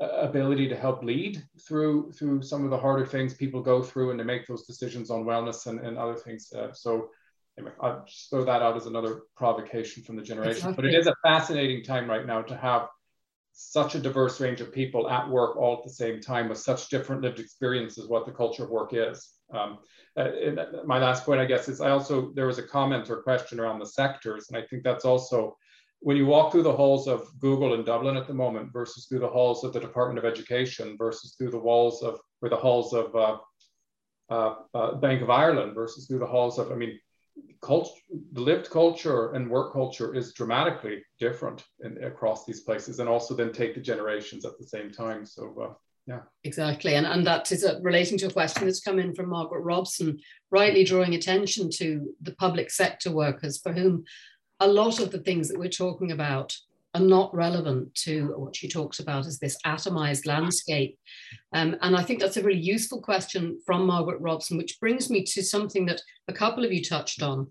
ability 0.00 0.68
to 0.68 0.76
help 0.76 1.02
lead 1.02 1.42
through 1.66 2.12
through 2.12 2.42
some 2.42 2.64
of 2.64 2.70
the 2.70 2.76
harder 2.76 3.06
things 3.06 3.32
people 3.32 3.62
go 3.62 3.82
through 3.82 4.10
and 4.10 4.18
to 4.18 4.24
make 4.24 4.46
those 4.46 4.66
decisions 4.66 5.10
on 5.10 5.24
wellness 5.24 5.66
and, 5.66 5.80
and 5.80 5.96
other 5.96 6.14
things. 6.14 6.52
Uh, 6.52 6.72
so 6.72 7.10
anyway, 7.58 7.72
I'll 7.80 8.04
just 8.06 8.28
throw 8.30 8.44
that 8.44 8.62
out 8.62 8.76
as 8.76 8.86
another 8.86 9.22
provocation 9.36 10.02
from 10.02 10.16
the 10.16 10.22
generation. 10.22 10.74
But 10.74 10.84
it 10.84 10.94
is 10.94 11.06
a 11.06 11.14
fascinating 11.22 11.82
time 11.82 12.08
right 12.08 12.26
now 12.26 12.42
to 12.42 12.56
have 12.56 12.88
such 13.58 13.94
a 13.94 13.98
diverse 13.98 14.38
range 14.38 14.60
of 14.60 14.70
people 14.70 15.08
at 15.08 15.26
work 15.26 15.56
all 15.56 15.78
at 15.78 15.82
the 15.82 15.90
same 15.90 16.20
time 16.20 16.50
with 16.50 16.58
such 16.58 16.90
different 16.90 17.22
lived 17.22 17.40
experiences 17.40 18.06
what 18.06 18.26
the 18.26 18.32
culture 18.32 18.64
of 18.64 18.70
work 18.70 18.92
is. 18.92 19.30
Um, 19.50 19.78
uh, 20.14 20.28
my 20.84 20.98
last 20.98 21.24
point, 21.24 21.40
I 21.40 21.46
guess, 21.46 21.66
is 21.66 21.80
I 21.80 21.88
also, 21.88 22.32
there 22.34 22.46
was 22.46 22.58
a 22.58 22.62
comment 22.62 23.08
or 23.08 23.22
question 23.22 23.58
around 23.58 23.78
the 23.78 23.86
sectors. 23.86 24.48
And 24.48 24.58
I 24.58 24.66
think 24.66 24.82
that's 24.82 25.06
also, 25.06 25.56
when 26.00 26.18
you 26.18 26.26
walk 26.26 26.52
through 26.52 26.64
the 26.64 26.72
halls 26.72 27.08
of 27.08 27.26
Google 27.40 27.72
in 27.72 27.82
Dublin 27.82 28.18
at 28.18 28.26
the 28.26 28.34
moment 28.34 28.74
versus 28.74 29.06
through 29.06 29.20
the 29.20 29.28
halls 29.28 29.64
of 29.64 29.72
the 29.72 29.80
Department 29.80 30.18
of 30.18 30.30
Education 30.30 30.94
versus 30.98 31.34
through 31.38 31.50
the 31.50 31.58
walls 31.58 32.02
of, 32.02 32.20
or 32.42 32.50
the 32.50 32.56
halls 32.56 32.92
of 32.92 33.16
uh, 33.16 33.38
uh, 34.28 34.54
uh, 34.74 34.94
Bank 34.96 35.22
of 35.22 35.30
Ireland 35.30 35.74
versus 35.74 36.06
through 36.06 36.18
the 36.18 36.26
halls 36.26 36.58
of, 36.58 36.70
I 36.70 36.74
mean, 36.74 36.98
culture, 37.62 38.00
the 38.32 38.40
lived 38.40 38.70
culture 38.70 39.32
and 39.32 39.50
work 39.50 39.72
culture 39.72 40.14
is 40.14 40.32
dramatically 40.32 41.02
different 41.18 41.64
in, 41.84 42.02
across 42.04 42.44
these 42.44 42.60
places, 42.60 42.98
and 43.00 43.08
also 43.08 43.34
then 43.34 43.52
take 43.52 43.74
the 43.74 43.80
generations 43.80 44.44
at 44.44 44.58
the 44.58 44.66
same 44.66 44.90
time. 44.90 45.24
So. 45.24 45.54
Uh, 45.60 45.74
yeah, 46.08 46.20
exactly, 46.44 46.94
and 46.94 47.04
and 47.04 47.26
that 47.26 47.50
is 47.50 47.64
a, 47.64 47.80
relating 47.82 48.16
to 48.18 48.26
a 48.26 48.32
question 48.32 48.66
that's 48.66 48.78
come 48.78 49.00
in 49.00 49.12
from 49.12 49.28
Margaret 49.28 49.62
Robson, 49.62 50.20
rightly 50.52 50.84
drawing 50.84 51.16
attention 51.16 51.68
to 51.78 52.14
the 52.22 52.32
public 52.36 52.70
sector 52.70 53.10
workers 53.10 53.58
for 53.60 53.72
whom 53.72 54.04
a 54.60 54.68
lot 54.68 55.00
of 55.00 55.10
the 55.10 55.18
things 55.18 55.48
that 55.48 55.58
we're 55.58 55.68
talking 55.68 56.12
about 56.12 56.56
are 56.96 57.00
not 57.00 57.34
relevant 57.34 57.94
to 57.94 58.34
what 58.36 58.56
she 58.56 58.68
talks 58.68 59.00
about 59.00 59.26
as 59.26 59.38
this 59.38 59.58
atomized 59.66 60.26
landscape. 60.26 60.98
Um, 61.52 61.76
and 61.82 61.94
I 61.94 62.02
think 62.02 62.20
that's 62.20 62.38
a 62.38 62.42
really 62.42 62.60
useful 62.60 63.02
question 63.02 63.60
from 63.66 63.86
Margaret 63.86 64.20
Robson, 64.20 64.56
which 64.56 64.80
brings 64.80 65.10
me 65.10 65.22
to 65.24 65.42
something 65.42 65.84
that 65.86 66.00
a 66.28 66.32
couple 66.32 66.64
of 66.64 66.72
you 66.72 66.82
touched 66.82 67.22
on, 67.22 67.48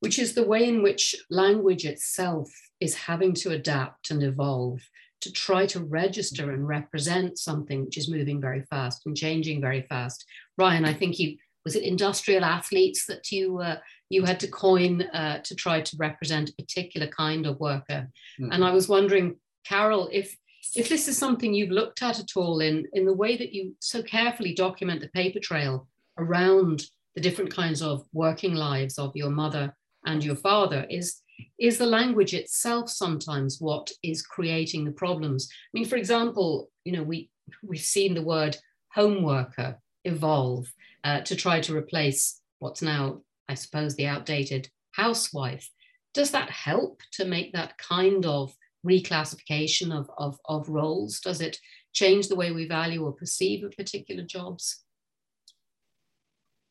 which 0.00 0.18
is 0.18 0.34
the 0.34 0.46
way 0.46 0.68
in 0.68 0.82
which 0.82 1.14
language 1.30 1.86
itself 1.86 2.50
is 2.80 2.94
having 2.94 3.32
to 3.34 3.50
adapt 3.52 4.10
and 4.10 4.22
evolve 4.22 4.80
to 5.22 5.32
try 5.32 5.64
to 5.66 5.80
register 5.84 6.50
and 6.50 6.66
represent 6.66 7.38
something 7.38 7.84
which 7.84 7.96
is 7.96 8.10
moving 8.10 8.40
very 8.40 8.62
fast 8.68 9.02
and 9.06 9.16
changing 9.16 9.60
very 9.60 9.82
fast. 9.82 10.24
Ryan, 10.58 10.84
I 10.84 10.92
think 10.92 11.18
you 11.18 11.36
was 11.64 11.76
it 11.76 11.84
industrial 11.84 12.44
athletes 12.44 13.06
that 13.06 13.30
you 13.30 13.58
uh, 13.60 13.76
you 14.12 14.24
had 14.24 14.38
to 14.40 14.48
coin 14.48 15.02
uh, 15.14 15.38
to 15.38 15.54
try 15.54 15.80
to 15.80 15.96
represent 15.96 16.50
a 16.50 16.62
particular 16.62 17.06
kind 17.06 17.46
of 17.46 17.58
worker. 17.58 18.08
Mm-hmm. 18.38 18.52
And 18.52 18.64
I 18.64 18.70
was 18.72 18.88
wondering, 18.88 19.36
Carole, 19.64 20.08
if 20.12 20.36
if 20.76 20.88
this 20.88 21.08
is 21.08 21.18
something 21.18 21.52
you've 21.52 21.78
looked 21.80 22.02
at 22.02 22.18
at 22.18 22.36
all 22.36 22.60
in 22.60 22.86
in 22.92 23.04
the 23.06 23.18
way 23.22 23.36
that 23.36 23.52
you 23.54 23.74
so 23.80 24.02
carefully 24.02 24.54
document 24.54 25.00
the 25.00 25.08
paper 25.20 25.40
trail 25.40 25.88
around 26.18 26.84
the 27.14 27.20
different 27.20 27.54
kinds 27.54 27.80
of 27.82 28.04
working 28.12 28.54
lives 28.54 28.98
of 28.98 29.16
your 29.16 29.30
mother 29.30 29.74
and 30.04 30.22
your 30.22 30.36
father, 30.36 30.86
is 30.90 31.22
is 31.58 31.78
the 31.78 31.86
language 31.86 32.34
itself 32.34 32.90
sometimes 32.90 33.60
what 33.60 33.90
is 34.02 34.22
creating 34.22 34.84
the 34.84 34.92
problems? 35.04 35.48
I 35.50 35.70
mean, 35.72 35.88
for 35.88 35.96
example, 35.96 36.70
you 36.84 36.92
know, 36.92 37.02
we 37.02 37.30
we've 37.62 37.80
seen 37.96 38.14
the 38.14 38.28
word 38.34 38.56
home 38.94 39.22
worker 39.22 39.78
evolve 40.04 40.66
uh, 41.04 41.20
to 41.20 41.34
try 41.34 41.60
to 41.60 41.76
replace 41.76 42.40
what's 42.58 42.82
now, 42.82 43.22
I 43.52 43.54
suppose, 43.54 43.94
the 43.94 44.06
outdated 44.06 44.68
housewife. 44.92 45.68
Does 46.14 46.30
that 46.30 46.50
help 46.50 47.02
to 47.12 47.26
make 47.26 47.52
that 47.52 47.76
kind 47.76 48.24
of 48.24 48.54
reclassification 48.86 49.92
of, 49.92 50.10
of, 50.16 50.38
of 50.46 50.68
roles? 50.68 51.20
Does 51.20 51.40
it 51.42 51.58
change 51.92 52.28
the 52.28 52.36
way 52.36 52.50
we 52.50 52.66
value 52.66 53.04
or 53.04 53.12
perceive 53.12 53.62
of 53.62 53.76
particular 53.76 54.24
jobs? 54.24 54.84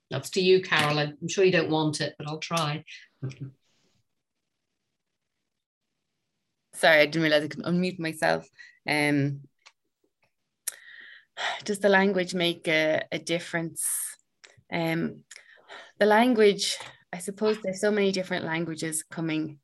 That's 0.09 0.31
to 0.31 0.41
you, 0.41 0.61
Carole. 0.61 0.99
I'm 0.99 1.27
sure 1.27 1.45
you 1.45 1.51
don't 1.51 1.69
want 1.69 2.01
it, 2.01 2.15
but 2.17 2.27
I'll 2.27 2.39
try. 2.39 2.83
Sorry, 6.73 7.01
I 7.01 7.05
didn't 7.05 7.21
realize 7.21 7.43
I 7.43 7.47
could 7.47 7.63
unmute 7.63 7.99
myself. 7.99 8.49
Um, 8.89 9.41
does 11.63 11.79
the 11.79 11.89
language 11.89 12.33
make 12.33 12.67
a, 12.67 13.03
a 13.11 13.19
difference? 13.19 13.85
Um, 14.73 15.23
the 16.01 16.07
language, 16.07 16.79
I 17.13 17.19
suppose 17.19 17.59
there's 17.61 17.79
so 17.79 17.91
many 17.91 18.11
different 18.11 18.43
languages 18.43 19.03
coming 19.03 19.59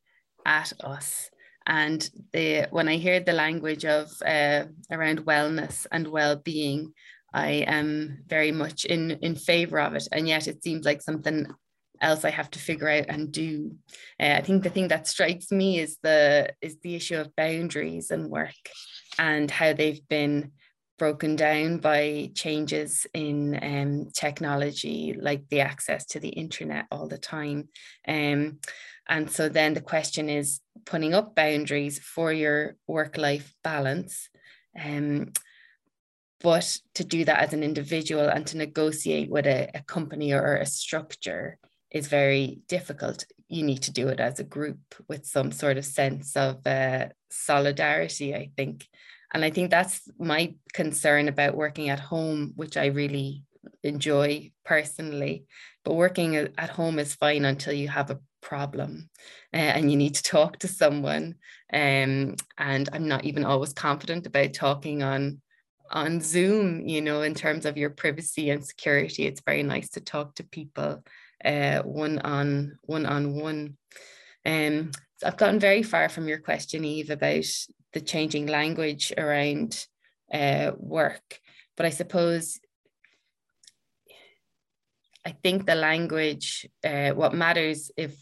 at 0.46 0.72
us. 0.84 1.32
And 1.66 2.08
the 2.32 2.68
when 2.70 2.88
I 2.88 2.98
hear 2.98 3.20
the 3.20 3.34
language 3.34 3.86
of 3.86 4.12
uh, 4.24 4.66
around 4.92 5.26
wellness 5.26 5.88
and 5.92 6.08
well-being, 6.08 6.94
I 7.34 7.66
am 7.68 8.20
very 8.28 8.52
much 8.52 8.86
in 8.86 9.18
in 9.24 9.36
favor 9.36 9.80
of 9.80 9.96
it. 9.96 10.08
And 10.12 10.28
yet 10.28 10.48
it 10.48 10.64
seems 10.64 10.86
like 10.86 11.02
something 11.02 11.48
else 12.02 12.24
I 12.24 12.30
have 12.30 12.52
to 12.52 12.60
figure 12.60 12.88
out 12.88 13.08
and 13.10 13.32
do. 13.32 13.72
Uh, 14.20 14.36
I 14.38 14.42
think 14.42 14.62
the 14.62 14.70
thing 14.70 14.90
that 14.90 15.08
strikes 15.08 15.52
me 15.52 15.80
is 15.80 15.98
the 16.04 16.54
is 16.62 16.78
the 16.84 16.94
issue 16.96 17.18
of 17.18 17.36
boundaries 17.36 18.12
and 18.12 18.30
work 18.30 18.62
and 19.18 19.50
how 19.50 19.74
they've 19.74 20.08
been 20.08 20.52
broken 20.98 21.36
down 21.36 21.78
by 21.78 22.32
changes 22.34 23.06
in 23.14 23.60
um, 23.62 24.10
technology, 24.14 25.16
like 25.20 25.48
the 25.50 25.62
access 25.62 26.06
to 26.08 26.20
the 26.20 26.30
internet 26.30 26.86
all 26.92 27.08
the 27.08 27.18
time. 27.18 27.70
Um, 28.08 28.60
and 29.08 29.30
so 29.32 29.50
then 29.50 29.74
the 29.74 29.82
question 29.82 30.30
is 30.30 30.60
putting 30.86 31.14
up 31.14 31.36
boundaries 31.36 32.00
for 32.00 32.34
your 32.34 32.76
work 32.88 33.18
life 33.18 33.54
balance. 33.64 34.30
Um, 34.80 35.32
but 36.40 36.78
to 36.96 37.04
do 37.04 37.26
that 37.26 37.40
as 37.40 37.54
an 37.54 37.64
individual 37.64 38.28
and 38.28 38.46
to 38.48 38.58
negotiate 38.58 39.30
with 39.30 39.48
a, 39.48 39.70
a 39.74 39.82
company 39.84 40.34
or 40.34 40.58
a 40.58 40.66
structure 40.66 41.58
is 41.90 42.08
very 42.08 42.60
difficult. 42.68 43.26
You 43.48 43.64
need 43.64 43.84
to 43.84 43.92
do 43.92 44.10
it 44.10 44.20
as 44.20 44.40
a 44.40 44.44
group 44.44 44.80
with 45.08 45.26
some 45.26 45.52
sort 45.52 45.78
of 45.78 45.86
sense 45.86 46.36
of 46.36 46.66
uh, 46.68 47.08
solidarity, 47.32 48.36
I 48.36 48.52
think. 48.56 48.88
And 49.34 49.44
I 49.44 49.50
think 49.50 49.70
that's 49.70 50.10
my 50.18 50.56
concern 50.74 51.28
about 51.28 51.56
working 51.56 51.90
at 51.90 52.00
home, 52.00 52.54
which 52.56 52.78
I 52.78 52.88
really 52.88 53.44
enjoy 53.84 54.52
personally. 54.66 55.46
But 55.84 55.96
working 55.96 56.36
at 56.36 56.70
home 56.70 57.00
is 57.00 57.16
fine 57.16 57.46
until 57.46 57.74
you 57.74 57.88
have 57.90 58.10
a 58.10 58.20
problem 58.42 59.10
uh, 59.54 59.58
and 59.58 59.92
you 59.92 59.98
need 59.98 60.16
to 60.16 60.24
talk 60.38 60.60
to 60.60 60.68
someone. 60.68 61.36
Um, 61.74 62.36
and 62.58 62.90
I'm 62.94 63.08
not 63.08 63.26
even 63.26 63.46
always 63.46 63.74
confident 63.74 64.26
about 64.26 64.54
talking 64.54 65.04
on 65.04 65.42
on 65.90 66.20
Zoom, 66.20 66.86
you 66.86 67.02
know, 67.02 67.22
in 67.22 67.34
terms 67.34 67.66
of 67.66 67.78
your 67.78 67.90
privacy 67.90 68.50
and 68.50 68.66
security. 68.66 69.26
It's 69.26 69.42
very 69.46 69.64
nice 69.64 69.90
to 69.92 70.02
talk 70.02 70.36
to 70.36 70.44
people 70.44 71.02
uh, 71.44 71.82
one 71.84 72.20
on 72.20 72.78
one 72.82 73.06
on 73.06 73.36
one. 73.36 73.78
Um, 74.46 74.92
I've 75.24 75.38
gotten 75.38 75.60
very 75.60 75.84
far 75.84 76.10
from 76.10 76.28
your 76.28 76.40
question, 76.40 76.86
Eve, 76.86 77.10
about 77.10 77.46
the 77.94 78.02
changing 78.02 78.48
language 78.48 79.14
around 79.18 79.86
uh, 80.34 80.72
work, 80.78 81.40
but 81.76 81.86
I 81.86 81.90
suppose 81.90 82.60
I 85.26 85.36
think 85.44 85.66
the 85.66 85.76
language, 85.76 86.66
uh, 86.86 87.10
what 87.10 87.34
matters 87.34 87.92
if 87.98 88.16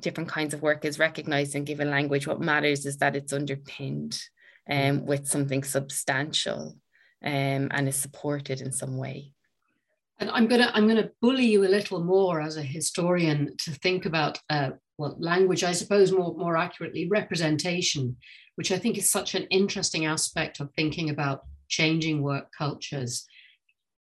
different 0.00 0.28
kinds 0.28 0.52
of 0.52 0.62
work 0.62 0.84
is 0.84 0.98
recognized 0.98 1.54
and 1.54 1.64
given 1.64 1.90
language, 1.90 2.26
what 2.26 2.40
matters 2.40 2.86
is 2.86 2.96
that 2.96 3.14
it's 3.14 3.32
underpinned 3.32 4.20
um, 4.68 5.06
with 5.06 5.28
something 5.28 5.62
substantial 5.62 6.76
um, 7.24 7.68
and 7.70 7.88
is 7.88 7.94
supported 7.94 8.60
in 8.60 8.72
some 8.72 8.96
way. 8.96 9.32
And 10.18 10.28
I'm 10.30 10.48
gonna 10.48 10.70
I'm 10.74 10.88
gonna 10.88 11.10
bully 11.22 11.46
you 11.46 11.64
a 11.64 11.68
little 11.68 12.02
more 12.02 12.40
as 12.40 12.56
a 12.56 12.62
historian 12.62 13.56
to 13.58 13.70
think 13.70 14.04
about 14.04 14.38
uh, 14.50 14.70
well 15.00 15.16
language, 15.18 15.64
I 15.64 15.72
suppose 15.72 16.12
more 16.12 16.34
more 16.36 16.56
accurately 16.56 17.08
representation, 17.08 18.16
which 18.56 18.70
I 18.70 18.78
think 18.78 18.98
is 18.98 19.08
such 19.08 19.34
an 19.34 19.46
interesting 19.50 20.04
aspect 20.06 20.60
of 20.60 20.70
thinking 20.72 21.10
about 21.10 21.44
changing 21.68 22.22
work 22.22 22.48
cultures. 22.56 23.26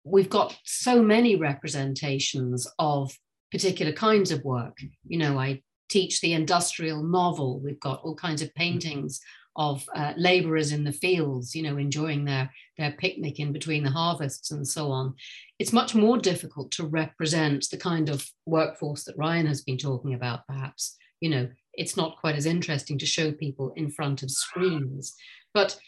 We've 0.05 0.31
got 0.31 0.57
so 0.65 1.03
many 1.03 1.37
representations 1.37 2.67
of 2.79 3.13
particular 3.51 3.93
kinds 3.93 4.31
of 4.31 4.45
work. 4.45 4.79
You 5.07 5.19
know, 5.19 5.39
I 5.39 5.63
teach 5.89 6.21
the 6.21 6.33
industrial 6.33 7.03
novel. 7.03 7.61
We've 7.61 7.81
got 7.81 8.03
all 8.03 8.15
kinds 8.15 8.43
of 8.43 8.49
mm-hmm. 8.49 8.63
paintings 8.63 9.21
of 9.57 9.85
uh, 9.95 10.13
laborers 10.17 10.73
in 10.73 10.85
the 10.85 10.93
fields, 10.93 11.55
you 11.55 11.63
know, 11.63 11.77
enjoying 11.77 12.25
their, 12.25 12.51
their 12.77 12.93
picnic 12.93 13.39
in 13.39 13.53
between 13.53 13.85
the 13.85 13.91
harvests 13.91 14.51
and 14.51 14.67
so 14.67 14.91
on. 14.91 15.15
It's 15.59 15.73
much 15.73 15.95
more 15.95 16.19
difficult 16.19 16.71
to 16.73 16.87
represent 16.87 17.69
the 17.71 17.77
kind 17.77 18.09
of 18.09 18.29
workforce 18.47 19.05
that 19.05 19.17
Ryan 19.17 19.47
has 19.47 19.63
been 19.63 19.79
talking 19.79 20.15
about, 20.15 20.47
perhaps. 20.47 20.97
You 21.21 21.31
know, 21.31 21.49
it's 21.75 21.97
not 21.97 22.19
quite 22.19 22.37
as 22.37 22.47
interesting 22.47 22.99
to 22.99 23.07
show 23.07 23.33
people 23.33 23.73
in 23.77 23.91
front 23.91 24.23
of 24.23 24.31
screens. 24.31 25.15
But 25.53 25.79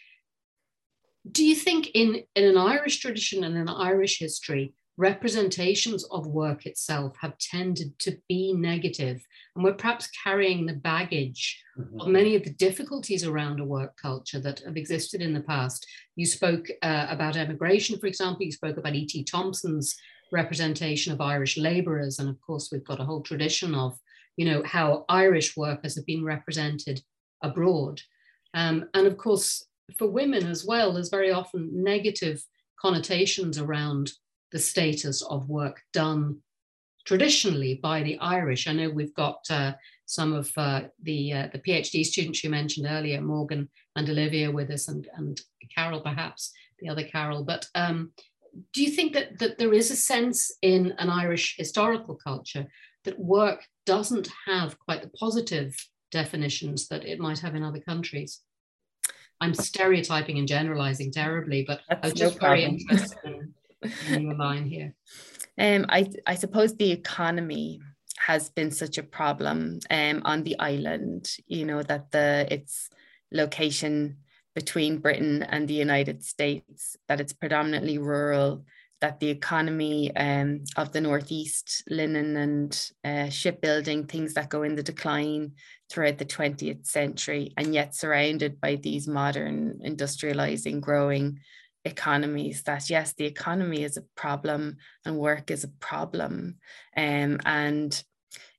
do 1.30 1.44
you 1.44 1.56
think 1.56 1.90
in, 1.94 2.22
in 2.36 2.44
an 2.44 2.56
Irish 2.56 2.98
tradition 2.98 3.42
and 3.42 3.56
an 3.56 3.68
Irish 3.68 4.18
history, 4.18 4.74
representations 4.98 6.04
of 6.04 6.26
work 6.26 6.64
itself 6.64 7.16
have 7.20 7.36
tended 7.38 7.98
to 7.98 8.16
be 8.28 8.52
negative, 8.52 9.24
and 9.54 9.64
we're 9.64 9.74
perhaps 9.74 10.08
carrying 10.22 10.64
the 10.64 10.74
baggage 10.74 11.62
mm-hmm. 11.78 12.00
of 12.00 12.08
many 12.08 12.34
of 12.34 12.44
the 12.44 12.50
difficulties 12.54 13.24
around 13.24 13.60
a 13.60 13.64
work 13.64 13.96
culture 14.00 14.40
that 14.40 14.60
have 14.60 14.76
existed 14.76 15.20
in 15.20 15.34
the 15.34 15.42
past. 15.42 15.86
You 16.16 16.26
spoke 16.26 16.68
uh, 16.82 17.06
about 17.10 17.36
emigration, 17.36 17.98
for 17.98 18.06
example, 18.06 18.44
you 18.44 18.52
spoke 18.52 18.78
about 18.78 18.94
E.P. 18.94 19.24
Thompson's 19.24 19.96
representation 20.32 21.12
of 21.12 21.20
Irish 21.20 21.58
labourers, 21.58 22.18
and 22.18 22.28
of 22.28 22.40
course, 22.40 22.70
we've 22.72 22.84
got 22.84 23.00
a 23.00 23.04
whole 23.04 23.22
tradition 23.22 23.74
of, 23.74 23.98
you 24.36 24.46
know, 24.46 24.62
how 24.64 25.04
Irish 25.08 25.56
workers 25.56 25.94
have 25.96 26.06
been 26.06 26.24
represented 26.24 27.02
abroad. 27.42 28.00
Um, 28.54 28.88
and 28.94 29.06
of 29.06 29.18
course, 29.18 29.66
for 29.98 30.08
women 30.08 30.46
as 30.46 30.64
well, 30.64 30.92
there's 30.92 31.10
very 31.10 31.30
often 31.30 31.70
negative 31.84 32.42
connotations 32.80 33.58
around 33.58 34.12
the 34.52 34.58
status 34.58 35.22
of 35.22 35.48
work 35.48 35.82
done 35.92 36.38
traditionally 37.06 37.78
by 37.82 38.02
the 38.02 38.18
Irish. 38.18 38.66
I 38.66 38.72
know 38.72 38.90
we've 38.90 39.14
got 39.14 39.44
uh, 39.48 39.72
some 40.06 40.32
of 40.34 40.50
uh, 40.56 40.82
the 41.02 41.32
uh, 41.32 41.48
the 41.52 41.58
PhD 41.58 42.04
students 42.04 42.42
you 42.44 42.50
mentioned 42.50 42.86
earlier, 42.88 43.20
Morgan 43.20 43.68
and 43.94 44.10
Olivia, 44.10 44.50
with 44.50 44.70
us, 44.70 44.88
and 44.88 45.08
and 45.14 45.40
Carol 45.74 46.00
perhaps 46.00 46.52
the 46.78 46.88
other 46.88 47.04
Carol. 47.04 47.44
But 47.44 47.66
um, 47.74 48.12
do 48.72 48.82
you 48.82 48.90
think 48.90 49.14
that 49.14 49.38
that 49.38 49.58
there 49.58 49.72
is 49.72 49.90
a 49.90 49.96
sense 49.96 50.52
in 50.62 50.94
an 50.98 51.08
Irish 51.08 51.56
historical 51.56 52.16
culture 52.16 52.66
that 53.04 53.18
work 53.18 53.64
doesn't 53.86 54.28
have 54.46 54.78
quite 54.80 55.02
the 55.02 55.10
positive 55.10 55.76
definitions 56.10 56.88
that 56.88 57.04
it 57.04 57.20
might 57.20 57.38
have 57.38 57.54
in 57.54 57.62
other 57.62 57.80
countries? 57.80 58.40
I'm 59.40 59.54
stereotyping 59.54 60.38
and 60.38 60.48
generalizing 60.48 61.12
terribly, 61.12 61.64
but 61.66 61.82
That's 61.88 62.02
I 62.02 62.06
was 62.06 62.14
just 62.14 62.40
no 62.40 62.48
very 62.48 62.64
interested 62.64 63.18
in 63.24 63.54
your 64.08 64.34
line 64.34 64.66
here? 64.66 64.94
Um, 65.58 65.86
I, 65.88 66.10
I 66.26 66.34
suppose 66.34 66.74
the 66.74 66.92
economy 66.92 67.80
has 68.18 68.48
been 68.50 68.70
such 68.70 68.98
a 68.98 69.02
problem 69.02 69.80
um, 69.90 70.22
on 70.24 70.42
the 70.42 70.58
island, 70.58 71.30
you 71.46 71.64
know, 71.64 71.82
that 71.82 72.10
the 72.10 72.46
its 72.50 72.90
location 73.32 74.18
between 74.54 74.98
Britain 74.98 75.42
and 75.42 75.68
the 75.68 75.74
United 75.74 76.24
States, 76.24 76.96
that 77.08 77.20
it's 77.20 77.34
predominantly 77.34 77.98
rural, 77.98 78.64
that 79.02 79.20
the 79.20 79.28
economy 79.28 80.14
um, 80.16 80.64
of 80.76 80.92
the 80.92 81.00
Northeast, 81.00 81.84
linen 81.90 82.36
and 82.36 82.90
uh, 83.04 83.28
shipbuilding, 83.28 84.06
things 84.06 84.34
that 84.34 84.48
go 84.48 84.62
in 84.62 84.74
the 84.74 84.82
decline 84.82 85.52
throughout 85.90 86.16
the 86.16 86.24
20th 86.24 86.86
century, 86.86 87.52
and 87.58 87.74
yet 87.74 87.94
surrounded 87.94 88.60
by 88.60 88.76
these 88.76 89.06
modern 89.06 89.78
industrializing, 89.84 90.80
growing 90.80 91.38
economies 91.86 92.64
that 92.64 92.90
yes 92.90 93.14
the 93.14 93.24
economy 93.24 93.82
is 93.82 93.96
a 93.96 94.02
problem 94.16 94.76
and 95.04 95.16
work 95.16 95.50
is 95.50 95.64
a 95.64 95.68
problem. 95.68 96.56
Um, 96.96 97.38
and 97.44 98.02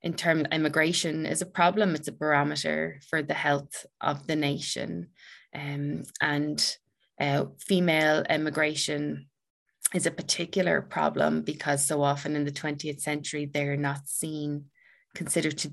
in 0.02 0.14
terms 0.14 0.46
immigration 0.52 1.26
is 1.26 1.42
a 1.42 1.46
problem. 1.46 1.96
It's 1.96 2.08
a 2.08 2.14
barometer 2.14 3.00
for 3.10 3.22
the 3.22 3.34
health 3.34 3.86
of 4.02 4.26
the 4.28 4.36
nation. 4.36 5.10
Um, 5.54 6.04
and 6.22 6.78
uh, 7.20 7.46
female 7.60 8.24
immigration 8.30 9.28
is 9.94 10.06
a 10.06 10.12
particular 10.12 10.82
problem 10.82 11.42
because 11.42 11.86
so 11.86 12.02
often 12.02 12.36
in 12.36 12.46
the 12.46 12.52
20th 12.52 13.02
century 13.02 13.46
they're 13.46 13.78
not 13.78 14.08
seen 14.08 14.66
considered 15.16 15.58
to 15.60 15.72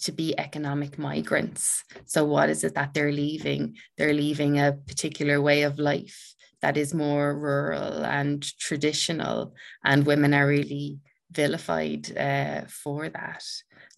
to 0.00 0.12
be 0.12 0.38
economic 0.38 0.98
migrants. 0.98 1.84
So 2.06 2.24
what 2.24 2.48
is 2.48 2.64
it 2.64 2.74
that 2.76 2.94
they're 2.94 3.12
leaving? 3.12 3.76
They're 3.98 4.14
leaving 4.14 4.58
a 4.58 4.72
particular 4.72 5.40
way 5.40 5.62
of 5.62 5.78
life 5.78 6.34
that 6.62 6.76
is 6.76 6.94
more 6.94 7.36
rural 7.36 8.04
and 8.04 8.42
traditional, 8.58 9.54
and 9.84 10.06
women 10.06 10.32
are 10.32 10.46
really 10.46 10.98
vilified 11.32 12.16
uh, 12.16 12.62
for 12.68 13.08
that. 13.08 13.44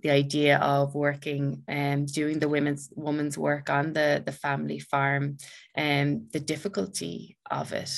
The 0.02 0.10
idea 0.10 0.58
of 0.58 0.94
working 0.94 1.62
and 1.68 2.02
um, 2.02 2.06
doing 2.06 2.38
the 2.38 2.48
women's 2.48 2.90
woman's 2.94 3.36
work 3.38 3.70
on 3.70 3.92
the, 3.92 4.22
the 4.24 4.32
family 4.32 4.78
farm 4.78 5.38
and 5.74 6.16
um, 6.16 6.28
the 6.32 6.40
difficulty 6.40 7.36
of 7.50 7.72
it. 7.72 7.92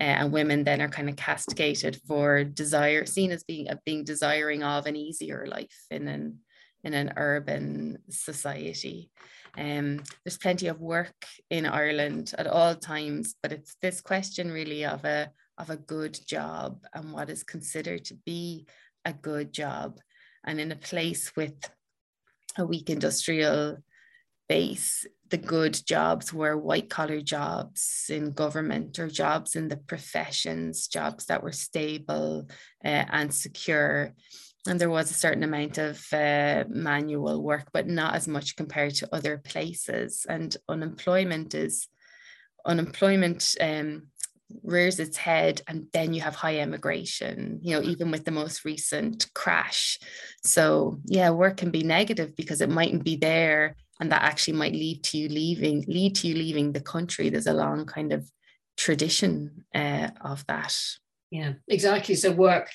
Uh, 0.00 0.04
and 0.04 0.32
women 0.32 0.64
then 0.64 0.82
are 0.82 0.88
kind 0.88 1.08
of 1.08 1.16
castigated 1.16 2.00
for 2.08 2.42
desire, 2.42 3.06
seen 3.06 3.30
as 3.30 3.44
being 3.44 3.68
uh, 3.70 3.76
being 3.84 4.04
desiring 4.04 4.62
of 4.62 4.86
an 4.86 4.96
easier 4.96 5.46
life 5.46 5.86
in 5.90 6.08
an 6.08 6.38
in 6.82 6.94
an 6.94 7.12
urban 7.16 7.98
society. 8.10 9.10
Um, 9.56 10.02
there's 10.24 10.38
plenty 10.38 10.66
of 10.66 10.80
work 10.80 11.14
in 11.50 11.66
Ireland 11.66 12.34
at 12.36 12.46
all 12.46 12.74
times, 12.74 13.34
but 13.42 13.52
it's 13.52 13.76
this 13.80 14.00
question 14.00 14.50
really 14.50 14.84
of 14.84 15.04
a 15.04 15.30
of 15.56 15.70
a 15.70 15.76
good 15.76 16.18
job 16.26 16.80
and 16.94 17.12
what 17.12 17.30
is 17.30 17.44
considered 17.44 18.04
to 18.06 18.14
be 18.26 18.66
a 19.04 19.12
good 19.12 19.52
job. 19.52 20.00
And 20.44 20.60
in 20.60 20.72
a 20.72 20.76
place 20.76 21.34
with 21.36 21.54
a 22.58 22.66
weak 22.66 22.90
industrial 22.90 23.78
base, 24.48 25.06
the 25.30 25.38
good 25.38 25.80
jobs 25.86 26.32
were 26.32 26.56
white 26.56 26.90
collar 26.90 27.20
jobs 27.20 28.06
in 28.08 28.32
government 28.32 28.98
or 28.98 29.08
jobs 29.08 29.56
in 29.56 29.68
the 29.68 29.76
professions, 29.76 30.86
jobs 30.86 31.26
that 31.26 31.42
were 31.42 31.52
stable 31.52 32.48
uh, 32.84 33.04
and 33.10 33.32
secure. 33.32 34.12
And 34.66 34.80
there 34.80 34.90
was 34.90 35.10
a 35.10 35.14
certain 35.14 35.42
amount 35.42 35.76
of 35.76 36.02
uh, 36.12 36.64
manual 36.68 37.42
work, 37.42 37.68
but 37.72 37.86
not 37.86 38.14
as 38.14 38.26
much 38.26 38.56
compared 38.56 38.94
to 38.96 39.14
other 39.14 39.36
places. 39.38 40.24
And 40.28 40.56
unemployment 40.68 41.54
is 41.54 41.88
unemployment 42.64 43.54
um, 43.60 44.08
rears 44.62 45.00
its 45.00 45.16
head 45.16 45.62
and 45.66 45.86
then 45.92 46.12
you 46.12 46.20
have 46.20 46.34
high 46.34 46.58
immigration 46.58 47.58
you 47.62 47.74
know 47.74 47.82
even 47.82 48.10
with 48.10 48.24
the 48.24 48.30
most 48.30 48.64
recent 48.64 49.32
crash. 49.34 49.98
So 50.42 51.00
yeah 51.06 51.30
work 51.30 51.56
can 51.56 51.70
be 51.70 51.82
negative 51.82 52.36
because 52.36 52.60
it 52.60 52.70
mightn't 52.70 53.04
be 53.04 53.16
there 53.16 53.76
and 54.00 54.10
that 54.12 54.22
actually 54.22 54.54
might 54.54 54.72
lead 54.72 55.02
to 55.04 55.18
you 55.18 55.28
leaving 55.28 55.84
lead 55.88 56.16
to 56.16 56.28
you 56.28 56.34
leaving 56.34 56.72
the 56.72 56.80
country. 56.80 57.28
There's 57.28 57.46
a 57.46 57.52
long 57.52 57.86
kind 57.86 58.12
of 58.12 58.30
tradition 58.76 59.64
uh, 59.74 60.08
of 60.20 60.46
that. 60.46 60.76
Yeah 61.30 61.54
exactly. 61.68 62.14
So 62.14 62.32
work 62.32 62.70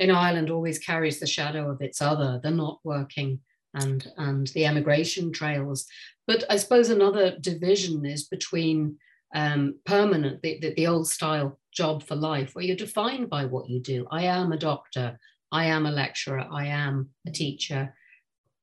in 0.00 0.10
ireland 0.10 0.50
always 0.50 0.78
carries 0.78 1.20
the 1.20 1.26
shadow 1.26 1.70
of 1.70 1.80
its 1.80 2.02
other 2.02 2.40
the 2.42 2.50
not 2.50 2.80
working 2.82 3.38
and 3.74 4.10
and 4.16 4.48
the 4.48 4.66
emigration 4.66 5.32
trails. 5.32 5.86
But 6.26 6.44
i 6.50 6.56
suppose 6.56 6.90
another 6.90 7.36
division 7.38 8.04
is 8.04 8.24
between 8.24 8.96
um, 9.32 9.76
permanent 9.84 10.42
the, 10.42 10.58
the, 10.60 10.74
the 10.74 10.86
old 10.88 11.08
style 11.08 11.60
job 11.72 12.02
for 12.02 12.16
life 12.16 12.54
where 12.54 12.64
you're 12.64 12.74
defined 12.74 13.30
by 13.30 13.44
what 13.44 13.70
you 13.70 13.80
do. 13.80 14.06
I 14.10 14.24
am 14.24 14.52
a 14.52 14.58
doctor 14.58 15.18
i 15.52 15.64
am 15.64 15.86
a 15.86 15.90
lecturer 15.90 16.46
i 16.50 16.66
am 16.66 17.10
a 17.26 17.30
teacher. 17.30 17.94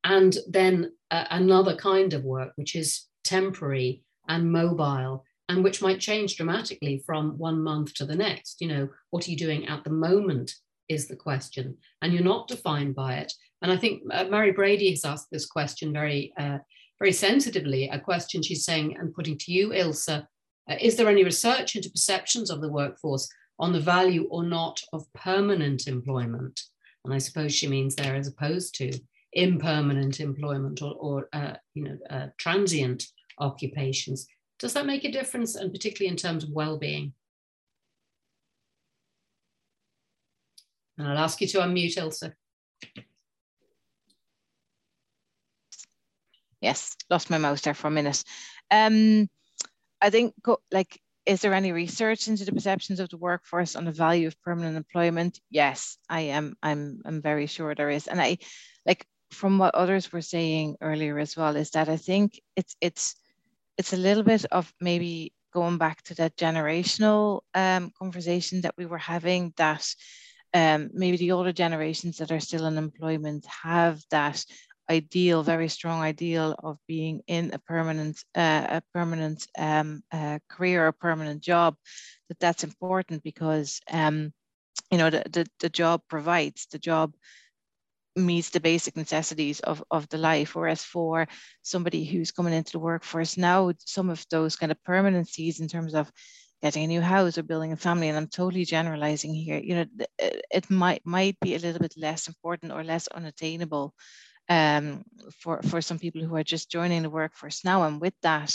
And 0.03 0.37
then 0.47 0.91
uh, 1.11 1.25
another 1.31 1.75
kind 1.75 2.13
of 2.13 2.23
work, 2.23 2.53
which 2.55 2.75
is 2.75 3.07
temporary 3.25 4.03
and 4.29 4.51
mobile, 4.51 5.25
and 5.49 5.63
which 5.63 5.81
might 5.81 5.99
change 5.99 6.37
dramatically 6.37 7.03
from 7.05 7.37
one 7.37 7.61
month 7.61 7.93
to 7.95 8.05
the 8.05 8.15
next. 8.15 8.61
You 8.61 8.67
know, 8.69 8.89
what 9.09 9.27
are 9.27 9.31
you 9.31 9.37
doing 9.37 9.67
at 9.67 9.83
the 9.83 9.89
moment 9.89 10.53
is 10.89 11.07
the 11.07 11.15
question, 11.15 11.77
and 12.01 12.13
you're 12.13 12.23
not 12.23 12.47
defined 12.47 12.95
by 12.95 13.15
it. 13.15 13.33
And 13.61 13.71
I 13.71 13.77
think 13.77 14.03
uh, 14.11 14.25
Mary 14.25 14.51
Brady 14.51 14.91
has 14.91 15.05
asked 15.05 15.27
this 15.31 15.45
question 15.45 15.91
very, 15.91 16.33
uh, 16.37 16.59
very 16.99 17.13
sensitively. 17.13 17.89
A 17.89 17.99
question 17.99 18.41
she's 18.41 18.65
saying 18.65 18.95
and 18.97 19.13
putting 19.13 19.37
to 19.39 19.51
you, 19.51 19.73
Ilse: 19.73 20.09
uh, 20.09 20.21
Is 20.79 20.95
there 20.95 21.09
any 21.09 21.23
research 21.23 21.75
into 21.75 21.89
perceptions 21.89 22.49
of 22.49 22.61
the 22.61 22.71
workforce 22.71 23.27
on 23.59 23.73
the 23.73 23.79
value 23.79 24.27
or 24.29 24.43
not 24.43 24.81
of 24.93 25.11
permanent 25.13 25.87
employment? 25.87 26.61
And 27.05 27.13
I 27.13 27.17
suppose 27.17 27.53
she 27.53 27.67
means 27.67 27.95
there 27.95 28.15
as 28.15 28.27
opposed 28.27 28.75
to 28.75 28.91
impermanent 29.33 30.19
employment 30.19 30.81
or, 30.81 30.93
or 30.99 31.29
uh, 31.33 31.53
you 31.73 31.83
know, 31.83 31.97
uh, 32.09 32.27
transient 32.37 33.05
occupations. 33.39 34.27
Does 34.59 34.73
that 34.73 34.85
make 34.85 35.03
a 35.03 35.11
difference, 35.11 35.55
and 35.55 35.71
particularly 35.71 36.11
in 36.11 36.17
terms 36.17 36.43
of 36.43 36.49
well-being? 36.49 37.13
And 40.97 41.07
I'll 41.07 41.17
ask 41.17 41.39
you 41.41 41.47
to 41.47 41.59
unmute, 41.59 41.97
Ilse. 41.97 42.23
Yes, 46.61 46.95
lost 47.09 47.29
my 47.29 47.37
mouse 47.37 47.61
there 47.61 47.75
for 47.75 47.87
a 47.87 47.91
minute. 47.91 48.23
Um, 48.71 49.29
I 50.01 50.09
think, 50.09 50.33
like, 50.71 50.99
is 51.25 51.41
there 51.41 51.53
any 51.53 51.71
research 51.71 52.27
into 52.27 52.45
the 52.45 52.51
perceptions 52.51 52.99
of 52.99 53.09
the 53.09 53.17
workforce 53.17 53.75
on 53.75 53.85
the 53.85 53.91
value 53.91 54.27
of 54.27 54.41
permanent 54.41 54.77
employment? 54.77 55.39
Yes, 55.51 55.97
I 56.09 56.21
am. 56.21 56.55
I'm. 56.63 57.01
I'm 57.05 57.21
very 57.21 57.45
sure 57.45 57.75
there 57.75 57.89
is, 57.91 58.07
and 58.07 58.19
I, 58.19 58.37
like, 58.85 59.05
from 59.31 59.59
what 59.59 59.75
others 59.75 60.11
were 60.11 60.21
saying 60.21 60.77
earlier 60.81 61.19
as 61.19 61.35
well 61.35 61.55
is 61.55 61.71
that 61.71 61.89
I 61.89 61.97
think 61.97 62.39
it's 62.55 62.75
it's 62.81 63.15
it's 63.77 63.93
a 63.93 63.97
little 63.97 64.23
bit 64.23 64.45
of 64.51 64.73
maybe 64.81 65.33
going 65.53 65.77
back 65.77 66.01
to 66.03 66.15
that 66.15 66.37
generational 66.37 67.41
um, 67.53 67.91
conversation 67.97 68.61
that 68.61 68.75
we 68.77 68.85
were 68.85 68.97
having 68.97 69.53
that 69.57 69.85
um, 70.57 70.89
maybe 70.91 71.17
the 71.17 71.33
older 71.33 71.53
generations 71.53 72.17
that 72.17 72.31
are 72.31 72.39
still 72.39 72.65
in 72.65 72.77
employment 72.77 73.45
have 73.45 74.01
that 74.09 74.43
ideal, 74.89 75.43
very 75.43 75.67
strong 75.67 76.01
ideal 76.01 76.55
of 76.63 76.79
being 76.87 77.21
in 77.27 77.53
a 77.53 77.59
permanent, 77.59 78.23
uh, 78.33 78.65
a 78.79 78.81
permanent 78.91 79.45
um, 79.57 80.01
uh, 80.11 80.39
career, 80.49 80.87
a 80.87 80.93
permanent 80.93 81.43
job. 81.43 81.75
That 82.29 82.39
that's 82.39 82.63
important 82.63 83.23
because 83.23 83.79
um, 83.91 84.33
you 84.91 84.97
know 84.97 85.11
the, 85.11 85.23
the 85.29 85.45
the 85.59 85.69
job 85.69 86.01
provides 86.09 86.65
the 86.71 86.79
job 86.79 87.13
meets 88.15 88.49
the 88.49 88.59
basic 88.59 88.97
necessities 88.97 89.59
of, 89.59 89.83
of 89.91 90.09
the 90.09 90.17
life. 90.17 90.55
Whereas 90.55 90.83
for 90.83 91.27
somebody 91.61 92.03
who's 92.03 92.31
coming 92.31 92.53
into 92.53 92.71
the 92.71 92.79
workforce 92.79 93.37
now, 93.37 93.71
some 93.85 94.09
of 94.09 94.25
those 94.31 94.55
kind 94.55 94.71
of 94.71 94.81
permanencies 94.87 95.59
in 95.59 95.67
terms 95.67 95.93
of 95.93 96.11
getting 96.61 96.83
a 96.83 96.87
new 96.87 97.01
house 97.01 97.37
or 97.37 97.43
building 97.43 97.71
a 97.71 97.77
family, 97.77 98.09
and 98.09 98.17
I'm 98.17 98.27
totally 98.27 98.65
generalizing 98.65 99.33
here, 99.33 99.59
you 99.59 99.75
know, 99.75 99.85
it 100.19 100.69
might 100.69 101.05
might 101.05 101.39
be 101.39 101.55
a 101.55 101.59
little 101.59 101.79
bit 101.79 101.93
less 101.97 102.27
important 102.27 102.71
or 102.71 102.83
less 102.83 103.07
unattainable 103.07 103.93
um, 104.49 105.03
for, 105.39 105.61
for 105.63 105.81
some 105.81 105.99
people 105.99 106.23
who 106.23 106.35
are 106.35 106.43
just 106.43 106.71
joining 106.71 107.03
the 107.03 107.09
workforce 107.09 107.65
now. 107.65 107.83
And 107.83 108.01
with 108.01 108.13
that, 108.21 108.53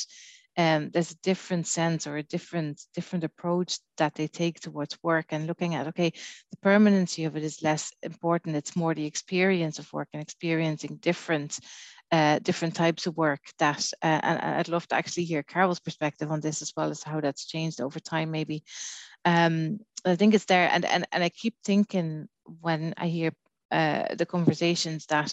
um, 0.56 0.90
there's 0.90 1.12
a 1.12 1.18
different 1.22 1.66
sense 1.66 2.06
or 2.06 2.16
a 2.16 2.22
different 2.22 2.82
different 2.94 3.24
approach 3.24 3.78
that 3.96 4.14
they 4.14 4.26
take 4.26 4.60
towards 4.60 4.98
work 5.02 5.26
and 5.30 5.46
looking 5.46 5.74
at 5.74 5.86
okay 5.86 6.10
the 6.50 6.56
permanency 6.58 7.24
of 7.24 7.36
it 7.36 7.42
is 7.42 7.62
less 7.62 7.90
important 8.02 8.56
it's 8.56 8.76
more 8.76 8.94
the 8.94 9.06
experience 9.06 9.78
of 9.78 9.90
work 9.94 10.08
and 10.12 10.22
experiencing 10.22 10.96
different 10.96 11.58
uh, 12.12 12.38
different 12.40 12.74
types 12.74 13.06
of 13.06 13.16
work 13.16 13.40
that 13.58 13.90
uh, 14.02 14.20
and 14.22 14.38
I'd 14.38 14.68
love 14.68 14.86
to 14.88 14.94
actually 14.94 15.24
hear 15.24 15.42
Carole's 15.42 15.80
perspective 15.80 16.30
on 16.30 16.40
this 16.40 16.62
as 16.62 16.72
well 16.76 16.90
as 16.90 17.02
how 17.02 17.20
that's 17.20 17.46
changed 17.46 17.80
over 17.80 17.98
time 17.98 18.30
maybe. 18.30 18.62
Um, 19.24 19.78
I 20.04 20.16
think 20.16 20.34
it's 20.34 20.44
there 20.44 20.68
and, 20.70 20.84
and 20.84 21.06
and 21.10 21.24
I 21.24 21.30
keep 21.30 21.54
thinking 21.64 22.28
when 22.44 22.94
I 22.96 23.06
hear 23.08 23.32
uh, 23.70 24.14
the 24.14 24.26
conversations 24.26 25.06
that 25.06 25.32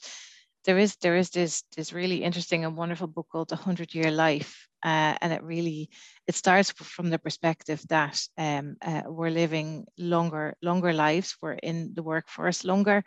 there 0.65 0.77
is 0.77 0.95
there 1.01 1.17
is 1.17 1.29
this 1.31 1.63
this 1.75 1.91
really 1.91 2.23
interesting 2.23 2.63
and 2.65 2.77
wonderful 2.77 3.07
book 3.07 3.27
called 3.31 3.49
The 3.49 3.55
Hundred 3.55 3.93
Year 3.93 4.11
Life 4.11 4.69
uh, 4.83 5.15
and 5.21 5.33
it 5.33 5.43
really 5.43 5.89
it 6.27 6.35
starts 6.35 6.71
from 6.71 7.09
the 7.09 7.19
perspective 7.19 7.83
that 7.89 8.25
um, 8.37 8.77
uh, 8.81 9.03
we're 9.05 9.29
living 9.31 9.85
longer 9.97 10.55
longer 10.61 10.93
lives. 10.93 11.35
We're 11.41 11.53
in 11.53 11.93
the 11.93 12.03
workforce 12.03 12.63
longer 12.63 13.03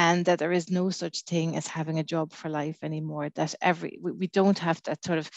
and 0.00 0.24
that 0.24 0.38
there 0.38 0.52
is 0.60 0.70
no 0.70 0.88
such 0.90 1.22
thing 1.24 1.56
as 1.56 1.66
having 1.66 1.98
a 1.98 2.08
job 2.14 2.32
for 2.32 2.48
life 2.48 2.78
anymore 2.82 3.28
that 3.34 3.54
every 3.60 3.98
we, 4.02 4.12
we 4.12 4.26
don't 4.28 4.58
have 4.58 4.80
that 4.84 5.04
sort 5.04 5.18
of 5.18 5.30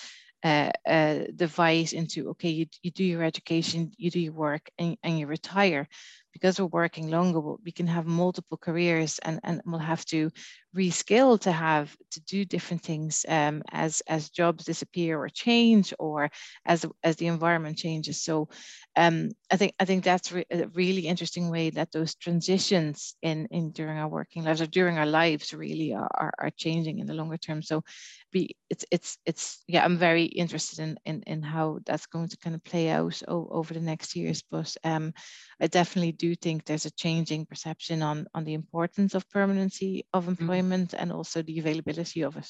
uh, 0.44 0.72
uh, 0.88 1.20
divide 1.36 1.92
into 1.94 2.30
okay 2.30 2.50
you, 2.60 2.66
you 2.82 2.92
do 2.92 3.04
your 3.04 3.24
education 3.24 3.92
you 3.98 4.10
do 4.10 4.20
your 4.20 4.34
work 4.34 4.70
and, 4.78 4.98
and 5.04 5.20
you 5.20 5.28
retire 5.28 5.88
because 6.34 6.60
we're 6.60 6.66
working 6.66 7.10
longer, 7.10 7.40
we 7.40 7.72
can 7.72 7.88
have 7.88 8.06
multiple 8.06 8.58
careers 8.58 9.20
and, 9.20 9.40
and 9.44 9.62
we'll 9.66 9.80
have 9.80 10.04
to 10.06 10.30
reskill 10.76 11.40
to 11.40 11.52
have 11.52 11.96
to 12.12 12.22
do 12.22 12.44
different 12.44 12.82
things 12.82 13.26
um, 13.30 13.62
as, 13.72 14.02
as 14.08 14.30
jobs 14.30 14.66
disappear 14.66 15.20
or 15.20 15.30
change 15.30 15.94
or 16.00 16.30
as, 16.66 16.86
as 17.04 17.16
the 17.18 17.28
environment 17.28 17.78
changes. 17.78 18.24
So 18.24 18.50
um, 18.96 19.32
I 19.52 19.58
think 19.58 19.74
I 19.80 19.86
think 19.86 20.04
that's 20.04 20.32
re 20.32 20.46
a 20.52 20.68
really 20.68 21.08
interesting 21.08 21.50
way 21.50 21.72
that 21.72 21.92
those 21.92 22.16
transitions 22.16 23.16
in, 23.22 23.48
in 23.50 23.72
during 23.72 23.98
our 23.98 24.08
working 24.08 24.44
lives 24.44 24.62
or 24.62 24.68
during 24.68 24.98
our 24.98 25.06
lives 25.06 25.54
really 25.54 25.94
are, 25.94 26.34
are, 26.38 26.52
changing 26.58 27.00
in 27.00 27.08
the 27.08 27.14
longer 27.14 27.38
term. 27.38 27.64
So 27.64 27.84
be 28.32 28.56
it's 28.70 28.86
it's 28.92 29.18
it's 29.26 29.64
yeah, 29.68 29.84
I'm 29.84 29.98
very 29.98 30.26
interested 30.26 30.80
in 30.80 30.98
in, 31.06 31.24
in 31.24 31.42
how 31.42 31.80
that's 31.86 32.06
going 32.06 32.30
to 32.30 32.38
kind 32.38 32.56
of 32.56 32.64
play 32.64 32.90
out 32.90 33.22
over 33.28 33.74
the 33.74 33.80
next 33.80 34.16
years. 34.16 34.44
But 34.50 34.76
um, 34.84 35.14
I 35.60 35.68
definitely 35.68 36.12
do 36.12 36.23
think 36.36 36.66
there's 36.66 36.86
a 36.86 36.92
changing 36.92 37.46
perception 37.46 38.02
on, 38.02 38.28
on 38.34 38.44
the 38.44 38.54
importance 38.54 39.14
of 39.16 39.30
permanency 39.30 40.06
of 40.14 40.24
mm-hmm. 40.24 40.42
employment 40.42 40.92
mm. 40.92 40.98
and 41.00 41.12
also 41.12 41.42
the 41.42 41.60
availability 41.60 42.24
of 42.24 42.38
it. 42.38 42.48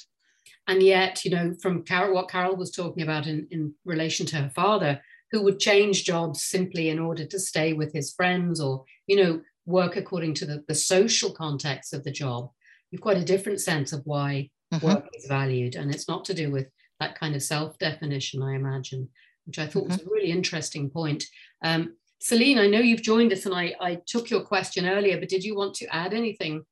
And 0.67 0.83
yet, 0.83 1.23
you 1.25 1.31
know, 1.31 1.55
from 1.61 1.83
Carole, 1.83 2.13
what 2.13 2.29
Carole 2.29 2.55
was 2.55 2.71
talking 2.71 3.03
about 3.03 3.27
in, 3.27 3.47
in 3.51 3.73
relation 3.85 4.25
to 4.27 4.35
her 4.37 4.51
father, 4.55 5.01
who 5.31 5.41
would 5.43 5.59
change 5.59 6.03
jobs 6.03 6.43
simply 6.43 6.89
in 6.89 6.99
order 6.99 7.25
to 7.25 7.39
stay 7.39 7.73
with 7.73 7.91
his 7.93 8.13
friends 8.13 8.61
or, 8.61 8.83
you 9.07 9.15
know, 9.15 9.41
work 9.65 9.95
according 9.95 10.33
to 10.35 10.45
the, 10.45 10.63
the 10.67 10.75
social 10.75 11.31
context 11.31 11.93
of 11.93 12.03
the 12.03 12.11
job, 12.11 12.49
you've 12.91 13.01
quite 13.01 13.17
a 13.17 13.25
different 13.25 13.59
sense 13.59 13.93
of 13.93 14.01
why 14.05 14.49
mm-hmm. 14.73 14.85
work 14.85 15.07
is 15.13 15.25
valued. 15.25 15.75
And 15.75 15.93
it's 15.93 16.07
not 16.07 16.25
to 16.25 16.33
do 16.33 16.51
with 16.51 16.67
that 16.99 17.19
kind 17.19 17.35
of 17.35 17.43
self 17.43 17.77
definition, 17.79 18.43
I 18.43 18.55
imagine, 18.55 19.09
which 19.45 19.59
I 19.59 19.65
thought 19.67 19.83
mm-hmm. 19.83 19.93
was 19.93 20.01
a 20.01 20.09
really 20.09 20.31
interesting 20.31 20.89
point. 20.89 21.25
Um, 21.63 21.95
Celine, 22.23 22.57
I 22.57 22.67
know 22.67 22.79
you've 22.79 23.01
joined 23.01 23.33
us 23.33 23.45
and 23.45 23.53
I, 23.53 23.75
I 23.81 23.99
took 24.07 24.29
your 24.29 24.45
question 24.45 24.87
earlier, 24.87 25.19
but 25.19 25.27
did 25.27 25.43
you 25.43 25.57
want 25.57 25.73
to 25.75 25.93
add 25.93 26.13
anything 26.13 26.63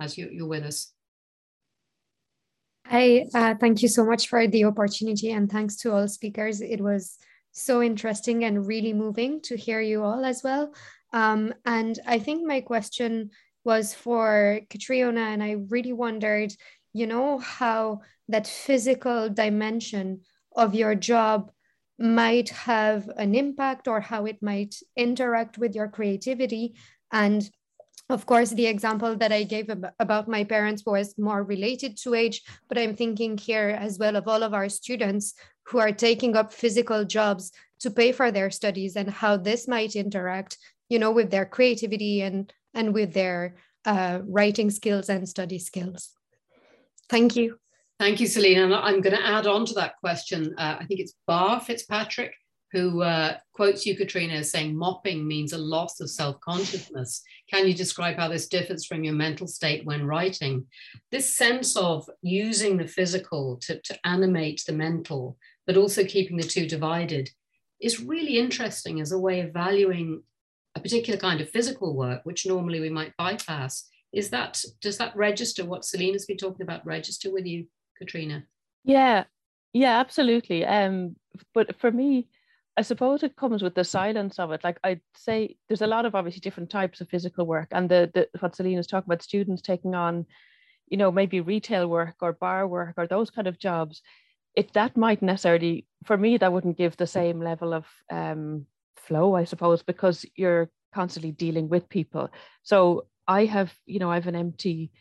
as 0.00 0.18
you, 0.18 0.28
you're 0.32 0.48
with 0.48 0.64
us? 0.64 0.92
Hi, 2.88 3.26
uh, 3.32 3.54
thank 3.54 3.82
you 3.82 3.88
so 3.88 4.04
much 4.04 4.26
for 4.26 4.48
the 4.48 4.64
opportunity 4.64 5.30
and 5.30 5.48
thanks 5.48 5.76
to 5.76 5.92
all 5.92 6.08
speakers. 6.08 6.60
It 6.60 6.80
was 6.80 7.18
so 7.52 7.84
interesting 7.84 8.42
and 8.42 8.66
really 8.66 8.92
moving 8.92 9.40
to 9.42 9.56
hear 9.56 9.80
you 9.80 10.02
all 10.02 10.24
as 10.24 10.42
well. 10.42 10.74
Um, 11.12 11.54
and 11.64 11.96
I 12.04 12.18
think 12.18 12.44
my 12.44 12.60
question 12.60 13.30
was 13.64 13.94
for 13.94 14.58
Caitriona, 14.70 15.20
and 15.20 15.40
I 15.40 15.52
really 15.68 15.92
wondered, 15.92 16.52
you 16.92 17.06
know, 17.06 17.38
how 17.38 18.00
that 18.28 18.48
physical 18.48 19.28
dimension 19.28 20.22
of 20.56 20.74
your 20.74 20.96
job 20.96 21.52
might 21.98 22.50
have 22.50 23.08
an 23.16 23.34
impact 23.34 23.88
or 23.88 24.00
how 24.00 24.26
it 24.26 24.42
might 24.42 24.76
interact 24.96 25.58
with 25.58 25.74
your 25.74 25.88
creativity. 25.88 26.74
And 27.12 27.48
of 28.08 28.26
course, 28.26 28.50
the 28.50 28.66
example 28.66 29.16
that 29.16 29.32
I 29.32 29.42
gave 29.42 29.68
about 29.98 30.28
my 30.28 30.44
parents 30.44 30.84
was 30.86 31.18
more 31.18 31.42
related 31.42 31.96
to 31.98 32.14
age, 32.14 32.42
but 32.68 32.78
I'm 32.78 32.94
thinking 32.94 33.36
here 33.36 33.70
as 33.70 33.98
well 33.98 34.14
of 34.14 34.28
all 34.28 34.42
of 34.42 34.54
our 34.54 34.68
students 34.68 35.34
who 35.64 35.78
are 35.78 35.92
taking 35.92 36.36
up 36.36 36.52
physical 36.52 37.04
jobs 37.04 37.50
to 37.80 37.90
pay 37.90 38.12
for 38.12 38.30
their 38.30 38.50
studies 38.50 38.94
and 38.94 39.10
how 39.10 39.36
this 39.36 39.66
might 39.66 39.96
interact, 39.96 40.56
you 40.88 40.98
know, 40.98 41.10
with 41.10 41.30
their 41.30 41.46
creativity 41.46 42.22
and, 42.22 42.52
and 42.74 42.94
with 42.94 43.12
their 43.12 43.56
uh, 43.84 44.20
writing 44.24 44.70
skills 44.70 45.08
and 45.08 45.28
study 45.28 45.58
skills. 45.58 46.12
Thank 47.08 47.34
you. 47.34 47.58
Thank 47.98 48.20
you, 48.20 48.26
Celine. 48.26 48.58
And 48.58 48.74
I'm 48.74 49.00
going 49.00 49.16
to 49.16 49.26
add 49.26 49.46
on 49.46 49.64
to 49.66 49.74
that 49.74 49.96
question. 49.96 50.54
Uh, 50.58 50.76
I 50.80 50.84
think 50.84 51.00
it's 51.00 51.14
Bar 51.26 51.60
Fitzpatrick 51.60 52.32
who 52.72 53.02
uh, 53.02 53.36
quotes 53.52 53.86
you, 53.86 53.96
Caitriona, 53.96 54.34
as 54.34 54.50
saying 54.50 54.76
mopping 54.76 55.26
means 55.26 55.52
a 55.52 55.58
loss 55.58 56.00
of 56.00 56.10
self 56.10 56.38
consciousness. 56.40 57.22
Can 57.50 57.66
you 57.66 57.74
describe 57.74 58.16
how 58.16 58.28
this 58.28 58.48
differs 58.48 58.84
from 58.84 59.04
your 59.04 59.14
mental 59.14 59.46
state 59.46 59.86
when 59.86 60.06
writing? 60.06 60.66
This 61.10 61.34
sense 61.34 61.76
of 61.76 62.08
using 62.22 62.76
the 62.76 62.88
physical 62.88 63.56
to, 63.62 63.80
to 63.80 63.98
animate 64.06 64.62
the 64.66 64.72
mental, 64.72 65.38
but 65.66 65.76
also 65.76 66.04
keeping 66.04 66.36
the 66.36 66.42
two 66.42 66.66
divided, 66.66 67.30
is 67.80 68.00
really 68.00 68.38
interesting 68.38 69.00
as 69.00 69.12
a 69.12 69.18
way 69.18 69.40
of 69.40 69.52
valuing 69.52 70.22
a 70.74 70.80
particular 70.80 71.18
kind 71.18 71.40
of 71.40 71.48
physical 71.50 71.96
work, 71.96 72.20
which 72.24 72.46
normally 72.46 72.80
we 72.80 72.90
might 72.90 73.16
bypass. 73.16 73.88
Is 74.12 74.30
that 74.30 74.62
does 74.80 74.98
that 74.98 75.16
register 75.16 75.64
what 75.64 75.84
Celine's 75.84 76.26
been 76.26 76.36
talking 76.36 76.62
about? 76.62 76.84
Register 76.84 77.32
with 77.32 77.46
you? 77.46 77.66
Caitriona? 77.98 78.44
Yeah, 78.84 79.24
yeah, 79.72 79.98
absolutely. 79.98 80.64
Um, 80.64 81.16
but 81.54 81.78
for 81.78 81.90
me, 81.90 82.28
I 82.76 82.82
suppose 82.82 83.22
it 83.22 83.36
comes 83.36 83.62
with 83.62 83.74
the 83.74 83.84
silence 83.84 84.38
of 84.38 84.52
it. 84.52 84.62
Like 84.62 84.78
I'd 84.84 85.00
say, 85.14 85.56
there's 85.68 85.82
a 85.82 85.86
lot 85.86 86.04
of 86.04 86.14
obviously 86.14 86.40
different 86.40 86.70
types 86.70 87.00
of 87.00 87.08
physical 87.08 87.46
work, 87.46 87.68
and 87.72 87.88
the, 87.88 88.10
the 88.12 88.28
what 88.40 88.54
Celine 88.54 88.78
is 88.78 88.86
talking 88.86 89.08
about, 89.08 89.22
students 89.22 89.62
taking 89.62 89.94
on, 89.94 90.26
you 90.88 90.96
know, 90.96 91.10
maybe 91.10 91.40
retail 91.40 91.88
work 91.88 92.16
or 92.20 92.32
bar 92.32 92.66
work 92.66 92.94
or 92.96 93.06
those 93.06 93.30
kind 93.30 93.46
of 93.46 93.58
jobs. 93.58 94.02
If 94.54 94.72
that 94.72 94.96
might 94.96 95.22
necessarily, 95.22 95.86
for 96.04 96.16
me, 96.16 96.38
that 96.38 96.52
wouldn't 96.52 96.78
give 96.78 96.96
the 96.96 97.06
same 97.06 97.40
level 97.40 97.74
of 97.74 97.86
um, 98.10 98.66
flow, 98.96 99.34
I 99.34 99.44
suppose, 99.44 99.82
because 99.82 100.24
you're 100.34 100.70
constantly 100.94 101.32
dealing 101.32 101.68
with 101.68 101.88
people. 101.88 102.30
So 102.62 103.06
I 103.28 103.44
have, 103.44 103.74
you 103.84 103.98
know, 103.98 104.10
I 104.10 104.14
have 104.14 104.26
an 104.26 104.36
empty 104.36 104.92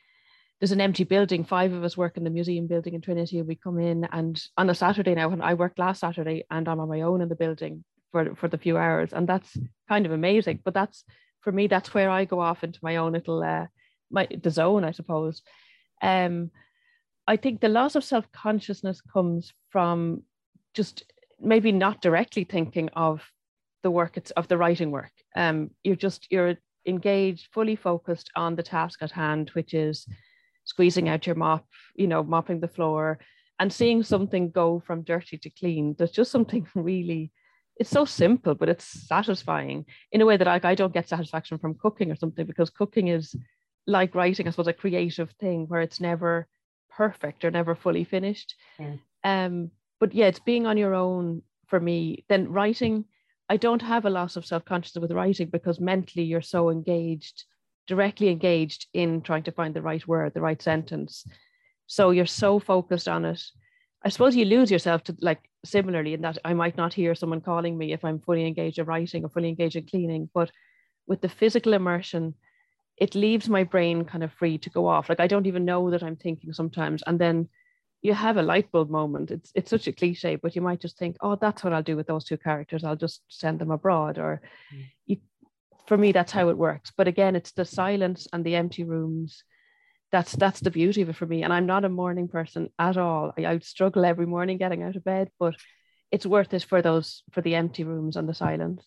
there's 0.60 0.72
an 0.72 0.82
empty 0.82 1.04
building. 1.04 1.44
Five 1.44 1.74
of 1.74 1.84
us 1.84 1.98
work 1.98 2.18
in 2.18 2.24
the 2.24 2.30
museum 2.30 2.68
building 2.68 2.94
in 2.94 3.02
Trinity. 3.02 3.40
and 3.40 3.48
We 3.48 3.56
come 3.56 3.80
in 3.80 4.06
and 4.06 4.42
on 4.58 4.70
a 4.70 4.76
Saturday 4.76 5.14
now, 5.14 5.30
when 5.30 5.42
I 5.42 5.54
worked 5.54 5.80
last 5.80 6.00
Saturday 6.00 6.46
and 6.50 6.68
I'm 6.68 6.80
on 6.80 6.90
my 6.90 7.02
own 7.02 7.22
in 7.22 7.30
the 7.30 7.36
building 7.36 7.84
for, 8.12 8.36
for 8.36 8.48
the 8.48 8.58
few 8.58 8.78
hours. 8.78 9.12
And 9.12 9.28
that's 9.28 9.58
kind 9.90 10.06
of 10.06 10.12
amazing. 10.12 10.62
But 10.64 10.74
that's 10.74 11.04
for 11.42 11.52
me, 11.52 11.68
that's 11.68 11.94
where 11.94 12.10
I 12.10 12.26
go 12.26 12.40
off 12.40 12.64
into 12.64 12.80
my 12.82 12.96
own 12.96 13.14
little 13.14 13.44
uh 13.44 13.68
my 14.10 14.28
the 14.42 14.50
zone, 14.50 14.84
I 14.86 14.92
suppose. 14.92 15.42
Um 16.02 16.52
I 17.28 17.38
think 17.38 17.60
the 17.60 17.70
loss 17.70 17.96
of 17.96 18.04
self-consciousness 18.04 19.02
comes 19.02 19.52
from 19.70 20.24
just 20.74 21.04
maybe 21.40 21.72
not 21.72 22.02
directly 22.02 22.46
thinking 22.46 22.90
of 22.94 23.22
the 23.84 23.92
work 23.92 24.16
it's 24.16 24.32
of 24.32 24.48
the 24.48 24.58
writing 24.58 24.92
work. 24.92 25.12
Um 25.36 25.72
you're 25.84 25.96
just 25.98 26.28
you're 26.32 26.56
engaged, 26.88 27.50
fully 27.52 27.76
focused 27.76 28.32
on 28.36 28.56
the 28.56 28.64
task 28.64 29.02
at 29.02 29.12
hand, 29.12 29.50
which 29.50 29.74
is 29.74 30.08
squeezing 30.66 31.08
out 31.08 31.26
your 31.26 31.36
mop, 31.36 31.66
you 31.96 32.08
know, 32.08 32.24
mopping 32.24 32.60
the 32.60 32.68
floor 32.68 33.20
and 33.60 33.72
seeing 33.72 34.04
something 34.04 34.52
go 34.52 34.82
from 34.86 35.04
dirty 35.04 35.38
to 35.38 35.50
clean. 35.50 35.96
There's 35.98 36.12
just 36.12 36.32
something 36.32 36.68
really, 36.76 37.32
it's 37.78 37.90
so 37.90 38.06
simple, 38.06 38.56
but 38.56 38.70
it's 38.70 39.08
satisfying 39.08 39.86
in 40.12 40.22
a 40.22 40.26
way 40.26 40.38
that 40.38 40.48
like 40.48 40.66
I 40.66 40.76
don't 40.76 40.94
get 40.94 41.08
satisfaction 41.08 41.58
from 41.58 41.76
cooking 41.76 42.12
or 42.12 42.16
something 42.16 42.46
because 42.46 42.70
cooking 42.70 43.08
is 43.08 43.36
like 43.88 44.16
writing, 44.16 44.48
I 44.48 44.52
suppose, 44.52 44.68
a 44.68 44.74
creative 44.74 45.32
thing 45.40 45.66
where 45.68 45.82
it's 45.82 46.02
never 46.02 46.48
perfect 46.90 47.46
or 47.46 47.52
never 47.52 47.76
fully 47.76 48.04
finished. 48.04 48.56
Yeah. 48.80 48.96
Um, 49.24 49.72
but 50.00 50.14
yeah, 50.14 50.28
it's 50.28 50.40
being 50.40 50.66
on 50.66 50.78
your 50.78 50.94
own 50.94 51.44
for 51.68 51.80
me. 51.80 52.26
Then 52.28 52.52
writing, 52.52 53.06
I 53.50 53.58
don't 53.58 53.82
have 53.82 54.06
a 54.06 54.10
loss 54.10 54.36
of 54.36 54.46
self-consciousness 54.46 55.02
with 55.02 55.12
writing 55.12 55.50
because 55.50 55.80
mentally 55.80 56.26
you're 56.26 56.42
so 56.42 56.70
engaged 56.70 57.46
directly 57.88 58.30
engaged 58.30 58.88
in 58.94 59.22
trying 59.22 59.44
to 59.44 59.52
find 59.52 59.74
the 59.74 59.82
right 59.82 60.06
word, 60.08 60.34
the 60.34 60.42
right 60.42 60.62
sentence. 60.62 61.26
So 61.88 62.12
you're 62.12 62.26
so 62.26 62.60
focused 62.60 63.08
on 63.08 63.26
it. 63.26 63.42
I 64.04 64.10
suppose 64.10 64.36
you 64.36 64.46
lose 64.46 64.70
yourself 64.72 65.04
to 65.06 65.16
like 65.22 65.50
similarly 65.64 66.14
in 66.14 66.22
that 66.22 66.38
I 66.46 66.54
might 66.54 66.78
not 66.78 66.94
hear 66.94 67.16
someone 67.16 67.42
calling 67.42 67.78
me 67.78 67.92
if 67.92 68.06
I'm 68.06 68.20
fully 68.20 68.46
engaged 68.46 68.80
in 68.80 68.86
writing 68.86 69.26
or 69.26 69.30
fully 69.30 69.50
engaged 69.50 69.76
in 69.76 69.88
cleaning, 69.88 70.30
but 70.34 70.52
with 71.08 71.22
the 71.22 71.30
physical 71.30 71.74
immersion, 71.74 72.36
it 72.98 73.16
leaves 73.16 73.50
my 73.50 73.64
brain 73.64 74.06
kind 74.06 74.24
of 74.24 74.32
free 74.34 74.58
to 74.60 74.70
go 74.70 74.88
off. 74.88 75.10
Like 75.10 75.20
I 75.20 75.28
don't 75.28 75.48
even 75.48 75.66
know 75.66 75.92
that 75.92 76.04
I'm 76.04 76.16
thinking 76.16 76.54
sometimes. 76.54 77.04
And 77.06 77.20
then 77.20 77.50
you 78.02 78.14
have 78.14 78.38
a 78.38 78.44
light 78.44 78.72
bulb 78.72 78.90
moment. 78.90 79.32
It's 79.32 79.52
it's 79.56 79.70
such 79.70 79.88
a 79.88 79.92
cliche, 79.92 80.36
but 80.36 80.56
you 80.56 80.62
might 80.62 80.80
just 80.80 80.98
think, 80.98 81.18
oh, 81.22 81.36
that's 81.36 81.64
what 81.64 81.74
I'll 81.74 81.84
do 81.84 81.96
with 81.96 82.08
those 82.08 82.26
two 82.26 82.38
characters. 82.38 82.84
I'll 82.84 82.96
just 82.96 83.22
send 83.30 83.60
them 83.60 83.72
abroad. 83.72 84.18
Or 84.20 84.42
mm. 84.74 84.86
you 85.08 85.18
for 85.88 85.98
me 85.98 86.12
that's 86.12 86.32
how 86.32 86.50
it 86.50 86.58
works 86.58 86.92
but 86.98 87.08
again 87.08 87.36
it's 87.36 87.52
the 87.52 87.66
silence 87.66 88.28
and 88.34 88.44
the 88.44 88.56
empty 88.56 88.84
rooms 88.84 89.44
that's 90.12 90.34
that's 90.34 90.60
the 90.60 90.72
beauty 90.72 91.02
of 91.02 91.10
it 91.10 91.16
for 91.16 91.26
me 91.26 91.44
and 91.44 91.54
i'm 91.54 91.66
not 91.66 91.86
a 91.86 91.90
morning 91.90 92.28
person 92.28 92.70
at 92.80 92.98
all 92.98 93.34
I, 93.38 93.46
I 93.46 93.54
would 93.54 93.64
struggle 93.64 94.06
every 94.06 94.26
morning 94.26 94.58
getting 94.58 94.84
out 94.84 94.96
of 94.96 95.04
bed 95.04 95.30
but 95.40 95.56
it's 96.12 96.26
worth 96.26 96.54
it 96.54 96.64
for 96.64 96.82
those 96.82 97.24
for 97.32 97.42
the 97.42 97.56
empty 97.56 97.84
rooms 97.84 98.16
and 98.16 98.28
the 98.28 98.34
silence 98.34 98.84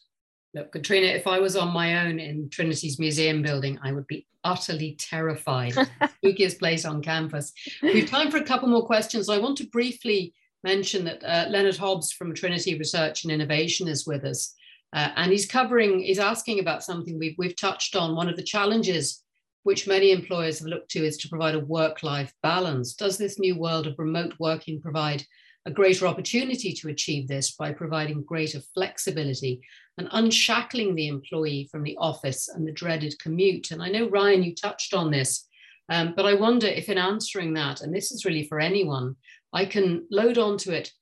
Look, 0.55 0.73
Caitriona, 0.73 1.09
if 1.09 1.27
I 1.27 1.41
was 1.41 1.57
on 1.57 1.75
my 1.75 2.07
own 2.07 2.19
in 2.19 2.49
Trinity's 2.49 2.99
museum 2.99 3.43
building, 3.43 3.79
I 3.83 3.93
would 3.93 4.07
be 4.07 4.27
utterly 4.45 4.97
terrified. 4.99 5.73
Spookiest 6.25 6.59
place 6.59 6.87
on 6.87 7.03
campus. 7.03 7.53
We've 7.83 8.09
time 8.09 8.31
for 8.31 8.39
a 8.39 8.45
couple 8.45 8.69
more 8.69 8.87
questions. 8.87 9.29
I 9.29 9.39
want 9.39 9.59
to 9.59 9.66
briefly 9.66 10.33
mention 10.65 11.05
that 11.05 11.23
uh, 11.23 11.49
Leonard 11.51 11.77
Hobbs 11.77 12.12
from 12.12 12.35
Trinity 12.35 12.79
Research 12.79 13.25
and 13.25 13.33
Innovation 13.33 13.89
is 13.89 14.07
with 14.07 14.25
us. 14.25 14.55
Uh, 14.94 15.10
and 15.16 15.31
he's 15.32 15.47
covering, 15.47 16.01
he's 16.01 16.19
asking 16.19 16.60
about 16.60 16.82
something 16.82 17.19
we've, 17.19 17.35
we've 17.39 17.56
touched 17.56 17.94
on. 17.94 18.16
One 18.16 18.28
of 18.28 18.36
the 18.36 18.43
challenges 18.43 19.23
which 19.65 19.86
many 19.86 20.12
employers 20.12 20.59
have 20.59 20.69
looked 20.69 20.90
to 20.93 21.05
is 21.05 21.19
to 21.19 21.28
provide 21.28 21.55
a 21.55 21.60
work 21.60 22.02
life 22.02 22.32
balance. 22.43 22.94
Does 22.94 23.19
this 23.19 23.39
new 23.39 23.59
world 23.59 23.86
of 23.86 23.98
remote 23.98 24.35
working 24.39 24.81
provide 24.81 25.23
a 25.66 25.70
greater 25.70 26.06
opportunity 26.06 26.73
to 26.73 26.89
achieve 26.89 27.28
this 27.28 27.55
by 27.55 27.73
providing 27.73 28.23
greater 28.23 28.60
flexibility 28.73 29.60
and 29.98 30.09
unshackling 30.12 30.94
the 30.94 31.09
employee 31.09 31.69
from 31.70 31.82
the 31.82 31.97
office 31.98 32.48
and 32.48 32.66
the 32.66 32.73
dreaded 32.73 33.15
commute? 33.20 33.70
And 33.70 33.82
I 33.82 33.89
know, 33.89 34.09
Ryan, 34.09 34.43
you 34.43 34.55
touched 34.55 34.94
on 34.94 35.10
this, 35.10 35.47
um, 35.90 36.15
but 36.16 36.24
I 36.24 36.35
wonder 36.35 36.66
if 36.66 36.89
in 36.89 36.97
answering 36.97 37.52
that, 37.55 37.82
and 37.82 37.94
this 37.94 38.10
is 38.10 38.24
really 38.24 38.44
for 38.44 38.60
anyone, 38.60 39.16
I 39.52 39.66
can 39.66 40.06
load 40.10 40.39
onto 40.39 40.70
it 40.70 40.93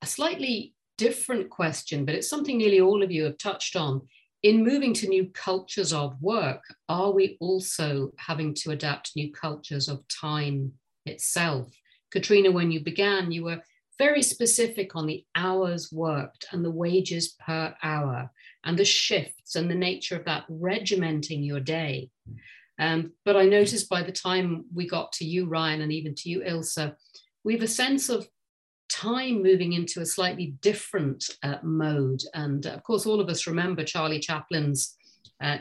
a 0.00 0.06
slightly 0.06 0.74
different 0.98 1.48
question, 1.48 2.04
but 2.04 2.14
it's 2.14 2.28
something 2.28 2.58
nearly 2.58 2.80
all 2.80 3.02
of 3.02 3.10
you 3.10 3.24
have 3.24 3.38
touched 3.38 3.76
on. 3.76 4.02
In 4.42 4.62
moving 4.62 4.92
to 4.94 5.08
new 5.08 5.30
cultures 5.32 5.92
of 5.92 6.20
work, 6.20 6.62
are 6.88 7.10
we 7.10 7.36
also 7.40 8.12
having 8.18 8.54
to 8.54 8.70
adapt 8.70 9.16
new 9.16 9.32
cultures 9.32 9.88
of 9.88 10.06
time 10.08 10.72
itself? 11.06 11.72
Caitriona, 12.12 12.52
when 12.52 12.70
you 12.70 12.80
began, 12.80 13.32
you 13.32 13.44
were 13.44 13.62
very 13.98 14.22
specific 14.22 14.94
on 14.94 15.06
the 15.06 15.24
hours 15.34 15.90
worked 15.90 16.46
and 16.52 16.64
the 16.64 16.70
wages 16.70 17.34
per 17.44 17.74
hour 17.82 18.30
and 18.64 18.78
the 18.78 18.84
shifts 18.84 19.56
and 19.56 19.68
the 19.68 19.74
nature 19.74 20.16
of 20.16 20.24
that 20.24 20.44
regimenting 20.48 21.42
your 21.42 21.60
day. 21.60 22.10
Um, 22.78 23.12
but 23.24 23.36
I 23.36 23.44
noticed 23.44 23.88
by 23.88 24.02
the 24.02 24.12
time 24.12 24.66
we 24.72 24.86
got 24.86 25.12
to 25.14 25.24
you, 25.24 25.46
Ryan, 25.46 25.80
and 25.80 25.92
even 25.92 26.14
to 26.14 26.28
you, 26.28 26.42
Ilse, 26.44 26.78
we 27.42 27.54
have 27.54 27.62
a 27.62 27.68
sense 27.68 28.08
of 28.08 28.28
time 28.88 29.42
moving 29.42 29.72
into 29.72 30.00
a 30.00 30.06
slightly 30.06 30.54
different 30.60 31.28
uh, 31.42 31.56
mode. 31.62 32.22
And 32.34 32.66
of 32.66 32.82
course, 32.82 33.06
all 33.06 33.20
of 33.20 33.28
us 33.28 33.46
remember 33.46 33.84
Charlie 33.84 34.20
Chaplin's 34.20 34.96
uh, 35.40 35.58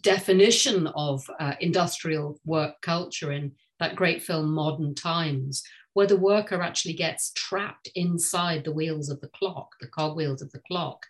definition 0.00 0.86
of 0.88 1.28
uh, 1.40 1.54
industrial 1.60 2.40
work 2.44 2.80
culture 2.82 3.32
in 3.32 3.52
that 3.80 3.96
great 3.96 4.22
film 4.22 4.52
Modern 4.52 4.94
Times, 4.94 5.62
where 5.94 6.06
the 6.06 6.16
worker 6.16 6.62
actually 6.62 6.94
gets 6.94 7.32
trapped 7.32 7.88
inside 7.94 8.64
the 8.64 8.72
wheels 8.72 9.08
of 9.08 9.20
the 9.20 9.28
clock, 9.28 9.70
the 9.80 9.88
cogwheels 9.88 10.42
of 10.42 10.50
the 10.52 10.60
clock. 10.68 11.04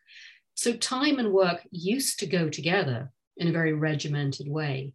So 0.55 0.73
time 0.73 1.19
and 1.19 1.33
work 1.33 1.67
used 1.71 2.19
to 2.21 2.27
go 2.27 2.49
together 2.49 3.13
in 3.37 3.49
a 3.49 3.53
very 3.53 3.75
regimented 3.75 4.49
way. 4.49 4.95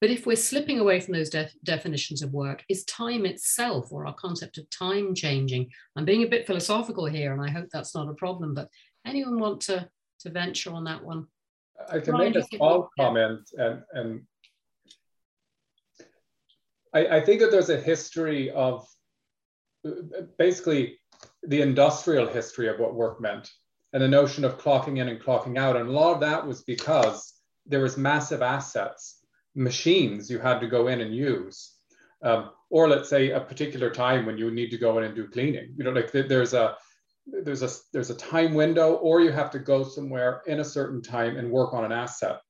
But 0.00 0.10
if 0.10 0.24
we're 0.24 0.36
slipping 0.36 0.80
away 0.80 1.00
from 1.00 1.12
those 1.12 1.28
def- 1.28 1.54
definitions 1.62 2.22
of 2.22 2.32
work, 2.32 2.64
is 2.70 2.84
time 2.84 3.26
itself 3.26 3.92
or 3.92 4.06
our 4.06 4.14
concept 4.14 4.56
of 4.56 4.68
time 4.70 5.14
changing? 5.14 5.70
I'm 5.94 6.06
being 6.06 6.22
a 6.22 6.28
bit 6.28 6.46
philosophical 6.46 7.04
here, 7.04 7.32
and 7.32 7.42
I 7.42 7.50
hope 7.50 7.68
that's 7.70 7.94
not 7.94 8.08
a 8.08 8.14
problem. 8.14 8.54
But 8.54 8.68
anyone 9.06 9.38
want 9.38 9.60
to 9.62 9.88
to 10.20 10.30
venture 10.30 10.72
on 10.72 10.84
that 10.84 11.04
one? 11.04 11.26
I 11.90 12.00
can 12.00 12.16
make 12.16 12.34
a 12.34 12.42
small 12.44 12.88
comment, 12.98 13.40
and 13.58 13.82
and 13.92 14.22
I, 16.94 17.18
I 17.18 17.20
think 17.20 17.40
that 17.40 17.50
there's 17.50 17.70
a 17.70 17.80
history 17.80 18.50
of 18.50 18.86
basically 20.38 20.98
the 21.42 21.60
industrial 21.60 22.26
history 22.26 22.68
of 22.68 22.78
what 22.78 22.94
work 22.94 23.20
meant 23.20 23.50
and 23.92 24.02
the 24.02 24.08
notion 24.08 24.44
of 24.44 24.58
clocking 24.58 24.98
in 24.98 25.08
and 25.08 25.20
clocking 25.20 25.58
out. 25.58 25.76
And 25.76 25.88
a 25.88 25.92
lot 25.92 26.14
of 26.14 26.20
that 26.20 26.46
was 26.46 26.62
because 26.62 27.34
there 27.66 27.80
was 27.80 27.96
massive 27.96 28.42
assets, 28.42 29.19
machines 29.54 30.30
you 30.30 30.38
had 30.38 30.60
to 30.60 30.66
go 30.66 30.88
in 30.88 31.00
and 31.00 31.14
use. 31.14 31.74
Um, 32.22 32.50
or 32.70 32.88
let's 32.88 33.08
say 33.08 33.30
a 33.30 33.40
particular 33.40 33.90
time 33.90 34.26
when 34.26 34.38
you 34.38 34.50
need 34.50 34.70
to 34.70 34.78
go 34.78 34.98
in 34.98 35.04
and 35.04 35.14
do 35.14 35.26
cleaning. 35.28 35.74
You 35.76 35.84
know, 35.84 35.90
like 35.90 36.12
there's 36.12 36.54
a 36.54 36.76
there's 37.26 37.62
a 37.62 37.70
there's 37.92 38.10
a 38.10 38.14
time 38.14 38.54
window, 38.54 38.94
or 38.94 39.20
you 39.20 39.32
have 39.32 39.50
to 39.52 39.58
go 39.58 39.82
somewhere 39.82 40.42
in 40.46 40.60
a 40.60 40.64
certain 40.64 41.02
time 41.02 41.36
and 41.36 41.50
work 41.50 41.72
on 41.72 41.84
an 41.84 41.92
asset. 41.92 42.40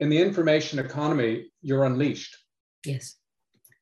In 0.00 0.08
the 0.08 0.18
information 0.18 0.78
economy, 0.78 1.50
you're 1.60 1.84
unleashed. 1.84 2.36
Yes 2.84 3.16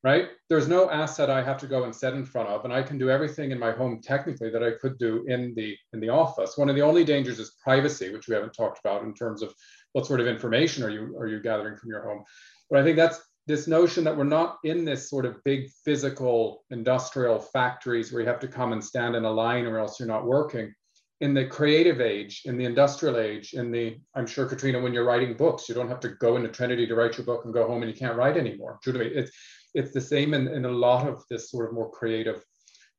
right? 0.07 0.29
There's 0.49 0.69
no 0.69 0.89
asset 0.89 1.31
I 1.31 1.43
have 1.43 1.59
to 1.59 1.67
go 1.67 1.83
and 1.83 1.93
set 1.93 2.15
in 2.15 2.25
front 2.25 2.49
of, 2.49 2.65
and 2.65 2.73
I 2.73 2.81
can 2.81 2.97
do 2.97 3.11
everything 3.11 3.51
in 3.51 3.59
my 3.59 3.73
home 3.73 4.01
technically 4.01 4.51
that 4.51 4.63
I 4.63 4.71
could 4.81 4.99
do 4.99 5.25
in 5.27 5.53
the 5.57 5.77
in 5.93 5.99
the 5.99 6.11
office. 6.11 6.57
One 6.57 6.69
of 6.69 6.77
the 6.77 6.83
only 6.83 7.03
dangers 7.03 7.41
is 7.41 7.57
privacy, 7.61 8.13
which 8.13 8.29
we 8.29 8.35
haven't 8.37 8.53
talked 8.53 8.79
about 8.79 9.03
in 9.03 9.15
terms 9.15 9.43
of 9.43 9.53
what 9.95 10.07
sort 10.07 10.21
of 10.21 10.29
information 10.29 10.85
are 10.85 10.91
you 10.91 11.17
are 11.19 11.27
you 11.27 11.41
gathering 11.43 11.77
from 11.77 11.91
your 11.91 12.05
home. 12.05 12.23
But 12.71 12.81
I 12.81 12.83
think 12.83 12.97
that's 12.97 13.21
this 13.47 13.69
notion 13.69 14.03
that 14.05 14.17
we're 14.17 14.25
not 14.25 14.59
in 14.65 14.85
this 14.85 15.09
sort 15.09 15.25
of 15.25 15.43
big 15.45 15.71
physical 15.85 16.65
industrial 16.71 17.39
factories 17.39 18.13
where 18.13 18.21
you 18.21 18.29
have 18.29 18.41
to 18.41 18.49
come 18.49 18.73
and 18.73 18.83
stand 18.83 19.15
in 19.15 19.25
a 19.25 19.31
line 19.31 19.67
or 19.67 19.79
else 19.79 20.01
you're 20.01 20.09
not 20.09 20.27
working. 20.27 20.75
In 21.21 21.33
the 21.33 21.47
creative 21.47 22.01
age, 22.01 22.43
in 22.45 22.59
the 22.59 22.65
industrial 22.65 23.19
age, 23.19 23.55
in 23.55 23.71
the, 23.71 23.97
I'm 24.15 24.27
sure, 24.27 24.47
Caitriona, 24.47 24.83
when 24.83 24.93
you're 24.93 25.05
writing 25.05 25.35
books, 25.35 25.69
you 25.69 25.75
don't 25.75 25.89
have 25.89 26.01
to 26.01 26.11
go 26.11 26.37
into 26.37 26.49
Trinity 26.49 26.87
to 26.87 26.95
write 26.95 27.17
your 27.17 27.25
book 27.25 27.45
and 27.45 27.55
go 27.55 27.67
home 27.67 27.83
and 27.83 27.91
you 27.91 27.97
can't 27.97 28.17
write 28.17 28.37
anymore. 28.37 28.79
It's, 28.85 29.31
it's 29.75 29.93
the 29.93 30.01
same 30.01 30.35
in, 30.35 30.49
in 30.49 30.65
a 30.65 30.71
lot 30.71 31.09
of 31.09 31.23
this 31.31 31.51
sort 31.51 31.69
of 31.69 31.75
more 31.75 31.91
creative 31.91 32.45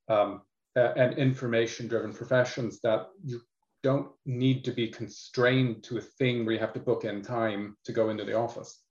um, 0.08 0.42
and 0.76 1.18
information 1.18 1.88
driven 1.88 2.14
professions 2.14 2.80
that 2.82 3.08
you 3.24 3.42
don't 3.84 4.10
need 4.26 4.64
to 4.66 4.72
be 4.72 4.88
constrained 4.88 5.84
to 5.84 5.98
a 5.98 6.02
thing 6.02 6.46
where 6.46 6.54
you 6.56 6.60
have 6.60 6.74
to 6.74 6.80
book 6.80 7.04
in 7.04 7.22
time 7.22 7.76
to 7.86 7.92
go 7.92 8.10
into 8.10 8.24
the 8.24 8.34
office. 8.34 8.84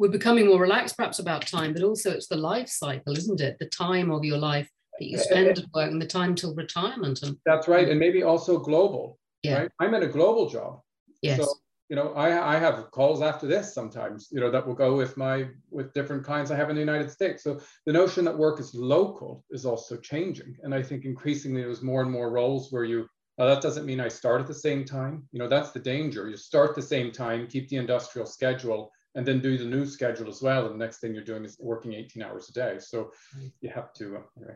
We're 0.00 0.08
becoming 0.08 0.46
more 0.46 0.58
relaxed 0.58 0.96
perhaps 0.96 1.18
about 1.18 1.46
time, 1.46 1.74
but 1.74 1.82
also 1.82 2.10
it's 2.10 2.26
the 2.26 2.36
life 2.36 2.70
cycle, 2.70 3.14
isn't 3.18 3.42
it? 3.42 3.58
The 3.58 3.66
time 3.66 4.10
of 4.10 4.24
your 4.24 4.38
life 4.38 4.66
that 4.98 5.06
you 5.06 5.18
eh, 5.18 5.20
eh, 5.20 5.24
spend 5.24 5.46
eh. 5.48 5.50
at 5.50 5.58
work 5.74 5.90
and 5.90 6.00
the 6.00 6.06
time 6.06 6.34
till 6.34 6.54
retirement. 6.54 7.22
And, 7.22 7.36
That's 7.44 7.68
right. 7.68 7.86
And 7.86 8.00
maybe 8.00 8.22
also 8.22 8.58
global. 8.58 9.18
Yeah. 9.42 9.58
Right? 9.58 9.70
I'm 9.78 9.92
in 9.92 10.02
a 10.02 10.06
global 10.06 10.48
job. 10.48 10.80
Yes. 11.20 11.38
So 11.44 11.52
you 11.90 11.96
know, 11.96 12.14
I, 12.14 12.54
I 12.54 12.58
have 12.58 12.90
calls 12.92 13.20
after 13.20 13.46
this 13.48 13.74
sometimes, 13.74 14.28
you 14.30 14.40
know, 14.40 14.50
that 14.50 14.66
will 14.66 14.74
go 14.74 14.96
with 14.96 15.18
my 15.18 15.48
with 15.70 15.92
different 15.92 16.24
clients 16.24 16.50
I 16.50 16.56
have 16.56 16.70
in 16.70 16.76
the 16.76 16.80
United 16.80 17.10
States. 17.10 17.42
So 17.42 17.60
the 17.84 17.92
notion 17.92 18.24
that 18.24 18.38
work 18.38 18.58
is 18.58 18.74
local 18.74 19.44
is 19.50 19.66
also 19.66 19.96
changing. 19.96 20.56
And 20.62 20.74
I 20.74 20.82
think 20.82 21.04
increasingly 21.04 21.60
there's 21.60 21.82
more 21.82 22.00
and 22.00 22.10
more 22.10 22.30
roles 22.30 22.72
where 22.72 22.84
you 22.84 23.06
now 23.36 23.46
that 23.46 23.60
doesn't 23.60 23.86
mean 23.86 24.00
I 24.00 24.08
start 24.08 24.40
at 24.40 24.46
the 24.46 24.54
same 24.54 24.84
time. 24.84 25.24
You 25.32 25.40
know, 25.40 25.48
that's 25.48 25.72
the 25.72 25.80
danger. 25.80 26.30
You 26.30 26.38
start 26.38 26.74
the 26.74 26.80
same 26.80 27.10
time, 27.10 27.48
keep 27.48 27.68
the 27.68 27.76
industrial 27.76 28.26
schedule, 28.26 28.92
and 29.14 29.26
then 29.26 29.40
do 29.40 29.58
the 29.58 29.64
new 29.64 29.84
schedule 29.86 30.28
as 30.28 30.42
well. 30.42 30.66
And 30.66 30.74
the 30.74 30.84
next 30.84 30.98
thing 30.98 31.14
you're 31.14 31.24
doing 31.24 31.44
is 31.44 31.56
working 31.60 31.94
18 31.94 32.22
hours 32.22 32.48
a 32.48 32.52
day. 32.52 32.78
So 32.78 33.12
you 33.60 33.70
have 33.70 33.92
to 33.94 34.16
uh, 34.16 34.20
anyway. 34.36 34.54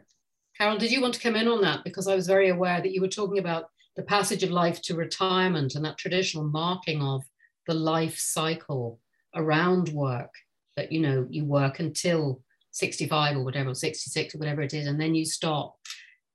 Carole, 0.56 0.78
did 0.78 0.92
you 0.92 1.00
want 1.00 1.14
to 1.14 1.20
come 1.20 1.34
in 1.34 1.48
on 1.48 1.60
that? 1.62 1.82
Because 1.82 2.06
I 2.06 2.14
was 2.14 2.28
very 2.28 2.50
aware 2.50 2.80
that 2.80 2.92
you 2.92 3.00
were 3.00 3.08
talking 3.08 3.38
about 3.38 3.64
the 3.96 4.04
passage 4.04 4.42
of 4.42 4.50
life 4.50 4.80
to 4.82 4.94
retirement 4.94 5.74
and 5.74 5.84
that 5.84 5.98
traditional 5.98 6.44
marking 6.44 7.02
of 7.02 7.24
the 7.66 7.74
life 7.74 8.18
cycle 8.18 9.00
around 9.34 9.88
work 9.90 10.30
that 10.76 10.92
you 10.92 11.00
know 11.00 11.26
you 11.30 11.44
work 11.44 11.80
until 11.80 12.42
65 12.72 13.36
or 13.36 13.44
whatever 13.44 13.70
or 13.70 13.74
66 13.74 14.34
or 14.34 14.38
whatever 14.38 14.62
it 14.62 14.74
is 14.74 14.86
and 14.86 15.00
then 15.00 15.14
you 15.14 15.24
stop 15.24 15.76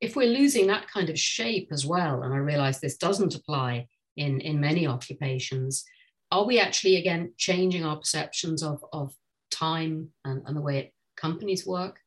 if 0.00 0.16
we're 0.16 0.28
losing 0.28 0.66
that 0.66 0.90
kind 0.90 1.10
of 1.10 1.18
shape 1.18 1.68
as 1.70 1.86
well 1.86 2.22
and 2.22 2.32
i 2.32 2.38
realize 2.38 2.80
this 2.80 2.96
doesn't 2.96 3.34
apply 3.34 3.86
in 4.16 4.40
in 4.40 4.60
many 4.60 4.86
occupations 4.86 5.84
are 6.30 6.44
we 6.44 6.58
actually 6.58 6.96
again 6.96 7.32
changing 7.36 7.84
our 7.84 7.96
perceptions 7.96 8.62
of 8.62 8.84
of 8.92 9.14
time 9.50 10.08
and, 10.24 10.42
and 10.46 10.56
the 10.56 10.60
way 10.60 10.92
companies 11.16 11.66
work 11.66 12.00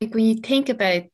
like 0.00 0.14
when 0.14 0.26
you 0.26 0.36
think 0.36 0.68
about 0.68 1.04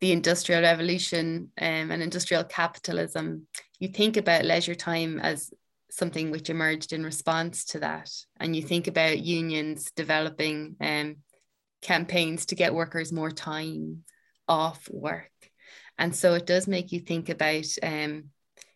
the 0.00 0.12
industrial 0.12 0.62
revolution 0.62 1.50
um, 1.60 1.90
and 1.90 2.02
industrial 2.02 2.44
capitalism, 2.44 3.46
you 3.78 3.88
think 3.88 4.16
about 4.16 4.44
leisure 4.44 4.74
time 4.74 5.18
as 5.18 5.52
something 5.90 6.30
which 6.30 6.50
emerged 6.50 6.92
in 6.92 7.02
response 7.02 7.64
to 7.64 7.80
that. 7.80 8.10
And 8.38 8.54
you 8.54 8.62
think 8.62 8.86
about 8.86 9.18
unions 9.18 9.90
developing 9.96 10.76
um, 10.80 11.16
campaigns 11.82 12.46
to 12.46 12.54
get 12.54 12.74
workers 12.74 13.12
more 13.12 13.30
time 13.30 14.04
off 14.46 14.88
work. 14.90 15.30
And 15.96 16.14
so 16.14 16.34
it 16.34 16.46
does 16.46 16.68
make 16.68 16.92
you 16.92 17.00
think 17.00 17.28
about, 17.28 17.66
um, 17.82 18.24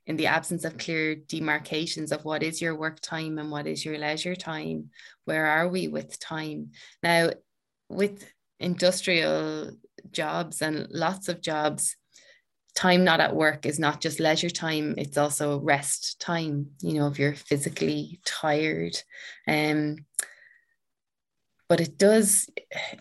in 0.06 0.16
the 0.16 0.26
absence 0.26 0.64
of 0.64 0.78
clear 0.78 1.14
demarcations 1.14 2.12
of 2.12 2.24
what 2.24 2.42
is 2.42 2.60
your 2.60 2.74
work 2.74 3.00
time 3.00 3.38
and 3.38 3.50
what 3.50 3.66
is 3.66 3.84
your 3.84 3.98
leisure 3.98 4.34
time, 4.34 4.90
where 5.24 5.46
are 5.46 5.68
we 5.68 5.88
with 5.88 6.18
time? 6.18 6.70
Now, 7.02 7.30
with 7.88 8.24
industrial 8.58 9.72
jobs 10.10 10.62
and 10.62 10.88
lots 10.90 11.28
of 11.28 11.40
jobs, 11.40 11.96
time 12.74 13.04
not 13.04 13.20
at 13.20 13.36
work 13.36 13.66
is 13.66 13.78
not 13.78 14.00
just 14.00 14.18
leisure 14.18 14.50
time, 14.50 14.94
it's 14.96 15.18
also 15.18 15.60
rest 15.60 16.20
time, 16.20 16.70
you 16.80 16.94
know, 16.94 17.06
if 17.08 17.18
you're 17.18 17.34
physically 17.34 18.20
tired. 18.24 18.96
Um, 19.46 19.98
but 21.72 21.80
it 21.80 21.96
does, 21.96 22.50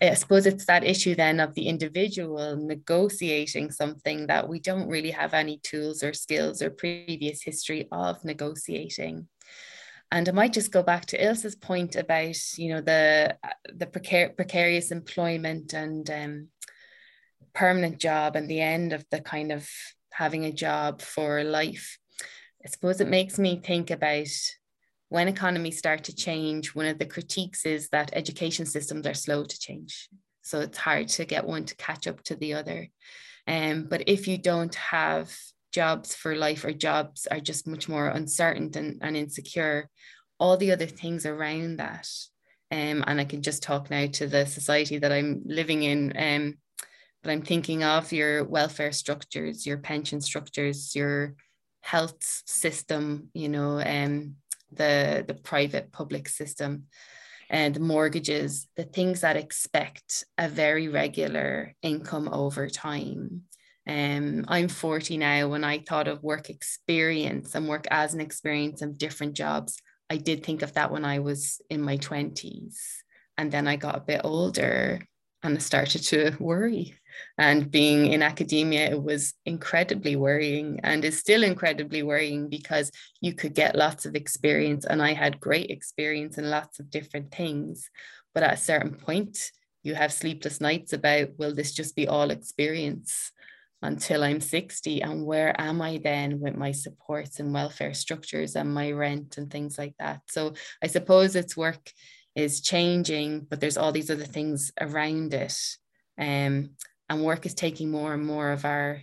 I 0.01 0.13
suppose 0.13 0.45
it's 0.45 0.65
that 0.67 0.85
issue 0.85 1.13
then 1.13 1.41
of 1.41 1.53
the 1.55 1.67
individual 1.67 2.55
negotiating 2.55 3.69
something 3.69 4.27
that 4.27 4.47
we 4.47 4.61
don't 4.61 4.87
really 4.87 5.11
have 5.11 5.33
any 5.33 5.57
tools 5.57 6.03
or 6.03 6.13
skills 6.13 6.61
or 6.61 6.69
previous 6.69 7.43
history 7.43 7.89
of 7.91 8.23
negotiating. 8.23 9.27
And 10.09 10.29
I 10.29 10.31
might 10.31 10.53
just 10.53 10.71
go 10.71 10.83
back 10.83 11.05
to 11.07 11.21
Ilse's 11.21 11.57
point 11.57 11.97
about, 11.97 12.37
you 12.57 12.73
know, 12.73 12.79
the 12.79 13.35
the 13.75 13.87
precar- 13.87 14.37
precarious 14.37 14.89
employment 14.91 15.73
and 15.73 16.09
um, 16.09 16.47
permanent 17.53 17.97
job 17.97 18.37
and 18.37 18.49
the 18.49 18.61
end 18.61 18.93
of 18.93 19.03
the 19.11 19.19
kind 19.19 19.51
of 19.51 19.69
having 20.13 20.45
a 20.45 20.53
job 20.53 21.01
for 21.01 21.43
life. 21.43 21.97
I 22.65 22.69
suppose 22.69 23.01
it 23.01 23.09
makes 23.09 23.37
me 23.37 23.59
think 23.61 23.91
about 23.91 24.31
when 25.11 25.27
economies 25.27 25.77
start 25.77 26.05
to 26.05 26.15
change, 26.15 26.73
one 26.73 26.85
of 26.85 26.97
the 26.97 27.05
critiques 27.05 27.65
is 27.65 27.89
that 27.89 28.11
education 28.13 28.65
systems 28.65 29.05
are 29.05 29.13
slow 29.13 29.43
to 29.43 29.59
change. 29.59 30.07
So 30.41 30.61
it's 30.61 30.77
hard 30.77 31.09
to 31.09 31.25
get 31.25 31.45
one 31.45 31.65
to 31.65 31.75
catch 31.75 32.07
up 32.07 32.23
to 32.23 32.35
the 32.37 32.53
other. 32.53 32.87
Um, 33.45 33.87
but 33.89 34.07
if 34.07 34.25
you 34.29 34.37
don't 34.37 34.73
have 34.75 35.29
jobs 35.73 36.15
for 36.15 36.33
life 36.33 36.63
or 36.63 36.71
jobs 36.71 37.27
are 37.27 37.41
just 37.41 37.67
much 37.67 37.89
more 37.89 38.07
uncertain 38.07 38.71
and, 38.73 38.99
and 39.01 39.17
insecure, 39.17 39.89
all 40.39 40.55
the 40.55 40.71
other 40.71 40.85
things 40.85 41.25
around 41.25 41.79
that. 41.79 42.07
Um, 42.71 43.03
and 43.05 43.19
I 43.19 43.25
can 43.25 43.41
just 43.41 43.63
talk 43.63 43.91
now 43.91 44.07
to 44.13 44.27
the 44.27 44.45
society 44.45 44.97
that 44.99 45.11
I'm 45.11 45.41
living 45.45 45.83
in. 45.83 46.13
Um, 46.15 46.57
but 47.21 47.31
I'm 47.31 47.41
thinking 47.41 47.83
of 47.83 48.13
your 48.13 48.45
welfare 48.45 48.93
structures, 48.93 49.67
your 49.67 49.79
pension 49.79 50.21
structures, 50.21 50.95
your 50.95 51.35
health 51.81 52.23
system, 52.45 53.27
you 53.33 53.49
know, 53.49 53.81
um, 53.81 54.37
the, 54.71 55.23
the 55.27 55.33
private 55.33 55.91
public 55.91 56.29
system 56.29 56.85
and 57.49 57.79
mortgages, 57.79 58.67
the 58.77 58.83
things 58.83 59.21
that 59.21 59.35
expect 59.35 60.23
a 60.37 60.47
very 60.47 60.87
regular 60.87 61.75
income 61.81 62.29
over 62.31 62.69
time. 62.69 63.41
Um, 63.87 64.45
I'm 64.47 64.69
40 64.69 65.17
now. 65.17 65.49
When 65.49 65.63
I 65.63 65.79
thought 65.79 66.07
of 66.07 66.23
work 66.23 66.49
experience 66.49 67.53
and 67.55 67.67
work 67.67 67.87
as 67.91 68.13
an 68.13 68.21
experience 68.21 68.81
of 68.81 68.97
different 68.97 69.33
jobs, 69.33 69.81
I 70.09 70.17
did 70.17 70.45
think 70.45 70.61
of 70.61 70.73
that 70.73 70.91
when 70.91 71.03
I 71.03 71.19
was 71.19 71.61
in 71.69 71.81
my 71.81 71.97
20s. 71.97 72.77
And 73.37 73.51
then 73.51 73.67
I 73.67 73.75
got 73.75 73.97
a 73.97 74.01
bit 74.01 74.21
older 74.23 75.01
and 75.43 75.55
I 75.55 75.59
started 75.59 76.03
to 76.03 76.35
worry. 76.39 76.95
And 77.37 77.69
being 77.69 78.07
in 78.07 78.23
academia, 78.23 78.89
it 78.89 79.01
was 79.01 79.33
incredibly 79.45 80.15
worrying 80.15 80.79
and 80.83 81.03
is 81.03 81.19
still 81.19 81.43
incredibly 81.43 82.03
worrying 82.03 82.49
because 82.49 82.91
you 83.19 83.33
could 83.33 83.53
get 83.53 83.75
lots 83.75 84.05
of 84.05 84.15
experience. 84.15 84.85
And 84.85 85.01
I 85.01 85.13
had 85.13 85.39
great 85.39 85.69
experience 85.69 86.37
in 86.37 86.49
lots 86.49 86.79
of 86.79 86.89
different 86.89 87.33
things. 87.33 87.89
But 88.33 88.43
at 88.43 88.53
a 88.53 88.57
certain 88.57 88.95
point, 88.95 89.37
you 89.83 89.95
have 89.95 90.13
sleepless 90.13 90.61
nights 90.61 90.93
about 90.93 91.37
will 91.37 91.53
this 91.53 91.73
just 91.73 91.95
be 91.95 92.07
all 92.07 92.31
experience 92.31 93.31
until 93.81 94.23
I'm 94.23 94.39
60? 94.39 95.01
And 95.01 95.25
where 95.25 95.59
am 95.59 95.81
I 95.81 95.99
then 96.03 96.39
with 96.39 96.55
my 96.55 96.71
supports 96.71 97.39
and 97.39 97.53
welfare 97.53 97.93
structures 97.93 98.55
and 98.55 98.73
my 98.73 98.91
rent 98.91 99.37
and 99.37 99.49
things 99.49 99.77
like 99.77 99.95
that? 99.99 100.21
So 100.27 100.53
I 100.83 100.87
suppose 100.87 101.35
it's 101.35 101.57
work 101.57 101.91
is 102.35 102.61
changing, 102.61 103.47
but 103.49 103.59
there's 103.59 103.77
all 103.77 103.91
these 103.91 104.09
other 104.09 104.25
things 104.25 104.71
around 104.79 105.33
it. 105.33 105.57
Um, 106.17 106.71
and 107.09 107.23
work 107.23 107.45
is 107.45 107.53
taking 107.53 107.91
more 107.91 108.13
and 108.13 108.25
more 108.25 108.51
of 108.51 108.65
our 108.65 109.01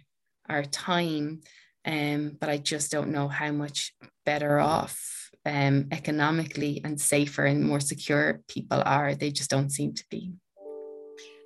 our 0.48 0.64
time. 0.64 1.42
Um, 1.84 2.36
but 2.40 2.48
I 2.48 2.59
just 2.59 2.90
don't 2.90 3.12
know 3.12 3.28
how 3.28 3.52
much 3.52 3.94
better 4.24 4.59
off 4.59 5.30
um, 5.46 5.88
economically 5.92 6.80
and 6.84 7.00
safer 7.00 7.44
and 7.44 7.64
more 7.64 7.80
secure 7.80 8.40
people 8.48 8.82
are. 8.84 9.14
They 9.14 9.30
just 9.30 9.50
don't 9.50 9.70
seem 9.70 9.94
to 9.94 10.05
be. 10.10 10.32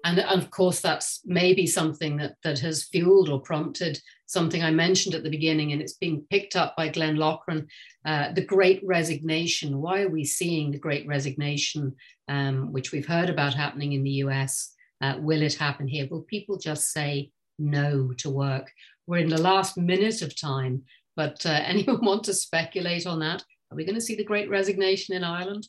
And, 0.04 0.18
and 0.18 0.42
of 0.42 0.50
course, 0.50 0.80
that's 0.80 1.20
maybe 1.24 1.66
something 1.66 2.16
that, 2.16 2.34
that 2.42 2.58
has 2.60 2.84
fueled 2.84 3.28
or 3.28 3.40
prompted 3.40 4.00
something 4.32 4.62
I 4.62 4.70
mentioned 4.70 5.14
at 5.14 5.22
the 5.22 5.30
beginning, 5.30 5.72
and 5.72 5.82
it's 5.82 5.92
being 5.92 6.24
picked 6.30 6.56
up 6.56 6.74
by 6.74 6.88
Glenn 6.88 7.16
Loughran, 7.16 7.68
uh, 8.06 8.32
the 8.32 8.44
great 8.44 8.80
resignation. 8.82 9.80
Why 9.80 10.02
are 10.02 10.08
we 10.08 10.24
seeing 10.24 10.70
the 10.70 10.78
great 10.78 11.06
resignation, 11.06 11.94
um, 12.28 12.72
which 12.72 12.92
we've 12.92 13.06
heard 13.06 13.28
about 13.28 13.52
happening 13.52 13.92
in 13.92 14.02
the 14.02 14.22
US? 14.24 14.74
Uh, 15.02 15.16
will 15.18 15.42
it 15.42 15.54
happen 15.54 15.86
here? 15.86 16.08
Will 16.10 16.22
people 16.22 16.56
just 16.56 16.92
say 16.92 17.30
no 17.58 18.12
to 18.18 18.30
work? 18.30 18.72
We're 19.06 19.18
in 19.18 19.28
the 19.28 19.40
last 19.40 19.76
minute 19.76 20.22
of 20.22 20.40
time, 20.40 20.84
but 21.14 21.44
uh, 21.44 21.50
anyone 21.64 22.04
want 22.04 22.24
to 22.24 22.34
speculate 22.34 23.06
on 23.06 23.20
that? 23.20 23.44
Are 23.70 23.76
we 23.76 23.84
going 23.84 23.96
to 23.96 24.00
see 24.00 24.14
the 24.14 24.24
great 24.24 24.48
resignation 24.48 25.14
in 25.14 25.24
Ireland? 25.24 25.68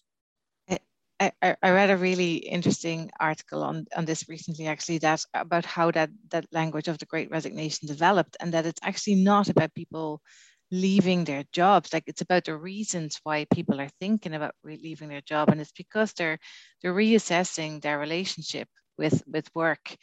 I, 1.41 1.55
I, 1.61 1.71
read 1.71 1.89
a 1.89 1.97
really 1.97 2.35
interesting 2.35 3.11
article 3.19 3.63
on, 3.63 3.85
on 3.95 4.05
this 4.05 4.27
recently, 4.27 4.67
actually, 4.67 4.97
that 4.99 5.23
about 5.33 5.65
how 5.65 5.91
that, 5.91 6.09
that 6.31 6.45
language 6.51 6.87
of 6.87 6.97
the 6.97 7.05
great 7.05 7.31
resignation 7.31 7.87
developed, 7.87 8.37
and 8.39 8.53
that 8.53 8.65
it's 8.65 8.79
actually 8.83 9.15
not 9.15 9.49
about 9.49 9.73
people 9.73 10.21
leaving 10.71 11.23
their 11.23 11.43
jobs. 11.53 11.93
Like 11.93 12.03
it's 12.07 12.21
about 12.21 12.45
the 12.45 12.57
reasons 12.57 13.19
why 13.23 13.45
people 13.53 13.79
are 13.79 13.89
thinking 13.99 14.33
about 14.33 14.55
leaving 14.63 15.09
their 15.09 15.21
job, 15.21 15.49
and 15.49 15.61
it's 15.61 15.71
because 15.71 16.13
they're 16.13 16.39
they're 16.81 16.93
reassessing 16.93 17.81
their 17.81 17.99
relationship 17.99 18.67
with 18.97 19.23
with 19.27 19.49
work. 19.55 19.95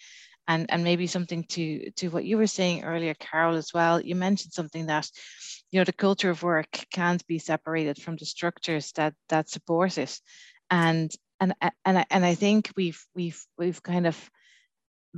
And, 0.48 0.66
and 0.68 0.82
maybe 0.82 1.06
something 1.06 1.44
to 1.50 1.92
to 1.92 2.08
what 2.08 2.24
you 2.24 2.36
were 2.36 2.48
saying 2.48 2.82
earlier, 2.82 3.14
Carole, 3.14 3.54
as 3.54 3.72
well. 3.72 4.00
You 4.00 4.16
mentioned 4.16 4.52
something 4.52 4.86
that, 4.86 5.08
you 5.70 5.78
know, 5.78 5.84
the 5.84 5.92
culture 5.92 6.30
of 6.30 6.42
work 6.42 6.86
can't 6.92 7.24
be 7.28 7.38
separated 7.38 8.02
from 8.02 8.16
the 8.16 8.24
structures 8.24 8.90
that 8.92 9.14
that 9.28 9.48
support 9.48 9.96
it 9.96 10.20
and 10.70 11.10
and 11.40 11.54
and 11.84 12.06
and 12.10 12.24
I 12.24 12.34
think 12.34 12.70
we've 12.76 13.04
we've 13.14 13.44
we've 13.58 13.82
kind 13.82 14.06
of 14.06 14.30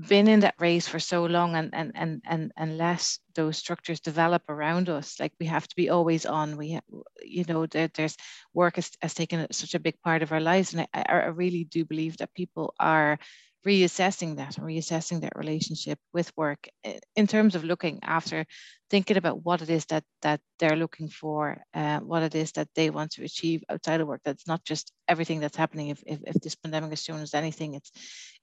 been 0.08 0.26
in 0.26 0.40
that 0.40 0.54
race 0.58 0.88
for 0.88 0.98
so 0.98 1.26
long 1.26 1.54
and 1.54 1.70
and 1.74 1.92
and 1.94 2.22
and 2.24 2.52
unless 2.56 3.18
those 3.34 3.58
structures 3.58 4.00
develop 4.00 4.42
around 4.48 4.88
us. 4.88 5.20
Like 5.20 5.32
we 5.38 5.46
have 5.46 5.68
to 5.68 5.76
be 5.76 5.90
always 5.90 6.24
on. 6.24 6.56
We 6.56 6.80
you 7.22 7.44
know 7.46 7.66
there, 7.66 7.90
there's 7.94 8.16
work 8.54 8.76
has, 8.76 8.90
has 9.02 9.14
taken 9.14 9.46
such 9.52 9.74
a 9.74 9.80
big 9.80 10.00
part 10.02 10.22
of 10.22 10.32
our 10.32 10.40
lives. 10.40 10.72
And 10.72 10.88
I, 10.94 11.02
I 11.08 11.26
really 11.26 11.64
do 11.64 11.84
believe 11.84 12.16
that 12.18 12.34
people 12.34 12.74
are 12.80 13.18
reassessing 13.66 14.36
that 14.36 14.58
and 14.58 14.66
reassessing 14.66 15.20
that 15.20 15.36
relationship 15.36 15.98
with 16.12 16.32
work 16.36 16.68
in 17.14 17.26
terms 17.26 17.54
of 17.54 17.64
looking 17.64 18.00
after 18.02 18.44
thinking 18.90 19.16
about 19.16 19.44
what 19.44 19.62
it 19.62 19.70
is 19.70 19.86
that 19.86 20.04
that 20.20 20.40
they're 20.58 20.76
looking 20.76 21.08
for 21.08 21.62
uh, 21.72 22.00
what 22.00 22.22
it 22.22 22.34
is 22.34 22.52
that 22.52 22.68
they 22.74 22.90
want 22.90 23.12
to 23.12 23.24
achieve 23.24 23.62
outside 23.70 24.00
of 24.00 24.08
work. 24.08 24.20
That's 24.24 24.46
not 24.46 24.64
just 24.64 24.92
everything 25.06 25.40
that's 25.40 25.56
happening. 25.56 25.88
If, 25.88 26.02
if, 26.06 26.18
if 26.26 26.34
this 26.42 26.56
pandemic 26.56 26.90
has 26.90 27.02
shown 27.02 27.20
us 27.20 27.34
anything 27.34 27.74
it's 27.74 27.90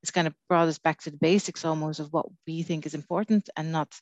it's 0.01 0.11
kind 0.11 0.27
of 0.27 0.33
brought 0.47 0.69
us 0.69 0.79
back 0.79 1.01
to 1.01 1.11
the 1.11 1.17
basics 1.17 1.65
almost 1.65 1.99
of 1.99 2.13
what 2.13 2.27
we 2.47 2.63
think 2.63 2.85
is 2.85 2.93
important 2.93 3.49
and 3.57 3.71
not 3.71 3.93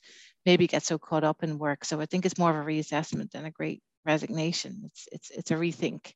maybe 0.45 0.67
get 0.67 0.83
so 0.83 0.99
caught 0.99 1.23
up 1.23 1.43
in 1.43 1.57
work. 1.57 1.83
So 1.83 1.99
i 1.99 2.05
think 2.05 2.25
it's 2.25 2.37
more 2.37 2.51
of 2.51 2.57
a 2.57 2.69
reassessment 2.69 3.31
than 3.31 3.45
a 3.45 3.51
great 3.51 3.81
resignation. 4.05 4.83
It's 4.85 5.07
it's 5.11 5.29
it's 5.31 5.51
a 5.51 5.55
rethink 5.55 6.13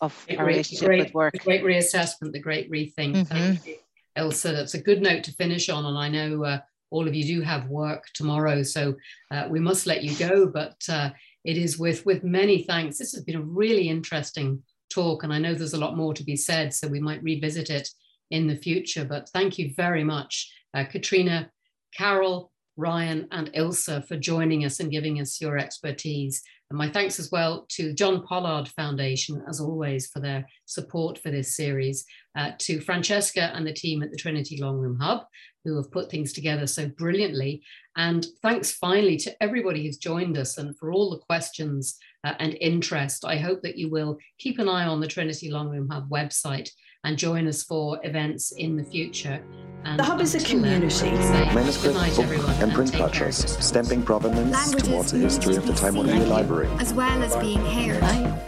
of 0.00 0.26
our 0.38 0.44
relationship 0.44 0.86
great, 0.86 1.04
with 1.04 1.14
work. 1.14 1.32
the 1.32 1.38
great 1.38 1.64
reassessment 1.64 2.32
the 2.32 2.38
great 2.38 2.70
rethink. 2.70 3.26
Mm-hmm. 3.26 3.72
Ilse. 4.16 4.42
That's 4.42 4.74
a 4.74 4.82
good 4.82 5.02
note 5.02 5.24
to 5.24 5.32
finish 5.32 5.68
on. 5.68 5.84
And 5.84 5.98
I 5.98 6.08
know 6.08 6.44
uh, 6.44 6.58
all 6.90 7.08
of 7.08 7.14
you 7.14 7.24
do 7.24 7.40
have 7.40 7.68
work 7.68 8.04
tomorrow, 8.14 8.62
so 8.62 8.94
uh, 9.30 9.46
we 9.50 9.60
must 9.60 9.86
let 9.86 10.04
you 10.04 10.14
go. 10.16 10.46
But 10.46 10.76
uh, 10.88 11.10
it 11.44 11.56
is 11.56 11.78
with, 11.78 12.04
with 12.06 12.22
many 12.22 12.62
thanks. 12.64 12.98
This 12.98 13.12
has 13.12 13.24
been 13.24 13.36
a 13.36 13.42
really 13.42 13.88
interesting 13.88 14.62
talk, 14.90 15.24
and 15.24 15.32
I 15.32 15.38
know 15.38 15.54
there's 15.54 15.72
a 15.72 15.78
lot 15.78 15.96
more 15.96 16.14
to 16.14 16.24
be 16.24 16.36
said, 16.36 16.74
so 16.74 16.86
we 16.86 17.00
might 17.00 17.22
revisit 17.22 17.70
it 17.70 17.88
in 18.30 18.46
the 18.46 18.56
future. 18.56 19.04
But 19.04 19.28
thank 19.30 19.58
you 19.58 19.72
very 19.74 20.04
much, 20.04 20.52
uh, 20.74 20.84
Caitriona, 20.84 21.50
Carole, 21.96 22.50
Ryan, 22.76 23.28
and 23.30 23.50
Ilse 23.54 24.04
for 24.08 24.16
joining 24.16 24.64
us 24.64 24.80
and 24.80 24.90
giving 24.90 25.20
us 25.20 25.40
your 25.40 25.58
expertise. 25.58 26.42
And 26.72 26.78
my 26.78 26.88
thanks 26.88 27.20
as 27.20 27.30
well 27.30 27.66
to 27.72 27.88
the 27.88 27.92
John 27.92 28.22
Pollard 28.22 28.66
Foundation, 28.66 29.44
as 29.46 29.60
always, 29.60 30.06
for 30.06 30.20
their 30.20 30.48
support 30.64 31.18
for 31.18 31.30
this 31.30 31.54
series, 31.54 32.06
uh, 32.34 32.52
to 32.60 32.80
Francesca 32.80 33.52
and 33.54 33.66
the 33.66 33.74
team 33.74 34.02
at 34.02 34.10
the 34.10 34.16
Trinity 34.16 34.56
Long 34.56 34.78
Room 34.78 34.98
Hub, 34.98 35.26
who 35.66 35.76
have 35.76 35.92
put 35.92 36.10
things 36.10 36.32
together 36.32 36.66
so 36.66 36.88
brilliantly. 36.88 37.62
And 37.94 38.24
thanks 38.40 38.72
finally 38.72 39.18
to 39.18 39.42
everybody 39.42 39.84
who's 39.84 39.98
joined 39.98 40.38
us 40.38 40.56
and 40.56 40.74
for 40.78 40.90
all 40.90 41.10
the 41.10 41.18
questions 41.18 41.98
uh, 42.24 42.32
and 42.38 42.56
interest. 42.58 43.26
I 43.26 43.36
hope 43.36 43.60
that 43.64 43.76
you 43.76 43.90
will 43.90 44.16
keep 44.38 44.58
an 44.58 44.66
eye 44.70 44.86
on 44.86 45.00
the 45.00 45.06
Trinity 45.06 45.50
Long 45.50 45.68
Room 45.68 45.90
Hub 45.90 46.08
website 46.08 46.70
and 47.04 47.18
join 47.18 47.48
us 47.48 47.62
for 47.62 47.98
events 48.04 48.52
in 48.52 48.76
the 48.76 48.84
future. 48.84 49.42
And 49.84 49.98
the 49.98 50.04
Hub 50.04 50.20
is 50.20 50.36
a 50.36 50.40
community. 50.40 51.10
Then, 51.10 51.52
Manuscript, 51.52 51.96
book, 51.96 52.18
everyone, 52.20 52.54
and 52.62 52.72
print 52.72 52.92
cultures, 52.92 53.38
stamping 53.58 54.04
provenance 54.04 54.52
Languages, 54.52 54.88
towards 54.88 55.10
the 55.10 55.18
history 55.18 55.56
of 55.56 55.66
the 55.66 55.72
Taiwanese 55.72 56.28
library. 56.28 56.68
As 56.78 56.94
well 56.94 57.20
as 57.20 57.34
being 57.38 57.58
heard. 57.58 58.00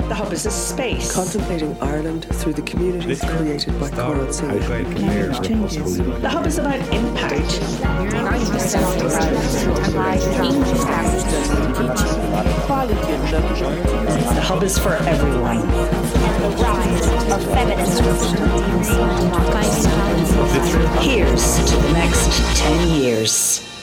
The 0.09 0.15
Hub 0.15 0.33
is 0.33 0.47
a 0.47 0.53
space. 0.53 1.13
Contemplating 1.13 1.77
Ireland 1.81 2.27
through 2.27 2.53
the 2.53 2.63
communities 2.63 3.21
created 3.23 3.81
by 3.81 3.91
Coral 3.91 4.33
Sea. 4.33 4.47
changes. 5.43 5.99
The 5.99 6.29
Hub 6.29 6.47
is 6.47 6.59
about 6.59 6.79
impact. 6.95 7.61
The 14.35 14.41
hub 14.41 14.63
is 14.65 14.77
for 14.79 14.95
everyone. 14.95 15.61
The 15.61 16.51
rise 16.61 17.33
of 17.33 17.43
feminism. 17.53 18.05
Here's 21.01 21.71
to 21.71 21.77
the 21.77 21.93
next 21.93 22.59
10 22.59 22.89
years. 23.01 23.74